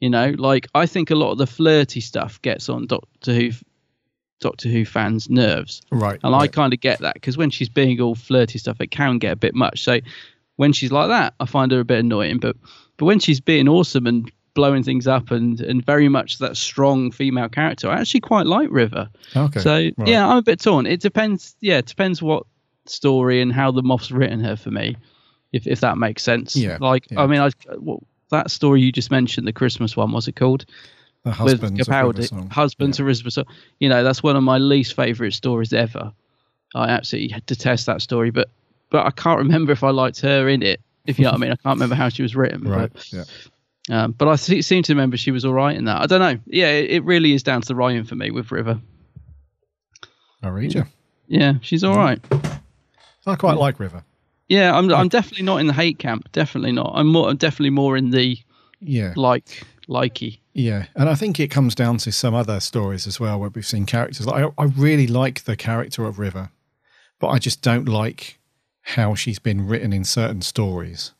You 0.00 0.10
know, 0.10 0.34
like 0.36 0.66
I 0.74 0.86
think 0.86 1.10
a 1.10 1.14
lot 1.14 1.32
of 1.32 1.38
the 1.38 1.46
flirty 1.46 2.00
stuff 2.00 2.40
gets 2.40 2.68
on 2.68 2.86
Doctor 2.86 3.34
Who, 3.34 3.50
Doctor 4.40 4.68
Who 4.70 4.86
fans' 4.86 5.28
nerves. 5.28 5.82
Right. 5.90 6.18
And 6.22 6.34
I 6.34 6.48
kind 6.48 6.72
of 6.72 6.80
get 6.80 7.00
that 7.00 7.14
because 7.14 7.36
when 7.36 7.50
she's 7.50 7.68
being 7.68 8.00
all 8.00 8.14
flirty 8.14 8.58
stuff, 8.58 8.80
it 8.80 8.90
can 8.90 9.18
get 9.18 9.32
a 9.32 9.36
bit 9.36 9.54
much. 9.54 9.82
So 9.82 10.00
when 10.56 10.72
she's 10.72 10.92
like 10.92 11.08
that, 11.08 11.34
I 11.38 11.44
find 11.44 11.70
her 11.72 11.80
a 11.80 11.84
bit 11.84 12.00
annoying. 12.00 12.38
But 12.38 12.56
but 12.96 13.04
when 13.04 13.20
she's 13.20 13.40
being 13.40 13.68
awesome 13.68 14.06
and 14.06 14.30
blowing 14.56 14.82
things 14.82 15.06
up 15.06 15.30
and 15.30 15.60
and 15.60 15.84
very 15.86 16.08
much 16.08 16.38
that 16.38 16.56
strong 16.56 17.12
female 17.12 17.48
character, 17.48 17.88
I 17.88 18.00
actually 18.00 18.20
quite 18.20 18.46
like 18.46 18.68
River. 18.72 19.08
Okay. 19.36 19.60
So 19.60 19.74
right. 19.96 20.08
yeah, 20.08 20.26
I'm 20.26 20.38
a 20.38 20.42
bit 20.42 20.60
torn. 20.60 20.86
It 20.86 21.00
depends. 21.00 21.54
Yeah, 21.60 21.78
it 21.78 21.86
depends 21.86 22.20
what 22.20 22.44
story 22.86 23.40
and 23.40 23.52
how 23.52 23.70
the 23.70 23.82
Moff's 23.82 24.10
written 24.10 24.40
her 24.40 24.56
for 24.56 24.72
me, 24.72 24.96
if 25.52 25.68
if 25.68 25.80
that 25.80 25.98
makes 25.98 26.24
sense. 26.24 26.56
Yeah, 26.56 26.78
Like 26.80 27.08
yeah. 27.10 27.20
I 27.20 27.26
mean, 27.28 27.40
I 27.40 27.50
well, 27.78 28.02
that 28.32 28.50
story 28.50 28.80
you 28.80 28.90
just 28.90 29.12
mentioned, 29.12 29.46
the 29.46 29.52
Christmas 29.52 29.96
one, 29.96 30.10
was 30.10 30.26
it 30.26 30.34
called? 30.34 30.64
The 31.22 31.30
husbands 31.32 31.80
of 31.80 31.86
Capaldi. 31.86 32.52
Husbands 32.52 32.98
of 32.98 33.06
River 33.06 33.30
Song. 33.30 33.46
You 33.78 33.88
know, 33.88 34.02
that's 34.02 34.22
one 34.22 34.36
of 34.36 34.42
my 34.42 34.58
least 34.58 34.94
favourite 34.94 35.34
stories 35.34 35.72
ever. 35.72 36.12
I 36.74 36.88
absolutely 36.88 37.40
detest 37.46 37.86
that 37.86 38.02
story, 38.02 38.30
but 38.30 38.48
but 38.90 39.04
I 39.06 39.10
can't 39.10 39.38
remember 39.38 39.72
if 39.72 39.84
I 39.84 39.90
liked 39.90 40.20
her 40.20 40.48
in 40.48 40.62
it. 40.62 40.80
If 41.06 41.18
you 41.18 41.24
know 41.24 41.32
what 41.32 41.36
I 41.36 41.40
mean, 41.40 41.52
I 41.52 41.56
can't 41.56 41.76
remember 41.76 41.94
how 41.94 42.08
she 42.08 42.22
was 42.22 42.34
written. 42.34 42.66
Right. 42.66 42.92
But, 42.92 43.12
Yeah. 43.12 43.24
Um, 43.90 44.12
but 44.12 44.28
I 44.28 44.36
se- 44.36 44.62
seem 44.62 44.82
to 44.84 44.92
remember 44.92 45.16
she 45.16 45.30
was 45.30 45.44
all 45.44 45.52
right 45.54 45.76
in 45.76 45.84
that. 45.84 46.00
I 46.02 46.06
don't 46.06 46.20
know. 46.20 46.38
Yeah, 46.46 46.70
it, 46.70 46.90
it 46.90 47.04
really 47.04 47.32
is 47.32 47.42
down 47.42 47.60
to 47.62 47.68
the 47.68 47.74
writing 47.74 48.04
for 48.04 48.14
me 48.16 48.30
with 48.30 48.50
River. 48.52 48.80
I 50.42 50.48
read 50.48 50.74
you. 50.74 50.84
Yeah, 51.28 51.54
she's 51.60 51.82
all 51.84 51.96
right. 51.96 52.20
I 53.26 53.34
quite 53.34 53.56
like 53.56 53.80
River. 53.80 54.04
Yeah, 54.48 54.76
I'm 54.76 54.92
I'm 54.92 55.08
definitely 55.08 55.44
not 55.44 55.56
in 55.58 55.66
the 55.66 55.72
hate 55.72 55.98
camp. 55.98 56.30
Definitely 56.32 56.72
not. 56.72 56.92
I'm 56.94 57.08
more 57.08 57.28
I'm 57.28 57.36
definitely 57.36 57.70
more 57.70 57.96
in 57.96 58.10
the 58.10 58.38
Yeah. 58.80 59.12
like 59.16 59.64
likey. 59.88 60.38
Yeah, 60.54 60.86
and 60.94 61.08
I 61.08 61.14
think 61.16 61.40
it 61.40 61.48
comes 61.48 61.74
down 61.74 61.98
to 61.98 62.12
some 62.12 62.34
other 62.34 62.60
stories 62.60 63.06
as 63.06 63.18
well 63.18 63.40
where 63.40 63.50
we've 63.50 63.66
seen 63.66 63.84
characters. 63.86 64.26
Like 64.26 64.44
I, 64.44 64.62
I 64.62 64.66
really 64.66 65.06
like 65.08 65.44
the 65.44 65.56
character 65.56 66.04
of 66.06 66.18
River, 66.20 66.50
but 67.18 67.28
I 67.28 67.38
just 67.40 67.60
don't 67.60 67.88
like 67.88 68.38
how 68.82 69.16
she's 69.16 69.40
been 69.40 69.66
written 69.66 69.92
in 69.92 70.04
certain 70.04 70.40
stories. 70.42 71.12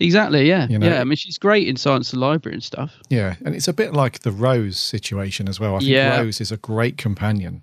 Exactly. 0.00 0.46
Yeah. 0.48 0.68
You 0.68 0.78
know- 0.78 0.86
yeah. 0.88 1.00
I 1.00 1.04
mean, 1.04 1.16
she's 1.16 1.38
great 1.38 1.66
in 1.66 1.76
Silence 1.76 2.12
of 2.12 2.18
the 2.20 2.24
Library 2.26 2.54
and 2.54 2.62
stuff. 2.62 2.94
Yeah, 3.10 3.34
and 3.44 3.54
it's 3.54 3.66
a 3.68 3.72
bit 3.72 3.92
like 3.92 4.20
the 4.20 4.30
Rose 4.32 4.78
situation 4.78 5.48
as 5.48 5.58
well. 5.58 5.74
I 5.76 5.78
think 5.80 5.90
Yeah. 5.90 6.18
Rose 6.18 6.40
is 6.40 6.52
a 6.52 6.56
great 6.56 6.96
companion, 6.96 7.62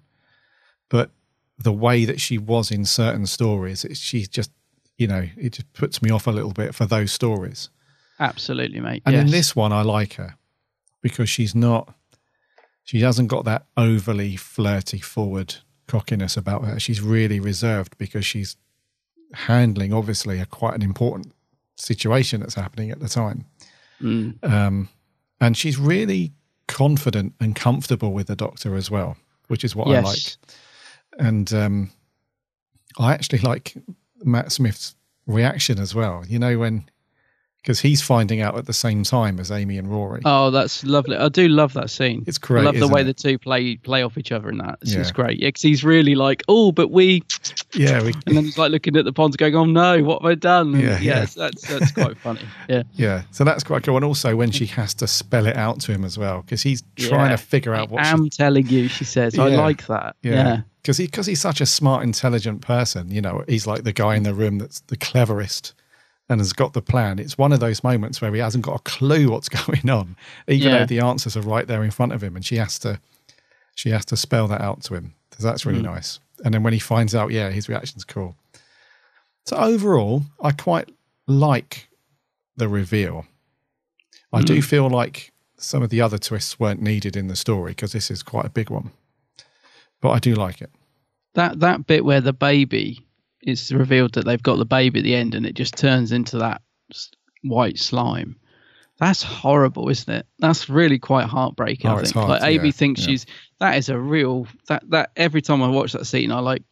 but 0.89 1.11
the 1.57 1.71
way 1.71 2.03
that 2.05 2.19
she 2.19 2.37
was 2.37 2.71
in 2.71 2.83
certain 2.83 3.25
stories, 3.25 3.85
it's, 3.85 3.99
she's 3.99 4.27
just, 4.27 4.51
you 4.97 5.07
know, 5.07 5.27
it 5.37 5.53
just 5.53 5.71
puts 5.73 6.01
me 6.01 6.09
off 6.09 6.27
a 6.27 6.31
little 6.31 6.51
bit 6.51 6.75
for 6.75 6.85
those 6.85 7.11
stories. 7.13 7.69
Absolutely, 8.19 8.79
mate. 8.81 9.03
And 9.05 9.15
in 9.15 9.27
this 9.27 9.55
one, 9.55 9.71
I 9.71 9.81
like 9.81 10.13
her 10.15 10.35
because 11.01 11.29
she's 11.29 11.55
not, 11.55 11.93
she 12.83 12.99
hasn't 13.01 13.29
got 13.29 13.45
that 13.45 13.65
overly 13.77 14.35
flirty 14.35 14.99
forward 14.99 15.55
cockiness 15.87 16.35
about 16.35 16.65
her. 16.65 16.79
She's 16.79 17.01
really 17.01 17.39
reserved 17.39 17.97
because 17.97 18.25
she's 18.25 18.57
handling, 19.33 19.93
obviously, 19.93 20.39
a 20.39 20.45
quite 20.45 20.75
an 20.75 20.81
important 20.81 21.33
situation 21.75 22.39
that's 22.39 22.55
happening 22.55 22.91
at 22.91 22.99
the 22.99 23.09
time. 23.09 23.45
Mm. 24.01 24.43
Um, 24.43 24.89
and 25.39 25.57
she's 25.57 25.77
really 25.77 26.33
confident 26.67 27.33
and 27.39 27.55
comfortable 27.55 28.13
with 28.13 28.27
the 28.27 28.35
doctor 28.35 28.75
as 28.75 28.89
well, 28.89 29.17
which 29.47 29.63
is 29.63 29.75
what 29.75 29.87
I 29.87 29.99
like. 29.99 30.37
And 31.17 31.51
um, 31.53 31.91
I 32.97 33.13
actually 33.13 33.39
like 33.39 33.75
Matt 34.23 34.51
Smith's 34.51 34.95
reaction 35.27 35.79
as 35.79 35.93
well. 35.93 36.23
You 36.27 36.39
know, 36.39 36.57
when 36.59 36.85
because 37.65 37.79
he's 37.79 37.99
finding 37.99 38.41
out 38.41 38.55
at 38.59 38.67
the 38.67 38.73
same 38.73 39.01
time 39.01 39.39
as 39.39 39.49
Amy 39.49 39.79
and 39.79 39.89
Rory. 39.89 40.21
Oh, 40.23 40.51
that's 40.51 40.83
lovely. 40.83 41.17
I 41.17 41.29
do 41.29 41.47
love 41.47 41.73
that 41.73 41.89
scene. 41.89 42.23
It's 42.27 42.37
great, 42.37 42.61
I 42.61 42.65
love 42.65 42.77
the 42.77 42.87
way 42.87 43.01
it? 43.01 43.05
the 43.05 43.13
two 43.15 43.39
play 43.39 43.77
play 43.77 44.03
off 44.03 44.19
each 44.19 44.31
other 44.31 44.49
in 44.49 44.59
that. 44.59 44.77
It's, 44.83 44.93
it's 44.93 45.09
Yeah. 45.09 45.13
great. 45.13 45.39
Yeah, 45.39 45.47
because 45.47 45.63
he's 45.63 45.83
really 45.83 46.13
like, 46.13 46.43
oh, 46.47 46.71
but 46.71 46.91
we, 46.91 47.23
Yeah, 47.73 48.03
we, 48.03 48.13
and 48.27 48.37
then 48.37 48.43
he's 48.45 48.59
like 48.59 48.71
looking 48.71 48.95
at 48.95 49.03
the 49.03 49.11
ponds, 49.11 49.35
going, 49.35 49.55
oh 49.55 49.65
no, 49.65 50.03
what 50.03 50.21
have 50.21 50.29
I 50.31 50.35
done? 50.35 50.75
And 50.75 50.83
Yeah, 50.83 50.99
yeah. 50.99 51.11
it's- 51.23 51.33
that's 51.33 51.67
that's 51.67 51.91
quite 51.91 52.17
funny. 52.19 52.41
Yeah. 52.69 52.83
yeah. 52.93 53.23
So 53.31 53.43
that's 53.43 53.63
quite 53.63 53.81
cool. 53.81 53.95
And 53.95 54.05
also 54.05 54.35
when 54.35 54.51
she 54.51 54.67
has 54.67 54.93
to 54.95 55.07
spell 55.07 55.47
it 55.47 55.55
out 55.57 55.79
to 55.81 55.91
him 55.91 56.05
as 56.05 56.19
well, 56.19 56.43
because 56.43 56.61
he's 56.61 56.83
trying 56.97 57.31
Yeah. 57.31 57.35
to 57.35 57.37
figure 57.37 57.73
out 57.73 57.89
what 57.89 58.01
I 58.01 58.05
she 58.05 58.09
am 58.11 58.29
telling 58.29 58.67
you, 58.67 58.87
she 58.89 59.05
says. 59.05 59.39
I 59.39 59.47
like 59.47 59.87
that. 59.87 60.15
Yeah. 60.21 60.61
Because 60.83 60.97
he, 60.97 61.07
cause 61.07 61.25
he's 61.25 61.41
such 61.41 61.61
a 61.61 61.65
smart, 61.65 62.03
intelligent 62.03 62.61
person. 62.61 63.09
You 63.09 63.21
know, 63.21 63.43
he's 63.47 63.65
like 63.65 63.83
the 63.85 63.91
guy 63.91 64.15
in 64.15 64.21
the 64.21 64.35
room 64.35 64.59
that's 64.59 64.81
the 64.81 64.97
cleverest 64.97 65.73
and 66.29 66.39
has 66.39 66.53
got 66.53 66.73
the 66.73 66.81
plan. 66.81 67.19
It's 67.19 67.37
one 67.37 67.51
of 67.51 67.59
those 67.59 67.83
moments 67.83 68.21
where 68.21 68.33
he 68.33 68.39
hasn't 68.39 68.65
got 68.65 68.79
a 68.79 68.83
clue 68.83 69.29
what's 69.29 69.49
going 69.67 69.89
on, 69.89 70.15
even 70.47 70.67
Yeah. 70.71 70.79
though 70.79 70.85
the 70.85 70.99
answers 70.99 71.37
are 71.37 71.41
right 71.41 71.67
there 71.67 71.83
in 71.83 71.91
front 71.91 72.13
of 72.13 72.23
him, 72.23 72.35
and 72.35 72.45
she 72.45 72.55
has 72.57 72.79
to, 72.79 72.99
she 73.75 73.89
has 73.89 74.05
to 74.05 74.17
spell 74.17 74.47
that 74.47 74.61
out 74.61 74.81
to 74.83 74.95
him. 74.95 75.13
So 75.37 75.43
that's 75.47 75.65
really 75.65 75.79
Mm. 75.81 75.93
nice. 75.93 76.19
And 76.43 76.53
then 76.53 76.63
when 76.63 76.73
he 76.73 76.79
finds 76.79 77.13
out, 77.15 77.31
yeah, 77.31 77.49
his 77.49 77.69
reaction's 77.69 78.03
cool. 78.03 78.35
So 79.45 79.55
overall, 79.57 80.23
I 80.41 80.51
quite 80.51 80.89
like 81.27 81.87
the 82.57 82.67
reveal. 82.67 83.25
I 84.33 84.41
do 84.41 84.57
Mm. 84.59 84.63
feel 84.63 84.89
like 84.89 85.31
some 85.57 85.83
of 85.83 85.89
the 85.89 86.01
other 86.01 86.17
twists 86.17 86.59
weren't 86.59 86.81
needed 86.81 87.15
in 87.15 87.27
the 87.27 87.35
story 87.35 87.71
because 87.71 87.91
this 87.91 88.09
is 88.11 88.23
quite 88.23 88.45
a 88.45 88.49
big 88.49 88.69
one. 88.69 88.91
But 90.01 90.09
I 90.11 90.19
do 90.19 90.33
like 90.35 90.61
it. 90.61 90.71
That 91.35 91.59
that 91.59 91.85
bit 91.87 92.03
where 92.05 92.21
the 92.21 92.33
baby 92.33 93.04
is 93.45 93.73
revealed 93.73 94.13
that 94.13 94.25
they've 94.25 94.41
got 94.41 94.57
the 94.57 94.65
baby 94.65 94.99
at 94.99 95.03
the 95.03 95.15
end, 95.15 95.35
and 95.35 95.45
it 95.45 95.55
just 95.55 95.77
turns 95.77 96.11
into 96.11 96.39
that 96.39 96.61
white 97.43 97.79
slime. 97.79 98.37
That's 98.97 99.21
horrible, 99.21 99.89
isn't 99.89 100.13
it? 100.13 100.25
That's 100.39 100.69
really 100.69 100.99
quite 100.99 101.25
heartbreaking. 101.25 101.89
Oh, 101.89 101.95
I 101.95 102.03
think. 102.03 102.13
hard, 102.13 102.29
like 102.29 102.43
Amy 102.43 102.71
thinks 102.71 103.01
yeah. 103.01 103.07
she's 103.07 103.25
that 103.59 103.77
is 103.77 103.89
a 103.89 103.99
real 103.99 104.47
that 104.69 104.89
that 104.89 105.11
every 105.17 105.41
time 105.41 105.61
I 105.61 105.67
watch 105.67 105.91
that 105.93 106.05
scene, 106.05 106.31
I 106.31 106.39
like 106.39 106.63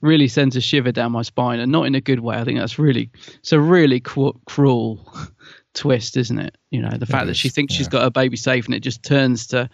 really 0.00 0.28
sends 0.28 0.56
a 0.56 0.62
shiver 0.62 0.92
down 0.92 1.12
my 1.12 1.22
spine, 1.22 1.60
and 1.60 1.70
not 1.70 1.86
in 1.86 1.94
a 1.94 2.00
good 2.00 2.20
way. 2.20 2.36
I 2.36 2.44
think 2.44 2.58
that's 2.58 2.78
really 2.78 3.10
it's 3.34 3.52
a 3.52 3.60
really 3.60 4.00
cru- 4.00 4.40
cruel 4.46 5.06
twist, 5.74 6.16
isn't 6.16 6.38
it? 6.38 6.56
You 6.70 6.80
know, 6.80 6.96
the 6.96 7.06
fact 7.06 7.26
that 7.26 7.34
she 7.34 7.48
is, 7.48 7.54
thinks 7.54 7.74
she's 7.74 7.88
got 7.88 8.02
her 8.02 8.10
baby 8.10 8.38
safe, 8.38 8.64
and 8.64 8.74
it 8.74 8.80
just 8.80 9.02
turns 9.02 9.48
to 9.48 9.68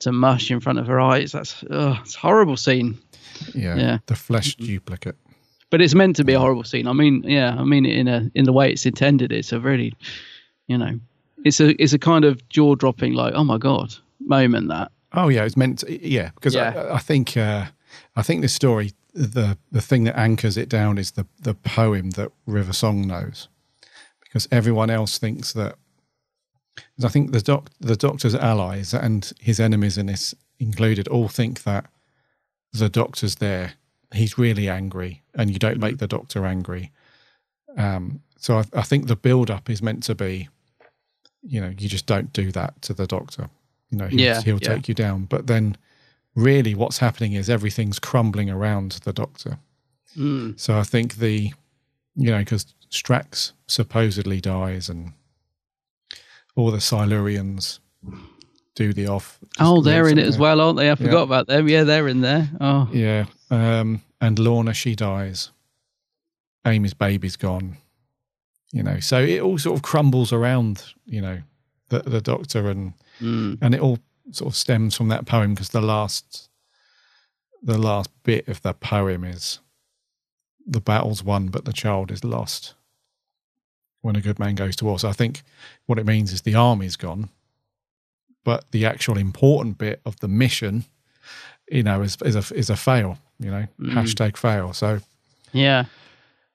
to 0.00 0.12
mush 0.12 0.52
in 0.52 0.60
front 0.60 0.78
of 0.78 0.86
her 0.86 1.00
eyes. 1.00 1.32
That's 1.32 1.64
oh, 1.68 1.98
it's 2.00 2.14
a 2.14 2.18
horrible 2.20 2.56
scene. 2.56 2.98
Yeah. 3.54 3.76
Yeah. 3.76 3.98
The 4.06 4.14
flesh 4.14 4.54
duplicate. 4.54 5.16
But 5.70 5.80
it's 5.80 5.94
meant 5.94 6.16
to 6.16 6.24
be 6.24 6.34
a 6.34 6.38
horrible 6.38 6.64
scene. 6.64 6.86
I 6.86 6.92
mean, 6.92 7.22
yeah, 7.24 7.56
I 7.58 7.64
mean 7.64 7.84
in 7.84 8.06
a 8.08 8.30
in 8.34 8.44
the 8.44 8.52
way 8.52 8.70
it's 8.70 8.86
intended. 8.86 9.32
It's 9.32 9.52
a 9.52 9.58
really, 9.58 9.92
you 10.68 10.78
know, 10.78 11.00
it's 11.44 11.60
a 11.60 11.80
it's 11.82 11.92
a 11.92 11.98
kind 11.98 12.24
of 12.24 12.48
jaw 12.48 12.74
dropping 12.74 13.14
like 13.14 13.34
oh 13.34 13.44
my 13.44 13.58
god 13.58 13.94
moment 14.20 14.68
that 14.68 14.90
Oh 15.14 15.28
yeah, 15.28 15.44
it's 15.44 15.56
meant. 15.56 15.80
To, 15.80 16.08
yeah, 16.08 16.30
because 16.34 16.54
Yeah. 16.54 16.72
I, 16.90 16.94
I 16.96 16.98
think 16.98 17.36
uh, 17.36 17.66
I 18.16 18.22
think 18.22 18.42
this 18.42 18.52
story, 18.52 18.92
the 19.12 19.56
the 19.70 19.80
thing 19.80 20.04
that 20.04 20.18
anchors 20.18 20.56
it 20.56 20.68
down 20.68 20.98
is 20.98 21.12
the 21.12 21.26
the 21.40 21.54
poem 21.54 22.10
that 22.10 22.32
River 22.46 22.72
Song 22.72 23.06
knows, 23.06 23.48
because 24.20 24.48
everyone 24.50 24.90
else 24.90 25.18
thinks 25.18 25.52
that. 25.52 25.76
I 27.04 27.08
think 27.08 27.30
the 27.30 27.40
doc 27.40 27.70
the 27.78 27.94
Doctor's 27.94 28.34
allies 28.34 28.92
and 28.92 29.32
his 29.38 29.60
enemies 29.60 29.96
in 29.96 30.06
this 30.06 30.34
included 30.58 31.06
all 31.06 31.28
think 31.28 31.62
that 31.62 31.86
the 32.72 32.88
Doctor's 32.88 33.36
there. 33.36 33.74
He's 34.12 34.36
really 34.36 34.68
angry, 34.68 35.22
and 35.34 35.50
you 35.50 35.58
don't 35.58 35.78
make 35.78 35.98
the 35.98 36.06
Doctor 36.06 36.44
angry. 36.46 36.92
Um, 37.76 38.20
so 38.38 38.58
I, 38.58 38.64
I 38.74 38.82
think 38.82 39.06
the 39.06 39.16
build 39.16 39.50
up 39.50 39.68
is 39.68 39.82
meant 39.82 40.02
to 40.04 40.14
be, 40.14 40.48
you 41.42 41.60
know, 41.60 41.72
you 41.76 41.88
just 41.88 42.06
don't 42.06 42.32
do 42.32 42.52
that 42.52 42.80
to 42.82 42.94
the 42.94 43.06
Doctor. 43.06 43.48
You 43.90 43.98
know, 43.98 44.06
he'll, 44.06 44.20
Yeah, 44.20 44.40
he'll 44.42 44.58
yeah. 44.60 44.74
take 44.74 44.88
you 44.88 44.94
down. 44.94 45.24
But 45.24 45.46
then, 45.46 45.76
really, 46.34 46.74
what's 46.74 46.98
happening 46.98 47.32
is 47.32 47.50
everything's 47.50 47.98
crumbling 47.98 48.50
around 48.50 48.92
the 49.04 49.12
Doctor. 49.12 49.58
Mm. 50.16 50.58
So 50.58 50.78
I 50.78 50.82
think 50.82 51.16
the, 51.16 51.52
you 52.16 52.30
know, 52.30 52.38
because 52.38 52.74
Strax 52.90 53.52
supposedly 53.66 54.40
dies 54.40 54.88
and 54.88 55.12
all 56.56 56.70
the 56.70 56.78
Silurians 56.78 57.80
do 58.74 58.92
the 58.92 59.06
off. 59.06 59.38
oh 59.60 59.80
they're 59.80 60.08
in 60.08 60.18
it 60.18 60.26
as 60.26 60.38
well, 60.38 60.60
aren't 60.60 60.78
they? 60.78 60.90
I 60.90 60.94
forgot 60.96 61.12
Yeah. 61.18 61.22
about 61.22 61.46
them. 61.46 61.68
Yeah, 61.68 61.84
they're 61.84 62.08
in 62.08 62.20
there. 62.20 62.50
Oh 62.60 62.88
Yeah. 62.92 63.26
Um, 63.50 64.02
and 64.20 64.38
Lorna, 64.38 64.74
she 64.74 64.94
dies. 64.94 65.50
Amy's 66.66 66.94
baby's 66.94 67.36
gone. 67.36 67.76
You 68.72 68.82
know, 68.82 68.98
so 69.00 69.20
it 69.22 69.40
all 69.40 69.58
sort 69.58 69.76
of 69.76 69.82
crumbles 69.82 70.32
around, 70.32 70.82
you 71.06 71.20
know, 71.20 71.42
the, 71.90 72.00
the 72.00 72.20
doctor 72.20 72.68
and 72.70 72.94
Mm. 73.20 73.58
and 73.62 73.74
it 73.76 73.80
all 73.80 74.00
sort 74.32 74.50
of 74.52 74.56
stems 74.56 74.96
from 74.96 75.06
that 75.08 75.24
poem 75.24 75.54
because 75.54 75.68
the 75.68 75.80
last 75.80 76.48
the 77.62 77.78
last 77.78 78.10
bit 78.24 78.48
of 78.48 78.60
the 78.62 78.74
poem 78.74 79.22
is 79.22 79.60
the 80.66 80.80
battle's 80.80 81.22
won 81.22 81.46
but 81.46 81.64
the 81.64 81.72
child 81.72 82.10
is 82.10 82.24
lost 82.24 82.74
when 84.00 84.16
a 84.16 84.20
good 84.20 84.40
man 84.40 84.56
goes 84.56 84.74
to 84.76 84.84
war. 84.84 84.98
So 84.98 85.08
I 85.08 85.12
think 85.12 85.42
what 85.86 85.98
it 86.00 86.06
means 86.06 86.32
is 86.32 86.42
the 86.42 86.56
army's 86.56 86.96
gone, 86.96 87.28
but 88.44 88.64
the 88.70 88.86
actual 88.86 89.16
important 89.18 89.78
bit 89.78 90.00
of 90.04 90.18
the 90.20 90.28
mission, 90.28 90.84
you 91.70 91.82
know, 91.82 92.02
is 92.02 92.16
is 92.24 92.36
a 92.36 92.54
is 92.54 92.70
a 92.70 92.76
fail. 92.76 93.18
You 93.40 93.50
know, 93.50 93.66
Mm. 93.80 93.92
hashtag 93.94 94.36
fail. 94.36 94.72
So 94.72 95.00
yeah, 95.52 95.84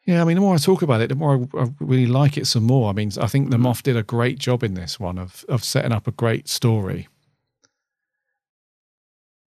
yeah, 0.05 0.21
I 0.21 0.25
mean, 0.25 0.35
the 0.35 0.41
more 0.41 0.55
I 0.55 0.57
talk 0.57 0.81
about 0.81 1.01
it, 1.01 1.09
the 1.09 1.15
more 1.15 1.47
I, 1.53 1.61
I 1.63 1.67
really 1.79 2.05
like 2.07 2.37
it 2.37 2.47
some 2.47 2.63
more. 2.63 2.89
I 2.89 2.93
mean, 2.93 3.11
I 3.19 3.27
think 3.27 3.49
the 3.51 3.57
Moff 3.57 3.83
did 3.83 3.97
a 3.97 4.03
great 4.03 4.39
job 4.39 4.63
in 4.63 4.75
this 4.75 4.99
one 4.99 5.17
of 5.17 5.43
of 5.49 5.63
setting 5.63 5.91
up 5.91 6.07
a 6.07 6.11
great 6.11 6.47
story. 6.47 7.07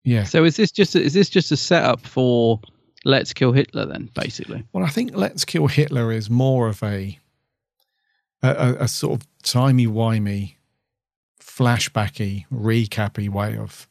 Yeah. 0.04 0.26
So 0.26 0.44
is 0.44 0.58
this 0.58 0.72
just 0.72 0.96
a, 0.96 1.02
is 1.02 1.14
this 1.14 1.30
just 1.30 1.52
a 1.52 1.58
setup 1.58 2.02
for 2.06 2.60
Let's 3.06 3.34
Kill 3.34 3.52
Hitler 3.54 3.86
then, 3.86 4.10
basically? 4.14 4.64
Well, 4.74 4.84
I 4.84 4.90
think 4.90 5.16
Let's 5.16 5.46
Kill 5.46 5.68
Hitler 5.68 6.12
is 6.12 6.30
more 6.30 6.68
of 6.68 6.84
a 6.84 7.18
a, 8.42 8.50
a, 8.50 8.74
a 8.84 8.88
sort 8.88 9.22
of 9.22 9.28
timey 9.44 9.88
wimey, 9.88 10.56
flashbacky, 11.58 12.46
recappy 12.52 13.30
way 13.30 13.58
of 13.58 13.88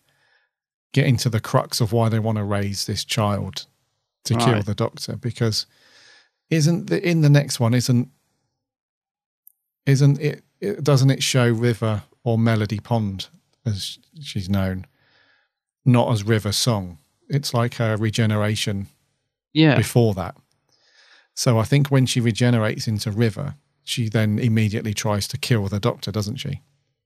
getting 0.93 1.17
to 1.17 1.29
the 1.31 1.41
crux 1.41 1.81
of 1.81 1.93
why 1.93 2.09
they 2.09 2.19
want 2.19 2.37
to 2.39 2.45
raise 2.45 2.87
this 2.87 3.05
child 3.05 3.67
to 4.25 4.35
kill 4.35 4.63
the 4.63 4.75
doctor. 4.75 5.17
Because 5.17 5.67
isn't 6.51 6.89
the 6.89 7.07
in 7.07 7.21
the 7.23 7.31
next 7.31 7.61
one 7.61 7.75
isn't 7.75 8.09
isn't 9.87 10.21
it, 10.21 10.45
it 10.61 10.83
doesn't 10.85 11.11
it 11.11 11.23
show 11.23 11.51
River 11.51 12.03
or 12.25 12.39
Melody 12.39 12.79
Pond 12.79 13.29
as 13.67 13.99
she's 14.21 14.49
known, 14.49 14.87
not 15.85 16.13
as 16.13 16.25
River 16.25 16.53
Song. 16.53 16.99
It's 17.29 17.55
like 17.55 17.75
her 17.75 17.97
regeneration 17.97 18.89
Yeah. 19.53 19.77
before 19.77 20.15
that. 20.15 20.37
So 21.35 21.59
I 21.59 21.65
think 21.65 21.89
when 21.89 22.07
she 22.07 22.21
regenerates 22.21 22.87
into 22.87 23.11
River, 23.11 23.55
she 23.85 24.09
then 24.09 24.39
immediately 24.39 24.95
tries 24.95 25.27
to 25.29 25.39
kill 25.39 25.67
the 25.69 25.81
Doctor, 25.81 26.13
doesn't 26.13 26.37
she? 26.37 26.61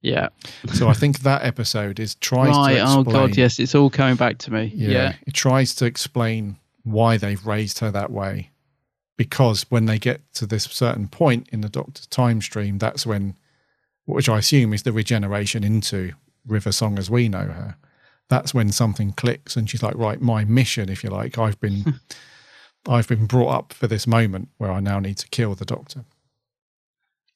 Yeah. 0.07 0.29
So 0.75 0.89
I 0.89 0.93
think 0.93 1.21
that 1.21 1.43
episode 1.43 1.99
is 1.99 2.15
tries 2.15 2.57
right. 2.57 2.75
to 2.75 2.83
explain. 2.83 2.99
Oh 2.99 3.03
god, 3.05 3.37
yes, 3.37 3.59
it's 3.59 3.75
all 3.75 3.91
coming 3.91 4.15
back 4.17 4.39
to 4.39 4.53
me. 4.53 4.73
Yeah, 4.75 4.89
Yeah. 4.91 5.15
it 5.27 5.35
tries 5.35 5.75
to 5.77 5.85
explain 5.85 6.57
why 6.85 7.17
they've 7.17 7.45
raised 7.45 7.81
her 7.81 7.91
that 7.91 8.13
way, 8.13 8.51
because 9.17 9.67
when 9.69 9.87
they 9.87 9.99
get 9.99 10.21
to 10.35 10.47
this 10.47 10.65
certain 10.65 11.09
point 11.09 11.49
in 11.51 11.61
the 11.61 11.69
Doctor's 11.69 12.07
time 12.07 12.41
stream, 12.41 12.79
that's 12.79 13.05
when, 13.05 13.35
which 14.05 14.29
I 14.29 14.39
assume 14.39 14.73
is 14.73 14.85
the 14.85 14.93
regeneration 14.93 15.65
into 15.65 16.13
River 16.47 16.71
Song 16.71 16.99
as 16.99 17.11
we 17.11 17.29
know 17.29 17.47
her. 17.49 17.77
That's 18.29 18.55
when 18.55 18.71
something 18.71 19.13
clicks, 19.13 19.57
and 19.57 19.69
she's 19.69 19.83
like, 19.83 19.97
"Right, 19.97 20.21
my 20.21 20.45
mission, 20.45 20.89
if 20.89 21.03
you 21.03 21.11
like, 21.11 21.37
I've 21.39 21.61
been, 21.61 21.99
I've 22.89 23.09
been 23.09 23.27
brought 23.27 23.51
up 23.59 23.73
for 23.73 23.89
this 23.89 24.07
moment 24.07 24.49
where 24.59 24.71
I 24.71 24.79
now 24.79 25.01
need 25.01 25.19
to 25.19 25.29
kill 25.29 25.55
the 25.57 25.65
Doctor." 25.65 26.05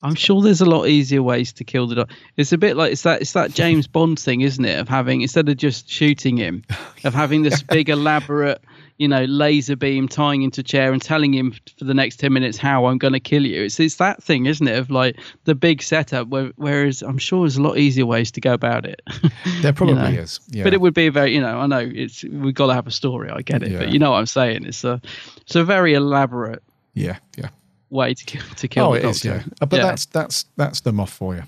I'm 0.03 0.15
sure 0.15 0.41
there's 0.41 0.63
a 0.63 0.67
lot 0.67 0.89
easier 0.89 1.23
ways 1.23 1.53
to 1.55 1.65
kill 1.65 1.87
the 1.87 1.95
dog. 1.95 2.11
It's 2.37 2.53
a 2.53 2.59
bit 2.59 2.77
like 2.77 2.93
it's 2.93 3.03
that 3.03 3.21
it's 3.21 3.33
that 3.35 3.53
James 3.53 3.87
Bond 3.87 4.19
thing, 4.19 4.41
isn't 4.41 4.65
it? 4.65 4.79
Of 4.79 4.89
having 4.89 5.21
instead 5.21 5.49
of 5.49 5.57
just 5.59 5.91
shooting 5.91 6.37
him, 6.39 6.63
oh, 6.71 6.95
of 7.05 7.13
having 7.15 7.43
this 7.43 7.63
big 7.63 7.91
elaborate, 7.91 8.63
you 8.97 9.09
know, 9.09 9.25
laser 9.25 9.77
beam 9.77 10.09
tying 10.09 10.41
into 10.41 10.63
a 10.63 10.65
chair 10.65 10.95
and 10.95 11.03
telling 11.03 11.35
him 11.35 11.53
for 11.79 11.85
the 11.85 11.93
next 11.93 12.17
ten 12.17 12.33
minutes 12.33 12.57
how 12.57 12.87
I'm 12.87 12.97
going 12.97 13.13
to 13.13 13.21
kill 13.21 13.45
you. 13.45 13.65
It's 13.65 13.79
it's 13.79 13.97
that 13.97 14.23
thing, 14.23 14.47
isn't 14.47 14.67
it? 14.67 14.79
Of 14.79 14.91
like 14.91 15.19
the 15.45 15.55
big 15.55 15.83
setup. 15.83 16.29
Where, 16.29 16.53
whereas 16.57 17.03
I'm 17.03 17.19
sure 17.19 17.43
there's 17.45 17.59
a 17.59 17.63
lot 17.63 17.77
easier 17.77 18.07
ways 18.07 18.31
to 18.33 18.41
go 18.41 18.55
about 18.55 18.87
it. 18.87 19.03
There 19.61 19.75
probably 19.75 19.97
know? 19.97 20.05
is, 20.23 20.41
yeah. 20.49 20.65
But 20.65 20.73
it 20.73 20.81
would 20.81 20.95
be 20.95 21.09
a 21.09 21.13
very, 21.13 21.35
you 21.35 21.41
know, 21.43 21.59
I 21.61 21.67
know 21.67 21.81
it's 21.81 22.25
we've 22.25 22.55
got 22.55 22.69
to 22.69 22.75
have 22.75 22.87
a 22.87 22.91
story. 22.91 23.29
I 23.29 23.43
get 23.43 23.63
it, 23.63 23.73
Yeah. 23.73 23.81
but 23.81 23.91
you 23.91 23.99
know 23.99 24.11
what 24.13 24.17
I'm 24.19 24.25
saying. 24.27 24.65
It's 24.65 24.85
a 24.85 25.03
it's 25.43 25.55
a 25.55 25.65
very 25.65 25.93
elaborate 25.93 26.63
Yeah, 26.95 27.19
yeah. 27.37 27.51
Way 27.91 28.15
to 28.15 28.25
kill 28.25 28.43
to 28.57 28.69
kill 28.69 28.87
oh, 28.87 28.95
it 28.95 29.05
is, 29.05 29.25
yeah. 29.25 29.43
Uh, 29.61 29.67
But 29.67 29.79
Yeah. 29.81 29.87
that's 29.87 30.07
that's 30.07 30.45
that's 30.57 30.81
the 30.81 30.93
Moff 30.93 31.11
for 31.11 31.35
you. 31.35 31.43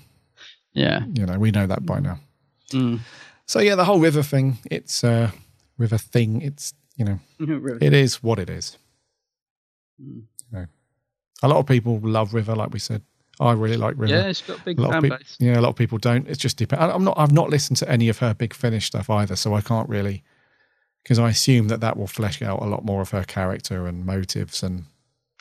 yeah. 0.73 1.05
You 1.13 1.25
know, 1.25 1.39
we 1.39 1.51
know 1.51 1.67
that 1.67 1.85
by 1.85 1.99
now. 1.99 2.19
Mm. 2.71 2.99
So 3.45 3.59
yeah, 3.59 3.75
the 3.75 3.85
whole 3.85 3.99
river 3.99 4.23
thing, 4.23 4.57
it's 4.69 5.03
a 5.03 5.31
river 5.77 5.97
thing. 5.97 6.41
It's 6.41 6.73
you 6.97 7.05
know, 7.05 7.19
River. 7.39 7.77
it 7.81 7.93
is 7.93 8.21
what 8.21 8.39
it 8.39 8.49
is. 8.49 8.77
Mm. 10.01 10.23
You 10.51 10.59
know, 10.59 10.65
a 11.43 11.47
lot 11.47 11.57
of 11.59 11.65
people 11.65 11.99
love 12.03 12.33
river, 12.33 12.55
like 12.55 12.71
we 12.73 12.79
said. 12.79 13.01
I 13.39 13.53
really 13.53 13.77
like 13.77 13.95
river. 13.97 14.13
Yeah, 14.13 14.27
it's 14.27 14.41
got 14.41 14.59
a 14.59 14.63
big 14.63 14.79
a 14.79 14.81
lot 14.81 14.91
fan 14.91 15.09
base. 15.09 15.37
Yeah, 15.39 15.59
a 15.59 15.61
lot 15.61 15.69
of 15.69 15.75
people 15.75 15.97
don't. 15.97 16.27
It's 16.27 16.37
just 16.37 16.57
depend. 16.57 16.81
I'm 16.81 17.03
not. 17.03 17.17
I've 17.17 17.31
not 17.31 17.49
listened 17.49 17.77
to 17.77 17.89
any 17.89 18.09
of 18.09 18.19
her 18.19 18.33
big 18.33 18.53
finish 18.53 18.85
stuff 18.85 19.09
either, 19.09 19.35
so 19.35 19.55
I 19.55 19.61
can't 19.61 19.89
really 19.89 20.23
because 21.03 21.19
I 21.19 21.29
assume 21.29 21.67
that 21.67 21.81
that 21.81 21.97
will 21.97 22.07
flesh 22.07 22.41
out 22.41 22.61
a 22.61 22.65
lot 22.65 22.85
more 22.85 23.01
of 23.01 23.09
her 23.11 23.23
character 23.23 23.87
and 23.87 24.05
motives 24.05 24.63
and 24.63 24.85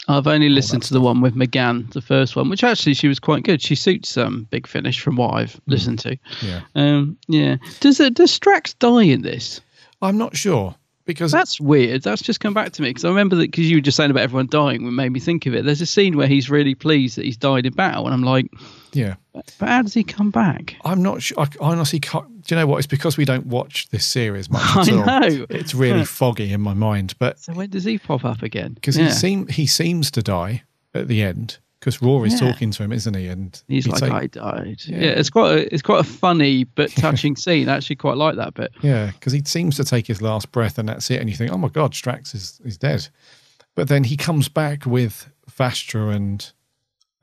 I've 0.09 0.27
only 0.27 0.49
listened 0.49 0.83
to 0.85 0.95
the 0.95 1.01
one 1.01 1.21
with 1.21 1.37
McGann, 1.37 1.93
the 1.93 2.03
first 2.03 2.35
one, 2.35 2.49
which 2.49 2.65
actually 2.65 2.95
she 2.95 3.09
was 3.09 3.21
quite 3.21 3.45
good. 3.45 3.63
She 3.63 3.75
suits 3.75 4.17
um 4.17 4.47
Big 4.51 4.67
Finish 4.67 5.01
from 5.01 5.17
what 5.17 5.35
I've 5.35 5.61
listened 5.67 6.01
to. 6.01 6.19
yeah. 6.43 6.61
Um, 6.75 7.17
yeah. 7.29 7.57
Does 7.81 8.01
it, 8.01 8.15
does 8.15 8.37
Strax 8.37 8.77
die 8.79 9.05
in 9.05 9.23
this? 9.23 9.61
I'm 10.01 10.19
not 10.19 10.37
sure 10.37 10.75
because 11.05 11.33
That's 11.33 11.61
weird. 11.61 12.03
That's 12.03 12.23
just 12.23 12.41
come 12.41 12.55
back 12.55 12.73
to 12.73 12.83
me 12.83 12.91
because 12.91 13.05
I 13.05 13.09
remember 13.09 13.37
that 13.37 13.51
because 13.51 13.69
you 13.71 13.77
were 13.77 13.81
just 13.83 13.97
saying 13.97 14.11
about 14.11 14.23
everyone 14.23 14.47
dying, 14.49 14.85
what 14.85 14.93
made 14.93 15.11
me 15.11 15.21
think 15.21 15.47
of 15.47 15.55
it. 15.55 15.65
There's 15.65 15.81
a 15.81 15.87
scene 15.87 16.17
where 16.17 16.27
he's 16.29 16.49
really 16.51 16.75
pleased 16.75 17.17
that 17.19 17.25
he's 17.25 17.37
died 17.37 17.67
in 17.67 17.73
battle, 17.73 18.07
and 18.07 18.15
I'm 18.15 18.23
like, 18.23 18.47
yeah, 18.93 19.15
but 19.33 19.69
how 19.69 19.83
does 19.83 19.95
he 19.95 20.05
come 20.05 20.31
back? 20.31 20.77
I'm 20.85 21.03
not 21.03 21.23
sure. 21.23 21.41
I 21.41 21.49
honestly 21.61 22.01
can't. 22.01 22.43
Do 22.47 22.55
you 22.55 22.61
know 22.61 22.67
what? 22.67 22.79
It's 22.79 22.87
because 22.87 23.17
we 23.17 23.25
don't 23.25 23.47
watch 23.47 23.89
this 23.91 24.05
series 24.07 24.51
much. 24.51 24.63
I 24.89 24.91
know. 25.31 25.47
It's 25.49 25.75
really 25.75 26.05
foggy 26.21 26.53
in 26.53 26.61
my 26.61 26.75
mind, 26.75 27.15
but 27.19 27.39
So 27.39 27.53
when 27.55 27.71
does 27.71 27.85
he 27.85 27.99
pop 27.99 28.25
up 28.25 28.43
again? 28.43 28.75
because 28.75 28.99
Yeah. 28.99 29.05
he 29.07 29.11
seem 29.13 29.47
he 29.49 29.67
seems 29.67 30.11
to 30.13 30.23
die 30.23 30.63
at 30.95 31.09
the 31.09 31.23
end 31.23 31.59
because 31.83 32.01
Rory's 32.01 32.41
Yeah. 32.41 32.53
talking 32.53 32.71
to 32.71 32.85
him, 32.85 32.93
isn't 32.93 33.15
he? 33.15 33.27
And 33.27 33.61
He's 33.67 33.87
he'd 33.87 33.91
like, 33.91 33.99
say- 34.01 34.11
I 34.11 34.27
died. 34.29 34.83
Yeah. 34.87 34.99
Yeah. 35.01 35.11
it's 35.11 35.31
quite 35.31 35.51
a, 35.53 35.75
it's 35.75 35.83
quite 35.83 35.99
a 35.99 36.05
funny 36.09 36.63
but 36.63 36.91
touching 36.97 37.35
scene. 37.35 37.69
I 37.69 37.75
actually 37.75 37.97
quite 37.97 38.17
like 38.17 38.37
that 38.37 38.55
bit. 38.55 38.71
Yeah, 38.83 39.07
because 39.11 39.33
he 39.33 39.43
seems 39.45 39.77
to 39.79 39.85
take 39.85 40.07
his 40.07 40.23
last 40.23 40.53
breath 40.53 40.79
and 40.79 40.89
that's 40.89 41.11
it. 41.11 41.21
And 41.21 41.29
you 41.29 41.35
think, 41.35 41.51
oh 41.53 41.59
my 41.59 41.67
God, 41.69 41.91
Strax 41.93 42.37
is, 42.37 42.61
is 42.65 42.79
dead. 42.79 43.09
But 43.75 43.89
then 43.89 44.05
he 44.05 44.17
comes 44.17 44.49
back 44.49 44.87
with 44.87 45.29
Vastra 45.51 46.15
and 46.15 46.53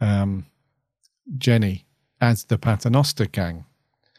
um, 0.01 0.45
Jenny 1.37 1.85
as 2.19 2.43
the 2.43 2.57
Paternoster 2.57 3.27
gang 3.27 3.63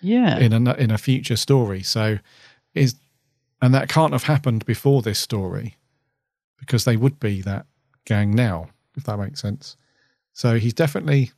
Yeah. 0.01 0.39
in 0.39 0.55
a, 0.67 0.73
in 0.75 0.91
a 0.91 0.97
future 0.97 1.37
story. 1.37 1.83
So 1.83 2.19
is, 2.75 2.95
and 3.61 3.75
that 3.75 3.91
can't 3.91 4.15
have 4.15 4.23
happened 4.25 4.65
before 4.65 5.03
this 5.03 5.19
story 5.19 5.77
because 6.59 6.85
they 6.87 6.97
would 6.97 7.21
be 7.21 7.43
that 7.43 7.67
gang 8.07 8.35
now, 8.35 8.69
if 8.97 9.05
that 9.05 9.19
makes 9.19 9.43
sense. 9.43 9.77
So 10.33 10.59
he's 10.59 10.75
definitely, 10.75 11.33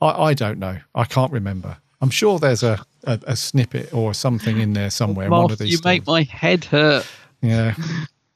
I, 0.00 0.08
I 0.08 0.34
don't 0.34 0.58
know. 0.58 0.78
I 0.94 1.04
can't 1.04 1.32
remember. 1.32 1.76
I'm 2.00 2.10
sure 2.10 2.38
there's 2.38 2.62
a, 2.62 2.84
a, 3.04 3.20
a 3.28 3.36
snippet 3.36 3.92
or 3.94 4.12
something 4.14 4.58
in 4.58 4.72
there 4.72 4.90
somewhere. 4.90 5.26
in 5.26 5.32
one 5.32 5.50
of 5.52 5.58
these 5.58 5.70
you 5.72 5.78
make 5.84 6.06
my 6.06 6.22
head 6.24 6.64
hurt. 6.64 7.06
yeah. 7.40 7.74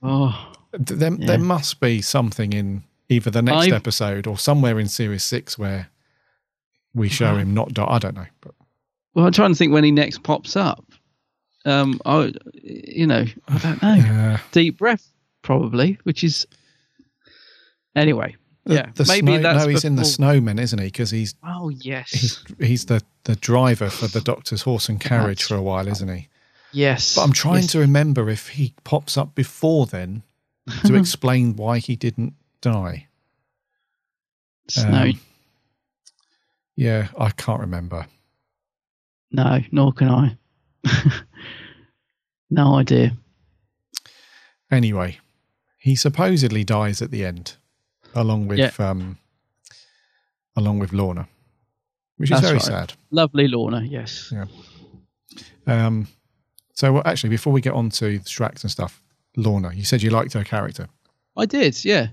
Oh, 0.03 0.53
There, 0.72 1.11
Yeah. 1.12 1.26
there 1.26 1.38
must 1.38 1.80
be 1.80 2.01
something 2.03 2.53
in 2.53 2.84
either 3.09 3.30
the 3.30 3.42
next 3.42 3.66
I've- 3.66 3.72
episode 3.74 4.26
or 4.28 4.38
somewhere 4.38 4.78
in 4.78 4.86
series 4.88 5.24
six 5.24 5.59
where 5.59 5.88
we 6.94 7.09
show 7.09 7.28
Uh-huh. 7.28 7.36
him 7.38 7.55
not 7.55 7.72
die. 7.72 7.86
I 7.88 7.99
don't 7.99 8.14
know. 8.14 8.26
But 8.40 8.55
well, 9.14 9.26
I'm 9.26 9.32
trying 9.32 9.51
to 9.53 9.57
think 9.57 9.72
when 9.72 9.82
he 9.84 9.90
next 9.90 10.22
pops 10.22 10.55
up. 10.55 10.84
Um, 11.64 12.01
I, 12.05 12.32
you 12.62 13.07
know, 13.07 13.24
I 13.49 13.59
don't 13.59 13.82
know. 13.82 14.34
uh, 14.34 14.38
Deep 14.53 14.78
breath, 14.78 15.11
probably, 15.42 15.99
which 16.05 16.22
is 16.22 16.47
anyway. 17.97 18.36
Yeah, 18.66 18.90
the 18.94 19.04
maybe 19.06 19.26
snow, 19.32 19.38
that's 19.42 19.64
no, 19.64 19.68
he's 19.70 19.84
in 19.84 19.96
the 19.96 20.02
before- 20.02 20.12
snowman, 20.12 20.58
isn't 20.58 20.78
he? 20.78 20.86
Because 20.86 21.10
he's 21.10 21.34
Oh 21.44 21.68
yes, 21.70 22.10
he's 22.10 22.44
he's 22.58 22.84
the 22.86 23.02
the 23.24 23.36
driver 23.36 23.88
for 23.90 24.06
the 24.06 24.20
Doctor's 24.20 24.62
horse 24.62 24.88
and 24.88 25.00
carriage 25.00 25.38
That's 25.40 25.48
for 25.48 25.54
a 25.56 25.62
while, 25.62 25.86
isn't 25.88 26.08
he? 26.08 26.28
yes. 26.72 27.14
But 27.14 27.22
I'm 27.22 27.32
trying 27.32 27.62
yes. 27.62 27.72
to 27.72 27.78
remember 27.78 28.28
if 28.28 28.48
he 28.50 28.74
pops 28.84 29.16
up 29.16 29.34
before 29.34 29.86
then 29.86 30.22
to 30.84 30.94
explain 31.02 31.56
why 31.56 31.78
he 31.78 31.96
didn't 31.96 32.34
die. 32.60 33.06
Snow. 34.68 35.02
Um, 35.02 35.20
Yeah, 36.74 37.08
I 37.18 37.30
can't 37.30 37.60
remember. 37.60 38.06
no, 39.30 39.60
nor 39.72 39.92
can 39.92 40.08
I. 40.10 40.36
no 42.50 42.74
idea. 42.76 43.16
Anyway, 44.70 45.18
he 45.78 45.94
supposedly 45.96 46.64
dies 46.64 47.00
at 47.00 47.10
the 47.10 47.24
end, 47.24 47.56
along 48.16 48.48
with 48.48 48.58
Yeah. 48.58 48.72
um, 48.78 49.18
along 50.56 50.78
with 50.80 50.92
Lorna, 50.92 51.28
which 52.16 52.30
is 52.30 52.40
That's 52.40 52.46
very 52.46 52.54
right. 52.54 52.62
sad. 52.88 52.94
Lovely 53.10 53.46
Lorna. 53.46 53.82
Yes. 53.82 54.32
Yeah. 54.32 54.46
Um, 55.66 56.08
so 56.72 56.92
well, 56.94 57.02
actually, 57.04 57.30
before 57.30 57.52
we 57.52 57.60
get 57.60 57.72
on 57.74 57.90
to 57.90 58.18
Strax 58.20 58.62
and 58.62 58.70
stuff, 58.70 59.02
Lorna, 59.36 59.72
you 59.74 59.84
said 59.84 60.02
you 60.02 60.10
liked 60.10 60.32
her 60.32 60.44
character. 60.44 60.88
I 61.36 61.46
did. 61.46 61.84
Yeah. 61.84 62.08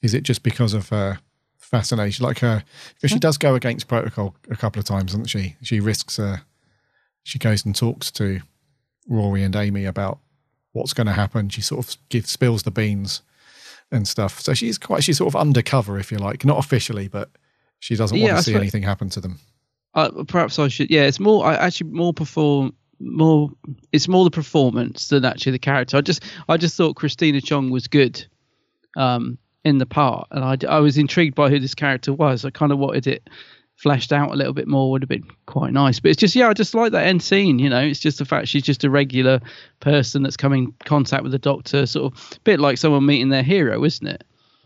Is 0.00 0.14
it 0.14 0.22
just 0.24 0.42
because 0.42 0.74
of 0.74 0.88
her 0.88 1.18
fascination, 1.58 2.24
like 2.24 2.38
her? 2.40 2.64
Because 2.94 3.10
she 3.10 3.18
does 3.18 3.38
go 3.38 3.54
against 3.54 3.86
protocol 3.88 4.34
a 4.50 4.56
couple 4.56 4.80
of 4.80 4.86
times, 4.86 5.12
doesn't 5.12 5.26
she? 5.26 5.56
She 5.62 5.78
risks. 5.80 6.18
Uh, 6.18 6.38
she 7.22 7.38
goes 7.38 7.64
and 7.64 7.74
talks 7.76 8.10
to 8.12 8.40
Rory 9.08 9.42
and 9.44 9.54
Amy 9.54 9.84
about 9.84 10.18
what's 10.72 10.92
going 10.94 11.06
to 11.06 11.12
happen. 11.12 11.48
She 11.50 11.60
sort 11.60 11.86
of 11.86 11.96
gives 12.08 12.30
spills 12.30 12.62
the 12.64 12.70
beans 12.70 13.22
and 13.92 14.08
stuff. 14.08 14.40
So 14.40 14.54
she's 14.54 14.78
quite. 14.78 15.04
She's 15.04 15.18
sort 15.18 15.32
of 15.32 15.40
undercover, 15.40 15.98
if 15.98 16.10
you 16.10 16.18
like, 16.18 16.44
not 16.44 16.58
officially, 16.58 17.06
but 17.08 17.30
she 17.78 17.94
doesn't 17.94 18.16
Yeah, 18.16 18.24
want 18.24 18.32
I 18.32 18.36
to 18.38 18.42
see 18.42 18.50
suppose- 18.52 18.60
anything 18.62 18.82
happen 18.82 19.08
to 19.10 19.20
them. 19.20 19.38
Uh, 19.94 20.24
perhaps 20.26 20.58
I 20.58 20.68
should. 20.68 20.90
Yeah, 20.90 21.02
it's 21.02 21.20
more. 21.20 21.44
I 21.44 21.54
actually 21.54 21.90
more 21.90 22.14
perform. 22.14 22.72
More. 22.98 23.50
It's 23.92 24.08
more 24.08 24.24
the 24.24 24.30
performance 24.30 25.08
than 25.08 25.24
actually 25.24 25.52
the 25.52 25.58
character. 25.58 25.96
I 25.98 26.00
just. 26.00 26.22
I 26.48 26.56
just 26.56 26.76
thought 26.76 26.96
Christina 26.96 27.40
Chong 27.40 27.70
was 27.70 27.86
good, 27.88 28.24
um, 28.96 29.36
in 29.64 29.78
the 29.78 29.86
part, 29.86 30.28
and 30.30 30.44
I. 30.44 30.56
I 30.66 30.78
was 30.80 30.96
intrigued 30.96 31.34
by 31.34 31.50
who 31.50 31.58
this 31.58 31.74
character 31.74 32.12
was. 32.12 32.44
I 32.46 32.50
kind 32.50 32.72
of 32.72 32.78
wanted 32.78 33.06
it 33.06 33.28
fleshed 33.82 34.12
out 34.12 34.30
a 34.30 34.36
little 34.36 34.52
bit 34.52 34.68
more. 34.68 34.90
Would 34.92 35.02
have 35.02 35.08
been 35.08 35.28
quite 35.46 35.72
nice. 35.72 35.98
But 35.98 36.12
it's 36.12 36.20
just. 36.20 36.36
Yeah, 36.36 36.48
I 36.48 36.54
just 36.54 36.74
like 36.74 36.92
that 36.92 37.06
end 37.06 37.22
scene. 37.22 37.58
You 37.58 37.68
know, 37.68 37.80
it's 37.80 37.98
just 37.98 38.18
the 38.18 38.24
fact 38.24 38.48
she's 38.48 38.62
just 38.62 38.84
a 38.84 38.90
regular 38.90 39.40
person 39.80 40.22
that's 40.22 40.36
come 40.36 40.52
in 40.52 40.72
contact 40.84 41.24
with 41.24 41.32
the 41.32 41.38
Doctor. 41.38 41.84
Sort 41.86 42.12
of 42.12 42.32
a 42.36 42.40
bit 42.40 42.60
like 42.60 42.78
someone 42.78 43.04
meeting 43.04 43.30
their 43.30 43.42
hero, 43.42 43.84
isn't 43.84 44.06
it? 44.06 44.24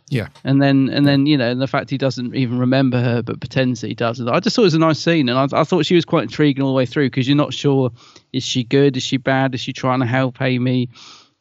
Yeah. 0.09 0.29
and 0.45 0.63
then 0.63 0.89
and 0.89 1.05
then 1.05 1.27
you 1.27 1.37
know 1.37 1.51
and 1.51 1.61
the 1.61 1.67
fact 1.67 1.91
he 1.91 1.99
doesn't 1.99 2.33
even 2.33 2.61
remember 2.61 3.01
her 3.01 3.23
but 3.23 3.41
pretends 3.41 3.81
that 3.81 3.89
he 3.89 3.95
does 3.97 4.21
i 4.21 4.39
just 4.39 4.55
thought 4.55 4.63
it 4.63 4.67
was 4.67 4.75
a 4.75 4.79
nice 4.79 5.01
scene 5.01 5.29
and 5.29 5.37
i, 5.37 5.61
I 5.61 5.65
thought 5.65 5.85
she 5.85 5.97
was 5.97 6.05
quite 6.05 6.23
intriguing 6.23 6.63
all 6.63 6.69
the 6.71 6.77
way 6.77 6.87
through 6.87 7.07
because 7.07 7.27
you're 7.27 7.37
not 7.37 7.53
sure 7.53 7.91
is 8.33 8.45
she 8.45 8.63
good 8.63 8.97
is 8.97 9.03
she 9.03 9.17
bad 9.17 9.53
is 9.57 9.61
she 9.61 9.73
trying 9.73 9.99
to 9.99 10.07
help 10.07 10.41
amy 10.41 10.91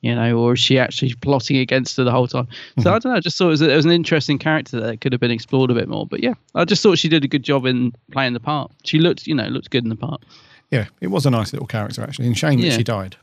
you 0.06 0.16
know 0.16 0.38
or 0.38 0.54
is 0.54 0.60
she 0.60 0.78
actually 0.80 1.14
plotting 1.16 1.58
against 1.58 1.98
her 1.98 2.04
the 2.04 2.12
whole 2.12 2.28
time 2.28 2.48
so 2.78 2.82
mm-hmm. 2.82 2.88
i 2.90 3.00
don't 3.00 3.06
know 3.06 3.16
i 3.18 3.20
just 3.20 3.38
thought 3.38 3.48
it 3.48 3.50
was, 3.52 3.62
it 3.62 3.76
was 3.76 3.86
an 3.86 3.92
interesting 3.92 4.38
character 4.38 4.80
that 4.80 5.02
could 5.02 5.12
have 5.12 5.20
been 5.20 5.32
explored 5.32 5.72
a 5.72 5.74
bit 5.74 5.88
more 5.88 6.06
but 6.06 6.22
yeah 6.24 6.34
i 6.54 6.64
just 6.64 6.82
thought 6.84 6.98
she 6.98 7.10
did 7.10 7.24
a 7.24 7.28
good 7.28 7.44
job 7.44 7.66
in 7.66 7.92
playing 8.12 8.34
the 8.34 8.40
part 8.40 8.72
she 8.84 9.00
looked 9.00 9.26
you 9.28 9.36
know 9.36 9.48
looked 9.48 9.70
good 9.72 9.84
in 9.84 9.90
the 9.90 9.96
part 9.96 10.24
Yeah, 10.72 10.88
it 11.02 11.08
was 11.08 11.26
a 11.26 11.30
nice 11.30 11.54
little 11.54 11.68
character 11.68 12.02
actually. 12.04 12.28
And 12.28 12.38
shame 12.38 12.60
that 12.62 12.68
Yeah. 12.68 12.78
she 12.78 12.84
died. 12.84 13.16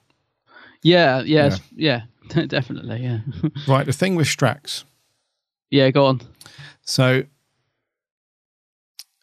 yeah 0.83 1.23
yeah 1.25 1.57
yeah, 1.77 2.03
definitely 2.47 3.01
yeah 3.03 3.19
Right, 3.69 3.87
the 3.87 3.93
thing 3.93 4.15
with 4.17 4.27
Strax. 4.27 4.85
yeah 5.71 5.91
go 5.91 6.07
on 6.07 6.21
So 6.85 7.25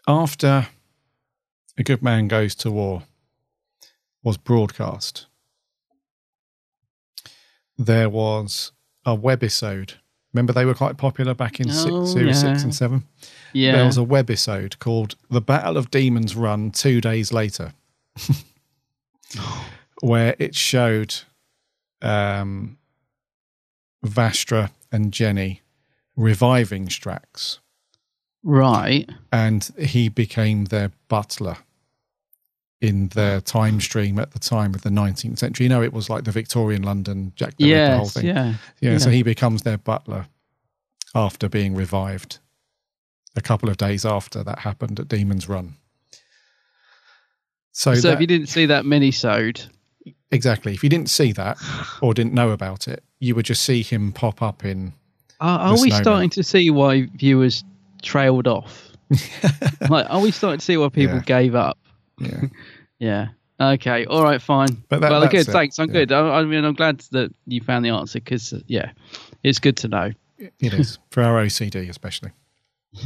after 0.07 0.67
A 1.77 1.83
Good 1.83 2.01
Man 2.01 2.27
Goes 2.27 2.55
to 2.55 2.71
War 2.71 3.03
was 4.23 4.37
broadcast, 4.37 5.27
there 7.79 8.09
was 8.09 8.71
a 9.05 9.17
webisode 9.17 9.93
Remember 10.33 10.53
they 10.53 10.65
were 10.65 10.75
quite 10.75 10.97
popular 10.97 11.33
back 11.33 11.59
in 11.59 11.71
Oh, 11.71 12.05
six, 12.05 12.13
series 12.13 12.39
six 12.39 12.61
and 12.61 12.75
seven. 12.75 13.03
Yeah. 13.51 13.71
There 13.77 13.85
was 13.85 13.97
a 13.97 14.01
webisode 14.01 14.77
called 14.77 15.15
"The 15.31 15.41
Battle 15.41 15.75
of 15.75 15.89
Demons 15.89 16.35
Run" 16.35 16.69
two 16.69 17.01
days 17.01 17.33
later, 17.33 17.73
where 20.01 20.35
it 20.39 20.55
showed 20.55 21.15
um, 22.03 22.77
Vastra 24.05 24.69
and 24.91 25.11
Jenny 25.11 25.61
reviving 26.15 26.87
Strax, 26.89 27.59
Right. 28.43 29.09
and 29.31 29.67
he 29.79 30.09
became 30.09 30.65
their 30.65 30.91
butler 31.07 31.57
in 32.81 33.07
their 33.09 33.41
time 33.41 33.81
stream 33.81 34.19
at 34.19 34.31
the 34.31 34.39
time 34.39 34.73
of 34.73 34.81
the 34.83 34.89
19th 34.89 35.37
century. 35.39 35.65
You 35.65 35.69
know, 35.69 35.83
it 35.83 35.91
was 35.93 36.09
like 36.09 36.23
the 36.23 36.31
Victorian 36.31 36.81
London 36.83 37.33
Jack 37.35 37.55
the 37.57 37.73
Ripper 37.73 37.97
whole 37.97 38.07
thing. 38.07 38.25
Yeah. 38.25 38.53
Yeah, 38.79 38.97
so 38.99 39.09
he 39.09 39.21
becomes 39.23 39.63
their 39.63 39.77
butler 39.77 40.27
after 41.13 41.49
being 41.49 41.75
revived 41.75 42.39
a 43.35 43.41
couple 43.41 43.69
of 43.69 43.77
days 43.77 44.05
after 44.05 44.43
that 44.43 44.59
happened 44.59 44.99
at 44.99 45.07
Demon's 45.07 45.49
Run. 45.49 45.75
So, 47.71 47.93
So, 47.95 48.07
that- 48.09 48.13
if 48.15 48.21
you 48.21 48.27
didn't 48.27 48.47
see 48.47 48.65
that 48.67 48.85
mini-sode, 48.85 49.61
exactly, 50.31 50.73
if 50.73 50.83
you 50.83 50.89
didn't 50.89 51.09
see 51.09 51.31
that 51.33 51.57
or 52.01 52.13
didn't 52.13 52.33
know 52.33 52.51
about 52.51 52.87
it, 52.87 53.03
you 53.19 53.35
would 53.35 53.45
just 53.45 53.63
see 53.63 53.83
him 53.83 54.11
pop 54.11 54.41
up 54.41 54.63
in. 54.65 54.93
are, 55.41 55.59
are 55.59 55.71
we 55.73 55.89
snowman. 55.89 56.03
starting 56.03 56.29
to 56.31 56.43
see 56.43 56.69
why 56.69 57.07
viewers 57.15 57.63
trailed 58.01 58.47
off? 58.47 58.89
like, 59.89 60.05
are 60.09 60.19
we 60.21 60.31
starting 60.31 60.59
to 60.59 60.65
see 60.65 60.77
why 60.77 60.89
people 60.89 61.17
Yeah. 61.17 61.23
gave 61.25 61.55
up? 61.55 61.77
Yeah. 62.19 62.41
Yeah. 63.01 63.29
Okay. 63.61 64.05
All 64.07 64.23
right. 64.23 64.41
Fine. 64.41 64.83
But 64.89 64.99
that- 64.99 65.09
well, 65.09 65.25
good. 65.29 65.47
it, 65.47 65.51
Thanks. 65.51 65.79
I'm 65.79 65.87
yeah. 65.87 65.93
good. 65.93 66.11
I, 66.11 66.39
I 66.39 66.43
mean, 66.43 66.65
I'm 66.65 66.73
glad 66.73 66.99
that 67.11 67.33
you 67.47 67.61
found 67.61 67.85
the 67.85 67.91
answer 67.91 68.19
because, 68.19 68.53
yeah, 68.67 68.91
it's 69.41 69.59
good 69.59 69.77
to 69.77 69.87
know. 69.87 70.11
It 70.37 70.73
is 70.73 70.97
for 71.11 71.23
our 71.23 71.41
OCD, 71.45 71.89
especially. 71.89 72.31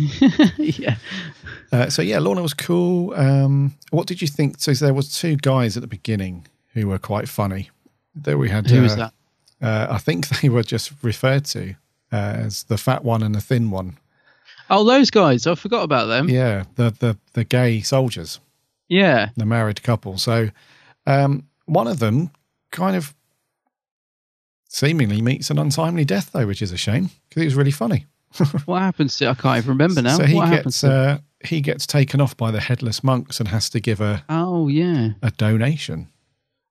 yeah. 0.57 0.95
Uh, 1.71 1.89
so 1.89 2.01
yeah, 2.01 2.17
Lorna 2.17 2.41
was 2.41 2.55
cool. 2.55 3.13
Um, 3.13 3.75
what 3.91 4.07
did 4.07 4.19
you 4.19 4.27
think? 4.27 4.55
So 4.59 4.73
there 4.73 4.95
was 4.95 5.15
two 5.15 5.35
guys 5.35 5.77
at 5.77 5.81
the 5.81 5.87
beginning 5.87 6.47
who 6.73 6.87
were 6.87 6.99
quite 6.99 7.29
funny. 7.29 7.69
That 8.15 8.37
we 8.37 8.49
had. 8.49 8.67
Who 8.69 8.79
uh, 8.79 8.83
was 8.83 8.95
that? 8.95 9.13
Uh, 9.61 9.87
I 9.91 9.97
think 9.97 10.27
they 10.41 10.49
were 10.49 10.63
just 10.63 10.91
referred 11.03 11.45
to 11.45 11.75
as 12.11 12.63
the 12.63 12.77
fat 12.77 13.03
one 13.03 13.23
and 13.23 13.33
the 13.33 13.41
thin 13.41 13.71
one. 13.71 13.97
Oh, 14.69 14.83
those 14.83 15.09
guys. 15.09 15.45
I 15.45 15.55
forgot 15.55 15.83
about 15.83 16.05
them. 16.05 16.29
Yeah, 16.29 16.63
the 16.75 16.91
the 16.91 17.17
the 17.33 17.43
gay 17.43 17.81
soldiers, 17.81 18.39
Yeah. 18.89 19.29
the 19.35 19.45
married 19.45 19.81
couple. 19.83 20.17
So 20.17 20.49
um, 21.05 21.47
one 21.65 21.87
of 21.87 21.99
them 21.99 22.31
kind 22.71 22.95
of 22.95 23.13
seemingly 24.67 25.21
meets 25.21 25.49
an 25.49 25.59
untimely 25.59 26.05
death, 26.05 26.31
though, 26.33 26.47
which 26.47 26.61
is 26.61 26.71
a 26.71 26.77
shame 26.77 27.09
because 27.29 27.41
it 27.41 27.45
was 27.45 27.55
really 27.55 27.71
funny. 27.71 28.05
What 28.65 28.79
happens 28.81 29.17
to? 29.17 29.27
I 29.27 29.35
can't 29.35 29.57
even 29.57 29.69
remember 29.69 30.01
now. 30.01 30.17
So 30.17 30.25
he 30.25 30.35
what 30.35 30.47
happens 30.47 30.81
gets 30.81 30.81
to? 30.81 30.91
uh, 30.91 31.17
he 31.45 31.61
gets 31.61 31.85
taken 31.85 32.19
off 32.19 32.35
by 32.35 32.49
the 32.49 32.59
headless 32.61 33.03
monks 33.03 33.39
and 33.39 33.49
has 33.49 33.69
to 33.71 33.79
give 33.79 34.01
a 34.01 34.23
oh 34.27 34.67
yeah. 34.69 35.09
a 35.21 35.29
donation 35.31 35.99
of 36.01 36.07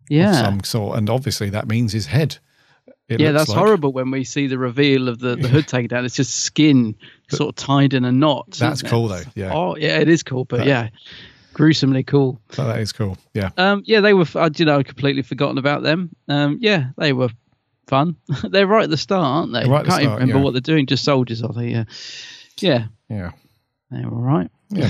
Yeah. 0.09 0.33
some 0.33 0.65
sort, 0.65 0.99
and 0.99 1.09
obviously 1.09 1.51
that 1.51 1.69
means 1.69 1.93
his 1.93 2.07
head. 2.07 2.39
It 3.09 3.21
yeah, 3.21 3.31
that's 3.31 3.49
like. 3.51 3.59
horrible 3.59 3.93
when 3.93 4.11
we 4.11 4.25
see 4.25 4.47
the 4.49 4.59
reveal 4.59 5.09
of 5.09 5.19
the, 5.21 5.37
the 5.37 5.47
hood 5.47 5.69
taken 5.69 5.89
down. 5.89 6.05
It's 6.05 6.17
just 6.17 6.35
skin 6.35 6.97
sort 7.29 7.51
of 7.51 7.55
tied 7.57 7.95
in 7.95 8.05
a 8.05 8.11
knot. 8.13 8.51
That's 8.53 8.83
cool 8.83 9.07
though. 9.09 9.23
Yeah, 9.37 9.53
Oh, 9.55 9.77
yeah, 9.77 9.99
it 9.99 10.09
is 10.09 10.23
cool, 10.25 10.45
but 10.45 10.59
That- 10.59 10.67
yeah, 10.67 10.89
gruesomely 11.63 12.03
cool. 12.03 12.41
So 12.51 12.67
that 12.67 12.81
is 12.81 12.91
cool. 12.91 13.17
Yeah, 13.35 13.51
Um, 13.57 13.85
yeah, 13.87 14.01
they 14.01 14.15
were. 14.15 14.27
I 14.35 14.51
you 14.57 14.65
know, 14.65 14.81
I'd 14.81 14.87
completely 14.87 15.23
forgotten 15.23 15.59
about 15.59 15.85
them. 15.85 16.11
Um, 16.27 16.59
yeah, 16.61 16.87
they 16.99 17.13
were 17.13 17.29
fun. 17.87 18.17
they're 18.51 18.67
right 18.67 18.83
at 18.83 18.91
the 18.91 18.97
start, 18.97 19.25
aren't 19.25 19.53
they? 19.53 19.61
They're 19.61 19.71
right 19.71 19.79
at 19.81 19.85
the 19.85 19.91
Can't 19.91 20.03
even 20.03 20.11
start, 20.11 20.21
remember 20.23 20.39
yeah. 20.39 20.45
what 20.45 20.55
they're 20.55 20.61
doing. 20.61 20.87
Just 20.87 21.05
soldiers, 21.05 21.41
are 21.41 21.53
they? 21.53 21.69
Yeah, 21.69 21.85
yeah, 22.59 22.87
yeah, 23.09 23.31
they're 23.93 24.11
all 24.11 24.21
right. 24.21 24.51
yeah. 24.71 24.89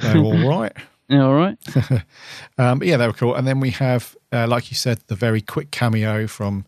They're 0.00 0.18
all, 0.18 0.32
they're 0.32 0.44
all 0.44 0.60
right. 0.60 0.72
They're 1.08 1.24
all 1.24 1.34
right. 1.34 1.58
Um, 2.56 2.78
but 2.78 2.86
yeah, 2.86 2.96
they 2.96 3.06
were 3.08 3.12
cool. 3.14 3.34
And 3.34 3.44
then 3.44 3.58
we 3.58 3.70
have, 3.70 4.14
uh, 4.30 4.46
like 4.46 4.70
you 4.70 4.76
said, 4.76 5.00
the 5.08 5.16
very 5.16 5.40
quick 5.40 5.72
cameo 5.72 6.28
from 6.28 6.66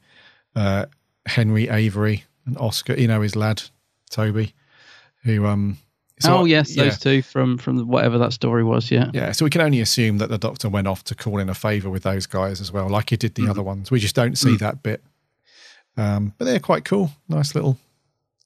uh, 0.56 0.86
Henry 1.26 1.68
Avery 1.68 2.24
and 2.44 2.58
Oscar. 2.58 2.94
You 2.94 3.06
know 3.08 3.20
his 3.20 3.36
lad 3.36 3.62
Toby, 4.10 4.54
who 5.24 5.44
um. 5.46 5.76
So- 6.22 6.38
oh 6.38 6.44
yes, 6.44 6.74
yeah. 6.76 6.84
those 6.84 6.98
two 6.98 7.22
from 7.22 7.58
from 7.58 7.86
whatever 7.88 8.18
that 8.18 8.32
story 8.32 8.64
was. 8.64 8.90
Yeah. 8.90 9.10
Yeah, 9.12 9.32
so 9.32 9.44
we 9.44 9.50
can 9.50 9.60
only 9.60 9.80
assume 9.80 10.18
that 10.18 10.28
the 10.30 10.38
doctor 10.38 10.68
went 10.68 10.86
off 10.86 11.04
to 11.04 11.14
call 11.14 11.38
in 11.38 11.48
a 11.48 11.54
favour 11.54 11.90
with 11.90 12.02
those 12.02 12.26
guys 12.26 12.60
as 12.60 12.70
well, 12.72 12.88
like 12.88 13.10
he 13.10 13.16
did 13.16 13.34
Mm. 13.34 13.44
the 13.44 13.50
other 13.50 13.62
ones. 13.62 13.90
We 13.90 14.00
just 14.00 14.14
don't 14.14 14.36
see 14.38 14.56
that 14.56 14.82
bit. 14.82 15.02
Um, 15.96 16.32
but 16.38 16.46
they're 16.46 16.58
quite 16.60 16.84
cool. 16.84 17.10
Nice 17.28 17.54
little 17.54 17.76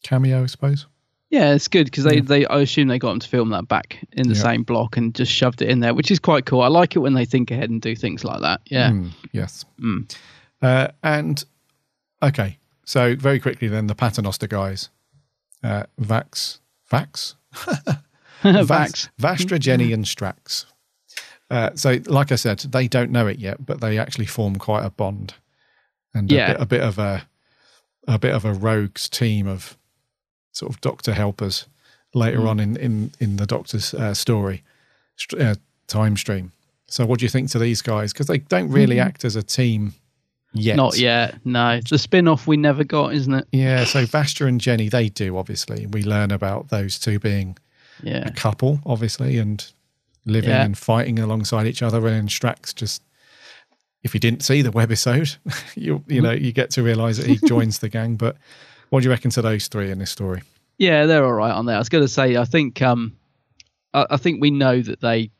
cameo, 0.02 0.42
I 0.42 0.46
suppose. 0.46 0.86
Yeah, 1.30 1.54
it's 1.54 1.68
good 1.68 1.84
because 1.86 2.04
they, 2.04 2.20
they 2.20 2.46
I 2.46 2.60
assume 2.60 2.88
they 2.88 2.98
got 2.98 3.10
them 3.10 3.20
to 3.20 3.28
film 3.28 3.50
that 3.50 3.68
back 3.68 3.98
in 4.12 4.28
the 4.28 4.34
Yeah. 4.34 4.42
same 4.42 4.62
block 4.62 4.96
and 4.96 5.14
just 5.14 5.30
shoved 5.32 5.60
it 5.62 5.68
in 5.68 5.80
there, 5.80 5.94
which 5.94 6.10
is 6.10 6.18
quite 6.18 6.44
cool. 6.46 6.60
I 6.62 6.68
like 6.68 6.94
it 6.96 7.00
when 7.00 7.14
they 7.14 7.24
think 7.24 7.50
ahead 7.50 7.70
and 7.70 7.80
do 7.80 7.94
things 7.96 8.24
like 8.24 8.40
that. 8.42 8.60
Yeah. 8.66 8.90
Mm, 8.90 9.10
yes. 9.32 9.64
Mm. 9.80 10.12
Uh, 10.62 10.88
and 11.02 11.44
okay, 12.22 12.58
so 12.84 13.14
very 13.16 13.38
quickly 13.40 13.68
then 13.68 13.86
the 13.86 13.94
Paternoster 13.94 14.46
guys, 14.48 14.88
uh, 15.62 15.84
Vax, 16.00 16.58
Vax, 16.90 17.34
Vax. 18.42 19.08
Vastra, 19.20 19.58
Jenny, 19.58 19.92
and 19.92 20.04
Strax. 20.04 20.66
Uh, 21.50 21.70
so, 21.74 21.98
like 22.06 22.32
I 22.32 22.36
said, 22.36 22.58
they 22.60 22.88
don't 22.88 23.10
know 23.10 23.26
it 23.26 23.38
yet, 23.38 23.64
but 23.64 23.80
they 23.80 23.98
actually 23.98 24.26
form 24.26 24.56
quite 24.56 24.84
a 24.84 24.90
bond, 24.90 25.34
and 26.14 26.30
Yeah. 26.30 26.50
a, 26.50 26.52
bit, 26.52 26.60
a 26.62 26.66
bit 26.66 26.80
of 26.82 26.98
a 26.98 27.28
a 28.08 28.18
bit 28.20 28.34
of 28.34 28.44
a 28.44 28.52
rogues 28.52 29.08
team 29.08 29.48
of 29.48 29.76
sort 30.52 30.72
of 30.72 30.80
Doctor 30.80 31.12
helpers 31.12 31.66
later 32.14 32.38
Mm. 32.40 32.48
on 32.48 32.60
in 32.60 32.76
in 32.76 33.10
in 33.20 33.36
the 33.36 33.46
Doctor's 33.46 33.94
uh, 33.94 34.14
story 34.14 34.62
uh, 35.40 35.54
time 35.88 36.16
stream. 36.16 36.52
So, 36.88 37.04
what 37.06 37.18
do 37.18 37.24
you 37.24 37.28
think 37.30 37.50
to 37.50 37.58
these 37.58 37.82
guys? 37.82 38.12
Because 38.12 38.26
they 38.26 38.38
don't 38.38 38.70
really 38.70 38.96
Mhm. 38.96 39.04
act 39.06 39.24
as 39.24 39.34
a 39.36 39.42
team 39.42 39.94
yet. 40.58 40.76
Not 40.76 40.98
yet. 40.98 41.36
No, 41.44 41.70
it's 41.70 41.90
the 41.90 41.98
spin 41.98 42.28
off 42.28 42.46
we 42.46 42.56
never 42.56 42.84
got, 42.84 43.14
isn't 43.14 43.32
it? 43.34 43.46
Yeah, 43.52 43.84
so 43.84 44.04
Vastra 44.04 44.46
and 44.48 44.60
Jenny, 44.60 44.88
they 44.88 45.08
do 45.08 45.36
obviously. 45.36 45.86
We 45.86 46.02
learn 46.02 46.30
about 46.30 46.68
those 46.68 46.98
two 46.98 47.18
being 47.18 47.56
Yeah. 48.02 48.26
a 48.26 48.30
couple, 48.32 48.80
obviously, 48.86 49.38
and 49.38 49.64
living 50.24 50.50
Yeah. 50.50 50.64
and 50.64 50.76
fighting 50.76 51.18
alongside 51.18 51.66
each 51.66 51.82
other. 51.82 52.06
And 52.08 52.28
Strax 52.28 52.74
just, 52.74 53.02
if 54.02 54.14
you 54.14 54.20
didn't 54.20 54.42
see 54.42 54.62
the 54.62 54.70
webisode, 54.70 55.36
you 55.76 56.02
you 56.06 56.20
know 56.20 56.32
you 56.32 56.52
get 56.52 56.70
to 56.72 56.82
realise 56.82 57.16
that 57.18 57.26
he 57.26 57.38
joins 57.46 57.78
the 57.80 57.88
gang. 57.88 58.16
But 58.16 58.36
what 58.90 59.00
do 59.00 59.04
you 59.04 59.10
reckon 59.10 59.30
to 59.32 59.42
those 59.42 59.68
three 59.68 59.90
in 59.90 59.98
this 59.98 60.10
story? 60.10 60.42
Yeah, 60.78 61.06
they're 61.06 61.24
all 61.24 61.32
right 61.32 61.52
on 61.52 61.66
there. 61.66 61.76
I 61.76 61.78
was 61.78 61.88
going 61.88 62.04
to 62.04 62.08
say, 62.08 62.36
I 62.36 62.44
think, 62.44 62.82
um, 62.82 63.16
I, 63.94 64.06
I 64.10 64.16
think 64.18 64.40
we 64.42 64.50
know 64.50 64.82
that 64.82 65.00
they, 65.00 65.30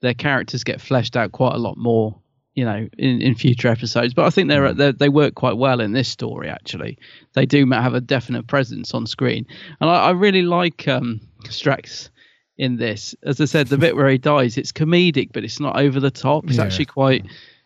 their 0.00 0.12
characters 0.14 0.64
get 0.64 0.80
fleshed 0.80 1.16
out 1.16 1.30
quite 1.30 1.54
a 1.54 1.58
lot 1.58 1.76
more, 1.76 2.16
you 2.54 2.64
know, 2.64 2.86
in, 2.98 3.22
in 3.22 3.34
future 3.34 3.68
episodes. 3.68 4.12
But 4.14 4.26
I 4.26 4.30
think 4.30 4.48
they're, 4.48 4.72
they're 4.74 4.92
they 4.92 5.08
work 5.08 5.34
quite 5.34 5.56
well 5.56 5.80
in 5.80 5.92
this 5.92 6.08
story. 6.08 6.48
Actually, 6.48 6.98
they 7.34 7.46
do 7.46 7.68
have 7.70 7.94
a 7.94 8.00
definite 8.00 8.46
presence 8.46 8.92
on 8.94 9.06
screen, 9.06 9.46
and 9.80 9.88
I, 9.90 9.94
I 10.08 10.10
really 10.10 10.42
like 10.42 10.86
um, 10.88 11.20
Strax 11.44 12.10
in 12.58 12.76
this. 12.76 13.14
As 13.22 13.40
I 13.40 13.46
said, 13.46 13.68
the 13.68 13.78
bit 13.78 13.96
where 13.96 14.08
he 14.08 14.18
dies, 14.32 14.58
it's 14.58 14.72
comedic, 14.72 15.30
but 15.32 15.44
it's 15.44 15.60
not 15.60 15.78
over 15.80 15.98
the 16.00 16.10
top. 16.10 16.44
It's 16.48 16.56
Yeah. 16.58 16.64
actually 16.64 16.84
quite, 16.86 17.24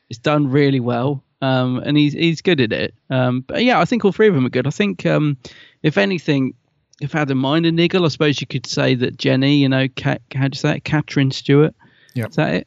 it's 0.08 0.18
done 0.20 0.48
really 0.48 0.80
well. 0.80 1.22
Um, 1.42 1.78
and 1.84 1.96
he's 1.98 2.14
he's 2.14 2.40
good 2.40 2.60
at 2.60 2.72
it. 2.72 2.94
Um, 3.10 3.42
but 3.46 3.62
yeah, 3.62 3.78
I 3.78 3.84
think 3.84 4.04
all 4.04 4.12
three 4.12 4.28
of 4.28 4.34
them 4.34 4.46
are 4.46 4.50
good. 4.50 4.66
I 4.66 4.70
think 4.70 5.04
um, 5.04 5.36
if 5.82 5.98
anything, 5.98 6.54
if 7.02 7.14
I 7.14 7.18
had 7.18 7.30
in 7.30 7.36
mind 7.36 7.66
a 7.66 7.72
niggle, 7.72 8.06
I 8.06 8.08
suppose 8.08 8.40
you 8.40 8.46
could 8.46 8.64
say 8.66 8.94
that 8.94 9.18
Jenny, 9.18 9.56
you 9.56 9.68
know, 9.68 9.86
how 10.02 10.14
do 10.14 10.38
you 10.44 10.50
say 10.54 10.76
it? 10.76 10.84
Catherine 10.84 11.30
Stewart. 11.30 11.74
Yep. 12.14 12.30
Is 12.30 12.36
that 12.36 12.54
it? 12.54 12.66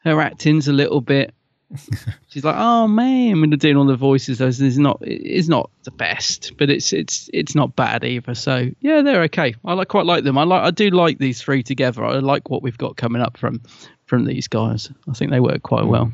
Her 0.00 0.20
acting's 0.20 0.68
a 0.68 0.72
little 0.72 1.00
bit. 1.00 1.34
She's 2.28 2.44
like, 2.44 2.56
oh 2.58 2.88
man, 2.88 3.40
when 3.40 3.50
they're 3.50 3.56
doing 3.56 3.76
all 3.76 3.84
the 3.84 3.96
voices, 3.96 4.38
those 4.38 4.60
is 4.60 4.78
not 4.78 4.98
it's 5.02 5.48
not 5.48 5.70
the 5.84 5.90
best, 5.90 6.52
but 6.58 6.68
it's 6.68 6.92
it's 6.92 7.30
it's 7.32 7.54
not 7.54 7.76
bad 7.76 8.04
either. 8.04 8.34
So 8.34 8.70
yeah, 8.80 9.02
they're 9.02 9.22
okay. 9.24 9.54
I 9.64 9.74
like 9.74 9.88
quite 9.88 10.06
like 10.06 10.24
them. 10.24 10.36
I 10.36 10.42
like 10.42 10.62
I 10.62 10.70
do 10.70 10.90
like 10.90 11.18
these 11.18 11.40
three 11.40 11.62
together. 11.62 12.04
I 12.04 12.18
like 12.18 12.50
what 12.50 12.62
we've 12.62 12.78
got 12.78 12.96
coming 12.96 13.22
up 13.22 13.36
from 13.36 13.62
from 14.06 14.24
these 14.24 14.48
guys. 14.48 14.90
I 15.08 15.12
think 15.12 15.30
they 15.30 15.40
work 15.40 15.62
quite 15.62 15.84
hmm. 15.84 15.90
well. 15.90 16.12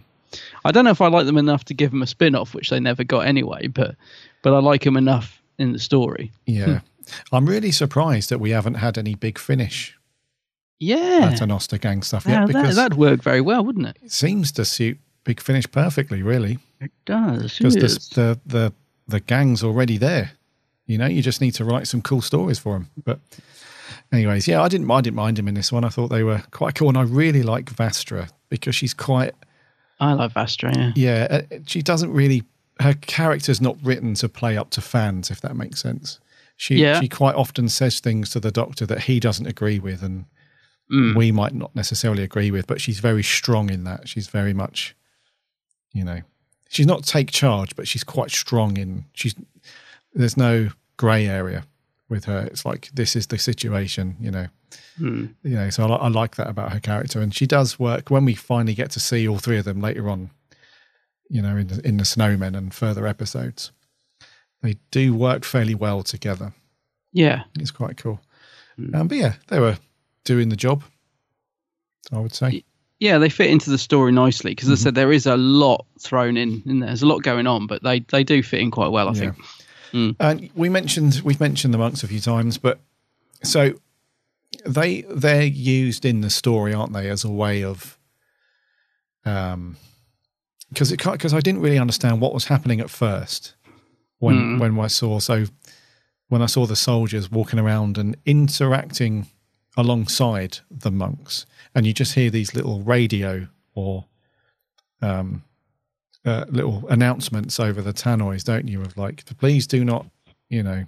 I 0.65 0.73
don't 0.73 0.85
know 0.85 0.91
if 0.91 1.01
I 1.01 1.09
like 1.09 1.25
them 1.25 1.39
enough 1.39 1.65
to 1.67 1.75
give 1.75 1.91
them 1.91 2.03
a 2.03 2.07
spin 2.07 2.35
off, 2.35 2.55
which 2.55 2.69
they 2.69 2.81
never 2.81 3.05
got 3.05 3.27
anyway, 3.27 3.69
but 3.69 3.95
but 4.43 4.53
I 4.53 4.59
like 4.59 4.83
them 4.83 4.97
enough 4.97 5.41
in 5.59 5.73
the 5.73 5.79
story. 5.79 6.33
Yeah, 6.45 6.81
I'm 7.33 7.47
really 7.47 7.73
surprised 7.73 8.29
that 8.29 8.41
we 8.41 8.51
haven't 8.51 8.75
had 8.75 8.99
any 8.99 9.15
big 9.15 9.39
finish 9.39 9.97
Yeah. 10.79 11.31
Paternoster 11.31 11.79
gang 11.79 12.03
stuff 12.03 12.27
Yeah, 12.27 12.41
that, 12.41 12.47
because 12.49 12.77
that'd 12.77 12.99
work 12.99 13.23
very 13.23 13.41
well, 13.41 13.65
wouldn't 13.65 13.87
it? 13.87 13.97
it 14.03 14.13
seems 14.13 14.53
to 14.53 14.65
suit 14.65 14.99
Big 15.25 15.41
Finish 15.41 15.71
perfectly, 15.71 16.23
really. 16.23 16.59
It 16.81 16.93
does. 17.05 17.59
Because 17.59 17.75
the, 18.11 18.15
the 18.15 18.41
the 18.47 18.73
the 19.09 19.21
gang's 19.21 19.63
already 19.65 19.97
there. 19.97 20.33
You 20.87 20.99
know, 20.99 21.07
you 21.07 21.23
just 21.23 21.41
need 21.41 21.53
to 21.55 21.65
write 21.65 21.89
some 21.89 22.01
cool 22.03 22.21
stories 22.21 22.59
for 22.59 22.75
them. 22.75 22.91
But, 23.05 23.19
anyways, 24.13 24.47
yeah, 24.47 24.63
I 24.63 24.69
didn't 24.69 24.91
I 24.91 25.01
didn't 25.01 25.17
mind 25.17 25.39
him 25.39 25.49
in 25.49 25.55
this 25.55 25.73
one. 25.73 25.85
I 25.85 25.89
thought 25.89 26.09
they 26.09 26.23
were 26.23 26.43
quite 26.51 26.75
cool, 26.75 26.89
and 26.89 26.99
I 26.99 27.03
really 27.03 27.43
like 27.43 27.67
Vastra 27.75 28.31
because 28.49 28.75
she's 28.77 28.95
quite 28.95 29.35
I 29.99 30.13
like 30.13 30.33
Vastra, 30.35 30.75
yeah. 30.77 30.93
yeah. 30.95 31.41
uh, 31.53 31.59
She 31.67 31.83
doesn't 31.83 32.13
really 32.13 32.45
her 32.81 32.93
character's 32.95 33.61
not 33.61 33.77
written 33.83 34.13
to 34.15 34.29
play 34.29 34.57
up 34.59 34.69
to 34.71 34.81
fans, 34.83 35.31
if 35.31 35.41
that 35.41 35.57
makes 35.57 35.81
sense. 35.81 36.21
She 36.59 36.77
Yeah. 36.77 37.01
she 37.01 37.09
quite 37.09 37.35
often 37.35 37.69
says 37.71 38.01
things 38.01 38.31
to 38.31 38.41
the 38.41 38.51
Doctor 38.51 38.85
that 38.87 39.05
he 39.05 39.19
doesn't 39.19 39.47
agree 39.47 39.79
with, 39.79 40.03
and 40.03 40.27
Mm. 40.91 41.17
we 41.17 41.33
might 41.33 41.55
not 41.55 41.75
necessarily 41.75 42.23
agree 42.23 42.51
with. 42.51 42.67
But 42.67 42.81
she's 42.81 43.01
very 43.01 43.23
strong 43.23 43.71
in 43.71 43.85
that. 43.85 44.09
She's 44.09 44.29
very 44.29 44.53
much, 44.53 44.95
you 45.93 46.05
know, 46.05 46.21
she's 46.69 46.87
not 46.87 47.05
take 47.05 47.31
charge, 47.31 47.75
but 47.77 47.89
she's 47.89 48.05
quite 48.05 48.31
strong 48.31 48.77
in. 48.77 49.05
She's 49.13 49.35
there's 50.15 50.37
no 50.37 50.71
grey 50.97 51.27
area 51.27 51.65
with 52.09 52.25
her. 52.27 52.47
It's 52.47 52.65
like 52.65 52.91
this 52.95 53.17
is 53.17 53.27
the 53.27 53.39
situation, 53.39 54.17
you 54.21 54.31
know. 54.31 54.47
Hmm. 54.99 55.27
You 55.43 55.57
know, 55.57 55.71
so 55.71 55.87
I, 55.87 55.97
I 55.97 56.09
like 56.09 56.37
that 56.37 56.49
about 56.49 56.73
her 56.73 56.81
character, 56.81 57.21
and 57.21 57.35
she 57.35 57.47
does 57.47 57.79
work 57.79 58.11
when 58.11 58.25
we 58.25 58.35
finally 58.35 58.75
get 58.75 58.91
to 58.93 59.01
see 59.01 59.27
all 59.27 59.39
three 59.39 59.59
of 59.59 59.65
them 59.65 59.81
later 59.81 60.09
on. 60.09 60.31
You 61.29 61.43
know, 61.43 61.57
in 61.57 61.67
the, 61.67 61.87
in 61.87 61.97
the 61.97 62.05
Snowmen 62.05 62.57
and 62.57 62.73
further 62.73 63.07
episodes, 63.07 63.73
they 64.63 64.77
do 64.93 65.13
work 65.15 65.45
fairly 65.45 65.75
well 65.75 66.05
together. 66.05 66.55
Yeah. 67.13 67.45
It's 67.59 67.73
quite 67.73 67.97
cool. 67.97 68.21
Um, 68.95 69.09
but 69.09 69.17
yeah, 69.17 69.35
they 69.49 69.59
were 69.59 69.79
doing 70.27 70.51
the 70.51 70.57
job. 70.57 70.85
I 72.13 72.19
would 72.19 72.35
say. 72.35 72.63
Yeah, 73.01 73.19
they 73.19 73.29
fit 73.29 73.51
into 73.51 73.69
the 73.71 73.79
story 73.79 74.13
nicely 74.13 74.53
because, 74.53 74.69
as 74.71 74.81
I 74.81 74.83
said, 74.85 74.95
there 74.95 75.13
is 75.13 75.27
a 75.27 75.37
lot 75.37 75.85
thrown 76.01 76.37
in, 76.37 76.63
in 76.67 76.81
there. 76.81 76.89
There's 76.89 77.03
a 77.03 77.07
lot 77.07 77.23
going 77.23 77.47
on, 77.47 77.67
but 77.67 77.83
they, 77.83 78.01
they 78.01 78.25
do 78.25 78.43
fit 78.43 78.61
in 78.61 78.71
quite 78.71 78.89
well, 78.89 79.09
I 79.09 79.13
Yeah. 79.13 79.21
think. 79.21 79.35
Mm. 79.93 80.17
And 80.21 80.51
we 80.55 80.69
mentioned 80.69 81.21
we've 81.25 81.41
mentioned 81.41 81.75
the 81.75 81.79
monks 81.79 82.03
a 82.03 82.09
few 82.09 82.21
times, 82.21 82.59
but 82.59 82.79
so 83.43 83.73
they 84.65 85.03
they're 85.03 85.43
used 85.45 86.05
in 86.05 86.21
the 86.23 86.31
story, 86.31 86.73
aren't 86.75 86.93
they, 86.93 87.09
as 87.11 87.25
a 87.25 87.31
way 87.31 87.63
of 87.65 87.99
um 89.25 89.77
because 90.71 90.91
it 90.93 91.03
because 91.03 91.35
I 91.35 91.41
didn't 91.41 91.61
really 91.61 91.79
understand 91.79 92.21
what 92.21 92.33
was 92.35 92.47
happening 92.47 92.81
at 92.81 92.91
first 92.91 93.55
when 94.19 94.57
Mm. 94.57 94.61
when 94.61 94.81
I 94.81 94.87
saw 94.89 95.19
so 95.19 95.45
when 96.29 96.43
I 96.43 96.47
saw 96.47 96.67
the 96.67 96.77
soldiers 96.77 97.31
walking 97.31 97.59
around 97.59 97.99
and 97.99 98.17
interacting 98.25 99.27
alongside 99.77 100.59
the 100.71 100.91
monks, 100.91 101.47
and 101.75 101.87
you 101.87 101.93
just 101.93 102.15
hear 102.15 102.31
these 102.31 102.55
little 102.55 102.81
radio 102.81 103.49
or 103.75 104.07
um, 105.03 105.45
uh, 106.25 106.45
little 106.49 106.87
announcements 106.89 107.61
over 107.61 107.83
the 107.83 107.93
tannoys, 107.93 108.45
don't 108.45 108.69
you? 108.69 108.81
Of 108.81 108.97
like, 108.97 109.25
please 109.39 109.67
do 109.67 109.85
not, 109.85 110.07
you 110.49 110.63
know, 110.63 110.87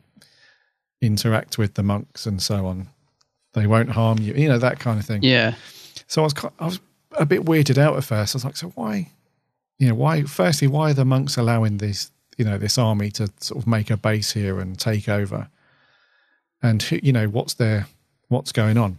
interact 1.00 1.58
with 1.58 1.74
the 1.74 1.82
monks 1.82 2.26
and 2.26 2.42
so 2.42 2.66
on. 2.66 2.88
They 3.54 3.66
won't 3.66 3.90
harm 3.90 4.18
you, 4.18 4.34
you 4.34 4.48
know, 4.48 4.58
that 4.58 4.78
kind 4.78 4.98
of 4.98 5.06
thing. 5.06 5.22
Yeah. 5.22 5.54
So 6.06 6.22
I 6.22 6.24
was, 6.24 6.34
I 6.58 6.64
was 6.64 6.80
a 7.12 7.26
bit 7.26 7.44
weirded 7.44 7.78
out 7.78 7.96
at 7.96 8.04
first. 8.04 8.34
I 8.34 8.36
was 8.36 8.44
like, 8.44 8.56
so 8.56 8.68
why, 8.68 9.10
you 9.78 9.88
know, 9.88 9.94
why? 9.94 10.22
Firstly, 10.22 10.68
why 10.68 10.90
are 10.90 10.94
the 10.94 11.04
monks 11.04 11.36
allowing 11.36 11.78
this, 11.78 12.10
you 12.36 12.44
know, 12.44 12.58
this 12.58 12.78
army 12.78 13.10
to 13.12 13.30
sort 13.40 13.62
of 13.62 13.66
make 13.66 13.90
a 13.90 13.96
base 13.96 14.32
here 14.32 14.60
and 14.60 14.78
take 14.78 15.08
over? 15.08 15.48
And 16.62 16.82
who, 16.82 16.98
you 17.02 17.12
know, 17.12 17.26
what's 17.26 17.54
their, 17.54 17.86
what's 18.28 18.52
going 18.52 18.78
on? 18.78 18.98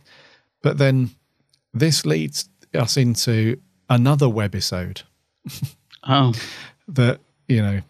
But 0.61 0.77
then 0.77 1.11
this 1.73 2.05
leads 2.05 2.49
us 2.73 2.97
into 2.97 3.59
another 3.89 4.27
webisode 4.27 5.03
Oh, 6.03 6.33
that 6.87 7.19
you 7.47 7.61
know 7.61 7.81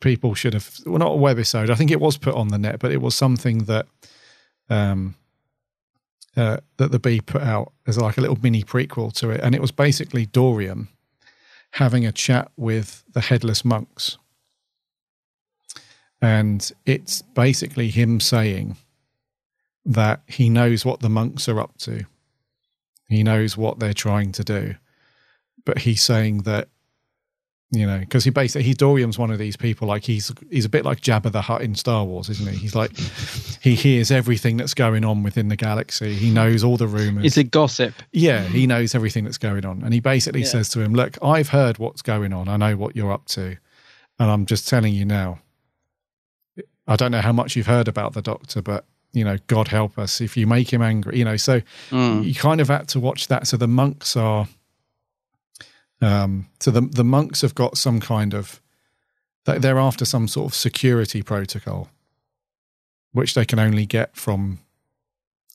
people 0.00 0.34
should 0.34 0.54
have 0.54 0.78
well 0.86 0.98
not 0.98 1.12
a 1.12 1.16
webisode. 1.16 1.70
I 1.70 1.74
think 1.74 1.90
it 1.90 2.00
was 2.00 2.16
put 2.16 2.34
on 2.34 2.48
the 2.48 2.58
net 2.58 2.78
but 2.78 2.92
it 2.92 3.00
was 3.00 3.14
something 3.14 3.64
that 3.64 3.86
um 4.70 5.14
uh, 6.36 6.58
that 6.78 6.90
the 6.90 6.98
Beeb 6.98 7.26
put 7.26 7.42
out 7.42 7.72
as 7.86 7.98
like 7.98 8.18
a 8.18 8.20
little 8.20 8.38
mini 8.42 8.62
prequel 8.62 9.12
to 9.14 9.30
it. 9.30 9.40
And 9.42 9.54
it 9.54 9.60
was 9.60 9.70
basically 9.70 10.26
Dorium 10.26 10.88
having 11.72 12.04
a 12.06 12.12
chat 12.12 12.50
with 12.56 13.04
the 13.12 13.20
headless 13.20 13.64
monks. 13.64 14.18
And 16.20 16.70
it's 16.86 17.22
basically 17.22 17.90
him 17.90 18.18
saying 18.20 18.76
that 19.86 20.22
he 20.26 20.48
knows 20.48 20.84
what 20.84 21.00
the 21.00 21.10
monks 21.10 21.48
are 21.48 21.60
up 21.60 21.76
to. 21.78 22.04
He 23.08 23.22
knows 23.22 23.56
what 23.56 23.78
they're 23.78 23.92
trying 23.94 24.32
to 24.32 24.44
do. 24.44 24.74
But 25.64 25.78
he's 25.78 26.02
saying 26.02 26.38
that 26.42 26.68
you 27.70 27.86
know 27.86 27.98
because 27.98 28.22
he 28.24 28.30
basically 28.30 28.62
he 28.62 28.74
Dorium's 28.74 29.18
one 29.18 29.30
of 29.30 29.38
these 29.38 29.56
people 29.56 29.88
like 29.88 30.04
he's 30.04 30.30
he's 30.50 30.64
a 30.66 30.68
bit 30.68 30.84
like 30.84 31.00
Jabba 31.00 31.32
the 31.32 31.40
Hutt 31.42 31.62
in 31.62 31.74
Star 31.74 32.04
Wars 32.04 32.28
isn't 32.28 32.48
he? 32.48 32.56
He's 32.56 32.74
like 32.74 32.96
he 33.62 33.74
hears 33.74 34.10
everything 34.10 34.56
that's 34.58 34.74
going 34.74 35.04
on 35.04 35.22
within 35.22 35.48
the 35.48 35.56
galaxy. 35.56 36.14
He 36.14 36.30
knows 36.30 36.62
all 36.62 36.76
the 36.76 36.86
rumors. 36.86 37.24
It's 37.24 37.36
a 37.36 37.44
gossip. 37.44 37.94
yeah 38.12 38.42
he 38.44 38.66
knows 38.66 38.94
everything 38.94 39.24
that's 39.24 39.38
going 39.38 39.64
on. 39.64 39.82
And 39.82 39.92
he 39.92 40.00
basically 40.00 40.40
Yeah. 40.42 40.46
says 40.48 40.68
to 40.70 40.80
him 40.80 40.92
look 40.94 41.16
I've 41.22 41.48
heard 41.48 41.78
what's 41.78 42.02
going 42.02 42.32
on. 42.32 42.48
I 42.48 42.56
know 42.58 42.76
what 42.76 42.94
you're 42.94 43.12
up 43.12 43.26
to. 43.28 43.56
And 44.18 44.30
I'm 44.30 44.46
just 44.46 44.68
telling 44.68 44.92
you 44.94 45.04
now. 45.04 45.40
I 46.86 46.96
don't 46.96 47.10
know 47.10 47.22
how 47.22 47.32
much 47.32 47.56
you've 47.56 47.66
heard 47.66 47.88
about 47.88 48.12
the 48.12 48.22
doctor 48.22 48.60
but 48.62 48.84
you 49.14 49.24
know 49.24 49.38
God 49.46 49.68
help 49.68 49.98
us 49.98 50.20
if 50.20 50.36
you 50.36 50.46
make 50.46 50.72
him 50.72 50.82
angry 50.82 51.18
you 51.18 51.24
know 51.24 51.36
so 51.38 51.62
Mm. 51.90 52.24
you 52.24 52.34
kind 52.34 52.60
of 52.60 52.68
had 52.68 52.88
to 52.88 53.00
watch 53.00 53.28
that 53.28 53.46
so 53.46 53.56
the 53.56 53.68
monks 53.68 54.16
are 54.16 54.46
um, 56.02 56.46
so 56.60 56.70
the 56.70 56.82
the 56.82 57.04
monks 57.04 57.40
have 57.42 57.54
got 57.54 57.78
some 57.78 58.00
kind 58.00 58.34
of 58.34 58.60
they- 59.46 59.58
they're 59.58 59.78
after 59.78 60.04
some 60.04 60.26
sort 60.28 60.50
of 60.50 60.54
security 60.54 61.22
protocol, 61.22 61.88
which 63.12 63.34
they 63.34 63.44
can 63.44 63.58
only 63.58 63.86
get 63.86 64.16
from 64.16 64.58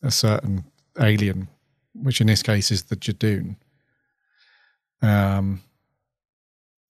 a 0.01 0.11
certain 0.11 0.63
alien, 0.99 1.47
which 1.93 2.21
in 2.21 2.27
this 2.27 2.41
case 2.43 2.71
is 2.71 2.83
the 2.83 2.95
Judoon. 2.95 3.55
Um, 5.01 5.61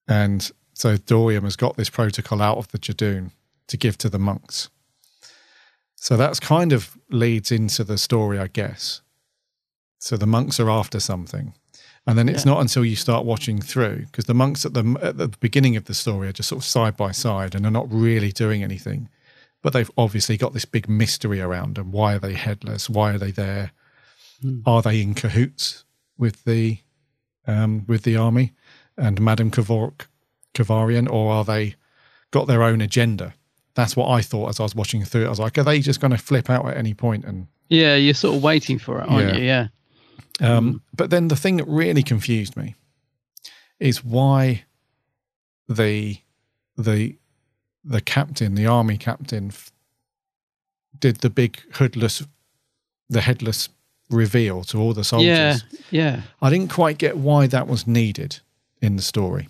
and 0.08 0.52
so 0.74 0.98
Dorium 0.98 1.44
has 1.44 1.56
got 1.56 1.78
this 1.78 1.90
protocol 1.90 2.42
out 2.42 2.58
of 2.58 2.68
the 2.70 2.78
Judoon 2.80 3.32
to 3.68 3.78
give 3.78 3.98
to 4.00 4.10
the 4.10 4.20
monks. 4.20 4.70
So 6.02 6.16
that's 6.18 6.40
kind 6.40 6.72
of 6.74 6.98
leads 7.10 7.52
into 7.52 7.84
the 7.84 7.98
story, 7.98 8.40
I 8.40 8.48
guess. 8.48 9.02
So 10.00 10.16
the 10.16 10.26
monks 10.28 10.60
are 10.60 10.70
after 10.70 11.00
something. 11.00 11.54
And 12.08 12.18
then 12.18 12.30
it's 12.30 12.46
Yeah. 12.46 12.54
not 12.54 12.62
until 12.62 12.86
you 12.86 12.96
start 12.96 13.26
watching 13.26 13.60
through, 13.62 14.06
because 14.06 14.26
the 14.26 14.34
monks 14.34 14.66
at 14.66 14.74
the 14.74 14.98
at 15.02 15.18
the 15.18 15.28
beginning 15.40 15.76
of 15.76 15.86
the 15.86 15.94
story 15.94 16.28
are 16.30 16.32
just 16.34 16.50
sort 16.50 16.62
of 16.64 16.66
side 16.66 16.96
by 16.96 17.12
side 17.12 17.54
and 17.54 17.66
are 17.66 17.72
not 17.72 17.92
really 17.92 18.32
doing 18.32 18.64
anything. 18.64 19.10
But 19.62 19.74
they've 19.74 19.92
obviously 19.98 20.38
got 20.38 20.54
this 20.54 20.64
big 20.66 20.88
mystery 20.88 21.42
around 21.42 21.76
them. 21.76 21.92
Why 21.92 22.16
are 22.16 22.20
they 22.20 22.34
headless? 22.34 22.90
Why 22.90 23.12
are 23.14 23.18
they 23.18 23.32
there? 23.32 23.72
Are 24.66 24.82
they 24.82 25.02
in 25.02 25.14
cahoots 25.16 25.84
with 26.18 26.46
the 26.46 26.80
um, 27.46 27.86
with 27.88 28.04
the 28.04 28.16
army 28.16 28.54
and 28.96 29.20
Madame 29.20 29.52
Kavar- 29.52 30.06
Kovarian, 30.54 31.10
or 31.12 31.32
are 31.34 31.44
they 31.44 31.76
got 32.32 32.48
their 32.48 32.64
own 32.64 32.80
agenda? 32.80 33.34
That's 33.76 33.96
what 33.96 34.10
I 34.10 34.22
thought 34.22 34.50
as 34.50 34.60
I 34.60 34.64
was 34.64 34.76
watching 34.76 35.04
through 35.06 35.24
it. 35.24 35.28
I 35.28 35.30
was 35.30 35.40
like, 35.40 35.58
are 35.58 35.64
they 35.64 35.80
just 35.80 36.02
going 36.02 36.12
to 36.12 36.18
flip 36.18 36.50
out 36.50 36.68
at 36.68 36.76
any 36.78 36.94
point? 36.94 37.24
and 37.26 37.48
Yeah, 37.70 37.96
you're 37.96 38.14
sort 38.14 38.36
of 38.36 38.44
waiting 38.44 38.80
for 38.80 39.00
it, 39.02 39.08
aren't 39.10 39.30
Yeah. 39.30 39.38
you? 39.38 39.44
Yeah. 39.46 39.68
um, 40.58 40.82
But 40.96 41.10
then 41.10 41.28
the 41.28 41.36
thing 41.36 41.58
that 41.58 41.68
really 41.68 42.04
confused 42.04 42.58
me 42.58 42.76
is 43.80 44.04
why 44.04 44.64
the 45.68 46.18
the 46.78 47.16
the 47.86 48.02
captain, 48.02 48.56
the 48.56 48.66
army 48.66 48.98
captain, 48.98 49.52
did 51.00 51.18
the 51.18 51.30
big 51.30 51.60
hoodless, 51.76 52.24
the 53.10 53.22
headless 53.22 53.70
reveal 54.10 54.64
to 54.66 54.78
all 54.80 54.94
the 54.94 55.04
soldiers. 55.04 55.28
Yeah. 55.30 55.58
Yeah. 55.92 56.22
I 56.42 56.50
didn't 56.50 56.70
quite 56.72 56.98
get 56.98 57.18
why 57.18 57.48
that 57.48 57.68
was 57.68 57.86
needed 57.88 58.40
in 58.82 58.96
the 58.96 59.02
story 59.02 59.48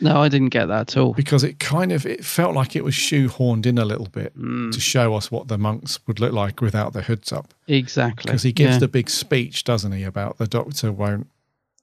No, 0.00 0.20
I 0.20 0.28
didn't 0.28 0.48
get 0.48 0.66
that 0.66 0.90
at 0.92 0.96
all. 0.96 1.14
because 1.14 1.44
it 1.44 1.60
kind 1.60 1.92
of 1.92 2.04
it 2.04 2.24
felt 2.24 2.54
like 2.54 2.74
it 2.74 2.82
was 2.84 2.94
shoehorned 2.94 3.64
in 3.66 3.78
a 3.78 3.84
little 3.84 4.08
bit 4.08 4.36
Mm. 4.36 4.72
to 4.72 4.80
show 4.80 5.14
us 5.14 5.30
what 5.30 5.46
the 5.48 5.56
monks 5.58 5.98
would 6.06 6.18
look 6.20 6.32
like 6.32 6.60
without 6.60 6.92
the 6.92 7.02
hoods 7.02 7.32
up. 7.32 7.54
Exactly. 7.68 8.28
because 8.30 8.42
he 8.42 8.52
gives 8.52 8.74
Yeah. 8.74 8.78
the 8.80 8.88
big 8.88 9.08
speech, 9.08 9.62
doesn't 9.64 9.92
he, 9.92 10.02
about 10.02 10.38
the 10.38 10.46
doctor 10.48 10.90
won't 10.90 11.28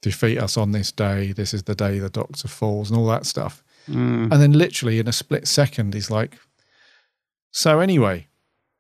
defeat 0.02 0.38
us 0.40 0.58
on 0.58 0.72
this 0.72 0.92
day. 0.92 1.32
This 1.32 1.54
is 1.54 1.64
the 1.64 1.76
day 1.76 2.00
the 2.00 2.10
doctor 2.10 2.48
falls, 2.48 2.90
and 2.90 2.98
all 3.00 3.08
that 3.08 3.26
stuff. 3.26 3.64
Mm. 3.90 4.32
And 4.32 4.42
then, 4.42 4.52
literally 4.54 5.00
in 5.00 5.08
a 5.08 5.14
split 5.14 5.48
second, 5.48 5.94
he's 5.94 6.12
like, 6.12 6.38
"So 7.52 7.80
anyway, 7.80 8.28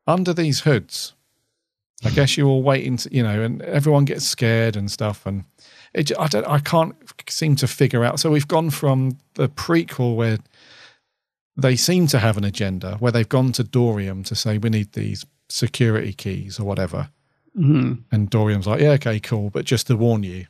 under 0.07 0.33
these 0.33 0.61
hoods, 0.61 1.13
I 2.03 2.09
guess 2.09 2.37
you're 2.37 2.47
all 2.47 2.63
waiting, 2.63 2.97
to, 2.97 3.13
you 3.15 3.23
know." 3.23 3.41
And 3.41 3.61
everyone 3.63 4.05
gets 4.05 4.25
scared 4.25 4.75
and 4.75 4.89
stuff, 4.91 5.25
and 5.25 5.43
it, 5.93 6.11
I 6.17 6.27
don't, 6.27 6.47
I 6.47 6.59
can't 6.59 6.95
seem 7.29 7.55
to 7.57 7.67
figure 7.67 8.03
out. 8.03 8.19
So 8.19 8.31
we've 8.31 8.47
gone 8.47 8.69
from 8.69 9.17
the 9.35 9.49
prequel 9.49 10.15
where 10.15 10.37
they 11.57 11.75
seem 11.75 12.07
to 12.07 12.19
have 12.19 12.37
an 12.37 12.43
agenda, 12.43 12.95
where 12.99 13.11
they've 13.11 13.27
gone 13.27 13.51
to 13.53 13.63
Dorium 13.63 14.23
to 14.25 14.35
say 14.35 14.57
we 14.57 14.69
need 14.69 14.93
these 14.93 15.25
security 15.49 16.13
keys 16.13 16.59
or 16.59 16.63
whatever. 16.63 17.09
Mhm. 17.57 18.03
And 18.11 18.29
Dorium's 18.29 18.67
like, 18.67 18.79
yeah, 18.79 18.91
okay, 18.91 19.19
cool. 19.19 19.49
But 19.49 19.65
just 19.65 19.87
to 19.87 19.97
warn 19.97 20.23
you, 20.23 20.45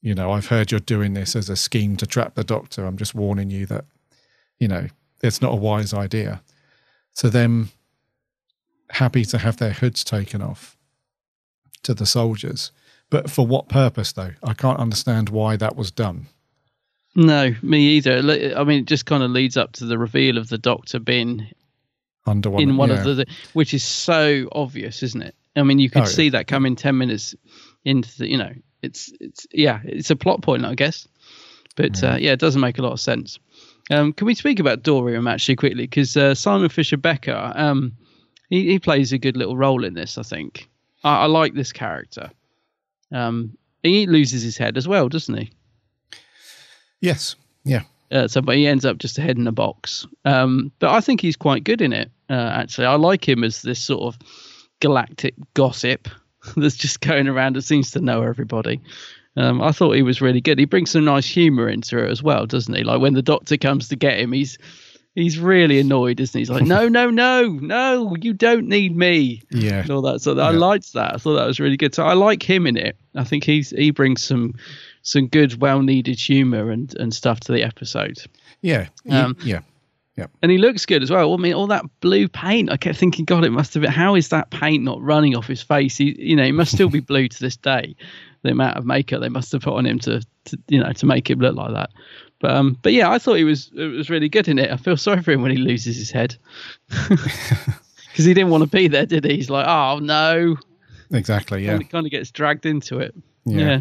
you 0.00 0.14
know, 0.14 0.32
I've 0.32 0.46
heard 0.46 0.70
you're 0.70 0.80
doing 0.80 1.12
this 1.12 1.36
as 1.36 1.50
a 1.50 1.56
scheme 1.56 1.96
to 1.98 2.06
trap 2.06 2.34
the 2.34 2.44
doctor. 2.44 2.86
I'm 2.86 2.96
just 2.96 3.14
warning 3.14 3.50
you 3.50 3.66
that, 3.66 3.84
you 4.58 4.66
know, 4.66 4.88
it's 5.22 5.42
not 5.42 5.52
a 5.52 5.56
wise 5.56 5.92
idea. 5.92 6.42
So 7.12 7.28
them 7.28 7.70
happy 8.88 9.26
to 9.26 9.38
have 9.38 9.58
their 9.58 9.72
hoods 9.74 10.02
taken 10.02 10.40
off 10.40 10.76
to 11.82 11.92
the 11.92 12.06
soldiers. 12.06 12.72
But 13.10 13.30
for 13.30 13.46
what 13.46 13.68
purpose, 13.68 14.12
though? 14.12 14.30
I 14.42 14.54
can't 14.54 14.78
understand 14.78 15.28
why 15.28 15.56
that 15.56 15.76
was 15.76 15.90
done. 15.90 16.26
No, 17.16 17.52
me 17.60 17.80
either. 17.96 18.18
I 18.56 18.62
mean, 18.64 18.80
it 18.80 18.86
just 18.86 19.04
kind 19.04 19.22
of 19.22 19.32
leads 19.32 19.56
up 19.56 19.72
to 19.72 19.84
the 19.84 19.98
reveal 19.98 20.38
of 20.38 20.48
the 20.48 20.58
Doctor 20.58 21.00
being 21.00 21.50
Under 22.24 22.50
one, 22.50 22.62
in 22.62 22.76
one 22.76 22.90
yeah. 22.90 23.04
of 23.04 23.16
the, 23.16 23.26
which 23.52 23.74
is 23.74 23.82
so 23.82 24.48
obvious, 24.52 25.02
isn't 25.02 25.22
it? 25.22 25.34
I 25.56 25.64
mean, 25.64 25.80
you 25.80 25.90
could 25.90 26.02
Oh, 26.02 26.04
yeah. 26.04 26.10
see 26.10 26.28
that 26.30 26.46
coming 26.46 26.76
ten 26.76 26.96
minutes 26.96 27.34
into 27.84 28.16
the, 28.18 28.30
you 28.30 28.38
know, 28.38 28.52
it's 28.82 29.12
it's 29.20 29.46
yeah, 29.52 29.80
it's 29.84 30.10
a 30.10 30.16
plot 30.16 30.42
point, 30.42 30.64
I 30.64 30.76
guess. 30.76 31.08
But 31.74 32.02
uh, 32.04 32.16
yeah, 32.20 32.32
it 32.32 32.38
doesn't 32.40 32.60
make 32.60 32.78
a 32.78 32.82
lot 32.82 32.92
of 32.92 33.00
sense. 33.00 33.40
Um, 33.90 34.12
can 34.12 34.26
we 34.26 34.34
speak 34.36 34.60
about 34.60 34.82
Dorium 34.84 35.26
actually 35.28 35.56
quickly? 35.56 35.84
Because 35.84 36.16
uh, 36.16 36.34
Simon 36.36 36.68
Fisher 36.68 36.96
Becker, 36.96 37.52
um, 37.56 37.92
he, 38.50 38.68
he 38.68 38.78
plays 38.78 39.12
a 39.12 39.18
good 39.18 39.36
little 39.36 39.56
role 39.56 39.84
in 39.84 39.94
this. 39.94 40.16
I 40.16 40.22
think 40.22 40.68
I, 41.02 41.22
I 41.22 41.26
like 41.26 41.54
this 41.54 41.72
character. 41.72 42.30
Um, 43.12 43.56
he 43.82 44.06
loses 44.06 44.42
his 44.42 44.56
head 44.56 44.76
as 44.76 44.86
well, 44.86 45.08
doesn't 45.08 45.36
he? 45.36 45.50
Yes. 47.00 47.36
Yeah. 47.64 47.82
Uh, 48.10 48.28
so, 48.28 48.40
but 48.42 48.56
he 48.56 48.66
ends 48.66 48.84
up 48.84 48.98
just 48.98 49.18
a 49.18 49.22
head 49.22 49.38
in 49.38 49.46
a 49.46 49.52
box. 49.52 50.06
Um, 50.24 50.72
but 50.80 50.90
I 50.90 51.00
think 51.00 51.20
he's 51.20 51.36
quite 51.36 51.64
good 51.64 51.80
in 51.80 51.92
it. 51.92 52.10
Uh, 52.28 52.50
actually, 52.54 52.86
I 52.86 52.94
like 52.96 53.28
him 53.28 53.44
as 53.44 53.62
this 53.62 53.80
sort 53.80 54.02
of 54.02 54.18
galactic 54.80 55.34
gossip 55.54 56.08
that's 56.56 56.76
just 56.76 57.00
going 57.00 57.28
around 57.28 57.56
and 57.56 57.64
seems 57.64 57.90
to 57.92 58.00
know 58.00 58.22
everybody. 58.22 58.80
Um, 59.36 59.62
I 59.62 59.70
thought 59.72 59.92
he 59.92 60.02
was 60.02 60.20
really 60.20 60.40
good. 60.40 60.58
He 60.58 60.64
brings 60.64 60.90
some 60.90 61.04
nice 61.04 61.26
humour 61.26 61.68
into 61.68 62.02
it 62.04 62.10
as 62.10 62.22
well, 62.22 62.46
doesn't 62.46 62.74
he? 62.74 62.82
Like 62.82 63.00
when 63.00 63.14
the 63.14 63.22
doctor 63.22 63.56
comes 63.56 63.88
to 63.88 63.96
get 63.96 64.18
him, 64.18 64.32
he's 64.32 64.58
he's 65.14 65.38
really 65.38 65.80
annoyed, 65.80 66.20
isn't 66.20 66.38
he? 66.38 66.40
He's 66.40 66.50
like, 66.50 66.64
"No, 66.64 66.88
no, 66.88 67.10
no, 67.10 67.48
no, 67.48 68.16
you 68.20 68.32
don't 68.32 68.68
need 68.68 68.96
me." 68.96 69.42
Yeah. 69.50 69.80
and 69.80 69.90
all 69.90 70.02
that. 70.02 70.20
So 70.20 70.38
I 70.38 70.50
liked 70.50 70.92
that. 70.94 71.14
I 71.14 71.16
thought 71.18 71.34
that 71.34 71.46
was 71.46 71.60
really 71.60 71.76
good. 71.76 71.94
So 71.94 72.04
I 72.04 72.14
like 72.14 72.42
him 72.42 72.66
in 72.66 72.76
it. 72.76 72.96
I 73.14 73.24
think 73.24 73.44
he's 73.44 73.70
he 73.70 73.90
brings 73.90 74.22
some 74.22 74.54
some 75.02 75.26
good, 75.26 75.60
well 75.60 75.82
needed 75.82 76.18
humour 76.18 76.70
and 76.70 76.94
and 76.98 77.14
stuff 77.14 77.40
to 77.40 77.52
the 77.52 77.62
episode. 77.62 78.18
Yeah. 78.62 78.88
Um, 79.08 79.36
yeah. 79.42 79.60
Yeah. 80.16 80.26
And 80.42 80.52
he 80.52 80.58
looks 80.58 80.84
good 80.84 81.02
as 81.02 81.10
well. 81.10 81.32
I 81.32 81.36
mean, 81.38 81.54
all 81.54 81.68
that 81.68 81.84
blue 82.00 82.28
paint. 82.28 82.70
I 82.70 82.76
kept 82.76 82.98
thinking, 82.98 83.24
God, 83.24 83.44
it 83.44 83.50
must 83.50 83.72
have 83.74 83.82
been. 83.82 83.90
How 83.90 84.16
is 84.16 84.28
that 84.28 84.50
paint 84.50 84.84
not 84.84 85.00
running 85.00 85.34
off 85.34 85.46
his 85.46 85.62
face? 85.62 85.96
He, 85.96 86.14
you 86.18 86.36
know, 86.36 86.44
he 86.44 86.52
must 86.52 86.72
still 86.74 86.90
be 86.90 87.00
blue 87.00 87.26
to 87.28 87.40
this 87.40 87.56
day. 87.56 87.96
The 88.42 88.50
amount 88.50 88.76
of 88.76 88.84
makeup 88.84 89.20
they 89.22 89.28
must 89.30 89.52
have 89.52 89.62
put 89.62 89.74
on 89.74 89.86
him 89.86 89.98
to, 90.00 90.22
to 90.46 90.58
you 90.68 90.82
know, 90.82 90.92
to 90.92 91.06
make 91.06 91.30
him 91.30 91.38
look 91.38 91.56
like 91.56 91.72
that. 91.72 91.90
But 92.40 92.52
um, 92.52 92.78
but 92.82 92.92
yeah, 92.92 93.10
I 93.10 93.18
thought 93.18 93.34
he 93.34 93.44
was 93.44 93.70
it 93.76 93.86
was 93.86 94.10
really 94.10 94.28
good 94.28 94.48
in 94.48 94.58
it. 94.58 94.70
I 94.70 94.76
feel 94.76 94.96
sorry 94.96 95.22
for 95.22 95.30
him 95.30 95.42
when 95.42 95.50
he 95.50 95.58
loses 95.58 95.96
his 95.96 96.10
head 96.10 96.36
because 97.08 98.24
he 98.24 98.34
didn't 98.34 98.50
want 98.50 98.64
to 98.64 98.68
be 98.68 98.88
there, 98.88 99.06
did 99.06 99.24
he? 99.24 99.36
He's 99.36 99.50
like, 99.50 99.66
oh 99.66 99.98
no. 99.98 100.56
Exactly. 101.12 101.64
Yeah. 101.64 101.72
And 101.72 101.82
he 101.82 101.88
kind 101.88 102.06
of 102.06 102.10
gets 102.10 102.30
dragged 102.30 102.64
into 102.66 102.98
it. 102.98 103.14
Yeah. 103.44 103.58
Yeah. 103.58 103.74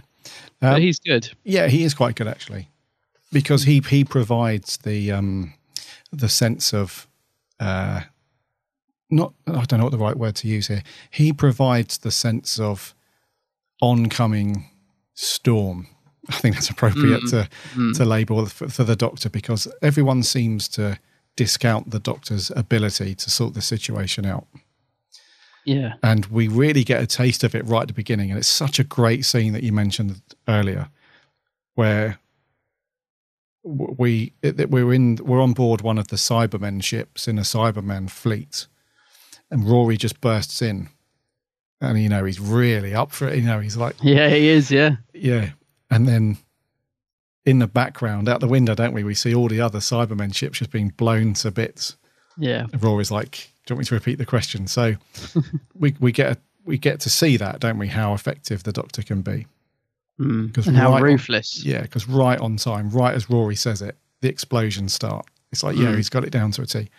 Um, 0.62 0.74
but 0.74 0.82
he's 0.82 1.00
good. 1.00 1.30
Yeah, 1.44 1.68
he 1.68 1.84
is 1.84 1.94
quite 1.94 2.16
good 2.16 2.28
actually, 2.28 2.70
because 3.32 3.64
he 3.64 3.80
he 3.80 4.04
provides 4.04 4.78
the 4.78 5.12
um 5.12 5.54
the 6.12 6.30
sense 6.30 6.74
of 6.74 7.08
uh 7.62 8.02
not 9.10 9.34
I 9.48 9.64
don't 9.64 9.80
know 9.80 9.86
what 9.86 9.92
the 9.92 9.98
right 9.98 10.18
word 10.18 10.36
to 10.36 10.48
use 10.48 10.68
here. 10.68 10.84
He 11.10 11.32
provides 11.32 11.98
the 12.00 12.12
sense 12.12 12.60
of 12.60 12.94
oncoming 13.82 14.70
storm. 15.14 15.88
I 16.30 16.34
think 16.34 16.56
that's 16.56 16.70
appropriate 16.70 17.24
Mm. 17.24 17.30
to 17.32 17.50
Mm. 17.76 17.98
to 17.98 18.06
label 18.06 18.46
for, 18.46 18.70
for 18.70 18.84
the 18.84 18.96
doctor 18.96 19.30
because 19.30 19.68
everyone 19.82 20.24
seems 20.24 20.68
to 20.70 20.98
discount 21.36 21.92
the 21.92 22.00
doctor's 22.00 22.52
ability 22.56 23.16
to 23.16 23.30
sort 23.30 23.54
the 23.54 23.62
situation 23.62 24.26
out. 24.26 24.48
Yeah. 25.66 25.94
And 26.02 26.26
we 26.28 26.48
really 26.48 26.84
get 26.84 27.02
a 27.02 27.08
taste 27.08 27.44
of 27.44 27.54
it 27.56 27.66
right 27.66 27.82
at 27.84 27.88
the 27.90 27.94
beginning. 27.94 28.30
And 28.32 28.38
it's 28.40 28.48
such 28.48 28.80
a 28.80 28.84
great 28.84 29.26
scene 29.26 29.54
that 29.54 29.64
you 29.64 29.72
mentioned 29.74 30.22
earlier, 30.48 30.90
where 31.76 32.20
we 33.64 34.34
we're 34.44 34.94
in 34.94 35.18
we're 35.22 35.42
on 35.42 35.54
board 35.54 35.82
one 35.82 35.98
of 35.98 36.08
the 36.08 36.16
Cybermen 36.16 36.82
ships 36.84 37.28
in 37.28 37.38
a 37.38 37.44
Cyberman 37.44 38.10
fleet, 38.10 38.68
and 39.52 39.68
Rory 39.70 39.98
just 39.98 40.22
bursts 40.22 40.62
in, 40.62 40.90
and 41.82 42.02
you 42.02 42.10
know 42.10 42.24
he's 42.26 42.40
really 42.40 42.96
up 42.96 43.12
for 43.12 43.28
it. 43.28 43.36
You 43.38 43.44
know 43.44 43.60
he's 43.60 43.78
like, 43.78 43.96
Yeah, 44.02 44.30
he 44.30 44.48
is. 44.48 44.72
Yeah. 44.72 44.96
yeah, 45.14 45.52
and 45.90 46.08
then 46.08 46.38
in 47.46 47.60
the 47.60 47.68
background 47.68 48.28
out 48.30 48.40
the 48.42 48.48
window, 48.48 48.76
don't 48.76 48.94
we? 48.94 49.04
We 49.04 49.16
see 49.16 49.34
all 49.34 49.48
the 49.48 49.62
other 49.62 49.80
Cybermen 49.80 50.36
ships 50.36 50.60
just 50.60 50.72
being 50.72 50.90
blown 50.90 51.34
to 51.36 51.52
bits. 51.52 51.96
Yeah. 52.38 52.66
And 52.72 52.84
Rory's 52.84 53.12
like, 53.12 53.50
"Do 53.66 53.72
you 53.72 53.76
want 53.76 53.80
me 53.80 53.86
to 53.86 53.96
repeat 53.96 54.18
the 54.18 54.26
question?" 54.26 54.68
So 54.68 54.96
we 55.76 55.96
we 56.00 56.12
get 56.12 56.32
a, 56.34 56.38
we 56.66 56.78
get 56.78 57.00
to 57.02 57.10
see 57.10 57.38
that, 57.38 57.60
don't 57.60 57.78
we? 57.80 57.88
How 57.88 58.14
effective 58.14 58.64
the 58.64 58.72
Doctor 58.72 59.02
can 59.02 59.22
be. 59.22 59.48
Mm. 60.20 60.54
'Cause 60.54 60.68
And 60.68 60.76
how 60.78 60.90
right 60.92 60.98
on- 60.98 61.04
ruthless. 61.04 61.64
yeah, 61.64 61.82
because 61.82 62.08
right 62.08 62.40
on 62.40 62.58
time, 62.58 62.90
right 62.90 63.16
as 63.16 63.30
Rory 63.30 63.56
says 63.56 63.82
it, 63.82 63.98
the 64.22 64.28
explosions 64.30 64.94
start. 64.94 65.26
It's 65.52 65.64
like, 65.64 65.78
yeah, 65.78 65.88
Mm. 65.94 65.96
he's 65.98 66.10
got 66.10 66.24
it 66.26 66.30
down 66.30 66.52
to 66.52 66.62
a 66.62 66.66
T. 66.66 66.90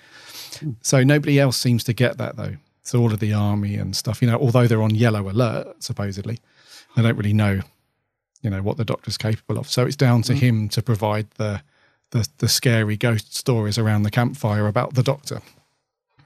So 0.83 1.05
nobody 1.05 1.39
else 1.39 1.57
seems 1.57 1.85
to 1.85 1.93
get 1.93 2.19
that 2.19 2.37
though. 2.37 2.57
So 2.83 2.99
all 3.01 3.13
of 3.13 3.21
the 3.21 3.33
army 3.35 3.77
and 3.77 3.95
stuff, 3.95 4.21
you 4.23 4.29
know, 4.29 4.37
although 4.39 4.67
they're 4.67 4.83
on 4.83 4.95
yellow 4.95 5.29
alert 5.31 5.83
supposedly, 5.83 6.41
they 6.97 7.03
don't 7.03 7.17
really 7.17 7.33
know, 7.35 7.61
you 8.43 8.51
know, 8.51 8.63
what 8.63 8.77
the 8.77 8.85
Doctor's 8.85 9.19
capable 9.19 9.59
of. 9.59 9.69
So 9.69 9.85
it's 9.87 9.97
down 9.97 10.23
to 10.23 10.33
Mm. 10.35 10.39
him 10.39 10.69
to 10.71 10.83
provide 10.83 11.31
the 11.37 11.63
the 12.13 12.29
the 12.39 12.49
scary 12.49 12.97
ghost 12.97 13.37
stories 13.37 13.79
around 13.79 14.03
the 14.03 14.11
campfire 14.11 14.67
about 14.67 14.95
the 14.95 15.03
Doctor. 15.03 15.41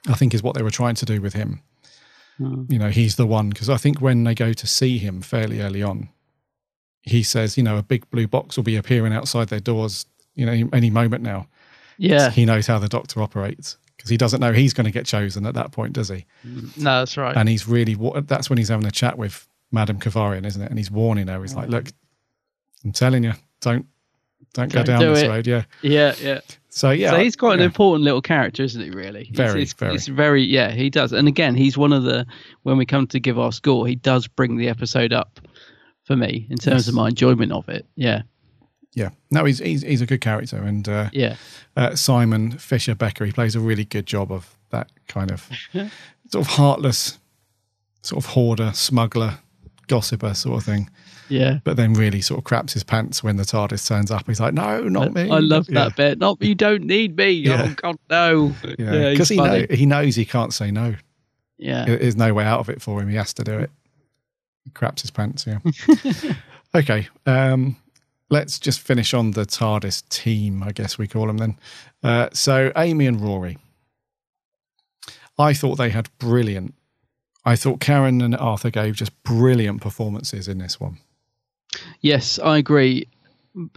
I 0.06 0.14
think 0.14 0.34
is 0.34 0.42
what 0.42 0.54
they 0.54 0.62
were 0.62 0.70
trying 0.70 0.94
to 0.96 1.04
do 1.06 1.20
with 1.20 1.32
him. 1.34 1.60
Mm. 2.40 2.70
You 2.70 2.78
know, 2.78 2.88
he's 2.90 3.16
the 3.16 3.26
one 3.26 3.48
because 3.50 3.68
I 3.70 3.76
think 3.76 4.00
when 4.00 4.24
they 4.24 4.34
go 4.34 4.52
to 4.52 4.66
see 4.66 4.98
him 4.98 5.20
fairly 5.22 5.60
early 5.60 5.82
on, 5.82 6.08
he 7.02 7.22
says, 7.22 7.56
you 7.56 7.62
know, 7.62 7.76
a 7.78 7.82
big 7.82 8.08
blue 8.10 8.26
box 8.26 8.56
will 8.56 8.64
be 8.64 8.76
appearing 8.76 9.12
outside 9.12 9.48
their 9.48 9.60
doors, 9.60 10.06
you 10.34 10.46
know, 10.46 10.68
any 10.72 10.90
moment 10.90 11.22
now. 11.22 11.46
Yeah. 11.96 12.30
he 12.30 12.44
knows 12.44 12.66
how 12.66 12.78
the 12.80 12.88
Doctor 12.88 13.22
operates 13.22 13.76
because 13.96 14.10
he 14.10 14.16
doesn't 14.16 14.40
know 14.40 14.52
he's 14.52 14.72
going 14.72 14.86
to 14.86 14.90
get 14.90 15.06
chosen 15.06 15.46
at 15.46 15.54
that 15.54 15.70
point, 15.70 15.92
does 15.92 16.08
he? 16.08 16.24
No, 16.76 16.98
that's 17.00 17.16
right. 17.16 17.36
And 17.36 17.48
he's 17.48 17.68
really 17.68 17.94
that's 18.26 18.50
when 18.50 18.58
he's 18.58 18.68
having 18.70 18.86
a 18.86 18.90
chat 18.90 19.16
with 19.16 19.46
Madame 19.70 19.98
Kovarian, 20.00 20.44
isn't 20.44 20.60
it? 20.60 20.68
And 20.70 20.78
he's 20.78 20.90
warning 20.90 21.28
her. 21.28 21.40
He's 21.42 21.54
like, 21.54 21.68
"Look, 21.68 21.88
I'm 22.84 22.92
telling 22.92 23.24
you, 23.24 23.32
don't 23.60 23.86
don't 24.52 24.72
go 24.72 24.82
Don't 24.82 24.86
down 24.86 25.00
do 25.00 25.14
this 25.14 25.22
it. 25.22 25.28
road." 25.28 25.46
Yeah. 25.46 25.64
Yeah, 25.82 26.14
yeah. 26.20 26.40
So 26.70 26.90
yeah, 26.90 27.10
so 27.10 27.18
he's 27.18 27.36
quite 27.36 27.54
an 27.54 27.60
yeah. 27.60 27.66
important 27.66 28.04
little 28.04 28.20
character, 28.22 28.62
isn't 28.64 28.82
he? 28.82 28.90
Really, 28.90 29.24
He's- 29.24 29.36
Very, 29.36 29.62
it's, 29.62 29.72
very. 29.74 29.94
It's 29.94 30.06
very, 30.08 30.42
yeah. 30.42 30.72
He 30.72 30.90
does, 30.90 31.12
and 31.12 31.28
again, 31.28 31.54
he's 31.54 31.78
one 31.78 31.92
of 31.92 32.02
the 32.02 32.26
when 32.64 32.76
we 32.76 32.84
come 32.86 33.06
to 33.08 33.20
give 33.20 33.38
our 33.38 33.52
score, 33.52 33.86
he 33.86 33.94
does 33.94 34.26
bring 34.26 34.56
the 34.56 34.68
episode 34.68 35.12
up 35.12 35.38
for 36.02 36.16
me 36.16 36.46
in 36.50 36.56
terms 36.58 36.82
Yes. 36.82 36.88
of 36.88 36.94
my 36.94 37.08
enjoyment 37.08 37.52
of 37.52 37.68
it. 37.68 37.86
Yeah, 37.94 38.22
Yeah, 38.92 39.10
no, 39.30 39.44
he's 39.44 39.58
he's, 39.60 39.82
he's 39.82 40.00
a 40.00 40.06
good 40.06 40.20
character, 40.20 40.56
and 40.58 40.88
uh, 40.88 41.10
Yeah. 41.12 41.36
uh, 41.76 41.94
Simon 41.94 42.58
Fisher 42.58 42.94
Becker, 42.96 43.24
he 43.24 43.32
plays 43.32 43.54
a 43.54 43.60
really 43.60 43.84
good 43.84 44.06
job 44.06 44.32
of 44.32 44.56
that 44.70 44.90
kind 45.06 45.30
of 45.30 45.48
sort 45.72 46.44
of 46.44 46.46
heartless, 46.48 47.18
sort 48.02 48.24
of 48.24 48.30
hoarder, 48.32 48.72
smuggler, 48.74 49.38
gossiper 49.86 50.34
sort 50.34 50.58
of 50.58 50.64
thing. 50.64 50.90
Yeah. 51.28 51.58
but 51.64 51.76
then 51.76 51.94
really 51.94 52.20
sort 52.20 52.38
of 52.38 52.44
craps 52.44 52.72
his 52.74 52.84
pants 52.84 53.22
when 53.22 53.36
the 53.36 53.44
TARDIS 53.44 53.86
turns 53.88 54.10
up. 54.10 54.26
He's 54.26 54.40
like, 54.40 54.54
"No, 54.54 54.82
not 54.88 55.14
me." 55.14 55.30
I 55.30 55.38
love 55.38 55.68
Yeah. 55.68 55.84
that 55.84 55.96
bit. 55.96 56.18
Not 56.18 56.42
you 56.42 56.54
don't 56.54 56.84
need 56.84 57.16
me. 57.16 57.30
Yeah. 57.30 57.68
Oh 57.70 57.74
God, 57.76 57.96
no. 58.10 58.54
Yeah, 58.78 59.10
because 59.10 59.28
he 59.30 59.36
know, 59.36 59.66
he 59.70 59.86
knows 59.86 60.16
he 60.16 60.24
can't 60.24 60.52
say 60.52 60.70
no. 60.70 60.94
Yeah. 61.58 61.84
There's 61.86 62.16
no 62.16 62.34
way 62.34 62.44
out 62.44 62.60
of 62.60 62.68
it 62.68 62.82
for 62.82 63.00
him. 63.00 63.08
He 63.08 63.16
has 63.16 63.32
to 63.34 63.44
do 63.44 63.58
it. 63.58 63.70
He 64.64 64.70
craps 64.70 65.02
his 65.02 65.10
pants. 65.10 65.46
Yeah. 65.46 65.58
okay. 66.74 67.08
Um, 67.26 67.76
let's 68.30 68.58
just 68.58 68.80
finish 68.80 69.14
on 69.14 69.30
the 69.32 69.44
TARDIS 69.46 70.08
team. 70.08 70.62
I 70.62 70.72
guess 70.72 70.98
we 70.98 71.06
call 71.06 71.26
them 71.26 71.38
then. 71.38 71.58
Uh, 72.02 72.28
so 72.32 72.72
Amy 72.76 73.06
and 73.06 73.20
Rory. 73.20 73.56
I 75.38 75.52
thought 75.54 75.76
they 75.76 75.90
had 75.90 76.08
brilliant. 76.18 76.74
I 77.44 77.56
thought 77.56 77.80
Karen 77.80 78.20
and 78.22 78.34
Arthur 78.36 78.70
gave 78.70 78.94
just 78.94 79.22
brilliant 79.22 79.80
performances 79.80 80.48
in 80.48 80.58
this 80.58 80.80
one. 80.80 80.98
Yes, 82.04 82.38
I 82.38 82.58
agree. 82.58 83.08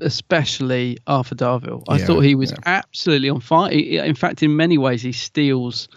Especially 0.02 0.98
Arthur 1.08 1.36
Darvill. 1.36 1.84
I 1.88 1.98
Yeah, 2.00 2.06
thought 2.06 2.20
he 2.22 2.36
was 2.36 2.52
yeah. 2.52 2.58
absolutely 2.66 3.30
on 3.30 3.40
fire. 3.40 3.72
In 3.72 4.16
fact, 4.16 4.44
in 4.44 4.56
many 4.56 4.78
ways, 4.78 5.02
he 5.02 5.12
steals, 5.12 5.88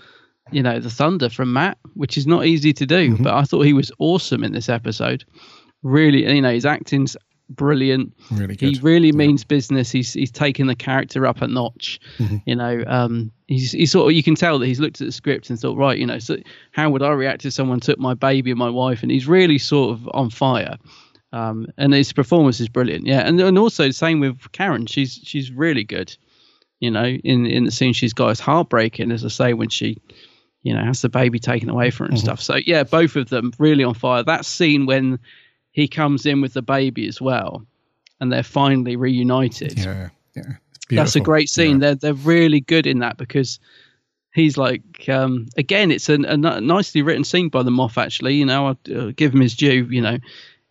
you 0.53 0.63
know, 0.63 0.79
the 0.79 0.91
thunder 0.91 1.29
from 1.29 1.53
Matt, 1.53 1.79
which 1.95 2.17
is 2.17 2.27
not 2.27 2.47
easy 2.47 2.73
to 2.75 2.87
do. 2.87 3.13
Mm-hmm. 3.15 3.23
But 3.25 3.35
I 3.35 3.43
thought 3.43 3.63
he 3.63 3.73
was 3.73 3.91
awesome 3.99 4.45
in 4.45 4.53
this 4.53 4.69
episode. 4.69 5.25
Really, 5.83 6.33
you 6.33 6.43
know, 6.43 6.53
his 6.53 6.67
acting's 6.67 7.17
brilliant. 7.49 8.13
Really 8.31 8.57
He 8.59 8.79
really 8.81 9.13
means 9.13 9.45
business. 9.45 9.91
He's 9.91 10.13
he's 10.13 10.31
taken 10.31 10.67
the 10.67 10.75
character 10.77 11.27
up 11.27 11.43
a 11.43 11.49
notch. 11.49 11.99
Mhm. 12.19 12.43
You 12.47 12.55
know, 12.57 12.85
um, 12.87 13.33
he's 13.49 13.73
he's 13.73 13.91
sort 13.91 14.11
of 14.11 14.17
you 14.17 14.23
can 14.23 14.35
tell 14.35 14.59
that 14.59 14.67
he's 14.67 14.79
looked 14.79 15.01
at 15.01 15.07
the 15.07 15.13
script 15.13 15.51
and 15.51 15.59
thought, 15.59 15.77
right, 15.77 15.99
you 15.99 16.07
know, 16.07 16.19
so 16.19 16.37
how 16.73 16.91
would 16.91 17.03
I 17.03 17.11
react 17.11 17.45
if 17.45 17.53
someone 17.55 17.81
took 17.81 17.99
my 17.99 18.15
baby 18.15 18.51
and 18.51 18.59
my 18.59 18.71
wife? 18.71 19.03
And 19.03 19.11
he's 19.11 19.27
really 19.27 19.59
sort 19.59 19.91
of 19.91 20.09
on 20.15 20.31
fire. 20.31 20.77
Um, 21.33 21.69
and 21.77 21.93
his 21.95 22.13
performance 22.13 22.59
is 22.61 22.69
brilliant, 22.69 23.07
yeah. 23.07 23.21
And 23.21 23.41
and 23.41 23.57
also 23.59 23.91
same 23.91 24.19
with 24.21 24.51
Karen. 24.53 24.87
She's 24.87 25.21
she's 25.23 25.51
really 25.53 25.85
good. 25.85 26.17
You 26.81 26.91
know, 26.91 27.05
in 27.05 27.47
in 27.47 27.65
the 27.65 27.71
scene 27.71 27.93
she's 27.93 28.13
got 28.15 28.31
is 28.31 28.41
heartbreaking, 28.41 29.13
as 29.13 29.25
I 29.25 29.29
say, 29.29 29.53
when 29.53 29.69
she, 29.69 29.99
you 30.63 30.75
know, 30.75 30.83
has 30.85 31.03
the 31.03 31.09
baby 31.09 31.39
taken 31.39 31.69
away 31.69 31.91
from 31.91 32.07
her 32.07 32.11
and 32.11 32.19
Mhm. 32.19 32.23
stuff. 32.25 32.41
So 32.41 32.57
yeah, 32.57 32.83
both 32.83 33.15
of 33.17 33.29
them 33.29 33.53
really 33.59 33.85
on 33.85 33.95
fire. 33.95 34.23
That 34.25 34.45
scene 34.45 34.87
when 34.87 35.19
he 35.73 35.87
comes 35.87 36.27
in 36.27 36.41
with 36.41 36.53
the 36.55 36.63
baby 36.63 37.07
as 37.07 37.21
well, 37.21 37.65
and 38.19 38.33
they're 38.33 38.43
finally 38.43 38.97
reunited. 38.97 39.79
Yeah. 39.79 40.09
Yeah, 40.35 40.43
That's 40.91 41.15
a 41.17 41.21
great 41.21 41.49
scene. 41.49 41.79
They're 41.79 41.95
they're 41.95 42.15
really 42.15 42.61
good 42.61 42.87
in 42.89 42.99
that 43.01 43.17
because 43.19 43.61
he's 44.33 44.57
like 44.57 45.09
um, 45.09 45.47
again, 45.57 45.93
it's 45.93 46.09
a 46.09 46.15
n- 46.15 46.67
nicely 46.67 47.03
written 47.03 47.23
scene 47.25 47.51
by 47.51 47.63
the 47.63 47.71
Moff. 47.71 47.97
Actually, 47.97 48.35
you 48.35 48.47
know, 48.47 48.67
I 48.69 48.93
uh, 48.93 49.13
give 49.15 49.33
him 49.33 49.41
his 49.43 49.55
due. 49.55 49.87
You 49.91 50.01
know, 50.03 50.19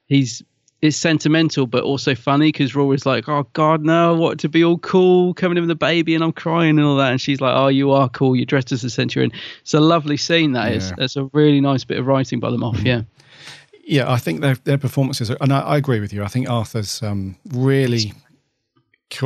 he's 0.08 0.44
it's 0.82 0.96
sentimental 0.96 1.68
but 1.68 1.84
also 1.84 2.16
funny 2.16 2.52
because 2.52 2.74
Rory's 2.76 3.06
like, 3.06 3.28
oh 3.28 3.48
God, 3.54 3.84
no, 3.84 4.14
I 4.14 4.18
want 4.18 4.40
to 4.42 4.50
be 4.50 4.64
all 4.64 4.78
cool 4.78 5.34
coming 5.34 5.58
in 5.58 5.64
with 5.64 5.68
the 5.70 5.76
baby 5.76 6.16
and 6.16 6.24
I'm 6.24 6.32
crying 6.32 6.78
and 6.78 6.82
all 6.84 6.96
that, 6.98 7.12
and 7.12 7.20
she's 7.20 7.42
like, 7.42 7.54
oh, 7.56 7.68
you 7.68 7.92
are 7.92 8.08
cool. 8.10 8.36
You're 8.36 8.46
dressed 8.46 8.72
as 8.72 8.84
a 8.84 8.90
centurion. 8.90 9.32
It's 9.62 9.74
a 9.74 9.80
lovely 9.80 10.18
scene. 10.18 10.54
That 10.54 10.72
is. 10.72 10.90
Yeah. 10.98 11.04
It's 11.04 11.16
a 11.16 11.26
really 11.34 11.60
nice 11.62 11.84
bit 11.84 11.98
of 12.00 12.08
writing 12.08 12.40
by 12.40 12.50
the 12.52 12.58
Moff. 12.58 12.84
Yeah. 12.84 13.02
Yeah, 13.86 14.12
I 14.12 14.18
think 14.18 14.42
their 14.42 14.54
their 14.66 14.78
performances, 14.78 15.32
are, 15.32 15.38
and 15.42 15.52
I, 15.52 15.62
I 15.62 15.78
agree 15.78 16.00
with 16.00 16.14
you. 16.14 16.24
I 16.24 16.28
think 16.28 16.48
Arthur's 16.48 17.02
um, 17.02 17.38
really, 17.52 18.14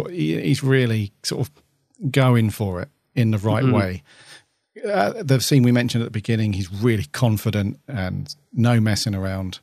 he's 0.09 0.63
really 0.63 1.11
sort 1.23 1.41
of 1.47 2.11
going 2.11 2.49
for 2.49 2.81
it 2.81 2.87
in 3.13 3.31
the 3.31 3.37
right 3.39 3.63
Mhm. 3.65 3.73
way. 3.73 4.03
Uh, 4.89 5.21
the 5.21 5.41
scene 5.41 5.63
we 5.63 5.73
mentioned 5.73 6.01
at 6.01 6.05
the 6.05 6.11
beginning, 6.11 6.53
he's 6.53 6.71
really 6.71 7.03
confident 7.11 7.77
and 7.89 8.33
no 8.53 8.79
messing 8.79 9.13
around. 9.13 9.59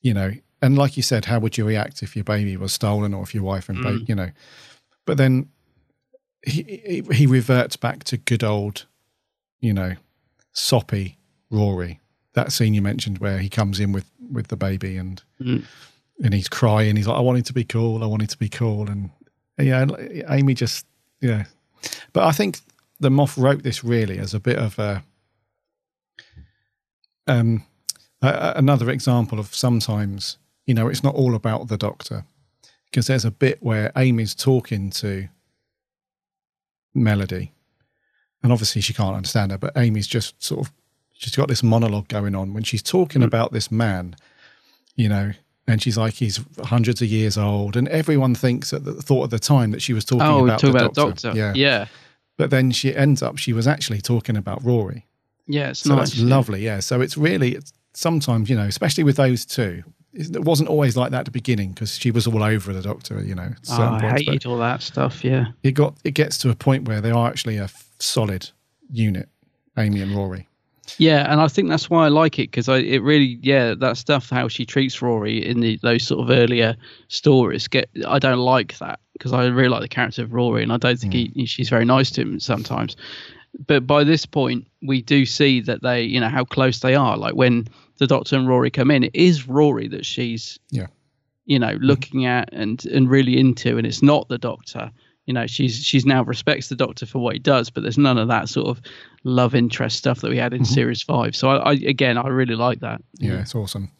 You 0.00 0.14
know, 0.14 0.32
and 0.64 0.78
like 0.78 0.96
you 0.96 1.02
said, 1.02 1.24
how 1.26 1.38
would 1.40 1.56
you 1.58 1.64
react 1.66 2.02
if 2.02 2.14
your 2.16 2.24
baby 2.24 2.56
was 2.56 2.72
stolen 2.72 3.12
or 3.14 3.22
if 3.22 3.34
your 3.34 3.42
wife 3.44 3.68
and 3.68 3.82
baby, 3.82 4.00
Mm. 4.04 4.08
you 4.08 4.14
know? 4.14 4.30
But 5.06 5.16
then 5.18 5.48
he, 6.46 7.02
he 7.12 7.26
reverts 7.26 7.76
back 7.76 8.04
to 8.04 8.16
good 8.16 8.42
old, 8.44 8.86
you 9.60 9.72
know, 9.74 9.94
soppy 10.52 11.18
Rory. 11.50 12.00
That 12.32 12.52
scene 12.52 12.74
you 12.74 12.82
mentioned 12.82 13.18
where 13.18 13.38
he 13.38 13.48
comes 13.48 13.78
in 13.80 13.92
with 13.92 14.06
with 14.32 14.48
the 14.48 14.56
baby 14.56 14.96
and 14.96 15.22
Mm. 15.40 15.64
and 16.24 16.34
he's 16.34 16.48
crying. 16.48 16.96
He's 16.96 17.06
like, 17.06 17.18
"I 17.18 17.20
wanted 17.30 17.46
to 17.46 17.52
be 17.52 17.64
cool. 17.64 18.02
I 18.02 18.06
wanted 18.06 18.30
to 18.30 18.38
be 18.38 18.48
cool." 18.48 18.88
And 18.90 19.10
yeah, 19.58 19.86
Amy 20.28 20.54
just 20.54 20.86
yeah. 21.20 21.44
But 22.12 22.24
I 22.24 22.32
think 22.32 22.60
the 23.00 23.10
Moff 23.10 23.36
wrote 23.36 23.62
this 23.62 23.84
really 23.84 24.18
as 24.18 24.34
a 24.34 24.40
bit 24.40 24.58
of 24.58 24.78
a 24.78 25.02
um 27.26 27.64
a- 28.22 28.54
another 28.56 28.90
example 28.90 29.38
of 29.38 29.54
sometimes 29.54 30.38
you 30.66 30.74
know 30.74 30.88
it's 30.88 31.02
not 31.02 31.14
all 31.14 31.34
about 31.34 31.68
the 31.68 31.76
Doctor 31.76 32.24
because 32.90 33.06
there's 33.06 33.24
a 33.24 33.30
bit 33.30 33.62
where 33.62 33.90
Amy's 33.96 34.34
talking 34.34 34.90
to 34.90 35.28
Melody, 36.94 37.52
and 38.42 38.52
obviously 38.52 38.80
she 38.80 38.94
can't 38.94 39.16
understand 39.16 39.50
her, 39.50 39.58
but 39.58 39.76
Amy's 39.76 40.06
just 40.06 40.42
sort 40.42 40.66
of 40.66 40.72
she's 41.12 41.36
got 41.36 41.48
this 41.48 41.62
monologue 41.62 42.08
going 42.08 42.34
on 42.34 42.54
when 42.54 42.62
she's 42.62 42.82
talking 42.82 43.22
mm. 43.22 43.26
about 43.26 43.52
this 43.52 43.70
man, 43.70 44.16
you 44.94 45.08
know, 45.08 45.32
and 45.66 45.82
she's 45.82 45.96
like 45.96 46.14
he's 46.14 46.40
hundreds 46.64 47.00
of 47.02 47.08
years 47.08 47.38
old, 47.38 47.76
and 47.76 47.88
everyone 47.88 48.34
thinks 48.34 48.72
at 48.72 48.84
the 48.84 48.94
thought 48.94 49.24
at 49.24 49.30
the 49.30 49.38
time 49.38 49.70
that 49.70 49.82
she 49.82 49.92
was 49.92 50.04
talking 50.04 50.26
oh, 50.26 50.44
about 50.44 50.60
the 50.60 50.70
about 50.70 50.94
doctor. 50.94 51.28
Doctor. 51.28 51.38
Yeah, 51.38 51.52
Yeah. 51.54 51.86
But 52.36 52.50
then 52.50 52.72
she 52.72 52.94
ends 52.94 53.22
up 53.22 53.38
she 53.38 53.52
was 53.52 53.66
actually 53.66 54.00
talking 54.00 54.36
about 54.36 54.62
Rory. 54.64 55.06
Yeah, 55.46 55.70
it's 55.70 55.80
so 55.80 55.94
nice. 55.94 56.10
that's 56.10 56.20
lovely. 56.20 56.64
Yeah, 56.64 56.80
so 56.80 57.00
it's 57.00 57.16
really 57.16 57.54
it's 57.54 57.72
sometimes 57.92 58.50
you 58.50 58.56
know, 58.56 58.66
especially 58.66 59.04
with 59.04 59.16
those 59.16 59.44
two. 59.44 59.84
It 60.14 60.44
wasn't 60.44 60.68
always 60.68 60.96
like 60.96 61.10
that 61.10 61.20
at 61.20 61.24
the 61.24 61.32
beginning 61.32 61.72
because 61.72 61.96
she 61.96 62.10
was 62.10 62.26
all 62.26 62.42
over 62.42 62.72
the 62.72 62.82
doctor, 62.82 63.20
you 63.22 63.34
know. 63.34 63.50
Oh, 63.70 63.82
I 63.82 64.00
points, 64.00 64.22
hated 64.22 64.46
all 64.46 64.58
that 64.58 64.80
stuff. 64.80 65.24
Yeah. 65.24 65.46
it 65.62 65.72
got 65.72 65.96
it 66.04 66.12
gets 66.12 66.38
to 66.38 66.50
a 66.50 66.54
point 66.54 66.86
where 66.86 67.00
they 67.00 67.10
are 67.10 67.28
actually 67.28 67.56
a 67.56 67.64
f- 67.64 67.90
solid 67.98 68.50
unit, 68.90 69.28
Amy 69.76 70.00
and 70.00 70.14
Rory. 70.14 70.48
Yeah, 70.98 71.30
and 71.30 71.40
I 71.40 71.48
think 71.48 71.68
that's 71.68 71.88
why 71.90 72.04
I 72.04 72.08
like 72.08 72.38
it 72.38 72.50
because 72.50 72.68
I 72.68 72.78
it 72.78 73.02
really 73.02 73.38
yeah 73.42 73.74
that 73.74 73.96
stuff 73.96 74.30
how 74.30 74.48
she 74.48 74.64
treats 74.64 75.00
Rory 75.00 75.44
in 75.44 75.60
the, 75.60 75.78
those 75.82 76.04
sort 76.04 76.20
of 76.20 76.36
earlier 76.36 76.76
stories 77.08 77.68
get 77.68 77.88
I 78.06 78.18
don't 78.18 78.38
like 78.38 78.78
that 78.78 79.00
because 79.14 79.32
I 79.32 79.46
really 79.46 79.68
like 79.68 79.80
the 79.80 79.88
character 79.88 80.22
of 80.22 80.32
Rory 80.32 80.62
and 80.62 80.72
I 80.72 80.76
don't 80.76 80.98
think 80.98 81.14
mm. 81.14 81.32
he, 81.34 81.46
she's 81.46 81.68
very 81.68 81.84
nice 81.84 82.10
to 82.12 82.22
him 82.22 82.40
sometimes. 82.40 82.96
But 83.66 83.86
by 83.86 84.04
this 84.04 84.26
point, 84.26 84.66
we 84.82 85.00
do 85.00 85.24
see 85.26 85.60
that 85.62 85.82
they 85.82 86.02
you 86.02 86.20
know 86.20 86.28
how 86.28 86.44
close 86.44 86.80
they 86.80 86.94
are. 86.94 87.16
Like 87.16 87.34
when 87.34 87.68
the 87.98 88.06
Doctor 88.06 88.36
and 88.36 88.48
Rory 88.48 88.70
come 88.70 88.90
in, 88.90 89.04
it 89.04 89.14
is 89.14 89.48
Rory 89.48 89.88
that 89.88 90.04
she's 90.04 90.58
Yeah. 90.70 90.86
you 91.46 91.58
know 91.58 91.76
looking 91.80 92.20
mm-hmm. 92.20 92.38
at 92.38 92.52
and 92.52 92.84
and 92.86 93.08
really 93.08 93.38
into, 93.38 93.76
and 93.78 93.86
it's 93.86 94.02
not 94.02 94.28
the 94.28 94.38
Doctor. 94.38 94.90
You 95.26 95.32
know, 95.32 95.46
she's 95.46 95.82
she's 95.82 96.04
now 96.04 96.22
respects 96.22 96.68
the 96.68 96.76
Doctor 96.76 97.06
for 97.06 97.18
what 97.18 97.34
he 97.34 97.38
does, 97.38 97.70
but 97.70 97.82
there's 97.82 97.96
none 97.96 98.18
of 98.18 98.28
that 98.28 98.48
sort 98.48 98.68
of 98.68 98.82
love 99.24 99.54
interest 99.54 99.96
stuff 99.96 100.20
that 100.20 100.30
we 100.30 100.36
had 100.36 100.52
in 100.52 100.62
mm-hmm. 100.62 100.74
series 100.74 101.02
five. 101.02 101.34
So 101.34 101.48
I, 101.48 101.70
I 101.70 101.72
again, 101.72 102.18
I 102.18 102.28
really 102.28 102.56
like 102.56 102.80
that. 102.80 103.02
Yeah, 103.18 103.40
it's 103.40 103.54
awesome. 103.54 103.90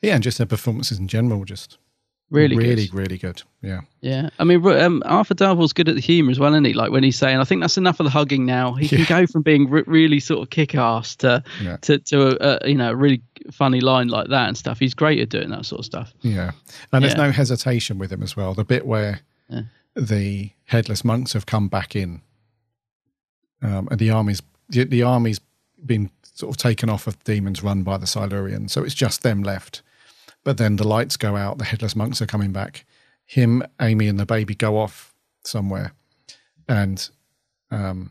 Yeah, 0.00 0.14
and 0.14 0.24
just 0.24 0.38
their 0.38 0.46
performances 0.46 0.98
in 0.98 1.08
general, 1.08 1.44
just 1.44 1.78
Really 2.32 2.56
good. 2.56 2.64
really, 2.66 2.88
really 2.92 3.18
good. 3.18 3.42
Yeah, 3.62 3.82
Yeah, 4.00 4.30
I 4.38 4.44
mean, 4.44 4.66
um, 4.66 5.02
Arthur 5.06 5.34
Darvill's 5.34 5.72
good 5.72 5.88
at 5.88 5.94
the 5.94 6.00
humour 6.00 6.30
as 6.30 6.38
well, 6.40 6.52
isn't 6.54 6.64
he? 6.64 6.72
Like 6.72 6.90
when 6.90 7.04
he's 7.04 7.16
saying, 7.18 7.38
"I 7.38 7.44
think 7.44 7.60
that's 7.60 7.76
enough 7.76 8.00
of 8.00 8.04
the 8.04 8.10
hugging 8.10 8.46
now." 8.46 8.72
He 8.72 8.86
Yeah. 8.86 9.04
can 9.04 9.20
go 9.20 9.26
from 9.26 9.42
being 9.42 9.68
re- 9.68 9.84
really 9.86 10.18
sort 10.18 10.40
of 10.42 10.50
kick-ass 10.50 11.14
to 11.16 11.44
Yeah. 11.62 11.76
to 11.82 11.98
to 11.98 12.28
a, 12.42 12.58
a 12.64 12.68
you 12.70 12.74
know 12.76 12.90
a 12.90 12.96
really 12.96 13.22
funny 13.50 13.80
line 13.80 14.08
like 14.08 14.28
that 14.28 14.48
and 14.48 14.56
stuff. 14.56 14.78
He's 14.78 14.94
great 14.94 15.20
at 15.20 15.28
doing 15.28 15.50
that 15.50 15.66
sort 15.66 15.80
of 15.80 15.84
stuff. 15.84 16.12
yeah, 16.22 16.52
and 16.92 17.04
there's 17.04 17.16
no 17.16 17.30
hesitation 17.32 17.98
with 17.98 18.10
him 18.10 18.22
as 18.22 18.34
well. 18.36 18.54
The 18.54 18.64
bit 18.64 18.86
where 18.86 19.20
Yeah. 19.50 19.62
the 19.94 20.50
headless 20.64 21.04
monks 21.04 21.34
have 21.34 21.44
come 21.44 21.68
back 21.68 21.94
in, 21.94 22.22
um, 23.62 23.88
and 23.90 23.98
the 23.98 24.10
army's 24.10 24.42
the, 24.68 24.84
the 24.84 25.02
army's 25.02 25.40
been 25.84 26.10
sort 26.22 26.50
of 26.50 26.56
taken 26.56 26.88
off 26.88 27.06
of 27.06 27.22
demons 27.24 27.62
run 27.62 27.82
by 27.82 27.98
the 27.98 28.06
Silurian, 28.06 28.68
so 28.68 28.82
it's 28.82 28.94
just 28.94 29.22
them 29.22 29.42
left. 29.42 29.82
But 30.44 30.58
then 30.58 30.76
the 30.76 30.86
lights 30.86 31.16
go 31.16 31.36
out. 31.36 31.58
The 31.58 31.64
headless 31.64 31.94
monks 31.94 32.20
are 32.20 32.26
coming 32.26 32.52
back. 32.52 32.84
Him, 33.24 33.62
Amy, 33.80 34.08
and 34.08 34.18
the 34.18 34.26
baby 34.26 34.54
go 34.54 34.76
off 34.78 35.14
somewhere, 35.44 35.92
and 36.68 37.08
um, 37.70 38.10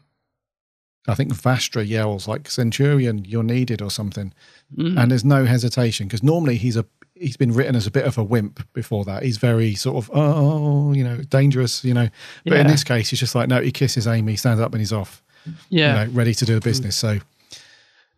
I 1.08 1.16
think 1.16 1.34
Vastra 1.34 1.86
yells 1.88 2.28
like 2.28 2.50
"Centurion, 2.50 3.26
you're 3.26 3.44
needed" 3.44 3.82
or 3.82 3.92
something, 3.92 4.34
Mm. 4.78 4.98
and 5.02 5.12
there's 5.12 5.26
no 5.26 5.44
hesitation 5.46 6.08
because 6.08 6.24
normally 6.24 6.56
he's 6.56 6.78
a 6.78 6.86
he's 7.14 7.36
been 7.38 7.52
written 7.52 7.76
as 7.76 7.86
a 7.86 7.92
bit 7.92 8.06
of 8.06 8.18
a 8.18 8.24
wimp 8.24 8.66
before 8.74 9.04
that. 9.06 9.24
He's 9.24 9.38
very 9.38 9.76
sort 9.76 9.98
of 9.98 10.10
oh 10.14 10.94
you 10.94 11.04
know 11.04 11.18
dangerous 11.24 11.84
you 11.84 11.94
know, 11.94 12.08
but 12.46 12.54
in 12.60 12.68
this 12.68 12.84
case 12.86 13.10
he's 13.10 13.20
just 13.20 13.36
like 13.36 13.50
no 13.50 13.62
he 13.62 13.72
kisses 13.72 14.08
Amy, 14.08 14.38
stands 14.38 14.62
up 14.62 14.72
and 14.72 14.80
he's 14.80 14.94
off, 14.94 15.22
Yeah. 15.70 16.04
you 16.04 16.08
know, 16.08 16.14
ready 16.14 16.34
to 16.34 16.46
do 16.46 16.56
the 16.56 16.62
business. 16.62 16.96
So 16.96 17.20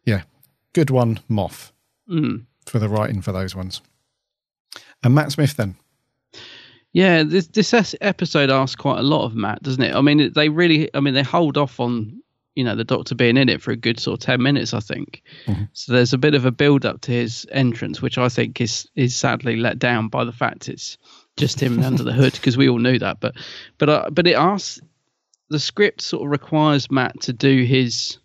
yeah, 0.06 0.22
good 0.74 0.92
one, 0.92 1.20
Moff 1.30 1.72
Mm. 2.10 2.44
for 2.68 2.78
the 2.80 2.88
writing 2.88 3.22
for 3.22 3.32
those 3.32 3.56
ones. 3.56 3.82
And 5.04 5.16
Matt 5.16 5.32
Smith 5.32 5.56
then. 5.56 5.76
Yeah, 6.94 7.24
this 7.24 7.48
this 7.48 7.96
episode 8.02 8.52
asks 8.52 8.76
quite 8.76 9.00
a 9.00 9.04
lot 9.04 9.26
of 9.26 9.36
Matt, 9.36 9.64
doesn't 9.64 9.82
it? 9.82 9.96
I 9.96 10.02
mean, 10.02 10.32
they 10.34 10.50
really, 10.50 10.90
I 10.94 11.00
mean, 11.00 11.16
they 11.16 11.24
hold 11.24 11.58
off 11.58 11.80
on 11.80 12.22
you 12.56 12.64
know 12.64 12.76
the 12.76 12.84
Doctor 12.84 13.16
being 13.16 13.38
in 13.38 13.50
it 13.50 13.62
for 13.62 13.72
a 13.72 13.76
good 13.76 14.00
sort 14.00 14.20
of 14.20 14.26
ten 14.26 14.42
minutes, 14.42 14.74
I 14.74 14.80
think. 14.80 15.24
So 15.74 15.92
there's 15.94 16.14
a 16.14 16.18
bit 16.18 16.36
of 16.36 16.46
a 16.46 16.52
build 16.52 16.86
up 16.86 17.02
to 17.02 17.12
his 17.12 17.48
entrance, 17.52 18.02
which 18.02 18.18
I 18.18 18.30
think 18.30 18.62
is 18.62 18.88
is 18.96 19.16
sadly 19.16 19.56
let 19.56 19.80
down 19.80 20.08
by 20.08 20.24
the 20.24 20.32
fact 20.32 20.70
it's 20.70 20.98
just 21.36 21.60
him 21.60 21.82
under 21.82 22.04
the 22.04 22.14
hood 22.14 22.34
because 22.34 22.58
we 22.58 22.70
all 22.70 22.80
knew 22.80 23.00
that. 23.00 23.20
But 23.20 23.36
but 23.78 23.90
uh, 23.90 24.10
but 24.12 24.28
it 24.28 24.36
asks 24.36 24.80
the 25.50 25.60
script 25.60 26.02
sort 26.02 26.24
of 26.24 26.32
requires 26.32 26.92
Matt 26.92 27.22
to 27.22 27.34
do 27.34 27.64
his. 27.64 28.18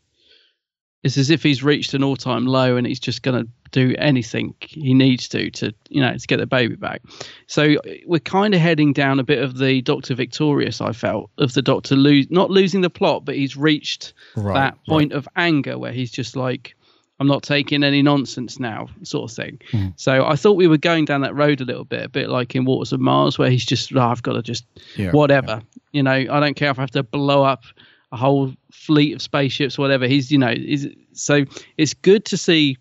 It's 1.04 1.16
as 1.16 1.30
if 1.30 1.42
he's 1.42 1.62
reached 1.62 1.94
an 1.94 2.02
all-time 2.02 2.44
low 2.46 2.76
and 2.76 2.86
he's 2.86 2.98
just 2.98 3.22
going 3.22 3.44
to 3.44 3.50
do 3.70 3.94
anything 3.98 4.54
he 4.60 4.94
needs 4.94 5.28
to 5.28 5.50
to 5.50 5.74
you 5.90 6.00
know 6.00 6.16
to 6.16 6.26
get 6.26 6.38
the 6.38 6.46
baby 6.46 6.74
back. 6.74 7.02
So 7.46 7.76
we're 8.06 8.18
kind 8.18 8.54
of 8.54 8.60
heading 8.60 8.92
down 8.94 9.20
a 9.20 9.24
bit 9.24 9.42
of 9.42 9.58
the 9.58 9.82
Doctor 9.82 10.14
Victorious. 10.14 10.80
I 10.80 10.92
felt 10.92 11.30
of 11.38 11.52
the 11.52 11.62
Doctor 11.62 11.94
lose 11.94 12.26
not 12.30 12.50
losing 12.50 12.80
the 12.80 12.90
plot, 12.90 13.24
but 13.24 13.36
he's 13.36 13.56
reached 13.56 14.14
Right, 14.36 14.54
that 14.54 14.72
right. 14.72 14.86
point 14.88 15.12
of 15.12 15.28
anger 15.36 15.78
where 15.78 15.92
he's 15.92 16.10
just 16.10 16.34
like, 16.34 16.74
I'm 17.20 17.26
not 17.28 17.42
taking 17.42 17.84
any 17.84 18.00
nonsense 18.00 18.58
now, 18.58 18.88
sort 19.02 19.30
of 19.30 19.36
thing. 19.36 19.60
Hmm. 19.70 19.88
So 19.96 20.24
I 20.24 20.34
thought 20.34 20.54
we 20.54 20.66
were 20.66 20.78
going 20.78 21.04
down 21.04 21.20
that 21.20 21.34
road 21.34 21.60
a 21.60 21.64
little 21.64 21.84
bit, 21.84 22.04
a 22.04 22.08
bit 22.08 22.28
like 22.30 22.54
in 22.54 22.64
Waters 22.64 22.92
of 22.92 23.00
Mars, 23.00 23.38
where 23.38 23.50
he's 23.50 23.66
just, 23.66 23.92
oh, 23.94 24.00
I've 24.00 24.22
got 24.22 24.32
to 24.34 24.42
just, 24.42 24.64
Yeah, 24.96 25.10
whatever. 25.10 25.60
You 25.92 26.02
know, 26.04 26.12
I 26.12 26.40
don't 26.40 26.54
care 26.54 26.70
if 26.70 26.78
I 26.78 26.82
have 26.82 26.90
to 26.92 27.02
blow 27.02 27.42
up 27.42 27.64
a 28.12 28.16
whole 28.16 28.52
fleet 28.72 29.14
of 29.14 29.22
spaceships, 29.22 29.78
whatever. 29.78 30.06
He's, 30.06 30.30
you 30.30 30.38
know, 30.38 30.54
is 30.56 30.88
so 31.12 31.44
it's 31.76 31.94
good 31.94 32.24
to 32.26 32.36
see 32.36 32.76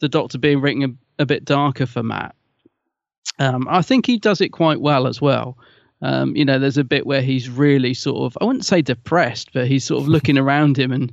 the 0.00 0.08
Doctor 0.08 0.38
being 0.38 0.60
written 0.60 0.82
a, 1.18 1.22
a 1.22 1.26
bit 1.26 1.44
darker 1.44 1.86
for 1.86 2.02
Matt. 2.02 2.34
Um, 3.38 3.66
I 3.70 3.82
think 3.82 4.06
he 4.06 4.18
does 4.18 4.40
it 4.40 4.48
quite 4.50 4.80
well 4.80 5.06
as 5.06 5.20
well. 5.20 5.56
Um, 6.02 6.34
you 6.36 6.44
know, 6.44 6.58
there's 6.58 6.78
a 6.78 6.84
bit 6.84 7.06
where 7.06 7.22
he's 7.22 7.48
really 7.50 7.94
sort 7.94 8.18
of, 8.32 8.38
I 8.40 8.44
wouldn't 8.44 8.64
say 8.64 8.82
depressed, 8.82 9.52
but 9.52 9.66
he's 9.66 9.84
sort 9.84 10.02
of 10.02 10.08
looking 10.08 10.38
around 10.38 10.78
him 10.78 10.92
and 10.92 11.12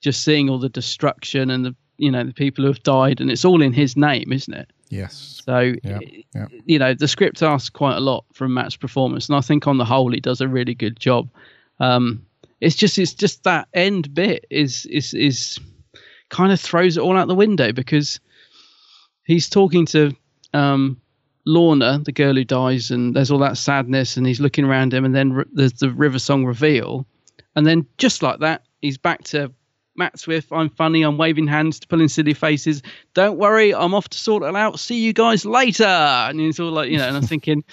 just 0.00 0.22
seeing 0.22 0.48
all 0.48 0.58
the 0.58 0.68
destruction 0.68 1.50
and 1.50 1.64
the, 1.64 1.74
you 1.96 2.10
know, 2.10 2.24
the 2.24 2.32
people 2.32 2.62
who 2.62 2.68
have 2.68 2.82
died, 2.84 3.20
and 3.20 3.30
it's 3.30 3.44
all 3.44 3.60
in 3.60 3.72
his 3.72 3.96
name, 3.96 4.32
isn't 4.32 4.54
it? 4.54 4.70
Yes. 4.88 5.42
So, 5.44 5.74
Yeah. 5.82 5.98
Yeah. 6.34 6.46
you 6.64 6.78
know, 6.78 6.94
the 6.94 7.08
script 7.08 7.42
asks 7.42 7.70
quite 7.70 7.96
a 7.96 8.00
lot 8.00 8.24
from 8.32 8.54
Matt's 8.54 8.76
performance, 8.76 9.28
and 9.28 9.36
I 9.36 9.40
think 9.40 9.66
on 9.66 9.78
the 9.78 9.84
whole 9.84 10.12
he 10.12 10.20
does 10.20 10.40
a 10.40 10.48
really 10.48 10.74
good 10.74 11.00
job. 11.00 11.28
Um, 11.80 12.24
it's 12.60 12.76
just, 12.76 12.98
it's 12.98 13.14
just 13.14 13.44
that 13.44 13.68
end 13.72 14.14
bit 14.14 14.46
is 14.50 14.86
is 14.86 15.14
is 15.14 15.58
kind 16.28 16.52
of 16.52 16.60
throws 16.60 16.96
it 16.96 17.00
all 17.00 17.16
out 17.16 17.28
the 17.28 17.34
window 17.34 17.72
because 17.72 18.20
he's 19.24 19.48
talking 19.48 19.86
to 19.86 20.12
um, 20.52 21.00
Lorna, 21.46 22.00
the 22.04 22.12
girl 22.12 22.34
who 22.34 22.44
dies, 22.44 22.90
and 22.90 23.14
there's 23.14 23.30
all 23.30 23.38
that 23.38 23.56
sadness, 23.56 24.16
and 24.16 24.26
he's 24.26 24.40
looking 24.40 24.64
around 24.64 24.92
him, 24.92 25.04
and 25.04 25.14
then 25.14 25.44
there's 25.52 25.74
the 25.74 25.90
River 25.90 26.18
Song 26.18 26.44
reveal, 26.44 27.06
and 27.56 27.66
then 27.66 27.86
just 27.96 28.22
like 28.22 28.40
that, 28.40 28.62
he's 28.82 28.98
back 28.98 29.24
to 29.24 29.52
Matt 29.96 30.18
Smith. 30.18 30.46
I'm 30.52 30.70
funny. 30.70 31.02
I'm 31.02 31.18
waving 31.18 31.48
hands, 31.48 31.80
to 31.80 31.88
pulling 31.88 32.08
silly 32.08 32.34
faces. 32.34 32.82
Don't 33.14 33.38
worry, 33.38 33.74
I'm 33.74 33.94
off 33.94 34.08
to 34.10 34.18
sort 34.18 34.44
it 34.44 34.54
out. 34.54 34.78
See 34.78 35.00
you 35.00 35.12
guys 35.12 35.44
later. 35.44 35.84
And 35.84 36.38
he's 36.38 36.60
all 36.60 36.70
like, 36.70 36.90
you 36.90 36.98
know, 36.98 37.08
and 37.08 37.16
I'm 37.16 37.24
thinking, 37.24 37.64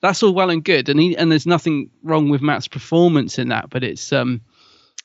that's 0.00 0.22
all 0.22 0.32
well 0.34 0.50
and 0.50 0.64
good, 0.64 0.88
and 0.88 1.00
he 1.00 1.16
and 1.16 1.30
there's 1.30 1.46
nothing 1.46 1.90
wrong 2.02 2.28
with 2.28 2.40
Matt's 2.42 2.68
performance 2.68 3.38
in 3.38 3.48
that, 3.48 3.70
but 3.70 3.82
it's 3.82 4.12
um 4.12 4.40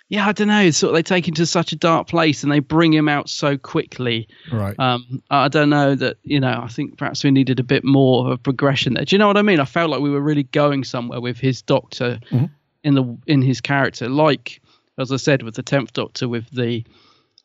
yeah, 0.10 0.28
I 0.28 0.32
don't 0.34 0.50
know. 0.50 0.62
It's 0.62 0.78
sort 0.78 0.92
of 0.92 0.96
they 0.96 1.02
take 1.02 1.28
him 1.28 1.34
to 1.36 1.46
such 1.46 1.72
a 1.72 1.76
dark 1.76 2.08
place 2.08 2.44
and 2.44 2.52
they 2.52 2.60
bring 2.60 2.94
him 2.94 3.10
out 3.10 3.30
so 3.30 3.58
quickly. 3.58 4.28
Right. 4.52 4.78
Um, 4.78 5.24
I 5.32 5.48
don't 5.48 5.70
know 5.72 5.96
that 5.96 6.18
you 6.24 6.40
know. 6.40 6.60
I 6.62 6.68
think 6.68 6.98
perhaps 6.98 7.24
we 7.24 7.32
needed 7.32 7.60
a 7.60 7.64
bit 7.64 7.84
more 7.84 8.26
of 8.26 8.32
a 8.32 8.38
progression 8.38 8.94
there. 8.94 9.06
Do 9.06 9.16
you 9.16 9.18
know 9.18 9.28
what 9.28 9.38
I 9.38 9.42
mean? 9.42 9.60
I 9.60 9.66
felt 9.66 9.90
like 9.90 10.02
we 10.02 10.12
were 10.12 10.22
really 10.22 10.44
going 10.44 10.84
somewhere 10.84 11.20
with 11.22 11.40
his 11.40 11.62
Doctor 11.64 12.20
Mhm. 12.32 12.50
in 12.84 12.94
the 12.94 13.18
in 13.26 13.42
his 13.42 13.60
character, 13.62 14.08
like 14.10 14.62
as 15.00 15.12
I 15.12 15.16
said 15.18 15.42
with 15.42 15.56
the 15.56 15.64
tenth 15.64 15.94
Doctor 15.94 16.28
with 16.30 16.48
the 16.52 16.84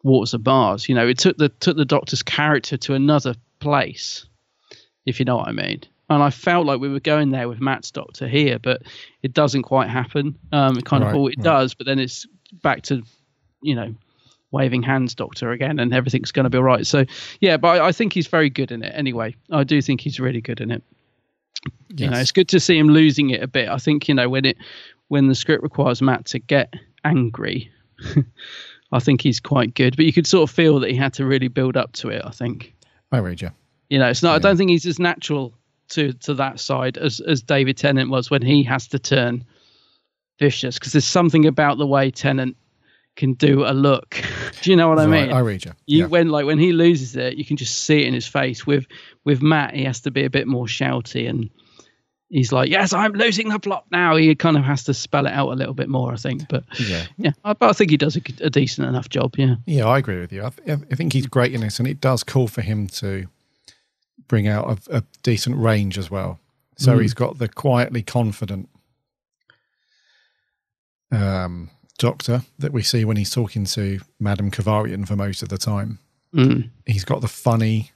Waters 0.03 0.35
of 0.35 0.45
Mars. 0.45 0.89
You 0.89 0.95
know, 0.95 1.09
it 1.09 1.17
took 1.19 1.39
the 1.39 1.49
took 1.49 1.77
the 1.79 1.87
Doctor's 1.87 2.23
character 2.23 2.77
to 2.77 2.93
another 2.95 3.35
place, 3.61 4.27
if 5.07 5.19
you 5.19 5.25
know 5.25 5.37
what 5.37 5.49
I 5.49 5.53
mean. 5.53 5.81
And 6.11 6.23
I 6.23 6.31
felt 6.31 6.65
like 6.67 6.81
we 6.81 6.89
were 6.89 7.01
going 7.01 7.31
there 7.31 7.49
with 7.49 7.61
Matt's 7.61 7.91
Doctor 7.91 8.27
here, 8.29 8.59
but 8.59 8.83
it 9.23 9.35
doesn't 9.35 9.63
quite 9.65 9.89
happen. 9.91 10.39
Um, 10.53 10.79
it 10.79 10.85
kind 10.87 11.05
Right, 11.05 11.11
of, 11.11 11.17
all 11.17 11.29
it 11.29 11.35
right. 11.39 11.45
does, 11.45 11.75
but 11.75 11.87
then 11.87 11.99
it's 11.99 12.27
back 12.63 12.83
to, 12.85 13.03
you 13.63 13.75
know, 13.75 13.95
waving 14.51 14.83
hands 14.83 15.15
Doctor 15.15 15.53
again, 15.53 15.79
and 15.79 15.93
everything's 15.93 16.33
going 16.33 16.45
to 16.45 16.51
be 16.51 16.57
all 16.57 16.65
right. 16.65 16.87
So, 16.87 17.05
yeah, 17.41 17.59
but 17.59 17.81
I, 17.83 17.89
I 17.89 17.93
think 17.93 18.15
he's 18.15 18.27
very 18.27 18.49
good 18.49 18.73
in 18.73 18.83
it 18.83 18.93
anyway. 18.97 19.35
I 19.51 19.65
do 19.65 19.83
think 19.83 20.01
he's 20.01 20.19
really 20.19 20.41
good 20.41 20.61
in 20.63 20.71
it. 20.71 20.83
You 21.95 22.09
know, 22.09 22.19
it's 22.19 22.33
good 22.33 22.49
to 22.49 22.61
see 22.61 22.79
him 22.79 22.89
losing 22.89 23.31
it 23.31 23.43
a 23.43 23.49
bit. 23.49 23.69
I 23.69 23.77
think 23.79 24.09
you 24.09 24.15
know 24.15 24.29
when 24.29 24.45
it 24.45 24.57
when 25.09 25.27
the 25.27 25.35
script 25.35 25.63
requires 25.63 26.01
Matt 26.01 26.25
to 26.27 26.39
get 26.39 26.73
angry, 27.05 27.71
I 28.93 28.99
think 29.01 29.21
he's 29.21 29.41
quite 29.41 29.75
good. 29.75 29.97
But 29.97 30.07
you 30.07 30.13
could 30.13 30.27
sort 30.27 30.49
of 30.49 30.55
feel 30.55 30.79
that 30.81 30.91
he 30.91 30.97
had 30.97 31.13
to 31.15 31.27
really 31.27 31.49
build 31.49 31.77
up 31.77 31.93
to 31.95 32.09
it. 32.11 32.23
I 32.25 32.31
think 32.31 32.75
I 33.13 33.19
read 33.19 33.43
you. 33.43 33.51
you 33.91 33.99
know 33.99 34.09
it's 34.09 34.23
not. 34.23 34.37
I 34.37 34.39
don't 34.39 34.57
think 34.57 34.71
he's 34.71 34.87
as 34.87 34.99
natural 34.99 35.53
to 35.91 36.13
to 36.13 36.35
that 36.35 36.61
side 36.61 36.97
as 36.99 37.21
as 37.21 37.43
David 37.43 37.77
Tennant 37.77 38.11
was 38.11 38.31
when 38.31 38.43
he 38.43 38.63
has 38.65 38.89
to 38.89 38.99
turn 38.99 39.45
vicious 40.39 40.79
because 40.79 40.93
there's 40.93 41.05
something 41.05 41.47
about 41.47 41.79
the 41.79 41.87
way 41.87 42.11
Tennant 42.11 42.57
can 43.17 43.33
do 43.35 43.65
a 43.65 43.73
look. 43.75 44.17
do 44.63 44.71
you 44.71 44.77
know 44.77 44.89
what 44.89 44.99
I 45.01 45.07
mean? 45.07 45.33
I 45.33 45.41
read 45.41 45.65
you. 45.65 45.73
You 45.87 46.01
Yeah. 46.01 46.07
when 46.07 46.29
like 46.29 46.47
when 46.47 46.59
he 46.59 46.73
loses 46.73 47.17
it, 47.17 47.37
you 47.37 47.45
can 47.45 47.57
just 47.57 47.85
see 47.85 48.03
it 48.03 48.07
in 48.07 48.15
his 48.15 48.27
face. 48.27 48.67
With 48.67 48.87
with 49.25 49.43
Matt, 49.43 49.75
he 49.75 49.85
has 49.85 50.01
to 50.03 50.11
be 50.11 50.25
a 50.25 50.31
bit 50.31 50.47
more 50.47 50.67
shouty 50.67 51.29
and 51.29 51.51
he's 52.31 52.53
like, 52.53 52.71
"Yes, 52.71 52.93
I'm 52.93 53.13
losing 53.15 53.49
the 53.49 53.59
plot 53.59 53.87
now." 53.91 54.15
He 54.15 54.33
kind 54.37 54.57
of 54.57 54.63
has 54.65 54.85
to 54.85 54.95
spell 54.95 55.27
it 55.27 55.33
out 55.33 55.49
a 55.51 55.55
little 55.57 55.75
bit 55.75 55.89
more, 55.89 56.13
I 56.13 56.17
think. 56.17 56.43
But 56.49 56.63
Yeah. 56.79 57.07
yeah, 57.17 57.33
I, 57.45 57.55
but 57.55 57.71
I 57.71 57.73
think 57.73 57.91
he 57.91 57.97
does 57.97 58.17
a, 58.17 58.21
a 58.43 58.51
decent 58.51 58.87
enough 58.87 59.09
job. 59.09 59.35
Yeah, 59.37 59.57
Yeah, 59.67 59.87
I 59.87 59.99
agree 59.99 60.21
with 60.21 60.33
you. 60.33 60.45
I, 60.45 60.51
th- 60.51 60.79
I 60.93 60.95
think 60.95 61.13
he's 61.13 61.27
great 61.27 61.53
in 61.55 61.63
this, 61.63 61.79
and 61.81 61.89
it 61.89 62.01
does 62.01 62.23
call 62.23 62.47
for 62.47 62.61
him 62.63 62.87
to 62.89 63.27
bring 64.29 64.47
out 64.47 64.87
a, 64.89 64.99
a 64.99 65.03
decent 65.23 65.57
range 65.57 65.99
as 65.99 66.11
well. 66.11 66.39
So 66.77 66.97
Mm. 66.97 67.03
he's 67.03 67.15
got 67.15 67.39
the 67.39 67.49
quietly 67.49 68.03
confident 68.03 68.69
um, 71.11 71.71
doctor 71.99 72.43
that 72.59 72.73
we 72.73 72.83
see 72.83 73.05
when 73.05 73.17
he's 73.17 73.31
talking 73.31 73.65
to 73.65 74.01
Madame 74.21 74.51
Kovarian 74.51 75.07
for 75.07 75.17
most 75.17 75.43
of 75.43 75.49
the 75.49 75.59
time. 75.59 75.99
Mm. 76.35 76.71
He's 76.87 77.05
got 77.05 77.21
the 77.21 77.29
funny, 77.29 77.93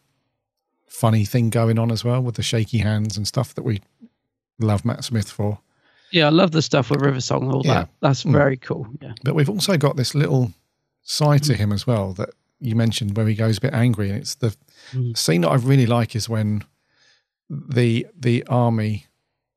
funny 0.88 1.24
thing 1.24 1.50
going 1.50 1.78
on 1.78 1.90
as 1.90 2.04
well 2.04 2.22
with 2.22 2.36
the 2.36 2.42
shaky 2.42 2.78
hands 2.78 3.16
and 3.16 3.26
stuff 3.28 3.54
that 3.54 3.62
we 3.62 3.80
love 4.58 4.84
Matt 4.84 5.04
Smith 5.04 5.30
for. 5.30 5.58
yeah, 6.10 6.26
I 6.26 6.30
love 6.30 6.50
the 6.50 6.60
stuff 6.62 6.90
with 6.90 7.00
River 7.00 7.20
Song. 7.22 7.50
All 7.52 7.62
Yeah. 7.64 7.74
that. 7.74 7.88
That's 8.00 8.24
Mm. 8.24 8.32
very 8.32 8.56
cool. 8.58 8.86
Yeah, 9.00 9.12
But 9.24 9.34
we've 9.34 9.48
also 9.48 9.76
got 9.78 9.96
this 9.96 10.14
little 10.14 10.52
side 11.02 11.42
to 11.44 11.54
him 11.54 11.72
as 11.72 11.86
well 11.86 12.12
that 12.14 12.30
you 12.62 12.74
mentioned 12.76 13.16
where 13.16 13.26
he 13.26 13.34
goes 13.34 13.58
a 13.58 13.60
bit 13.60 13.74
angry, 13.74 14.08
and 14.10 14.18
it's 14.18 14.34
the 14.36 14.56
Mm. 14.92 15.16
scene 15.16 15.40
that 15.42 15.50
I 15.50 15.56
really 15.56 15.86
like 15.86 16.14
is 16.16 16.28
when 16.28 16.64
the 17.48 18.06
the 18.18 18.44
army 18.46 19.06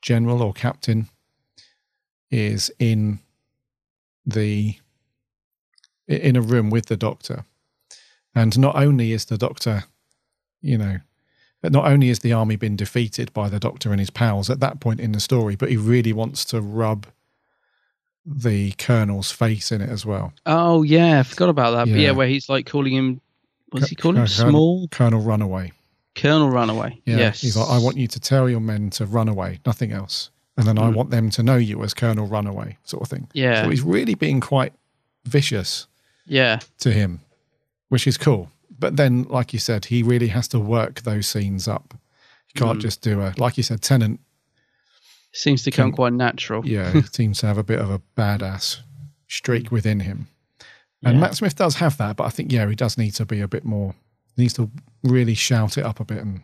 general 0.01 0.41
or 0.41 0.53
captain 0.53 1.09
is 2.31 2.71
in 2.79 3.19
the 4.25 4.77
in 6.07 6.35
a 6.35 6.41
room 6.41 6.69
with 6.69 6.85
the 6.87 6.97
doctor, 6.97 7.45
and 8.33 8.57
not 8.59 8.75
only 8.75 9.11
is 9.11 9.25
the 9.25 9.37
doctor, 9.37 9.85
you 10.61 10.77
know. 10.77 10.99
But 11.61 11.71
not 11.71 11.87
only 11.87 12.09
has 12.09 12.19
the 12.19 12.33
army 12.33 12.57
been 12.57 12.75
defeated 12.75 13.33
by 13.33 13.49
the 13.49 13.59
doctor 13.59 13.89
and 13.89 13.99
his 13.99 14.11
pals 14.11 14.51
at 14.51 14.59
that 14.59 14.79
point 14.79 14.99
in 14.99 15.13
the 15.13 15.19
story, 15.19 15.55
but 15.55 15.69
he 15.71 15.77
really 15.77 16.13
wants 16.13 16.45
to 16.45 16.61
rub 16.61 17.07
the 18.25 18.71
colonel's 18.73 19.31
face 19.31 19.71
in 19.71 19.81
it 19.81 19.89
as 19.89 20.05
well. 20.05 20.33
Oh 20.45 20.83
yeah, 20.83 21.19
I 21.19 21.23
forgot 21.23 21.49
about 21.49 21.71
that. 21.71 21.85
But 21.91 21.99
Yeah. 21.99 22.07
yeah, 22.07 22.11
where 22.11 22.27
he's 22.27 22.49
like 22.49 22.65
calling 22.65 22.93
him. 22.93 23.21
What's 23.69 23.89
he 23.89 23.95
calling 23.95 24.17
him? 24.17 24.27
Colonel- 24.27 24.49
Small 24.51 24.87
Colonel 24.89 25.21
Runaway. 25.21 25.71
Colonel 26.15 26.49
Runaway. 26.49 27.01
Yeah. 27.05 27.17
Yes. 27.17 27.41
He's 27.41 27.57
like, 27.57 27.69
I 27.69 27.77
want 27.77 27.97
you 27.97 28.07
to 28.07 28.19
tell 28.19 28.49
your 28.49 28.61
men 28.61 28.89
to 28.91 29.05
run 29.05 29.27
away, 29.27 29.59
nothing 29.65 29.91
else. 29.91 30.29
And 30.57 30.65
then 30.65 30.77
I 30.79 30.89
Mm. 30.89 30.95
want 30.95 31.09
them 31.11 31.29
to 31.31 31.43
know 31.43 31.57
you 31.57 31.83
as 31.83 31.93
Colonel 31.93 32.25
Runaway, 32.25 32.77
sort 32.85 33.03
of 33.03 33.09
thing. 33.09 33.27
Yeah. 33.33 33.63
So 33.63 33.69
he's 33.69 33.81
really 33.81 34.15
being 34.15 34.39
quite 34.39 34.71
vicious 35.25 35.87
Yeah. 36.25 36.59
to 36.79 36.91
him, 36.93 37.19
which 37.89 38.07
is 38.07 38.17
cool. 38.17 38.49
But 38.79 38.95
then, 38.95 39.23
like 39.29 39.51
you 39.53 39.59
said, 39.59 39.85
he 39.85 40.03
really 40.03 40.27
has 40.29 40.47
to 40.49 40.59
work 40.59 41.01
those 41.01 41.27
scenes 41.27 41.67
up. 41.67 41.93
You 42.53 42.61
can't 42.61 42.79
Mm. 42.79 42.81
just 42.83 43.01
do 43.01 43.21
a, 43.21 43.33
like 43.37 43.57
you 43.57 43.63
said, 43.63 43.81
Tennant, 43.81 44.19
Seems 45.37 45.63
to 45.63 45.71
come 45.71 45.89
Can- 45.89 45.95
quite 45.95 46.13
natural. 46.13 46.65
yeah, 46.65 46.91
he 46.91 47.01
seems 47.11 47.39
to 47.39 47.47
have 47.47 47.57
a 47.57 47.63
bit 47.63 47.79
of 47.79 47.89
a 47.89 48.01
badass 48.17 48.77
streak 49.27 49.71
within 49.71 49.99
him. 49.99 50.27
And 51.03 51.15
Yeah. 51.15 51.21
Matt 51.21 51.35
Smith 51.35 51.55
does 51.55 51.75
have 51.75 51.97
that, 51.97 52.15
but 52.15 52.23
I 52.23 52.29
think, 52.29 52.51
yeah, 52.51 52.67
he 52.69 52.75
does 52.75 52.97
need 52.97 53.11
to 53.15 53.25
be 53.25 53.41
a 53.41 53.47
bit 53.47 53.65
more, 53.65 53.93
he 54.35 54.43
needs 54.43 54.53
to 54.55 54.71
really 55.03 55.33
shout 55.35 55.77
it 55.77 55.85
up 55.85 55.99
a 55.99 56.05
bit 56.05 56.19
and 56.19 56.41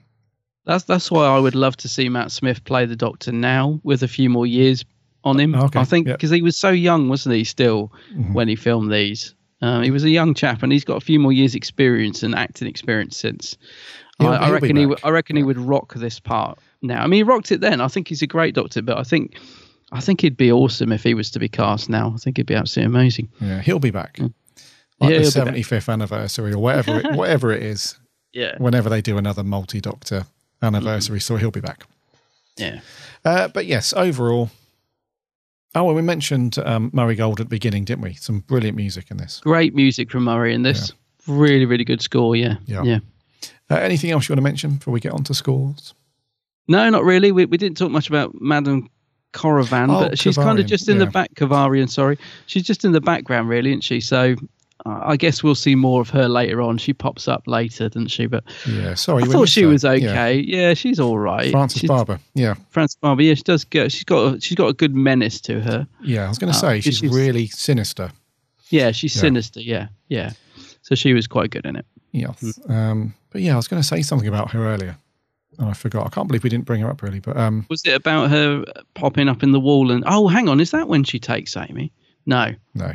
That's 0.66 0.84
that's 0.84 1.10
why 1.10 1.26
I 1.26 1.40
would 1.40 1.56
love 1.56 1.78
to 1.78 1.88
see 1.88 2.10
Matt 2.10 2.32
Smith 2.32 2.64
play 2.66 2.86
the 2.86 2.96
Doctor 2.96 3.32
now 3.32 3.80
with 3.84 4.04
a 4.04 4.08
few 4.08 4.30
more 4.30 4.46
years 4.46 4.84
on 5.24 5.40
him. 5.40 5.56
Okay, 5.56 5.80
I 5.80 5.84
think 5.86 6.08
because 6.08 6.30
he 6.32 6.42
was 6.42 6.58
so 6.58 6.70
young, 6.70 7.08
wasn't 7.10 7.36
he? 7.36 7.44
Still, 7.44 7.92
Mhm. 8.16 8.34
when 8.34 8.48
he 8.48 8.56
filmed 8.56 8.92
these, 8.92 9.34
um, 9.62 9.84
he 9.84 9.90
was 9.92 10.04
a 10.04 10.10
young 10.10 10.34
chap, 10.34 10.64
and 10.64 10.72
he's 10.72 10.84
got 10.84 10.98
a 10.98 11.06
few 11.06 11.20
more 11.20 11.32
years' 11.32 11.56
experience 11.56 12.24
and 12.24 12.36
acting 12.36 12.68
experience 12.68 13.16
since. 13.18 13.56
I, 14.20 14.24
He'll- 14.24 14.34
I 14.34 14.38
he'll 14.38 14.48
be 14.48 14.54
reckon 14.62 14.76
he, 14.78 14.96
I 15.04 15.10
reckon 15.10 15.36
he 15.38 15.44
would 15.44 15.58
rock 15.60 15.94
this 15.96 16.20
part 16.20 16.60
now. 16.82 17.04
I 17.04 17.08
mean, 17.08 17.18
he 17.20 17.24
rocked 17.24 17.52
it 17.52 17.62
then. 17.62 17.82
I 17.82 17.88
think 17.88 18.08
he's 18.08 18.22
a 18.22 18.28
great 18.28 18.56
Doctor, 18.56 18.82
but 18.82 18.98
I 18.98 19.04
think, 19.04 19.38
I 19.92 20.00
think 20.00 20.22
he'd 20.22 20.38
be 20.38 20.52
awesome 20.52 20.92
if 20.92 21.04
he 21.04 21.14
was 21.14 21.30
to 21.32 21.40
be 21.40 21.48
cast 21.50 21.90
now. 21.90 22.12
I 22.16 22.18
think 22.18 22.38
he'd 22.38 22.46
be 22.46 22.56
absolutely 22.56 22.96
amazing. 22.96 23.30
Yeah, 23.40 23.62
he'll 23.62 23.80
be 23.80 23.92
back. 23.92 24.20
Like 24.20 24.30
Mm. 24.30 24.34
Yeah, 25.00 25.08
the 25.08 25.14
he'll 25.14 25.20
be 25.20 25.24
back. 25.26 25.32
seventy 25.34 25.64
fifth 25.64 25.90
anniversary 25.90 26.54
or 26.54 26.60
whatever 26.60 27.00
it, 27.00 27.12
whatever 27.16 27.52
it 27.52 27.64
is. 27.64 27.98
Yeah. 28.34 28.56
Whenever 28.60 28.88
they 28.90 29.02
do 29.02 29.18
another 29.18 29.44
multi 29.44 29.82
doctor 29.82 30.26
anniversary, 30.62 31.20
so 31.20 31.36
he'll 31.38 31.52
be 31.52 31.60
back. 31.60 31.86
Yeah. 32.58 32.80
Uh, 33.26 33.48
but 33.48 33.66
yes, 33.66 33.94
overall. 33.94 34.50
Oh, 35.74 35.86
well, 35.86 35.96
we 35.96 36.02
mentioned 36.02 36.58
um, 36.60 36.90
Murray 36.94 37.16
Gold 37.16 37.40
at 37.40 37.46
the 37.48 37.50
beginning, 37.50 37.86
didn't 37.86 38.02
we? 38.04 38.14
Some 38.16 38.42
brilliant 38.42 38.76
music 38.76 39.10
in 39.10 39.18
this. 39.18 39.40
Great 39.40 39.74
music 39.74 40.12
from 40.12 40.26
Murray 40.26 40.54
in 40.54 40.64
this. 40.64 40.92
Really, 41.28 41.66
really 41.66 41.86
good 41.86 42.02
score. 42.02 42.36
Yeah. 42.36 42.56
Yeah. 42.66 42.84
Yeah. 42.84 43.00
Uh, 43.70 43.76
anything 43.76 44.12
else 44.12 44.28
you 44.28 44.34
want 44.34 44.40
to 44.40 44.44
mention 44.44 44.76
before 44.76 44.94
we 44.94 45.00
get 45.00 45.14
on 45.14 45.24
to 45.24 45.34
scores? 45.34 45.94
No, 46.72 46.90
not 46.90 47.04
really. 47.04 47.32
We, 47.32 47.46
we 47.46 47.58
didn't 47.58 47.78
talk 47.78 47.92
much 47.92 48.10
about 48.10 48.40
Madame 48.42 48.90
Coravan, 49.34 49.90
Oh, 49.90 50.10
but 50.10 50.20
she's 50.20 50.36
kind 50.38 50.60
of 50.60 50.66
just 50.66 50.90
in 50.90 50.98
the 50.98 51.06
yeah. 51.06 51.12
back. 51.12 51.34
Kovarian, 51.36 51.90
sorry, 51.90 52.18
she's 52.48 52.64
just 52.64 52.84
in 52.84 52.92
the 52.92 53.02
background, 53.02 53.48
really, 53.50 53.70
isn't 53.72 53.82
she? 53.82 54.02
So 54.02 54.36
I 54.86 55.16
guess 55.16 55.44
we'll 55.44 55.54
see 55.56 55.76
more 55.76 56.02
of 56.02 56.10
her 56.10 56.28
later 56.28 56.60
on. 56.62 56.78
She 56.80 56.92
pops 56.92 57.28
up 57.28 57.44
later, 57.46 57.88
doesn't 57.88 58.08
she? 58.10 58.26
But 58.26 58.44
Yeah, 58.68 58.96
sorry. 58.96 59.24
I 59.24 59.26
thought 59.28 59.48
she 59.48 59.66
was 59.66 59.86
okay. 59.86 60.40
Yeah, 60.40 60.74
she's 60.74 61.00
all 61.00 61.20
right. 61.20 61.52
Frances 61.52 61.82
she's, 61.82 61.88
Barber. 61.88 62.20
Yeah, 62.34 62.56
Frances 62.72 62.96
Barber. 62.96 63.22
Yeah, 63.22 63.36
she 63.36 63.44
does 63.44 63.64
get. 63.64 63.92
She's 63.92 64.04
got. 64.04 64.36
A, 64.36 64.42
she's 64.42 64.56
got 64.58 64.68
a 64.68 64.74
good 64.74 64.96
menace 64.96 65.40
to 65.42 65.62
her. 65.62 65.88
yeah. 66.02 66.26
I 66.26 66.30
was 66.30 66.40
going 66.40 66.52
to 66.52 66.58
Uh, 66.58 66.62
say 66.62 66.82
she's, 66.82 66.98
she's- 66.98 67.14
really 67.14 67.48
sinister. 67.48 68.12
Yeah, 68.70 68.92
she's 68.92 69.16
Yeah. 69.16 69.22
sinister. 69.22 69.62
Yeah, 69.62 69.88
yeah. 70.08 70.32
So 70.82 70.96
she 70.96 71.14
was 71.14 71.28
quite 71.28 71.52
good 71.52 71.66
in 71.66 71.76
it. 71.76 71.86
Yeah. 72.12 72.32
Hmm. 72.34 72.72
Um, 72.72 73.14
but 73.30 73.42
yeah, 73.42 73.54
I 73.54 73.58
was 73.58 73.68
going 73.68 73.82
to 73.82 73.88
say 73.88 74.02
something 74.02 74.28
about 74.28 74.52
her 74.52 74.66
earlier, 74.66 74.98
and 75.58 75.70
I 75.70 75.74
forgot. 75.74 76.06
I 76.06 76.10
can't 76.10 76.28
believe 76.28 76.44
we 76.44 76.50
didn't 76.50 76.66
bring 76.66 76.82
her 76.82 76.90
up 76.90 77.02
really. 77.02 77.20
But 77.20 77.38
um, 77.38 77.66
Was 77.70 77.82
it 77.86 77.94
about 77.94 78.30
her 78.30 78.64
popping 78.94 79.30
up 79.30 79.44
in 79.44 79.52
the 79.52 79.60
wall 79.60 79.92
and? 79.92 80.04
Oh, 80.08 80.28
hang 80.28 80.50
on. 80.50 80.60
Is 80.60 80.72
that 80.72 80.88
when 80.88 81.04
she 81.04 81.20
takes 81.20 81.56
Amy? 81.58 81.92
No, 82.26 82.54
no, 82.76 82.94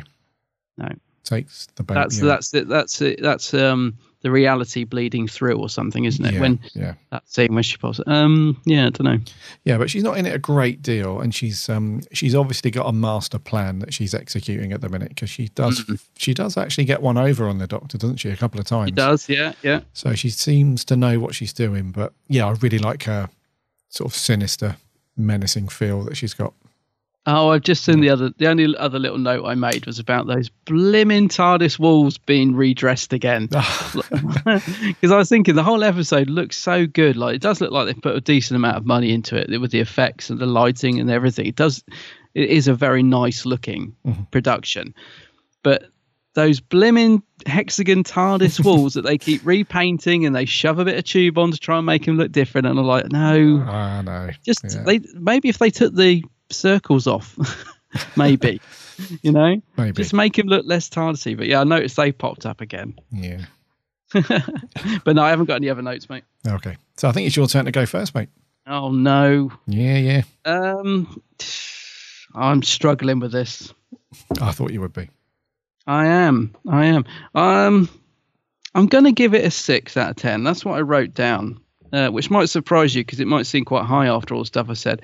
no. 0.77 0.89
takes 1.23 1.67
the 1.75 1.83
baby. 1.83 1.99
That's 1.99 2.19
yeah. 2.19 2.25
that's 2.25 2.53
it. 2.53 2.67
That's 2.67 3.01
it. 3.01 3.21
That's 3.21 3.53
um 3.53 3.97
the 4.21 4.31
reality 4.31 4.83
bleeding 4.83 5.27
through 5.27 5.57
or 5.57 5.69
something, 5.69 6.05
isn't 6.05 6.25
it? 6.25 6.33
Yeah, 6.33 6.39
when 6.39 6.59
yeah. 6.73 6.93
that 7.11 7.29
scene 7.29 7.53
when 7.53 7.63
she 7.63 7.77
pops. 7.77 7.99
Um, 8.07 8.59
yeah, 8.65 8.87
I 8.87 8.89
don't 8.89 9.03
know. 9.03 9.19
Yeah, 9.63 9.77
but 9.77 9.89
she's 9.89 10.03
not 10.03 10.17
in 10.17 10.25
it 10.25 10.33
a 10.33 10.39
great 10.39 10.81
deal, 10.81 11.19
and 11.19 11.33
she's 11.33 11.69
um 11.69 12.01
she's 12.11 12.33
obviously 12.33 12.71
got 12.71 12.87
a 12.87 12.91
master 12.91 13.39
plan 13.39 13.79
that 13.79 13.93
she's 13.93 14.13
executing 14.13 14.73
at 14.73 14.81
the 14.81 14.89
minute 14.89 15.09
because 15.09 15.29
she 15.29 15.49
does 15.49 15.83
she 16.17 16.33
does 16.33 16.57
actually 16.57 16.85
get 16.85 17.01
one 17.01 17.17
over 17.17 17.47
on 17.47 17.59
the 17.59 17.67
doctor, 17.67 17.97
doesn't 17.97 18.17
she? 18.17 18.29
A 18.29 18.37
couple 18.37 18.59
of 18.59 18.65
times. 18.65 18.89
She 18.89 18.95
does. 18.95 19.29
Yeah, 19.29 19.53
yeah. 19.61 19.81
So 19.93 20.15
she 20.15 20.29
seems 20.29 20.83
to 20.85 20.95
know 20.95 21.19
what 21.19 21.35
she's 21.35 21.53
doing. 21.53 21.91
But 21.91 22.13
yeah, 22.27 22.47
I 22.47 22.51
really 22.51 22.79
like 22.79 23.03
her 23.03 23.29
sort 23.89 24.11
of 24.11 24.15
sinister, 24.15 24.77
menacing 25.15 25.67
feel 25.67 26.03
that 26.03 26.17
she's 26.17 26.33
got. 26.33 26.53
Oh, 27.29 27.49
I've 27.49 27.61
just 27.61 27.83
seen 27.83 27.99
the 27.99 28.09
other. 28.09 28.29
The 28.37 28.47
only 28.47 28.73
other 28.77 28.99
little 28.99 29.17
note 29.17 29.45
I 29.45 29.53
made 29.53 29.85
was 29.85 29.99
about 29.99 30.27
those 30.27 30.49
blimmin' 30.65 31.27
TARDIS 31.27 31.77
walls 31.77 32.17
being 32.17 32.55
redressed 32.55 33.11
again. 33.11 33.49
Because 34.47 35.11
I 35.11 35.17
was 35.17 35.27
thinking 35.27 35.55
the 35.55 35.63
whole 35.63 35.83
episode 35.83 36.29
looks 36.29 36.57
so 36.57 36.87
good. 36.87 37.17
Like 37.17 37.35
it 37.35 37.41
does 37.41 37.59
look 37.59 37.71
like 37.71 37.87
they 37.87 37.93
put 37.99 38.15
a 38.15 38.21
decent 38.21 38.55
amount 38.55 38.77
of 38.77 38.85
money 38.85 39.11
into 39.11 39.35
it 39.35 39.59
with 39.59 39.71
the 39.71 39.81
effects 39.81 40.29
and 40.29 40.39
the 40.39 40.45
lighting 40.45 41.01
and 41.01 41.11
everything. 41.11 41.45
It 41.45 41.57
does. 41.57 41.83
It 42.33 42.49
is 42.49 42.69
a 42.69 42.73
very 42.73 43.03
nice 43.03 43.45
looking 43.45 43.93
mm-hmm. 44.05 44.23
production, 44.31 44.95
but 45.63 45.89
those 46.33 46.61
blimmin' 46.61 47.21
hexagon 47.45 48.05
TARDIS 48.05 48.59
walls 48.63 48.93
that 48.93 49.01
they 49.01 49.17
keep 49.17 49.41
repainting 49.43 50.25
and 50.25 50.33
they 50.33 50.45
shove 50.45 50.79
a 50.79 50.85
bit 50.85 50.97
of 50.97 51.03
tube 51.03 51.37
on 51.37 51.51
to 51.51 51.57
try 51.57 51.77
and 51.77 51.85
make 51.85 52.05
them 52.05 52.15
look 52.15 52.31
different. 52.31 52.67
And 52.67 52.79
I'm 52.79 52.85
like, 52.85 53.11
no, 53.11 53.59
I 53.67 54.01
know. 54.01 54.29
just 54.45 54.63
Yeah. 54.63 54.83
they 54.83 55.01
maybe 55.15 55.49
if 55.49 55.57
they 55.57 55.71
took 55.71 55.93
the 55.93 56.23
circles 56.49 57.07
off, 57.07 57.37
maybe, 58.17 58.61
you 59.21 59.31
know, 59.31 59.61
Maybe. 59.77 59.93
just 59.93 60.13
make 60.13 60.37
him 60.37 60.47
look 60.47 60.65
less 60.65 60.89
TARDISy. 60.89 61.37
But 61.37 61.47
yeah, 61.47 61.61
I 61.61 61.63
noticed 61.63 61.95
they 61.95 62.11
popped 62.11 62.45
up 62.45 62.61
again. 62.61 62.95
Yeah. 63.11 63.45
but 64.13 65.15
no, 65.15 65.21
I 65.23 65.29
haven't 65.29 65.45
got 65.45 65.55
any 65.55 65.69
other 65.69 65.81
notes, 65.81 66.09
mate. 66.09 66.23
Okay. 66.47 66.77
So 66.95 67.09
I 67.09 67.11
think 67.11 67.27
it's 67.27 67.35
your 67.35 67.47
turn 67.47 67.65
to 67.65 67.71
go 67.71 67.85
first, 67.85 68.15
mate. 68.15 68.29
Oh 68.65 68.91
no. 68.91 69.51
Yeah, 69.65 69.97
yeah. 69.97 70.21
Um, 70.45 71.21
I'm 72.33 72.63
struggling 72.63 73.19
with 73.19 73.31
this. 73.31 73.73
I 74.41 74.51
thought 74.51 74.71
you 74.71 74.81
would 74.81 74.93
be. 74.93 75.09
I 75.85 76.07
am. 76.07 76.55
I 76.67 76.85
am. 76.85 77.05
Um, 77.33 77.89
I'm 78.75 78.87
going 78.87 79.05
to 79.05 79.11
give 79.11 79.33
it 79.33 79.45
a 79.45 79.51
six 79.51 79.95
out 79.97 80.11
of 80.11 80.15
ten. 80.17 80.43
That's 80.43 80.65
what 80.65 80.77
I 80.77 80.81
wrote 80.81 81.13
down, 81.13 81.61
uh, 81.93 82.09
which 82.09 82.29
might 82.29 82.49
surprise 82.49 82.93
you 82.93 83.03
because 83.03 83.19
it 83.19 83.27
might 83.27 83.47
seem 83.47 83.65
quite 83.65 83.85
high 83.85 84.07
after 84.07 84.33
all 84.33 84.41
the 84.41 84.45
stuff 84.45 84.69
I 84.69 84.73
said. 84.73 85.01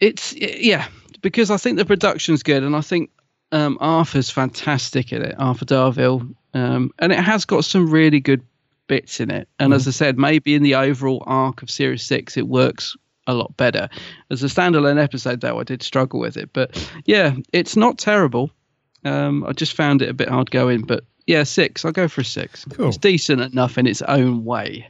It's 0.00 0.34
yeah, 0.34 0.86
because 1.22 1.50
I 1.50 1.56
think 1.56 1.78
the 1.78 1.84
production's 1.84 2.42
good, 2.42 2.62
and 2.62 2.76
I 2.76 2.80
think 2.80 3.10
um, 3.52 3.78
Arthur's 3.80 4.30
fantastic 4.30 5.12
in 5.12 5.22
it, 5.22 5.34
Arthur 5.38 5.64
Darvill, 5.64 6.34
um, 6.54 6.90
and 6.98 7.12
it 7.12 7.18
has 7.18 7.44
got 7.44 7.64
some 7.64 7.90
really 7.90 8.20
good 8.20 8.42
bits 8.86 9.20
in 9.20 9.30
it. 9.30 9.48
And 9.58 9.74
as 9.74 9.86
I 9.86 9.90
said, 9.90 10.18
maybe 10.18 10.54
in 10.54 10.62
the 10.62 10.76
overall 10.76 11.22
arc 11.26 11.62
of 11.62 11.70
Series 11.70 12.02
Six, 12.02 12.36
it 12.36 12.48
works 12.48 12.96
a 13.26 13.34
lot 13.34 13.56
better. 13.56 13.88
As 14.30 14.42
a 14.42 14.46
standalone 14.46 15.02
episode, 15.02 15.40
though, 15.40 15.60
I 15.60 15.64
did 15.64 15.82
struggle 15.82 16.20
with 16.20 16.36
it, 16.36 16.50
but 16.52 16.90
yeah, 17.04 17.34
it's 17.52 17.76
not 17.76 17.98
terrible. 17.98 18.50
Um, 19.04 19.44
I 19.44 19.52
just 19.52 19.74
found 19.74 20.02
it 20.02 20.08
a 20.08 20.14
bit 20.14 20.28
hard 20.28 20.50
going, 20.50 20.82
but 20.82 21.04
yeah, 21.26 21.42
six. 21.42 21.84
I'll 21.84 21.92
go 21.92 22.08
for 22.08 22.22
a 22.22 22.24
six. 22.24 22.64
Cool. 22.64 22.88
It's 22.88 22.96
decent 22.96 23.40
enough 23.40 23.78
in 23.78 23.86
its 23.86 24.02
own 24.02 24.44
way. 24.44 24.88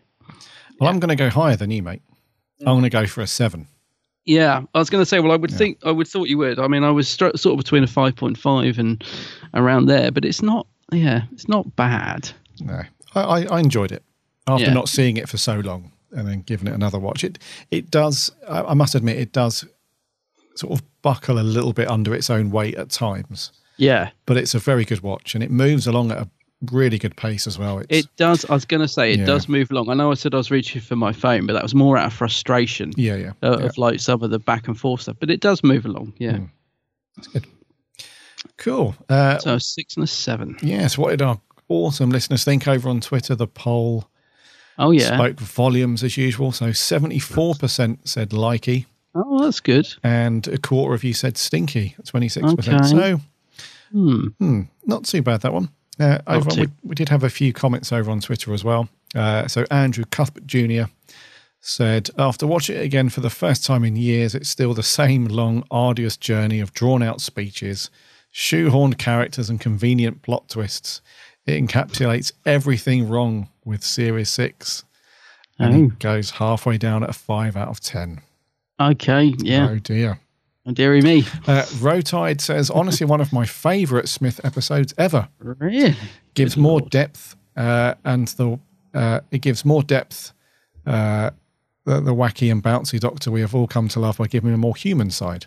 Well, 0.80 0.88
I'm 0.88 1.00
going 1.00 1.08
to 1.08 1.16
go 1.16 1.30
higher 1.30 1.56
than 1.56 1.70
you, 1.70 1.82
mate. 1.82 2.02
I'm 2.60 2.66
going 2.66 2.82
to 2.84 2.90
go 2.90 3.06
for 3.06 3.20
a 3.20 3.26
seven. 3.26 3.66
Yeah, 4.28 4.62
I 4.74 4.78
was 4.78 4.90
going 4.90 5.00
to 5.00 5.06
say. 5.06 5.20
Well, 5.20 5.32
I 5.32 5.36
would 5.36 5.50
think 5.50 5.78
I 5.84 5.90
would 5.90 6.06
thought 6.06 6.28
you 6.28 6.36
would. 6.38 6.58
I 6.58 6.68
mean, 6.68 6.84
I 6.84 6.90
was 6.90 7.08
str- 7.08 7.34
sort 7.34 7.54
of 7.54 7.64
between 7.64 7.82
a 7.82 7.86
five 7.86 8.14
point 8.14 8.36
five 8.38 8.78
and 8.78 9.02
around 9.54 9.86
there, 9.86 10.10
but 10.10 10.24
it's 10.24 10.42
not. 10.42 10.66
Yeah, 10.92 11.22
it's 11.32 11.48
not 11.48 11.74
bad. 11.76 12.30
No, 12.60 12.82
I, 13.14 13.20
I, 13.22 13.42
I 13.44 13.60
enjoyed 13.60 13.90
it 13.90 14.02
after 14.46 14.66
Yeah. 14.66 14.74
not 14.74 14.88
seeing 14.88 15.16
it 15.16 15.28
for 15.30 15.38
so 15.38 15.60
long 15.60 15.92
and 16.12 16.28
then 16.28 16.42
giving 16.42 16.66
it 16.68 16.74
another 16.74 16.98
watch. 16.98 17.24
It 17.24 17.38
it 17.70 17.90
does. 17.90 18.30
I, 18.46 18.62
I 18.62 18.74
must 18.74 18.94
admit, 18.94 19.16
it 19.18 19.32
does 19.32 19.64
sort 20.56 20.72
of 20.78 20.82
buckle 21.02 21.38
a 21.38 21.42
little 21.42 21.72
bit 21.72 21.88
under 21.88 22.14
its 22.14 22.28
own 22.28 22.50
weight 22.50 22.74
at 22.74 22.90
times. 22.90 23.52
Yeah, 23.78 24.10
But 24.26 24.36
it's 24.36 24.54
a 24.54 24.58
very 24.58 24.84
good 24.84 25.00
watch, 25.02 25.34
and 25.36 25.42
it 25.44 25.50
moves 25.52 25.86
along 25.86 26.10
at 26.10 26.18
a 26.18 26.28
really 26.72 26.98
good 26.98 27.16
pace 27.16 27.46
as 27.46 27.58
well. 27.58 27.78
It's, 27.78 28.06
it 28.06 28.16
does. 28.16 28.44
I 28.46 28.54
was 28.54 28.64
going 28.64 28.80
to 28.80 28.88
say 28.88 29.12
it 29.12 29.20
Yeah. 29.20 29.26
does 29.26 29.48
move 29.48 29.70
along. 29.70 29.90
I 29.90 29.94
know 29.94 30.10
I 30.10 30.14
said 30.14 30.34
I 30.34 30.38
was 30.38 30.50
reaching 30.50 30.80
for 30.82 30.96
my 30.96 31.12
phone, 31.12 31.46
but 31.46 31.52
that 31.52 31.62
was 31.62 31.74
more 31.74 31.96
out 31.96 32.06
of 32.06 32.12
frustration. 32.12 32.92
Yeah, 32.96 33.16
yeah, 33.16 33.32
uh, 33.42 33.58
yeah. 33.60 33.66
Of 33.66 33.78
like 33.78 34.00
some 34.00 34.22
of 34.22 34.30
the 34.30 34.38
back 34.38 34.66
and 34.68 34.78
forth 34.78 35.02
stuff, 35.02 35.16
but 35.20 35.30
it 35.30 35.40
does 35.40 35.62
move 35.62 35.84
along. 35.86 36.14
Yeah. 36.18 36.32
Mm. 36.32 36.50
that's 37.16 37.28
good. 37.28 37.46
Cool. 38.56 38.94
Uh, 39.08 39.38
So 39.38 39.58
six 39.58 39.96
and 39.96 40.04
a 40.04 40.06
seven. 40.06 40.56
yes, 40.62 40.96
what 40.98 41.10
did 41.10 41.22
our 41.22 41.40
awesome 41.68 42.10
listeners 42.10 42.44
think 42.44 42.66
over 42.68 42.88
on 42.88 43.00
Twitter? 43.00 43.34
The 43.34 43.46
poll 43.46 44.08
Oh 44.78 44.90
yeah. 44.92 45.14
spoke 45.16 45.38
volumes 45.40 46.02
as 46.04 46.16
usual. 46.16 46.52
So 46.52 46.66
74% 46.72 47.98
said 48.04 48.30
likey, 48.30 48.86
Oh, 49.14 49.42
that's 49.44 49.60
good. 49.60 49.88
and 50.04 50.46
a 50.48 50.58
quarter 50.58 50.94
of 50.94 51.02
you 51.04 51.14
said 51.14 51.36
stinky, 51.36 51.94
26%. 52.04 52.58
Okay. 52.58 52.82
So 52.88 53.20
Hmm. 53.90 54.26
Hmm, 54.38 54.60
not 54.86 55.04
too 55.04 55.22
bad 55.22 55.40
that 55.40 55.52
one. 55.52 55.70
Uh, 56.00 56.18
over 56.26 56.48
we, 56.56 56.68
we 56.84 56.94
did 56.94 57.08
have 57.08 57.24
a 57.24 57.30
few 57.30 57.52
comments 57.52 57.92
over 57.92 58.10
on 58.10 58.20
Twitter 58.20 58.52
as 58.54 58.62
well. 58.64 58.88
Uh, 59.14 59.48
so 59.48 59.64
Andrew 59.70 60.04
Cuthbert 60.04 60.46
Jr. 60.46 60.84
said, 61.60 62.10
after 62.18 62.46
watching 62.46 62.76
it 62.76 62.82
again 62.84 63.08
for 63.08 63.20
the 63.20 63.30
first 63.30 63.64
time 63.64 63.84
in 63.84 63.96
years, 63.96 64.34
it's 64.34 64.48
still 64.48 64.74
the 64.74 64.82
same 64.82 65.24
long, 65.26 65.64
arduous 65.70 66.16
journey 66.16 66.60
of 66.60 66.72
drawn 66.72 67.02
out 67.02 67.20
speeches, 67.20 67.90
shoehorned 68.32 68.98
characters, 68.98 69.50
and 69.50 69.60
convenient 69.60 70.22
plot 70.22 70.48
twists. 70.48 71.00
It 71.46 71.62
encapsulates 71.64 72.32
everything 72.44 73.08
wrong 73.08 73.48
with 73.64 73.82
Series 73.82 74.28
6 74.30 74.84
and 75.58 75.74
Oh. 75.74 75.84
it 75.86 75.98
goes 75.98 76.32
halfway 76.32 76.78
down 76.78 77.02
at 77.02 77.10
a 77.10 77.14
5 77.14 77.56
out 77.56 77.68
of 77.68 77.80
10. 77.80 78.20
Okay. 78.80 79.34
Yeah. 79.38 79.70
Oh 79.70 79.78
dear. 79.78 80.20
Oh, 80.68 80.72
dearie 80.72 81.00
me. 81.00 81.20
Uh, 81.46 81.64
Rotide 81.80 82.42
says, 82.42 82.68
honestly, 82.68 83.06
one 83.06 83.22
of 83.22 83.32
my 83.32 83.46
favourite 83.46 84.06
Smith 84.06 84.38
episodes 84.44 84.92
ever. 84.98 85.28
Really? 85.38 85.96
Gives 86.34 86.58
more 86.58 86.82
depth, 86.82 87.36
uh, 87.56 87.94
and 88.04 88.28
the 88.28 88.58
uh, 88.92 89.20
it 89.30 89.38
gives 89.38 89.64
more 89.64 89.82
depth. 89.82 90.32
Uh, 90.86 91.30
the, 91.86 92.00
the 92.00 92.14
wacky 92.14 92.52
and 92.52 92.62
bouncy 92.62 93.00
Doctor 93.00 93.30
we 93.30 93.40
have 93.40 93.54
all 93.54 93.66
come 93.66 93.88
to 93.88 94.00
love 94.00 94.18
by 94.18 94.26
giving 94.26 94.50
him 94.50 94.54
a 94.54 94.58
more 94.58 94.76
human 94.76 95.10
side. 95.10 95.46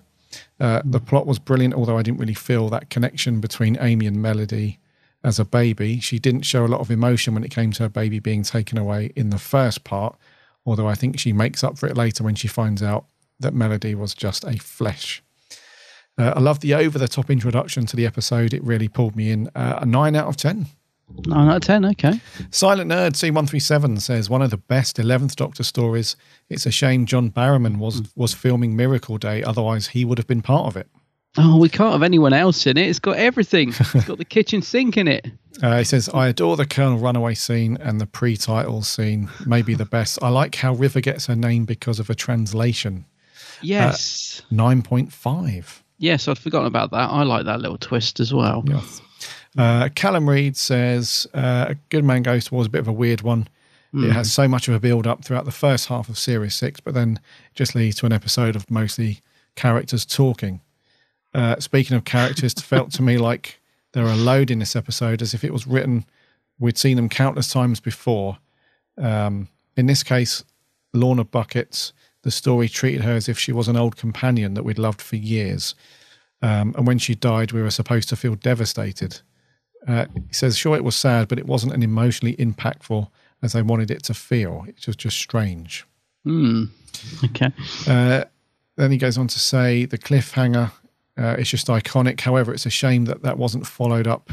Uh, 0.60 0.82
the 0.84 1.00
plot 1.00 1.28
was 1.28 1.38
brilliant, 1.38 1.76
although 1.76 2.00
I 2.00 2.02
didn't 2.02 2.20
really 2.20 2.34
feel 2.34 2.70
that 2.70 2.90
connection 2.90 3.42
between 3.42 3.78
Amy 3.80 4.08
and 4.08 4.20
Melody 4.20 4.80
as 5.24 5.40
a 5.40 5.46
baby. 5.46 6.00
She 6.00 6.18
didn't 6.18 6.44
show 6.44 6.66
a 6.66 6.68
lot 6.68 6.82
of 6.82 6.90
emotion 6.90 7.36
when 7.36 7.44
it 7.44 7.52
came 7.52 7.72
to 7.74 7.84
her 7.84 7.90
baby 7.90 8.18
being 8.18 8.42
taken 8.42 8.80
away 8.80 9.12
in 9.16 9.30
the 9.30 9.38
first 9.38 9.84
part, 9.84 10.18
although 10.66 10.88
I 10.88 10.96
think 10.96 11.20
she 11.20 11.32
makes 11.32 11.64
up 11.64 11.78
for 11.78 11.86
it 11.86 11.96
later 11.96 12.24
when 12.24 12.34
she 12.34 12.48
finds 12.48 12.82
out 12.82 13.06
that 13.42 13.54
Melody 13.54 13.96
was 13.96 14.14
just 14.14 14.44
a 14.44 14.58
flesh. 14.58 15.24
Uh, 16.18 16.34
I 16.36 16.40
love 16.40 16.60
the 16.60 16.74
over 16.74 17.00
the 17.00 17.08
top 17.08 17.30
introduction 17.30 17.86
to 17.88 17.96
the 17.96 18.06
episode. 18.06 18.54
It 18.54 18.64
really 18.64 18.88
pulled 18.88 19.16
me 19.16 19.32
in. 19.32 19.50
Uh, 19.56 19.80
a 19.82 19.86
9 19.86 20.16
out 20.16 20.28
of 20.28 20.38
10. 20.38 20.68
Nine 21.26 21.50
out 21.50 21.58
of 21.58 21.62
ten. 21.64 21.86
Okay. 21.86 22.20
Silent 22.52 22.92
Nerd 22.92 23.14
C137 23.14 24.02
says 24.02 24.30
one 24.30 24.42
of 24.42 24.50
the 24.50 24.58
best 24.58 24.98
11th 24.98 25.36
Doctor 25.36 25.64
stories. 25.64 26.16
It's 26.50 26.66
a 26.66 26.72
shame 26.72 27.06
John 27.06 27.32
Barrowman 27.32 27.78
was, 27.78 28.02
was 28.16 28.34
filming 28.34 28.76
Miracle 28.76 29.18
Day, 29.18 29.44
otherwise, 29.44 29.90
he 29.90 30.06
would 30.06 30.18
have 30.18 30.28
been 30.28 30.42
part 30.42 30.68
of 30.68 30.78
it. 30.78 30.88
Oh, 31.38 31.58
we 31.58 31.70
can't 31.70 31.94
have 31.94 32.04
anyone 32.04 32.34
else 32.34 32.68
in 32.68 32.78
it. 32.78 32.90
It's 32.90 33.00
got 33.00 33.16
everything. 33.16 33.70
It's 33.70 34.06
got 34.06 34.18
the 34.18 34.26
kitchen 34.30 34.62
sink 34.62 34.98
in 34.98 35.08
it. 35.08 35.28
Uh, 35.64 35.78
he 35.78 35.84
says, 35.86 36.10
I 36.14 36.28
adore 36.28 36.58
the 36.58 36.66
Colonel 36.66 36.98
Runaway 36.98 37.36
scene 37.36 37.78
and 37.80 38.02
the 38.02 38.06
pre 38.06 38.36
title 38.36 38.82
scene, 38.82 39.30
maybe 39.46 39.74
the 39.74 39.86
best. 39.86 40.20
I 40.22 40.30
like 40.30 40.56
how 40.56 40.74
River 40.74 41.00
gets 41.00 41.28
her 41.28 41.36
name 41.36 41.64
because 41.64 42.00
of 42.00 42.10
a 42.10 42.16
translation. 42.16 43.06
Yes. 43.62 44.42
9.5. 44.52 45.82
yes, 45.98 46.28
I'd 46.28 46.38
forgotten 46.38 46.68
about 46.68 46.92
that. 46.92 47.10
I 47.10 47.24
like 47.24 47.46
that 47.46 47.62
little 47.62 47.78
twist 47.78 48.20
as 48.20 48.34
well. 48.34 48.64
Yes. 48.66 49.02
Uh, 49.58 49.90
Callum 49.96 50.30
Reed 50.30 50.56
says 50.58 51.28
uh, 51.34 51.66
A 51.70 51.76
Good 51.90 52.04
Man 52.06 52.24
Goes 52.24 52.46
to 52.46 52.54
War 52.56 52.66
a 52.66 52.70
bit 52.70 52.80
of 52.80 52.88
a 52.88 52.94
weird 52.94 53.22
one. 53.22 53.48
Hmm. 53.92 54.06
It 54.06 54.14
has 54.14 54.32
so 54.32 54.48
much 54.48 54.68
of 54.68 54.74
a 54.74 54.80
build 54.80 55.06
up 55.06 55.24
throughout 55.26 55.46
the 55.46 55.52
first 55.52 55.88
half 55.88 56.08
of 56.10 56.18
Series 56.18 56.56
6, 56.56 56.80
but 56.80 56.94
then 56.94 57.20
just 57.54 57.76
leads 57.76 57.98
to 57.98 58.06
an 58.06 58.14
episode 58.14 58.56
of 58.56 58.70
mostly 58.72 59.20
characters 59.56 60.06
talking. 60.06 60.62
Uh, 61.34 61.60
speaking 61.60 61.96
of 61.98 62.06
characters, 62.06 62.54
it 62.54 62.62
felt 62.62 62.92
to 62.94 63.02
me 63.02 63.18
like 63.18 63.60
there 63.92 64.06
are 64.06 64.12
a 64.14 64.16
load 64.16 64.50
in 64.50 64.60
this 64.60 64.76
episode 64.76 65.22
as 65.22 65.34
if 65.34 65.44
it 65.44 65.52
was 65.52 65.68
written, 65.68 66.06
we'd 66.60 66.78
seen 66.78 66.96
them 66.96 67.10
countless 67.10 67.50
times 67.52 67.80
before. 67.82 68.38
Um, 68.98 69.50
in 69.76 69.86
this 69.88 70.04
case, 70.04 70.44
Lorna 70.94 71.24
Buckets, 71.26 71.92
the 72.24 72.32
story 72.32 72.70
treated 72.70 73.02
her 73.02 73.14
as 73.14 73.28
if 73.28 73.40
she 73.40 73.52
was 73.52 73.68
an 73.68 73.78
old 73.78 73.98
companion 73.98 74.54
that 74.54 74.64
we'd 74.64 74.78
loved 74.78 75.02
for 75.02 75.16
years. 75.16 75.76
Um, 76.42 76.74
and 76.78 76.88
when 76.88 76.98
she 76.98 77.16
died, 77.16 77.52
we 77.52 77.62
were 77.62 77.72
supposed 77.72 78.10
to 78.10 78.16
feel 78.16 78.36
devastated. 78.36 79.22
Uh, 79.88 80.06
he 80.28 80.34
says, 80.34 80.58
sure, 80.58 80.76
it 80.76 80.84
was 80.84 80.96
sad, 80.96 81.28
but 81.28 81.40
it 81.40 81.48
wasn't 81.48 81.74
an 81.74 81.84
emotionally 81.84 82.36
impactful 82.36 83.10
as 83.42 83.56
I 83.56 83.62
wanted 83.62 83.90
it 83.90 84.04
to 84.04 84.14
feel. 84.14 84.66
It 84.68 84.86
was 84.86 84.96
just 84.96 85.18
strange. 85.18 85.86
Hmm. 86.24 86.66
Okay. 87.24 87.52
Uh, 87.88 88.26
then 88.76 88.92
he 88.92 88.98
goes 88.98 89.18
on 89.18 89.28
to 89.28 89.40
say 89.40 89.86
the 89.86 89.98
cliffhanger 89.98 90.72
uh, 91.18 91.36
is 91.40 91.50
just 91.50 91.68
iconic. 91.68 92.22
However, 92.22 92.54
it's 92.54 92.66
a 92.66 92.72
shame 92.72 93.06
that 93.06 93.24
that 93.24 93.38
wasn't 93.38 93.66
followed 93.66 94.08
up. 94.08 94.32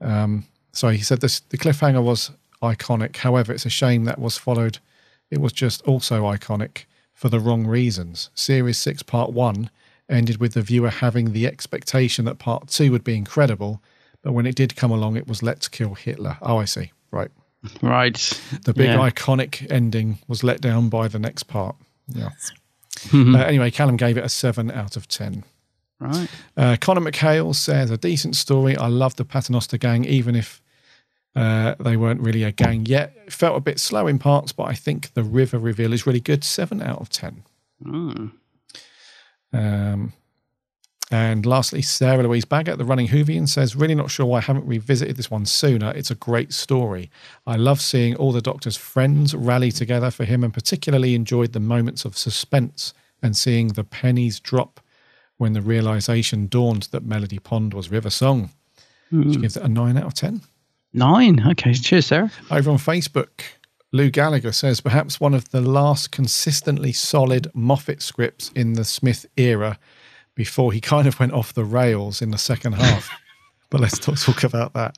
Um, 0.00 0.44
sorry, 0.72 0.96
he 0.96 1.02
said 1.02 1.20
this, 1.20 1.40
the 1.40 1.58
cliffhanger 1.58 2.02
was 2.02 2.30
iconic. 2.62 3.16
However, 3.16 3.52
it's 3.52 3.66
a 3.66 3.70
shame 3.70 4.04
that 4.04 4.18
was 4.18 4.36
followed. 4.36 4.78
It 5.30 5.40
was 5.40 5.52
just 5.52 5.82
also 5.82 6.24
iconic 6.24 6.84
for 7.16 7.28
the 7.28 7.40
wrong 7.40 7.66
reasons. 7.66 8.30
Series 8.34 8.78
6, 8.78 9.02
Part 9.02 9.32
1 9.32 9.68
ended 10.08 10.36
with 10.38 10.52
the 10.54 10.62
viewer 10.62 10.90
having 10.90 11.32
the 11.32 11.46
expectation 11.48 12.24
that 12.26 12.38
Part 12.38 12.68
2 12.68 12.92
would 12.92 13.02
be 13.02 13.16
incredible, 13.16 13.82
but 14.22 14.32
when 14.32 14.46
it 14.46 14.54
did 14.54 14.76
come 14.76 14.92
along, 14.92 15.16
it 15.16 15.26
was 15.26 15.42
let's 15.42 15.66
kill 15.66 15.94
Hitler. 15.94 16.36
Oh, 16.42 16.58
I 16.58 16.64
see. 16.66 16.92
Right. 17.10 17.30
Right. 17.82 18.14
The 18.62 18.72
big 18.74 18.86
Yeah. 18.90 18.98
iconic 19.10 19.68
ending 19.72 20.18
was 20.28 20.44
let 20.44 20.60
down 20.60 20.88
by 20.88 21.08
the 21.08 21.18
next 21.18 21.44
part. 21.44 21.74
Yeah. 22.06 22.28
Mhm. 23.08 23.34
Uh, 23.34 23.44
anyway, 23.44 23.70
Callum 23.72 23.96
gave 23.96 24.16
it 24.16 24.24
a 24.24 24.28
seven 24.28 24.70
out 24.70 24.96
of 24.96 25.08
ten. 25.08 25.42
Right. 25.98 26.28
Uh, 26.56 26.76
Connor 26.80 27.00
McHale 27.00 27.54
says 27.54 27.90
a 27.90 27.96
decent 27.96 28.36
story. 28.36 28.76
I 28.76 28.86
love 28.88 29.16
the 29.16 29.24
Paternoster 29.24 29.78
gang, 29.78 30.04
even 30.04 30.36
if 30.36 30.60
uh, 31.36 31.74
they 31.78 31.96
weren't 31.96 32.20
really 32.22 32.42
a 32.42 32.50
gang 32.52 32.86
yet. 32.86 33.12
It 33.26 33.32
felt 33.32 33.56
a 33.56 33.60
bit 33.60 33.78
slow 33.78 34.06
in 34.06 34.18
parts, 34.18 34.50
but 34.52 34.64
I 34.64 34.74
think 34.74 35.12
the 35.14 35.22
river 35.22 35.58
reveal 35.58 35.92
is 35.92 36.06
really 36.06 36.20
good. 36.20 36.42
Seven 36.42 36.82
out 36.82 37.00
of 37.00 37.08
ten. 37.10 37.42
Mm. 37.84 38.32
Um, 39.52 40.12
and 41.12 41.46
lastly, 41.46 41.82
Sarah 41.82 42.24
Louise 42.24 42.44
Baggett, 42.44 42.78
the 42.78 42.84
running 42.84 43.06
Whovian, 43.08 43.48
says, 43.48 43.76
Really 43.76 43.94
not 43.94 44.10
sure 44.10 44.26
why 44.26 44.38
I 44.38 44.40
haven't 44.40 44.66
revisited 44.66 45.16
this 45.16 45.30
one 45.30 45.46
sooner. 45.46 45.92
It's 45.92 46.10
a 46.10 46.16
great 46.16 46.52
story. 46.52 47.10
I 47.46 47.54
love 47.56 47.80
seeing 47.80 48.16
all 48.16 48.32
the 48.32 48.40
Doctor's 48.42 48.76
friends 48.76 49.32
rally 49.34 49.70
together 49.70 50.10
for 50.10 50.24
him 50.24 50.42
and 50.42 50.52
particularly 50.52 51.14
enjoyed 51.14 51.52
the 51.52 51.60
moments 51.60 52.04
of 52.04 52.18
suspense 52.18 52.92
and 53.22 53.36
seeing 53.36 53.68
the 53.68 53.84
pennies 53.84 54.40
drop 54.40 54.80
when 55.36 55.52
the 55.52 55.62
realization 55.62 56.48
dawned 56.48 56.84
that 56.90 57.04
Melody 57.04 57.38
Pond 57.38 57.72
was 57.72 57.90
River 57.90 58.10
Song. 58.10 58.50
She 59.10 59.16
Mm. 59.16 59.40
gives 59.42 59.56
it 59.56 59.62
a 59.62 59.68
9 59.68 59.96
out 59.96 60.06
of 60.06 60.14
10. 60.14 60.40
Nine. 60.96 61.46
Okay. 61.46 61.74
Cheers, 61.74 62.06
Sarah. 62.06 62.32
Over 62.50 62.70
on 62.70 62.78
Facebook, 62.78 63.42
Lou 63.92 64.10
Gallagher 64.10 64.50
says 64.50 64.80
perhaps 64.80 65.20
one 65.20 65.34
of 65.34 65.50
the 65.50 65.60
last 65.60 66.10
consistently 66.10 66.90
solid 66.92 67.50
Moffat 67.54 68.00
scripts 68.00 68.50
in 68.54 68.72
the 68.72 68.84
Smith 68.84 69.26
era 69.36 69.78
before 70.34 70.72
he 70.72 70.80
kind 70.80 71.06
of 71.06 71.20
went 71.20 71.32
off 71.32 71.52
the 71.52 71.64
rails 71.64 72.22
in 72.22 72.30
the 72.30 72.38
second 72.38 72.72
half. 72.76 73.10
but 73.68 73.80
let's 73.80 73.98
talk, 73.98 74.18
talk 74.18 74.42
about 74.42 74.72
that. 74.72 74.96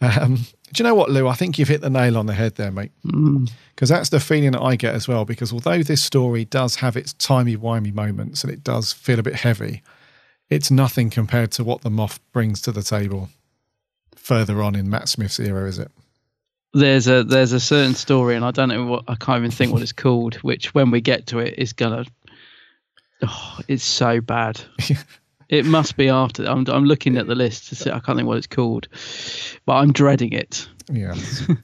Um, 0.00 0.34
do 0.34 0.82
you 0.82 0.82
know 0.82 0.96
what, 0.96 1.10
Lou? 1.10 1.28
I 1.28 1.34
think 1.34 1.60
you've 1.60 1.68
hit 1.68 1.80
the 1.80 1.90
nail 1.90 2.18
on 2.18 2.26
the 2.26 2.34
head 2.34 2.56
there, 2.56 2.72
mate. 2.72 2.90
Mm. 3.06 3.48
Because 3.74 3.88
that's 3.88 4.08
the 4.08 4.18
feeling 4.18 4.50
that 4.52 4.62
I 4.62 4.74
get 4.74 4.96
as 4.96 5.06
well. 5.06 5.24
Because 5.24 5.52
although 5.52 5.84
this 5.84 6.02
story 6.02 6.44
does 6.44 6.76
have 6.76 6.96
its 6.96 7.12
timey-wimey 7.12 7.94
moments 7.94 8.42
and 8.42 8.52
it 8.52 8.64
does 8.64 8.92
feel 8.92 9.20
a 9.20 9.22
bit 9.22 9.36
heavy, 9.36 9.82
it's 10.50 10.72
nothing 10.72 11.08
compared 11.08 11.52
to 11.52 11.62
what 11.62 11.82
the 11.82 11.90
Moff 11.90 12.18
brings 12.32 12.60
to 12.62 12.72
the 12.72 12.82
table 12.82 13.28
further 14.24 14.62
on 14.62 14.74
in 14.74 14.88
Matt 14.88 15.08
Smith's 15.08 15.38
era, 15.38 15.68
is 15.68 15.78
it? 15.78 15.90
There's 16.72 17.06
a 17.06 17.22
there's 17.22 17.52
a 17.52 17.60
certain 17.60 17.94
story, 17.94 18.34
and 18.34 18.44
I 18.44 18.50
don't 18.50 18.68
know 18.68 18.84
what 18.86 19.04
I 19.06 19.14
can't 19.14 19.38
even 19.38 19.52
think 19.52 19.72
what 19.72 19.82
it's 19.82 19.92
called. 19.92 20.34
Which 20.36 20.74
when 20.74 20.90
we 20.90 21.00
get 21.00 21.26
to 21.28 21.38
it, 21.38 21.54
is 21.56 21.72
gonna. 21.72 22.04
Oh, 23.22 23.60
it's 23.68 23.84
so 23.84 24.20
bad. 24.20 24.60
it 25.48 25.64
must 25.64 25.96
be 25.96 26.08
after. 26.08 26.44
I'm 26.46 26.66
I'm 26.66 26.84
looking 26.84 27.16
at 27.16 27.28
the 27.28 27.36
list 27.36 27.68
to 27.68 27.76
see. 27.76 27.90
I 27.90 28.00
can't 28.00 28.16
think 28.18 28.26
what 28.26 28.38
it's 28.38 28.48
called, 28.48 28.88
but 29.66 29.74
I'm 29.74 29.92
dreading 29.92 30.32
it. 30.32 30.66
Yeah. 30.90 31.14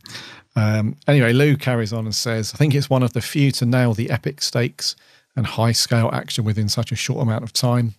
um, 0.57 0.97
anyway, 1.09 1.33
Lou 1.33 1.57
carries 1.57 1.93
on 1.93 2.05
and 2.05 2.15
says, 2.15 2.55
I 2.55 2.57
think 2.57 2.75
it's 2.75 2.89
one 2.89 3.03
of 3.03 3.13
the 3.13 3.21
few 3.21 3.51
to 3.53 3.67
nail 3.67 3.95
the 3.95 4.11
epic 4.11 4.43
stakes 4.43 4.95
and 5.35 5.45
high 5.45 5.73
scale 5.73 6.11
action 6.13 6.45
within 6.45 6.69
such 6.69 6.93
a 6.93 6.97
short 6.97 7.21
amount 7.21 7.45
of 7.45 7.53
time. 7.53 7.95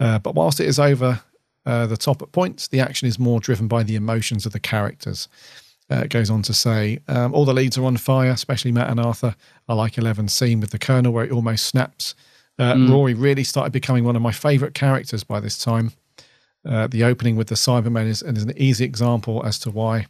Uh, 0.00 0.18
but 0.18 0.34
whilst 0.34 0.60
it 0.60 0.66
is 0.66 0.78
over 0.78 1.20
uh, 1.66 1.86
the 1.86 1.96
top 1.96 2.22
at 2.22 2.32
points, 2.32 2.68
the 2.68 2.80
action 2.80 3.08
is 3.08 3.18
more 3.18 3.40
driven 3.40 3.68
by 3.68 3.82
the 3.82 3.94
emotions 3.96 4.46
of 4.46 4.52
the 4.52 4.60
characters. 4.60 5.28
Uh, 5.90 6.02
it 6.04 6.10
goes 6.10 6.30
on 6.30 6.42
to 6.42 6.54
say, 6.54 6.98
um, 7.08 7.34
all 7.34 7.44
the 7.44 7.52
leads 7.52 7.76
are 7.76 7.84
on 7.84 7.96
fire, 7.96 8.30
especially 8.30 8.72
Matt 8.72 8.88
and 8.90 8.98
Arthur. 9.00 9.34
I 9.68 9.74
like 9.74 9.98
Eleven's 9.98 10.32
scene 10.32 10.60
with 10.60 10.70
the 10.70 10.78
Colonel 10.78 11.12
where 11.12 11.24
it 11.24 11.32
almost 11.32 11.66
snaps. 11.66 12.14
Uh, 12.58 12.74
Mm. 12.74 12.90
Rory 12.90 13.14
really 13.14 13.44
started 13.44 13.72
becoming 13.72 14.04
one 14.04 14.16
of 14.16 14.22
my 14.22 14.32
favourite 14.32 14.74
characters 14.74 15.24
by 15.24 15.40
this 15.40 15.58
time. 15.58 15.92
Uh, 16.64 16.86
the 16.86 17.02
opening 17.02 17.36
with 17.36 17.48
the 17.48 17.56
Cybermen 17.56 18.06
is, 18.06 18.22
is 18.22 18.44
an 18.44 18.52
easy 18.56 18.84
example 18.84 19.44
as 19.44 19.58
to 19.60 19.70
why. 19.70 20.06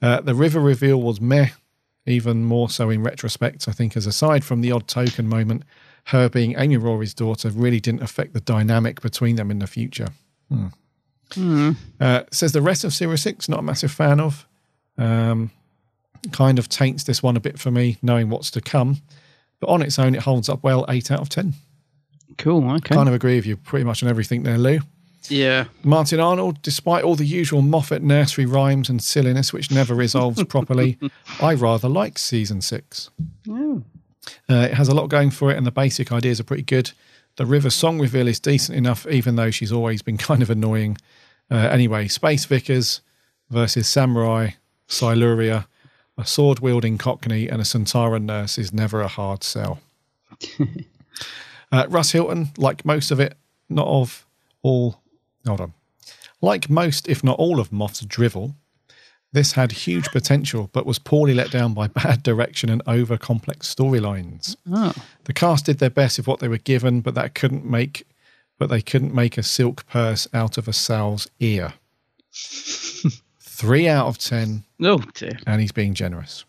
Uh, 0.00 0.20
the 0.20 0.34
river 0.34 0.60
reveal 0.60 1.00
was 1.00 1.20
meh, 1.20 1.48
even 2.06 2.44
more 2.44 2.70
so 2.70 2.90
in 2.90 3.02
retrospect. 3.02 3.68
I 3.68 3.72
think, 3.72 3.96
as 3.96 4.06
aside 4.06 4.44
from 4.44 4.62
the 4.62 4.72
odd 4.72 4.88
token 4.88 5.28
moment, 5.28 5.62
her 6.04 6.28
being 6.28 6.54
Amy 6.58 6.76
Rory's 6.76 7.14
daughter 7.14 7.50
really 7.50 7.80
didn't 7.80 8.02
affect 8.02 8.32
the 8.32 8.40
dynamic 8.40 9.00
between 9.00 9.36
them 9.36 9.50
in 9.50 9.58
the 9.58 9.66
future. 9.66 10.08
Hmm. 10.48 10.66
Mm. 11.30 11.76
Uh, 12.00 12.22
says 12.30 12.52
the 12.52 12.62
rest 12.62 12.84
of 12.84 12.92
Series 12.92 13.22
6, 13.22 13.48
not 13.48 13.60
a 13.60 13.62
massive 13.62 13.90
fan 13.90 14.20
of. 14.20 14.46
Um, 14.96 15.50
kind 16.32 16.58
of 16.58 16.68
taints 16.68 17.04
this 17.04 17.22
one 17.22 17.36
a 17.36 17.40
bit 17.40 17.58
for 17.58 17.70
me, 17.70 17.98
knowing 18.02 18.28
what's 18.30 18.50
to 18.52 18.60
come. 18.60 19.02
But 19.60 19.68
on 19.68 19.82
its 19.82 19.98
own, 19.98 20.14
it 20.14 20.22
holds 20.22 20.48
up 20.48 20.62
well, 20.62 20.84
8 20.88 21.10
out 21.10 21.20
of 21.20 21.28
10. 21.28 21.54
Cool. 22.38 22.68
Okay. 22.72 22.94
Kind 22.94 23.08
of 23.08 23.14
agree 23.14 23.36
with 23.36 23.46
you 23.46 23.56
pretty 23.56 23.84
much 23.84 24.02
on 24.02 24.08
everything 24.08 24.42
there, 24.42 24.58
Lou. 24.58 24.80
Yeah. 25.28 25.66
Martin 25.82 26.20
Arnold, 26.20 26.60
despite 26.62 27.04
all 27.04 27.14
the 27.14 27.24
usual 27.24 27.62
Moffat 27.62 28.02
nursery 28.02 28.46
rhymes 28.46 28.88
and 28.88 29.02
silliness 29.02 29.52
which 29.52 29.70
never 29.70 29.94
resolves 29.94 30.42
properly, 30.48 30.98
I 31.40 31.54
rather 31.54 31.88
like 31.88 32.18
season 32.18 32.60
six. 32.60 33.10
Oh. 33.48 33.82
Uh, 34.48 34.68
it 34.70 34.74
has 34.74 34.88
a 34.88 34.94
lot 34.94 35.08
going 35.08 35.30
for 35.30 35.50
it, 35.50 35.56
and 35.56 35.66
the 35.66 35.70
basic 35.70 36.12
ideas 36.12 36.40
are 36.40 36.44
pretty 36.44 36.62
good. 36.62 36.92
The 37.36 37.46
River 37.46 37.70
song 37.70 38.00
reveal 38.00 38.28
is 38.28 38.38
decent 38.38 38.78
enough, 38.78 39.06
even 39.06 39.36
though 39.36 39.50
she's 39.50 39.72
always 39.72 40.02
been 40.02 40.16
kind 40.30 40.42
of 40.42 40.50
annoying. 40.50 40.98
Uh, 41.50 41.56
anyway, 41.56 42.08
Space 42.08 42.44
Vickers 42.44 43.00
versus 43.50 43.88
Samurai, 43.88 44.50
Silurian, 44.86 45.64
a 46.16 46.24
sword 46.24 46.60
wielding 46.60 46.96
Cockney, 46.96 47.48
and 47.48 47.60
a 47.60 47.64
Sontaran 47.64 48.22
nurse 48.24 48.56
is 48.56 48.72
never 48.72 49.00
a 49.00 49.08
hard 49.08 49.42
sell. 49.42 49.80
uh, 51.72 51.86
Russ 51.88 52.12
Hilton, 52.12 52.50
like 52.56 52.84
most 52.84 53.10
of 53.10 53.18
it, 53.18 53.36
not 53.68 53.88
of 53.88 54.26
all. 54.62 55.00
Hold 55.46 55.60
on. 55.60 55.74
Like 56.40 56.70
most, 56.70 57.08
if 57.08 57.24
not 57.24 57.38
all, 57.38 57.58
of 57.58 57.72
Moff's 57.72 58.04
drivel, 58.04 58.54
this 59.34 59.52
had 59.52 59.70
huge 59.72 60.08
potential, 60.10 60.70
but 60.72 60.86
was 60.86 60.98
poorly 60.98 61.34
let 61.34 61.50
down 61.50 61.74
by 61.74 61.86
bad 62.02 62.22
direction 62.22 62.70
and 62.70 62.80
over 62.86 63.18
complex 63.18 63.72
storylines. 63.72 64.56
Oh. 64.72 64.94
The 65.24 65.32
cast 65.34 65.66
did 65.66 65.78
their 65.78 65.90
best 65.90 66.16
with 66.18 66.26
what 66.26 66.40
they 66.40 66.48
were 66.48 66.56
given, 66.58 67.02
but 67.02 67.14
that 67.14 67.34
couldn't 67.34 67.66
make, 67.66 68.06
but 68.58 68.70
they 68.70 68.80
couldn't 68.80 69.14
make 69.14 69.36
a 69.36 69.42
silk 69.42 69.86
purse 69.86 70.26
out 70.32 70.56
of 70.56 70.66
a 70.68 70.72
sow's 70.72 71.28
ear. 71.40 71.74
Three 73.40 73.88
out 73.88 74.06
of 74.06 74.18
ten, 74.18 74.64
Oh 74.82 74.98
dear. 75.14 75.38
and 75.46 75.60
he's 75.60 75.72
being 75.72 75.94
generous. 75.94 76.44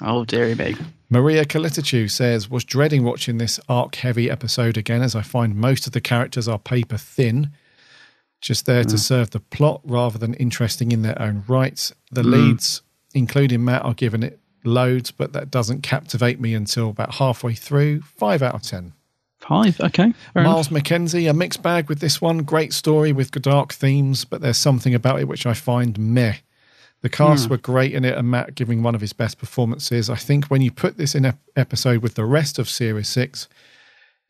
Oh 0.00 0.24
dearie 0.24 0.54
me. 0.54 0.76
Maria 1.10 1.44
Kalitichu 1.44 2.10
says, 2.10 2.50
was 2.50 2.64
dreading 2.64 3.04
watching 3.04 3.38
this 3.38 3.60
arc 3.68 3.96
heavy 3.96 4.30
episode 4.30 4.76
again 4.76 5.02
as 5.02 5.14
I 5.14 5.22
find 5.22 5.54
most 5.56 5.86
of 5.86 5.92
the 5.92 6.00
characters 6.00 6.48
are 6.48 6.58
paper 6.58 6.96
thin, 6.96 7.50
just 8.40 8.66
there 8.66 8.84
to 8.84 8.98
serve 8.98 9.30
the 9.30 9.40
plot 9.40 9.80
rather 9.84 10.18
than 10.18 10.34
interesting 10.34 10.92
in 10.92 11.02
their 11.02 11.20
own 11.20 11.44
right. 11.48 11.90
The 12.12 12.22
Mm. 12.22 12.30
leads, 12.32 12.82
including 13.14 13.64
Matt, 13.64 13.84
are 13.84 13.94
given 13.94 14.22
it 14.22 14.38
loads, 14.64 15.10
but 15.10 15.32
that 15.32 15.50
doesn't 15.50 15.82
captivate 15.82 16.40
me 16.40 16.54
until 16.54 16.90
about 16.90 17.14
halfway 17.16 17.54
through. 17.54 18.02
Five 18.02 18.42
out 18.42 18.54
of 18.54 18.62
ten. 18.62 18.92
Five. 19.40 19.78
Okay. 19.80 20.14
Miles 20.34 20.70
enough. 20.70 20.82
McKenzie, 20.84 21.28
a 21.28 21.34
mixed 21.34 21.62
bag 21.62 21.88
with 21.88 22.00
this 22.00 22.20
one. 22.20 22.38
Great 22.44 22.72
story 22.72 23.12
with 23.12 23.30
dark 23.30 23.72
themes, 23.74 24.24
but 24.24 24.40
there's 24.40 24.56
something 24.56 24.94
about 24.94 25.20
it 25.20 25.28
which 25.28 25.44
I 25.44 25.52
find 25.52 25.98
meh. 25.98 26.36
The 27.02 27.10
cast 27.10 27.44
Hmm. 27.46 27.50
were 27.50 27.56
great 27.58 27.92
in 27.92 28.06
it, 28.06 28.16
and 28.16 28.30
Matt 28.30 28.54
giving 28.54 28.82
one 28.82 28.94
of 28.94 29.02
his 29.02 29.12
best 29.12 29.36
performances. 29.38 30.08
I 30.08 30.16
think 30.16 30.46
when 30.46 30.62
you 30.62 30.70
put 30.70 30.96
this 30.96 31.14
in 31.14 31.26
ep- 31.26 31.38
episode 31.56 32.00
with 32.02 32.14
the 32.14 32.24
rest 32.24 32.58
of 32.58 32.70
Series 32.70 33.08
6, 33.08 33.46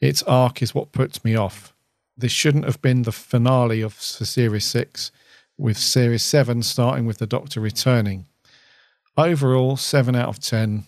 its 0.01 0.23
arc 0.25 0.61
is 0.63 0.75
what 0.75 0.91
puts 0.91 1.25
me 1.25 1.37
off. 1.37 1.73
This 2.17 2.33
shouldn't 2.33 2.65
have 2.65 2.81
been 2.81 3.03
the 3.03 3.13
finale 3.13 3.81
of 3.81 3.95
s- 3.97 4.29
Series 4.29 4.65
6, 4.67 5.11
with 5.59 5.77
Series 5.79 6.23
7 6.23 6.63
starting 6.63 7.07
with 7.07 7.19
the 7.19 7.27
Doctor 7.27 7.61
returning. 7.61 8.27
Overall, 9.17 9.77
7 9.77 10.15
out 10.17 10.29
of 10.29 10.41
10. 10.41 10.85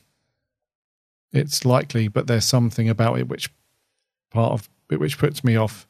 It's 1.32 1.64
likely, 1.64 2.08
but 2.08 2.26
there's 2.26 2.44
something 2.44 2.88
about 2.88 3.18
it 3.18 3.28
which 3.28 3.50
part 4.30 4.52
of 4.52 4.68
it 4.90 5.00
which 5.00 5.18
puts 5.18 5.42
me 5.44 5.56
off, 5.56 5.86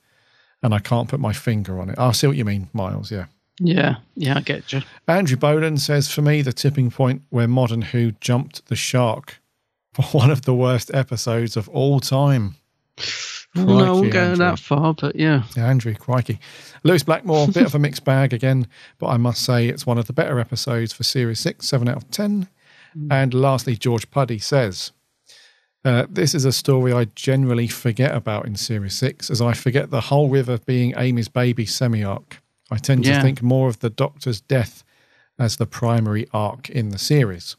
and 0.62 0.74
I 0.74 0.78
can't 0.78 1.08
put 1.08 1.20
my 1.20 1.32
finger 1.32 1.80
on 1.80 1.90
it. 1.90 1.98
I 1.98 2.12
see 2.12 2.26
what 2.26 2.36
you 2.36 2.44
mean, 2.44 2.68
Miles. 2.72 3.10
Yeah. 3.10 3.26
Yeah. 3.58 3.96
Yeah. 4.14 4.36
I 4.38 4.40
get 4.40 4.72
you. 4.72 4.82
Andrew 5.06 5.36
Boland 5.36 5.80
says, 5.80 6.10
for 6.10 6.22
me, 6.22 6.42
the 6.42 6.52
tipping 6.52 6.90
point 6.90 7.22
where 7.30 7.48
Modern 7.48 7.82
Who 7.82 8.12
jumped 8.20 8.66
the 8.68 8.76
shark 8.76 9.40
for 9.92 10.02
one 10.18 10.30
of 10.30 10.42
the 10.42 10.54
worst 10.54 10.90
episodes 10.94 11.56
of 11.56 11.68
all 11.68 12.00
time. 12.00 12.56
Oh, 13.56 13.64
no, 13.64 13.84
I 13.84 13.90
won't 13.90 14.12
go 14.12 14.20
Andrew. 14.20 14.36
that 14.36 14.58
far, 14.58 14.94
but 14.94 15.16
yeah. 15.16 15.44
Yeah, 15.56 15.68
Andrew, 15.68 15.94
crikey. 15.94 16.38
Lewis 16.82 17.02
Blackmore, 17.02 17.46
bit 17.48 17.66
of 17.66 17.74
a 17.74 17.78
mixed 17.78 18.04
bag 18.04 18.32
again, 18.32 18.66
but 18.98 19.08
I 19.08 19.16
must 19.16 19.44
say 19.44 19.68
it's 19.68 19.86
one 19.86 19.98
of 19.98 20.06
the 20.06 20.12
better 20.12 20.38
episodes 20.38 20.92
for 20.92 21.02
Series 21.02 21.40
6, 21.40 21.66
7 21.66 21.88
out 21.88 21.96
of 21.96 22.10
10. 22.10 22.48
And 23.10 23.34
lastly, 23.34 23.76
George 23.76 24.10
Puddy 24.10 24.38
says, 24.38 24.92
uh, 25.84 26.06
this 26.08 26.34
is 26.34 26.44
a 26.44 26.52
story 26.52 26.92
I 26.92 27.04
generally 27.14 27.68
forget 27.68 28.14
about 28.14 28.46
in 28.46 28.56
Series 28.56 28.94
6, 28.94 29.30
as 29.30 29.40
I 29.40 29.52
forget 29.52 29.90
the 29.90 30.00
whole 30.00 30.28
river 30.28 30.58
being 30.58 30.94
Amy's 30.96 31.28
baby 31.28 31.66
semi 31.66 32.02
arc. 32.02 32.42
I 32.70 32.78
tend 32.78 33.04
to 33.04 33.20
think 33.20 33.42
more 33.42 33.68
of 33.68 33.78
the 33.78 33.90
Doctor's 33.90 34.40
death 34.40 34.82
as 35.38 35.56
the 35.56 35.66
primary 35.66 36.26
arc 36.32 36.68
in 36.70 36.88
the 36.88 36.98
series. 36.98 37.56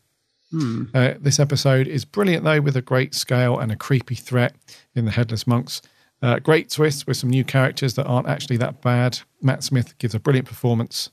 Hmm. 0.52 0.86
Uh, 0.94 1.16
this 1.20 1.40
episode 1.40 1.88
is 1.88 2.06
brilliant, 2.06 2.44
though, 2.46 2.62
with 2.62 2.78
a 2.78 2.82
great 2.82 3.14
scale 3.14 3.60
and 3.60 3.72
a 3.72 3.76
creepy 3.76 4.16
threat 4.16 4.56
in 4.96 5.06
the 5.06 5.12
Headless 5.12 5.46
Monks. 5.46 5.82
Uh, 6.22 6.40
great 6.40 6.70
twist 6.70 7.06
with 7.06 7.18
some 7.18 7.30
new 7.30 7.44
characters 7.44 7.96
that 7.96 8.06
aren't 8.06 8.28
actually 8.30 8.58
that 8.58 8.82
bad. 8.82 9.20
Matt 9.42 9.64
Smith 9.64 9.98
gives 9.98 10.16
a 10.16 10.20
brilliant 10.20 10.48
performance. 10.48 11.10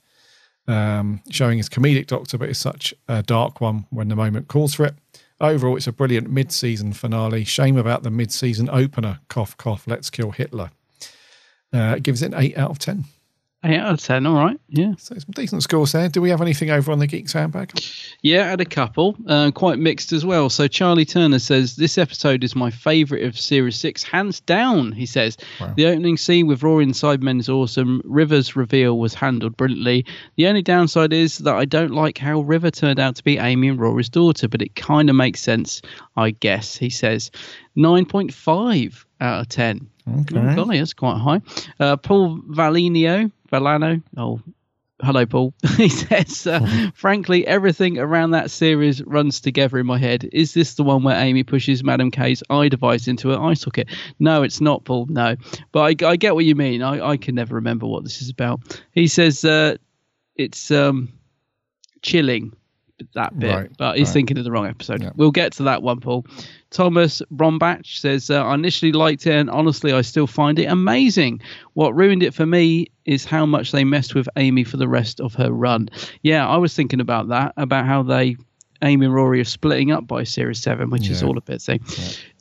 um, 0.66 1.20
showing 1.30 1.58
his 1.58 1.68
comedic 1.68 2.06
Doctor, 2.06 2.38
but 2.38 2.48
is 2.48 2.58
such 2.58 2.94
a 3.08 3.22
dark 3.22 3.60
one 3.60 3.86
when 3.90 4.08
the 4.08 4.16
moment 4.16 4.48
calls 4.48 4.74
for 4.74 4.84
it. 4.86 4.94
Overall, 5.40 5.76
it's 5.76 5.86
a 5.86 5.92
brilliant 5.92 6.30
mid-season 6.30 6.92
finale. 6.92 7.44
Shame 7.44 7.76
about 7.76 8.02
the 8.02 8.10
mid-season 8.10 8.70
opener. 8.70 9.20
Cough, 9.28 9.56
cough. 9.56 9.86
Let's 9.86 10.10
kill 10.10 10.30
Hitler. 10.30 10.70
Uh, 11.72 11.94
it 11.96 12.02
gives 12.02 12.22
it 12.22 12.32
an 12.32 12.40
eight 12.40 12.56
out 12.56 12.70
of 12.70 12.78
ten. 12.78 13.04
Eight 13.66 13.78
out 13.78 13.94
of 13.94 14.00
ten. 14.00 14.26
All 14.26 14.34
right. 14.34 14.60
Yeah. 14.68 14.92
So 14.98 15.14
some 15.14 15.30
decent 15.30 15.62
scores 15.62 15.92
there. 15.92 16.10
Do 16.10 16.20
we 16.20 16.28
have 16.28 16.42
anything 16.42 16.70
over 16.70 16.92
on 16.92 16.98
the 16.98 17.06
Geeks 17.06 17.32
Handbag? 17.32 17.72
Yeah, 18.20 18.44
I 18.44 18.48
had 18.50 18.60
a 18.60 18.66
couple, 18.66 19.16
uh, 19.26 19.52
quite 19.52 19.78
mixed 19.78 20.12
as 20.12 20.24
well. 20.24 20.50
So 20.50 20.68
Charlie 20.68 21.06
Turner 21.06 21.38
says 21.38 21.76
this 21.76 21.96
episode 21.96 22.44
is 22.44 22.54
my 22.54 22.70
favourite 22.70 23.24
of 23.24 23.38
Series 23.38 23.76
Six, 23.76 24.02
hands 24.02 24.40
down. 24.40 24.92
He 24.92 25.06
says 25.06 25.38
the 25.76 25.86
opening 25.86 26.18
scene 26.18 26.46
with 26.46 26.62
Rory 26.62 26.84
and 26.84 26.92
Cybermen 26.92 27.40
is 27.40 27.48
awesome. 27.48 28.02
River's 28.04 28.54
reveal 28.54 28.98
was 28.98 29.14
handled 29.14 29.56
brilliantly. 29.56 30.04
The 30.36 30.46
only 30.46 30.62
downside 30.62 31.14
is 31.14 31.38
that 31.38 31.54
I 31.54 31.64
don't 31.64 31.92
like 31.92 32.18
how 32.18 32.40
River 32.40 32.70
turned 32.70 33.00
out 33.00 33.16
to 33.16 33.24
be 33.24 33.38
Amy 33.38 33.68
and 33.68 33.80
Rory's 33.80 34.10
daughter, 34.10 34.46
but 34.46 34.60
it 34.60 34.74
kind 34.74 35.08
of 35.08 35.16
makes 35.16 35.40
sense, 35.40 35.80
I 36.16 36.32
guess. 36.32 36.76
He 36.76 36.90
says 36.90 37.30
nine 37.74 38.06
point 38.06 38.32
five 38.32 39.06
out 39.20 39.40
of 39.40 39.48
ten. 39.48 39.88
Okay. 40.08 40.38
Oh, 40.38 40.54
golly, 40.54 40.78
that's 40.78 40.92
quite 40.92 41.18
high. 41.18 41.40
Uh, 41.80 41.96
Paul 41.96 42.38
Valinio, 42.42 43.32
Valano, 43.50 44.02
oh, 44.16 44.40
hello, 45.04 45.26
Paul. 45.26 45.54
he 45.76 45.88
says, 45.88 46.46
uh, 46.46 46.90
frankly, 46.94 47.46
everything 47.46 47.98
around 47.98 48.32
that 48.32 48.50
series 48.50 49.02
runs 49.02 49.40
together 49.40 49.78
in 49.78 49.86
my 49.86 49.98
head. 49.98 50.28
Is 50.32 50.54
this 50.54 50.74
the 50.74 50.82
one 50.82 51.02
where 51.02 51.18
Amy 51.18 51.42
pushes 51.42 51.84
Madam 51.84 52.10
K's 52.10 52.42
eye 52.50 52.68
device 52.68 53.06
into 53.08 53.28
her 53.30 53.40
eye 53.40 53.54
socket? 53.54 53.88
No, 54.18 54.42
it's 54.42 54.60
not, 54.60 54.84
Paul. 54.84 55.06
No. 55.08 55.36
But 55.72 56.02
I, 56.02 56.08
I 56.08 56.16
get 56.16 56.34
what 56.34 56.44
you 56.44 56.54
mean. 56.54 56.82
I, 56.82 57.10
I 57.10 57.16
can 57.16 57.34
never 57.34 57.56
remember 57.56 57.86
what 57.86 58.04
this 58.04 58.22
is 58.22 58.30
about. 58.30 58.80
He 58.92 59.06
says 59.06 59.44
uh, 59.44 59.76
it's 60.36 60.70
um, 60.70 61.12
chilling 62.02 62.54
that 63.14 63.38
bit, 63.38 63.54
Right, 63.54 63.70
but 63.78 63.96
he's 63.98 64.08
right. 64.08 64.12
thinking 64.14 64.38
of 64.38 64.44
the 64.44 64.50
wrong 64.50 64.66
episode. 64.66 65.10
We'll 65.16 65.30
get 65.30 65.52
to 65.54 65.64
that 65.64 65.82
one, 65.82 66.00
Paul. 66.00 66.26
Thomas 66.70 67.22
Brombach 67.32 67.86
says, 67.86 68.30
uh, 68.30 68.44
I 68.44 68.54
initially 68.54 68.92
liked 68.92 69.26
it, 69.26 69.34
and 69.34 69.48
honestly, 69.50 69.92
I 69.92 70.00
still 70.02 70.26
find 70.26 70.58
it 70.58 70.64
amazing. 70.64 71.40
What 71.74 71.94
ruined 71.94 72.22
it 72.22 72.34
for 72.34 72.46
me 72.46 72.88
is 73.04 73.24
how 73.24 73.46
much 73.46 73.70
they 73.72 73.84
messed 73.84 74.14
with 74.14 74.28
Amy 74.36 74.64
for 74.64 74.76
the 74.76 74.88
rest 74.88 75.20
of 75.20 75.34
her 75.34 75.52
run. 75.52 75.88
Yeah, 76.22 76.48
I 76.48 76.56
was 76.56 76.74
thinking 76.74 77.00
about 77.00 77.28
that, 77.28 77.52
about 77.56 77.86
how 77.86 78.02
they. 78.02 78.36
Amy 78.82 79.06
and 79.06 79.14
Rory 79.14 79.40
are 79.40 79.44
splitting 79.44 79.92
up 79.92 80.06
by 80.06 80.24
Series 80.24 80.60
7, 80.60 80.90
which 80.90 81.08
is 81.08 81.22
all 81.22 81.38
a 81.38 81.40
bit 81.40 81.62
thing. 81.62 81.80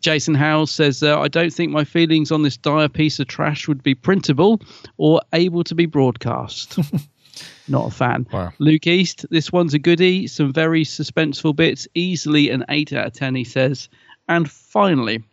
Jason 0.02 0.34
Howells 0.34 0.72
says, 0.72 1.02
uh, 1.02 1.18
I 1.18 1.30
don't 1.30 1.53
think 1.53 1.72
my 1.72 1.85
feelings 1.85 2.31
on 2.34 2.41
this 2.41 2.57
dire 2.57 2.90
piece 2.90 3.19
of 3.19 3.27
trash 3.27 3.65
would 3.69 3.81
be 3.81 3.95
printable 3.95 4.60
or 4.98 5.22
able 5.31 5.64
to 5.64 5.73
be 5.76 5.85
broadcast. 5.85 6.77
Not 7.68 7.88
a 7.88 7.91
fan. 7.91 8.27
Wow. 8.31 8.51
Luke 8.60 8.88
East, 8.88 9.26
this 9.30 9.51
one's 9.51 9.73
a 9.73 9.80
goodie. 9.80 10.27
Some 10.27 10.53
very 10.53 10.84
suspenseful 10.84 11.55
bits. 11.55 11.88
Easily 11.95 12.49
an 12.49 12.65
8 12.69 12.93
out 12.93 13.07
of 13.07 13.14
10, 13.14 13.35
he 13.35 13.43
says. 13.43 13.89
And 14.27 14.49
finally, 14.49 15.23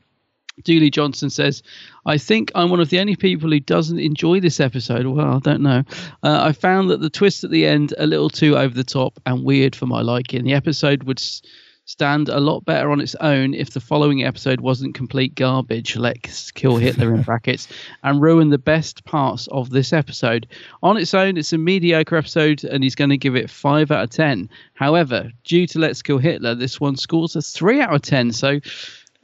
Dooley 0.65 0.91
Johnson 0.91 1.31
says, 1.31 1.63
I 2.07 2.19
think 2.19 2.51
I'm 2.55 2.71
one 2.71 2.81
of 2.81 2.91
the 2.91 3.01
only 3.01 3.17
people 3.17 3.51
who 3.51 3.61
doesn't 3.61 3.99
enjoy 3.99 4.41
this 4.41 4.61
episode. 4.61 5.07
Well, 5.07 5.37
I 5.37 5.39
don't 5.39 5.63
know. 5.63 5.83
Uh, 6.23 6.41
I 6.43 6.53
found 6.53 6.91
that 6.91 7.01
the 7.01 7.11
twist 7.11 7.45
at 7.45 7.51
the 7.51 7.67
end 7.67 7.95
a 7.99 8.07
little 8.07 8.31
too 8.31 8.57
over 8.57 8.75
the 8.75 8.85
top 8.85 9.19
and 9.27 9.45
weird 9.45 9.75
for 9.77 9.87
my 9.87 10.03
liking. 10.03 10.45
The 10.45 10.55
episode 10.55 11.05
would 11.05 11.19
s- 11.19 11.43
stand 11.91 12.29
a 12.29 12.39
lot 12.39 12.65
better 12.65 12.93
on 12.93 13.01
its 13.01 13.17
own 13.17 13.53
if 13.53 13.71
the 13.71 13.81
following 13.81 14.23
episode 14.25 14.61
wasn't 14.61 14.95
complete 14.95 15.35
garbage, 15.35 15.97
let's 15.97 16.53
kill 16.53 16.77
Hitler 16.77 17.13
in 17.17 17.23
brackets, 17.31 17.67
and 18.05 18.23
ruin 18.23 18.49
the 18.51 18.59
best 18.59 19.05
parts 19.05 19.49
of 19.49 19.71
this 19.71 19.93
episode. 19.93 20.47
On 20.85 20.97
its 20.97 21.15
own, 21.15 21.37
it's 21.37 21.53
a 21.53 21.59
mediocre 21.59 22.17
episode, 22.17 22.63
and 22.63 22.85
he's 22.85 22.95
going 22.95 23.11
to 23.11 23.19
give 23.19 23.35
it 23.35 23.51
5 23.51 23.91
out 23.91 24.05
of 24.05 24.11
10. 24.11 24.49
However, 24.75 25.33
due 25.43 25.67
to 25.67 25.81
Let's 25.81 26.01
Kill 26.01 26.19
Hitler, 26.19 26.55
this 26.55 26.81
one 26.81 26.95
scores 26.97 27.35
a 27.35 27.43
3 27.43 27.81
out 27.81 27.93
of 27.93 28.03
10. 28.03 28.31
So, 28.33 28.61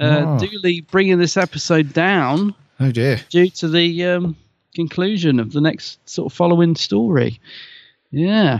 uh, 0.01 0.24
Oh. 0.26 0.38
Dooley 0.40 0.80
bringing 0.80 1.18
this 1.18 1.36
episode 1.36 1.93
down 1.93 2.52
Oh 2.80 2.90
dear. 2.90 3.20
due 3.30 3.48
to 3.51 3.68
the 3.68 4.05
um, 4.06 4.36
conclusion 4.74 5.38
of 5.38 5.52
the 5.52 5.60
next 5.60 6.01
sort 6.10 6.32
of 6.32 6.36
following 6.36 6.74
story. 6.74 7.38
Yeah. 8.10 8.59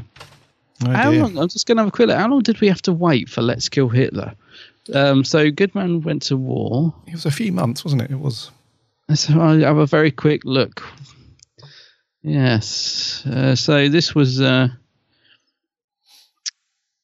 Oh 0.85 0.91
How 0.91 1.11
dear. 1.11 1.23
long? 1.23 1.39
I'm 1.39 1.49
just 1.49 1.67
going 1.67 1.77
to 1.77 1.83
have 1.83 1.89
a 1.89 1.93
quick 1.93 2.09
look. 2.09 2.19
How 2.19 2.29
long 2.29 2.43
did 2.43 2.61
we 2.61 2.69
have 2.69 2.83
to 2.83 2.93
wait 2.93 3.29
for 3.29 3.43
Let's 3.43 3.69
Kill 3.69 3.89
Hitler? 3.89 4.35
Um, 4.95 5.25
so 5.25 5.51
Goodman 5.51 6.03
went 6.03 6.23
to 6.23 6.37
war. 6.37 6.95
It 7.07 7.13
was 7.13 7.27
a 7.27 7.31
few 7.31 7.53
months, 7.53 7.85
wasn't 7.85 8.03
it? 8.03 8.11
It 8.11 8.19
was. 8.19 8.51
Let's 9.09 9.27
have 9.27 9.61
have 9.61 9.77
a 9.79 9.87
very 9.87 10.11
quick 10.11 10.45
look. 10.45 10.83
Yes. 12.23 13.25
Uh, 13.25 13.55
so 13.55 13.89
this 13.89 14.15
was 14.15 14.41
uh, 14.41 14.69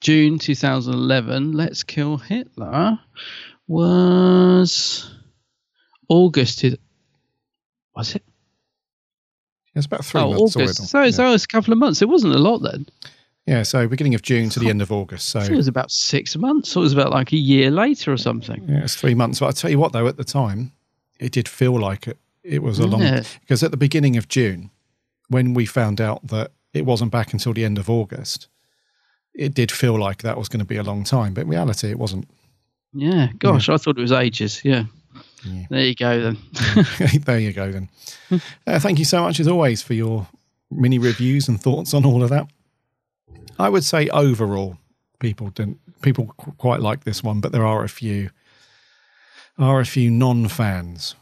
June 0.00 0.38
2011. 0.38 1.52
Let's 1.52 1.82
Kill 1.84 2.18
Hitler 2.18 2.98
was 3.68 5.10
August. 6.08 6.58
to- 6.60 6.78
Was 7.94 8.16
it? 8.16 8.24
It's 9.74 9.86
about 9.86 10.04
three 10.04 10.20
oh, 10.20 10.30
months. 10.34 10.56
August. 10.56 10.80
all. 10.80 10.86
So, 10.86 11.10
so 11.10 11.26
it 11.28 11.30
was 11.30 11.44
a 11.44 11.48
couple 11.48 11.72
of 11.72 11.78
months. 11.78 12.02
It 12.02 12.08
wasn't 12.08 12.34
a 12.34 12.38
lot 12.38 12.58
then. 12.58 12.86
Yeah, 13.47 13.64
so 13.64 13.89
beginning 13.89 14.14
of 14.14 14.23
June 14.23 14.51
to 14.51 14.60
the 14.60 14.69
end 14.69 14.81
of 14.82 14.93
August. 14.93 15.28
So 15.31 15.40
it 15.40 15.51
was 15.51 15.66
about 15.69 15.90
six 15.90 16.36
months. 16.36 16.77
Or 16.77 16.81
it 16.81 16.82
was 16.85 16.93
about 16.93 17.10
like 17.10 17.32
a 17.32 17.36
year 17.36 17.70
later 17.70 18.12
or 18.12 18.16
something. 18.16 18.64
yeah, 18.69 18.85
it's 18.85 18.94
three 18.94 19.14
months. 19.14 19.40
But 19.40 19.47
I 19.47 19.51
tell 19.51 19.70
you 19.70 19.78
what, 19.81 19.93
though, 19.93 20.06
at 20.06 20.16
the 20.16 20.24
time, 20.24 20.73
it 21.19 21.32
did 21.32 21.48
feel 21.48 21.78
like 21.78 22.06
it. 22.06 22.19
It 22.44 22.62
was 22.62 22.78
a 22.78 22.86
long 22.86 23.02
Yeah. 23.02 23.23
because 23.40 23.62
at 23.62 23.70
the 23.70 23.77
beginning 23.77 24.16
of 24.16 24.28
June, 24.28 24.70
when 25.28 25.55
we 25.55 25.64
found 25.66 26.01
out 26.01 26.27
that 26.28 26.51
it 26.74 26.85
wasn't 26.86 27.10
back 27.12 27.32
until 27.32 27.52
the 27.52 27.64
end 27.64 27.78
of 27.78 27.89
August, 27.90 28.48
it 29.35 29.55
did 29.55 29.70
feel 29.73 29.98
like 29.98 30.23
that 30.23 30.36
was 30.39 30.48
going 30.48 30.59
to 30.60 30.64
be 30.66 30.77
a 30.77 30.82
long 30.82 31.05
time. 31.05 31.35
But 31.35 31.43
in 31.43 31.48
reality, 31.48 31.89
it 31.90 31.98
wasn't. 31.98 32.28
Yeah. 32.93 33.28
Gosh, 33.39 33.69
I 33.69 33.77
thought 33.77 33.97
it 33.98 34.02
was 34.02 34.12
ages. 34.12 34.60
Yeah. 34.64 34.85
There 35.70 35.85
you 35.85 35.94
go 35.94 36.20
then. 36.20 36.39
there 37.24 37.39
you 37.39 37.52
go, 37.52 37.73
then. 37.73 37.89
Uh, 38.66 38.78
thank 38.78 38.98
you 38.98 39.05
so 39.05 39.23
much, 39.23 39.39
as 39.40 39.47
always, 39.48 39.82
for 39.82 39.94
your 39.94 40.27
mini 40.70 40.98
reviews 40.98 41.48
and 41.48 41.60
thoughts 41.60 41.93
on 41.94 42.05
all 42.06 42.23
of 42.23 42.31
that. 42.31 42.47
I 43.59 43.69
would 43.69 43.85
say 43.85 44.09
overall, 44.09 44.77
people 45.19 45.51
didn't 45.51 45.78
people 46.02 46.27
quite 46.59 46.81
like 46.81 47.05
this 47.05 47.23
one, 47.23 47.40
but 47.40 47.52
there 47.52 47.64
are 47.66 47.85
a 47.85 47.89
few 47.89 48.31
are 49.59 49.81
a 49.81 49.86
few 49.86 50.10
non 50.10 50.48
fans. 50.48 51.14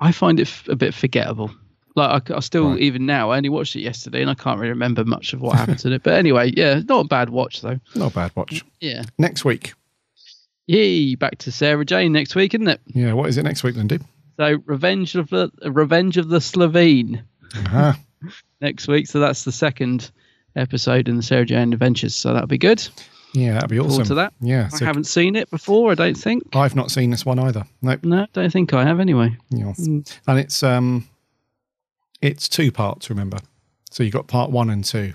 I 0.00 0.12
find 0.12 0.38
it 0.40 0.48
f- 0.48 0.68
a 0.68 0.76
bit 0.76 0.94
forgettable. 0.94 1.50
Like 1.96 2.30
I, 2.30 2.36
I 2.36 2.40
still, 2.40 2.78
even 2.78 3.06
now, 3.06 3.30
I 3.30 3.36
only 3.36 3.48
watched 3.48 3.76
it 3.76 3.80
yesterday, 3.82 4.20
and 4.20 4.30
I 4.30 4.34
can't 4.34 4.58
really 4.58 4.70
remember 4.70 5.04
much 5.04 5.32
of 5.32 5.40
what 5.40 5.56
happened 5.56 5.84
in 5.84 5.92
it. 5.92 6.02
But 6.02 6.14
anyway, 6.14 6.52
yeah, 6.56 6.80
not 6.88 7.04
a 7.04 7.08
bad 7.08 7.30
watch 7.30 7.60
though. 7.60 7.78
Not 7.94 8.10
a 8.12 8.14
bad 8.14 8.32
watch. 8.34 8.64
Yeah. 8.80 9.02
Next 9.18 9.44
week, 9.44 9.74
Yay! 10.66 11.14
Back 11.14 11.38
to 11.38 11.52
Sarah 11.52 11.84
Jane 11.84 12.12
next 12.12 12.34
week, 12.34 12.54
isn't 12.54 12.68
it? 12.68 12.80
yeah. 12.86 13.12
What 13.12 13.28
is 13.28 13.36
it 13.36 13.42
next 13.44 13.62
week, 13.62 13.76
Lindy? 13.76 13.98
So, 14.38 14.56
Revenge 14.66 15.14
of 15.14 15.28
the 15.30 15.50
Revenge 15.64 16.16
of 16.16 16.28
the 16.28 16.38
Slitheen 16.38 17.22
Uh-huh. 17.54 17.92
next 18.60 18.88
week. 18.88 19.06
So 19.06 19.20
that's 19.20 19.44
the 19.44 19.52
second 19.52 20.10
episode 20.56 21.08
in 21.08 21.16
the 21.16 21.22
Sarah 21.22 21.44
Jane 21.44 21.72
Adventures. 21.72 22.14
So 22.14 22.32
that'll 22.32 22.48
be 22.48 22.58
good. 22.58 22.86
Yeah, 23.34 23.54
that'd 23.54 23.68
be 23.68 23.80
awesome. 23.80 24.04
to 24.04 24.14
that. 24.14 24.32
Yeah, 24.40 24.70
I 24.80 24.84
haven't 24.84 25.04
seen 25.04 25.34
it 25.34 25.50
before. 25.50 25.90
I 25.90 25.94
don't 25.96 26.16
think. 26.16 26.54
I've 26.54 26.76
not 26.76 26.92
seen 26.92 27.10
this 27.10 27.26
one 27.26 27.40
either. 27.40 27.64
Nope. 27.82 28.04
No, 28.04 28.26
don't 28.32 28.52
think 28.52 28.72
I 28.72 28.84
have 28.84 29.00
anyway. 29.00 29.36
Yeah. 29.50 29.72
Mm. 29.72 30.18
And 30.28 30.38
it's 30.38 30.62
um, 30.62 31.08
it's 32.22 32.48
two 32.48 32.70
parts. 32.70 33.10
Remember, 33.10 33.38
so 33.90 34.04
you've 34.04 34.12
got 34.12 34.28
part 34.28 34.50
one 34.50 34.70
and 34.70 34.84
two. 34.84 35.14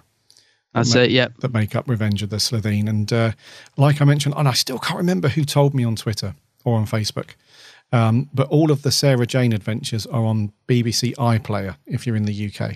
That's 0.73 0.93
ma- 0.93 1.01
it, 1.01 1.11
yep. 1.11 1.37
That 1.37 1.53
make 1.53 1.75
up 1.75 1.87
Revenge 1.87 2.21
of 2.21 2.29
the 2.29 2.37
Slitheen, 2.37 2.89
and 2.89 3.11
uh, 3.11 3.31
like 3.77 4.01
I 4.01 4.05
mentioned, 4.05 4.35
and 4.37 4.49
I 4.49 4.53
still 4.53 4.79
can't 4.79 4.97
remember 4.97 5.29
who 5.29 5.45
told 5.45 5.73
me 5.73 5.85
on 5.85 5.95
Twitter 5.95 6.35
or 6.65 6.75
on 6.75 6.85
Facebook, 6.85 7.31
um, 7.93 8.29
but 8.33 8.49
all 8.49 8.69
of 8.69 8.81
the 8.81 8.91
Sarah 8.91 9.25
Jane 9.25 9.53
adventures 9.53 10.05
are 10.07 10.25
on 10.25 10.51
BBC 10.67 11.15
iPlayer 11.15 11.77
if 11.87 12.05
you're 12.05 12.17
in 12.17 12.25
the 12.25 12.51
UK. 12.53 12.75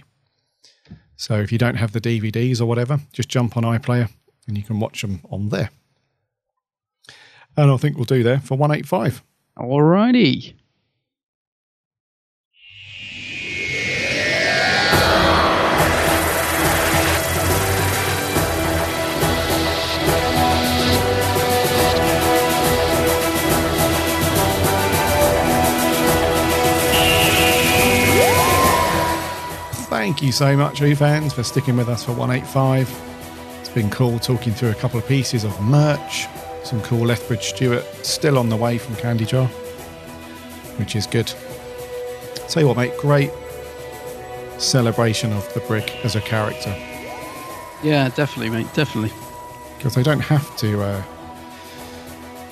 So 1.16 1.40
if 1.40 1.52
you 1.52 1.58
don't 1.58 1.76
have 1.76 1.92
the 1.92 2.02
DVDs 2.02 2.60
or 2.60 2.66
whatever, 2.66 3.00
just 3.12 3.30
jump 3.30 3.56
on 3.58 3.64
iPlayer 3.64 4.10
and 4.48 4.58
you 4.58 4.64
can 4.64 4.80
watch 4.80 5.02
them 5.02 5.22
on 5.30 5.50
there. 5.50 5.70
And 7.56 7.72
I 7.72 7.78
think 7.78 7.96
we'll 7.96 8.06
do 8.06 8.24
there 8.24 8.40
for 8.40 8.58
one 8.58 8.72
eight 8.72 8.86
five. 8.86 9.24
Thank 30.04 30.22
you 30.22 30.34
so 30.34 30.58
much, 30.58 30.80
Who 30.80 30.98
fans, 30.98 31.32
for 31.32 31.44
sticking 31.44 31.78
with 31.78 31.88
us 31.88 32.04
for 32.04 32.12
185. 32.12 32.92
It's 33.62 33.70
been 33.70 33.90
cool 33.90 34.20
talking 34.20 34.52
through 34.52 34.72
a 34.72 34.76
couple 34.76 35.00
of 35.00 35.08
pieces 35.08 35.46
of 35.46 35.58
merch. 35.62 36.28
Some 36.66 36.82
cool 36.82 37.06
Lethbridge 37.06 37.46
Stewart 37.46 37.86
still 38.06 38.38
on 38.38 38.50
the 38.50 38.58
way 38.58 38.78
from 38.78 38.98
Candy 38.98 39.24
Jar, 39.24 39.48
which 40.76 40.98
is 40.98 41.08
good. 41.08 41.32
Tell 42.50 42.64
you 42.64 42.68
what, 42.68 42.76
mate, 42.76 42.92
great 42.98 43.32
celebration 44.58 45.32
of 45.32 45.52
the 45.54 45.62
brick 45.62 45.96
as 46.04 46.18
a 46.18 46.22
character. 46.22 46.76
Yeah, 47.82 48.10
definitely, 48.10 48.50
mate. 48.50 48.68
Definitely. 48.74 49.14
because 49.78 49.96
they 49.96 50.04
don't 50.04 50.20
have 50.20 50.58
to. 50.58 50.82
Uh, 50.82 51.04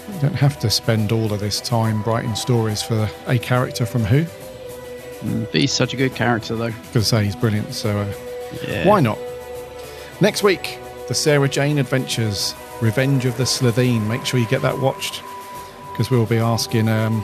they 0.07 0.19
don't 0.19 0.35
have 0.35 0.57
to 0.59 0.69
spend 0.69 1.11
all 1.11 1.33
of 1.33 1.41
this 1.41 1.59
time 1.59 2.01
writing 2.03 2.33
stories 2.33 2.81
for 2.81 3.09
a 3.27 3.37
character 3.37 3.85
from 3.85 4.05
Who. 4.05 4.25
Mm, 5.21 5.47
he's 5.53 5.71
such 5.71 5.93
a 5.93 5.97
good 5.97 6.15
character, 6.15 6.55
though. 6.55 6.71
Because 6.71 7.07
say 7.07 7.23
he's 7.25 7.35
brilliant, 7.35 7.73
so 7.73 7.99
uh, 7.99 8.13
Yeah. 8.67 8.87
why 8.87 8.99
not? 8.99 9.17
Next 10.19 10.43
week, 10.43 10.77
the 11.07 11.13
Sarah 11.13 11.47
Jane 11.49 11.77
Adventures, 11.79 12.53
Revenge 12.81 13.25
of 13.25 13.37
the 13.37 13.43
Slitheen. 13.43 14.07
Make 14.07 14.25
sure 14.25 14.39
you 14.39 14.47
get 14.47 14.61
that 14.61 14.79
watched, 14.79 15.21
because 15.91 16.09
we'll 16.11 16.25
be 16.25 16.37
asking. 16.37 16.87
Um, 16.89 17.23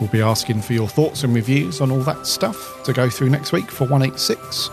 we'll 0.00 0.10
be 0.10 0.22
asking 0.22 0.62
for 0.62 0.72
your 0.72 0.88
thoughts 0.88 1.22
and 1.24 1.32
reviews 1.34 1.80
on 1.80 1.90
all 1.92 2.02
that 2.02 2.26
stuff 2.26 2.82
to 2.84 2.92
go 2.92 3.08
through 3.08 3.30
next 3.30 3.52
week 3.52 3.70
for 3.70 3.84
186. 3.86 4.68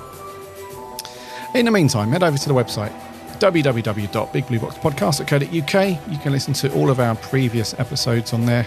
In 1.55 1.65
the 1.65 1.71
meantime, 1.71 2.11
head 2.11 2.23
over 2.23 2.37
to 2.37 2.47
the 2.47 2.53
website 2.55 2.91
www.bigblueboxpodcast.co.uk. 3.39 6.11
You 6.11 6.17
can 6.19 6.31
listen 6.31 6.53
to 6.55 6.71
all 6.73 6.89
of 6.89 6.99
our 6.99 7.15
previous 7.15 7.73
episodes 7.79 8.33
on 8.33 8.45
there. 8.45 8.65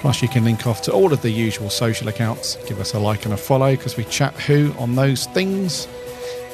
Plus, 0.00 0.22
you 0.22 0.28
can 0.28 0.44
link 0.44 0.66
off 0.66 0.80
to 0.82 0.92
all 0.92 1.12
of 1.12 1.20
the 1.20 1.30
usual 1.30 1.68
social 1.68 2.08
accounts. 2.08 2.56
Give 2.66 2.80
us 2.80 2.94
a 2.94 2.98
like 2.98 3.26
and 3.26 3.34
a 3.34 3.36
follow 3.36 3.76
because 3.76 3.96
we 3.98 4.04
chat 4.04 4.34
who 4.34 4.72
on 4.78 4.94
those 4.94 5.26
things 5.26 5.86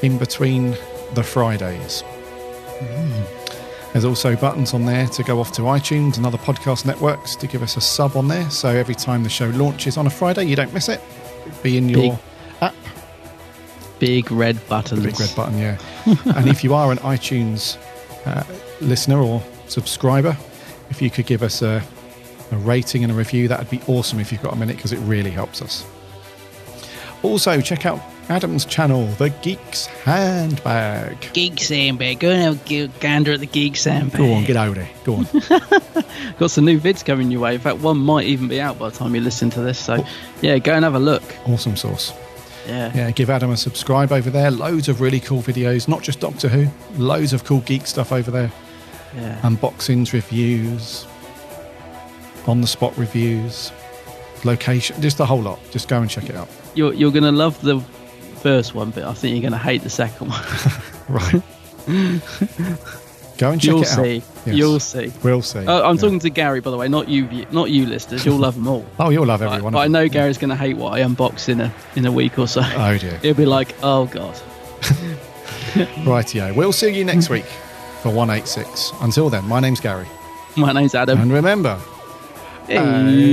in 0.02 0.18
between 0.18 0.76
the 1.14 1.22
Fridays. 1.22 2.02
There's 3.92 4.04
also 4.04 4.36
buttons 4.36 4.74
on 4.74 4.84
there 4.84 5.06
to 5.06 5.22
go 5.22 5.40
off 5.40 5.52
to 5.52 5.62
iTunes 5.62 6.16
and 6.16 6.26
other 6.26 6.38
podcast 6.38 6.84
networks 6.84 7.34
to 7.36 7.46
give 7.46 7.62
us 7.62 7.76
a 7.76 7.80
sub 7.80 8.16
on 8.16 8.28
there. 8.28 8.50
So 8.50 8.68
every 8.68 8.94
time 8.94 9.22
the 9.22 9.30
show 9.30 9.48
launches 9.50 9.96
on 9.96 10.06
a 10.06 10.10
Friday, 10.10 10.44
you 10.44 10.56
don't 10.56 10.74
miss 10.74 10.88
it. 10.88 11.00
Be 11.62 11.78
in 11.78 11.88
your 11.88 12.00
Big. 12.00 12.18
app. 12.60 12.74
Big 14.00 14.30
red 14.30 14.58
buttons. 14.68 15.02
The 15.02 15.08
big 15.08 15.20
red 15.20 15.34
button, 15.34 15.58
yeah. 15.58 15.78
and 16.36 16.48
if 16.48 16.62
you 16.62 16.74
are 16.74 16.92
an 16.92 16.98
iTunes 16.98 17.78
uh, 18.26 18.42
listener 18.80 19.20
or 19.20 19.42
subscriber, 19.68 20.36
if 20.90 21.00
you 21.00 21.10
could 21.10 21.26
give 21.26 21.42
us 21.42 21.62
a, 21.62 21.82
a 22.52 22.56
rating 22.56 23.02
and 23.02 23.12
a 23.12 23.14
review, 23.14 23.48
that 23.48 23.58
would 23.58 23.70
be 23.70 23.80
awesome 23.86 24.20
if 24.20 24.32
you've 24.32 24.42
got 24.42 24.52
a 24.52 24.56
minute 24.56 24.76
because 24.76 24.92
it 24.92 24.98
really 25.00 25.30
helps 25.30 25.62
us. 25.62 25.84
Also, 27.22 27.60
check 27.60 27.86
out 27.86 28.00
Adam's 28.28 28.64
channel, 28.64 29.06
The 29.18 29.30
Geeks 29.30 29.86
Handbag. 29.86 31.32
Geek 31.32 31.60
Handbag. 31.60 32.20
Go 32.20 32.30
and 32.30 32.42
have 32.42 32.70
a 32.70 32.88
gander 33.00 33.32
at 33.32 33.40
the 33.40 33.46
geek 33.46 33.76
Handbag. 33.78 34.18
Go 34.18 34.32
on, 34.32 34.44
get 34.44 34.56
over 34.56 34.74
there. 34.74 34.90
Go 35.04 35.14
on. 35.16 35.24
Got 36.38 36.50
some 36.50 36.64
new 36.64 36.80
vids 36.80 37.04
coming 37.04 37.30
your 37.30 37.40
way. 37.40 37.54
In 37.54 37.60
fact, 37.60 37.78
one 37.78 37.98
might 37.98 38.26
even 38.26 38.48
be 38.48 38.60
out 38.60 38.78
by 38.78 38.90
the 38.90 38.96
time 38.96 39.14
you 39.14 39.20
listen 39.20 39.50
to 39.50 39.60
this. 39.60 39.78
So, 39.78 39.96
oh. 39.98 40.08
yeah, 40.40 40.58
go 40.58 40.74
and 40.74 40.84
have 40.84 40.94
a 40.94 41.00
look. 41.00 41.22
awesome 41.46 41.76
sauce. 41.76 42.12
Yeah. 42.66 42.92
Yeah, 42.96 43.10
give 43.12 43.30
Adam 43.30 43.50
a 43.50 43.56
subscribe 43.56 44.10
over 44.10 44.28
there. 44.28 44.50
Loads 44.50 44.88
of 44.88 45.00
really 45.00 45.20
cool 45.20 45.40
videos, 45.40 45.86
not 45.86 46.02
just 46.02 46.18
Doctor 46.18 46.48
Who, 46.48 46.68
loads 47.00 47.32
of 47.32 47.44
cool 47.44 47.60
geek 47.60 47.86
stuff 47.86 48.10
over 48.12 48.30
there. 48.30 48.52
Yeah. 49.14 49.40
Unboxings, 49.42 50.12
reviews, 50.12 51.06
on 52.48 52.60
the 52.60 52.66
spot 52.66 52.96
reviews, 52.96 53.72
location, 54.44 55.00
just 55.02 55.20
a 55.20 55.24
whole 55.24 55.42
lot. 55.42 55.58
Just 55.70 55.88
go 55.88 56.00
and 56.00 56.10
check 56.10 56.28
it 56.30 56.36
out. 56.36 56.48
You're, 56.74 56.92
you're 56.92 57.10
going 57.12 57.24
to 57.24 57.32
love 57.32 57.60
the 57.62 57.80
first 58.42 58.74
one, 58.74 58.90
but 58.90 59.04
I 59.04 59.12
think 59.14 59.34
you're 59.34 59.42
going 59.42 59.52
to 59.52 59.58
hate 59.58 59.82
the 59.82 59.90
second 59.90 60.28
one. 60.30 60.42
Right. 61.08 61.40
Go 63.38 63.50
and 63.52 63.60
check 63.60 63.68
You'll 63.68 63.82
it 63.82 63.88
out. 63.92 64.04
see. 64.04 64.22
You'll 64.46 64.80
see. 64.80 65.12
We'll 65.22 65.42
see. 65.42 65.60
Uh, 65.66 65.82
I'm 65.88 65.94
Yeah. 65.96 66.00
talking 66.00 66.18
to 66.20 66.30
Gary, 66.30 66.60
by 66.60 66.70
the 66.72 66.76
way, 66.76 66.88
not 66.88 67.08
you, 67.08 67.46
not 67.52 67.70
you, 67.70 67.86
listeners. 67.86 68.24
You'll 68.26 68.38
love 68.38 68.54
them 68.56 68.66
all. 68.66 68.84
Oh, 68.98 69.10
you'll 69.10 69.26
love 69.26 69.40
everyone. 69.42 69.72
But, 69.72 69.78
but 69.78 69.84
I 69.84 69.86
know 69.88 70.08
Gary's 70.08 70.36
going 70.38 70.50
to 70.50 70.56
hate 70.56 70.76
what 70.76 70.94
I 70.94 71.02
unbox 71.02 71.48
in 71.48 71.60
a 71.60 71.72
in 71.94 72.06
a 72.06 72.10
week 72.12 72.38
or 72.40 72.48
so. 72.48 72.62
Oh, 72.64 72.98
dear. 72.98 73.18
He'll 73.22 73.34
be 73.34 73.46
like, 73.46 73.74
"Oh 73.84 74.06
God." 74.06 74.34
Rightio. 76.04 76.54
We'll 76.56 76.72
see 76.72 76.90
you 76.90 77.04
next 77.04 77.28
week 77.28 77.44
for 78.02 78.08
186. 78.10 78.92
Until 79.02 79.28
then, 79.30 79.44
my 79.46 79.60
name's 79.60 79.80
Gary. 79.80 80.06
My 80.56 80.72
name's 80.72 80.94
Adam. 80.94 81.20
And 81.20 81.30
remember, 81.32 81.76
Hey. 81.76 81.82
you 81.82 81.84
were 81.84 81.95
Hey. 82.68 83.26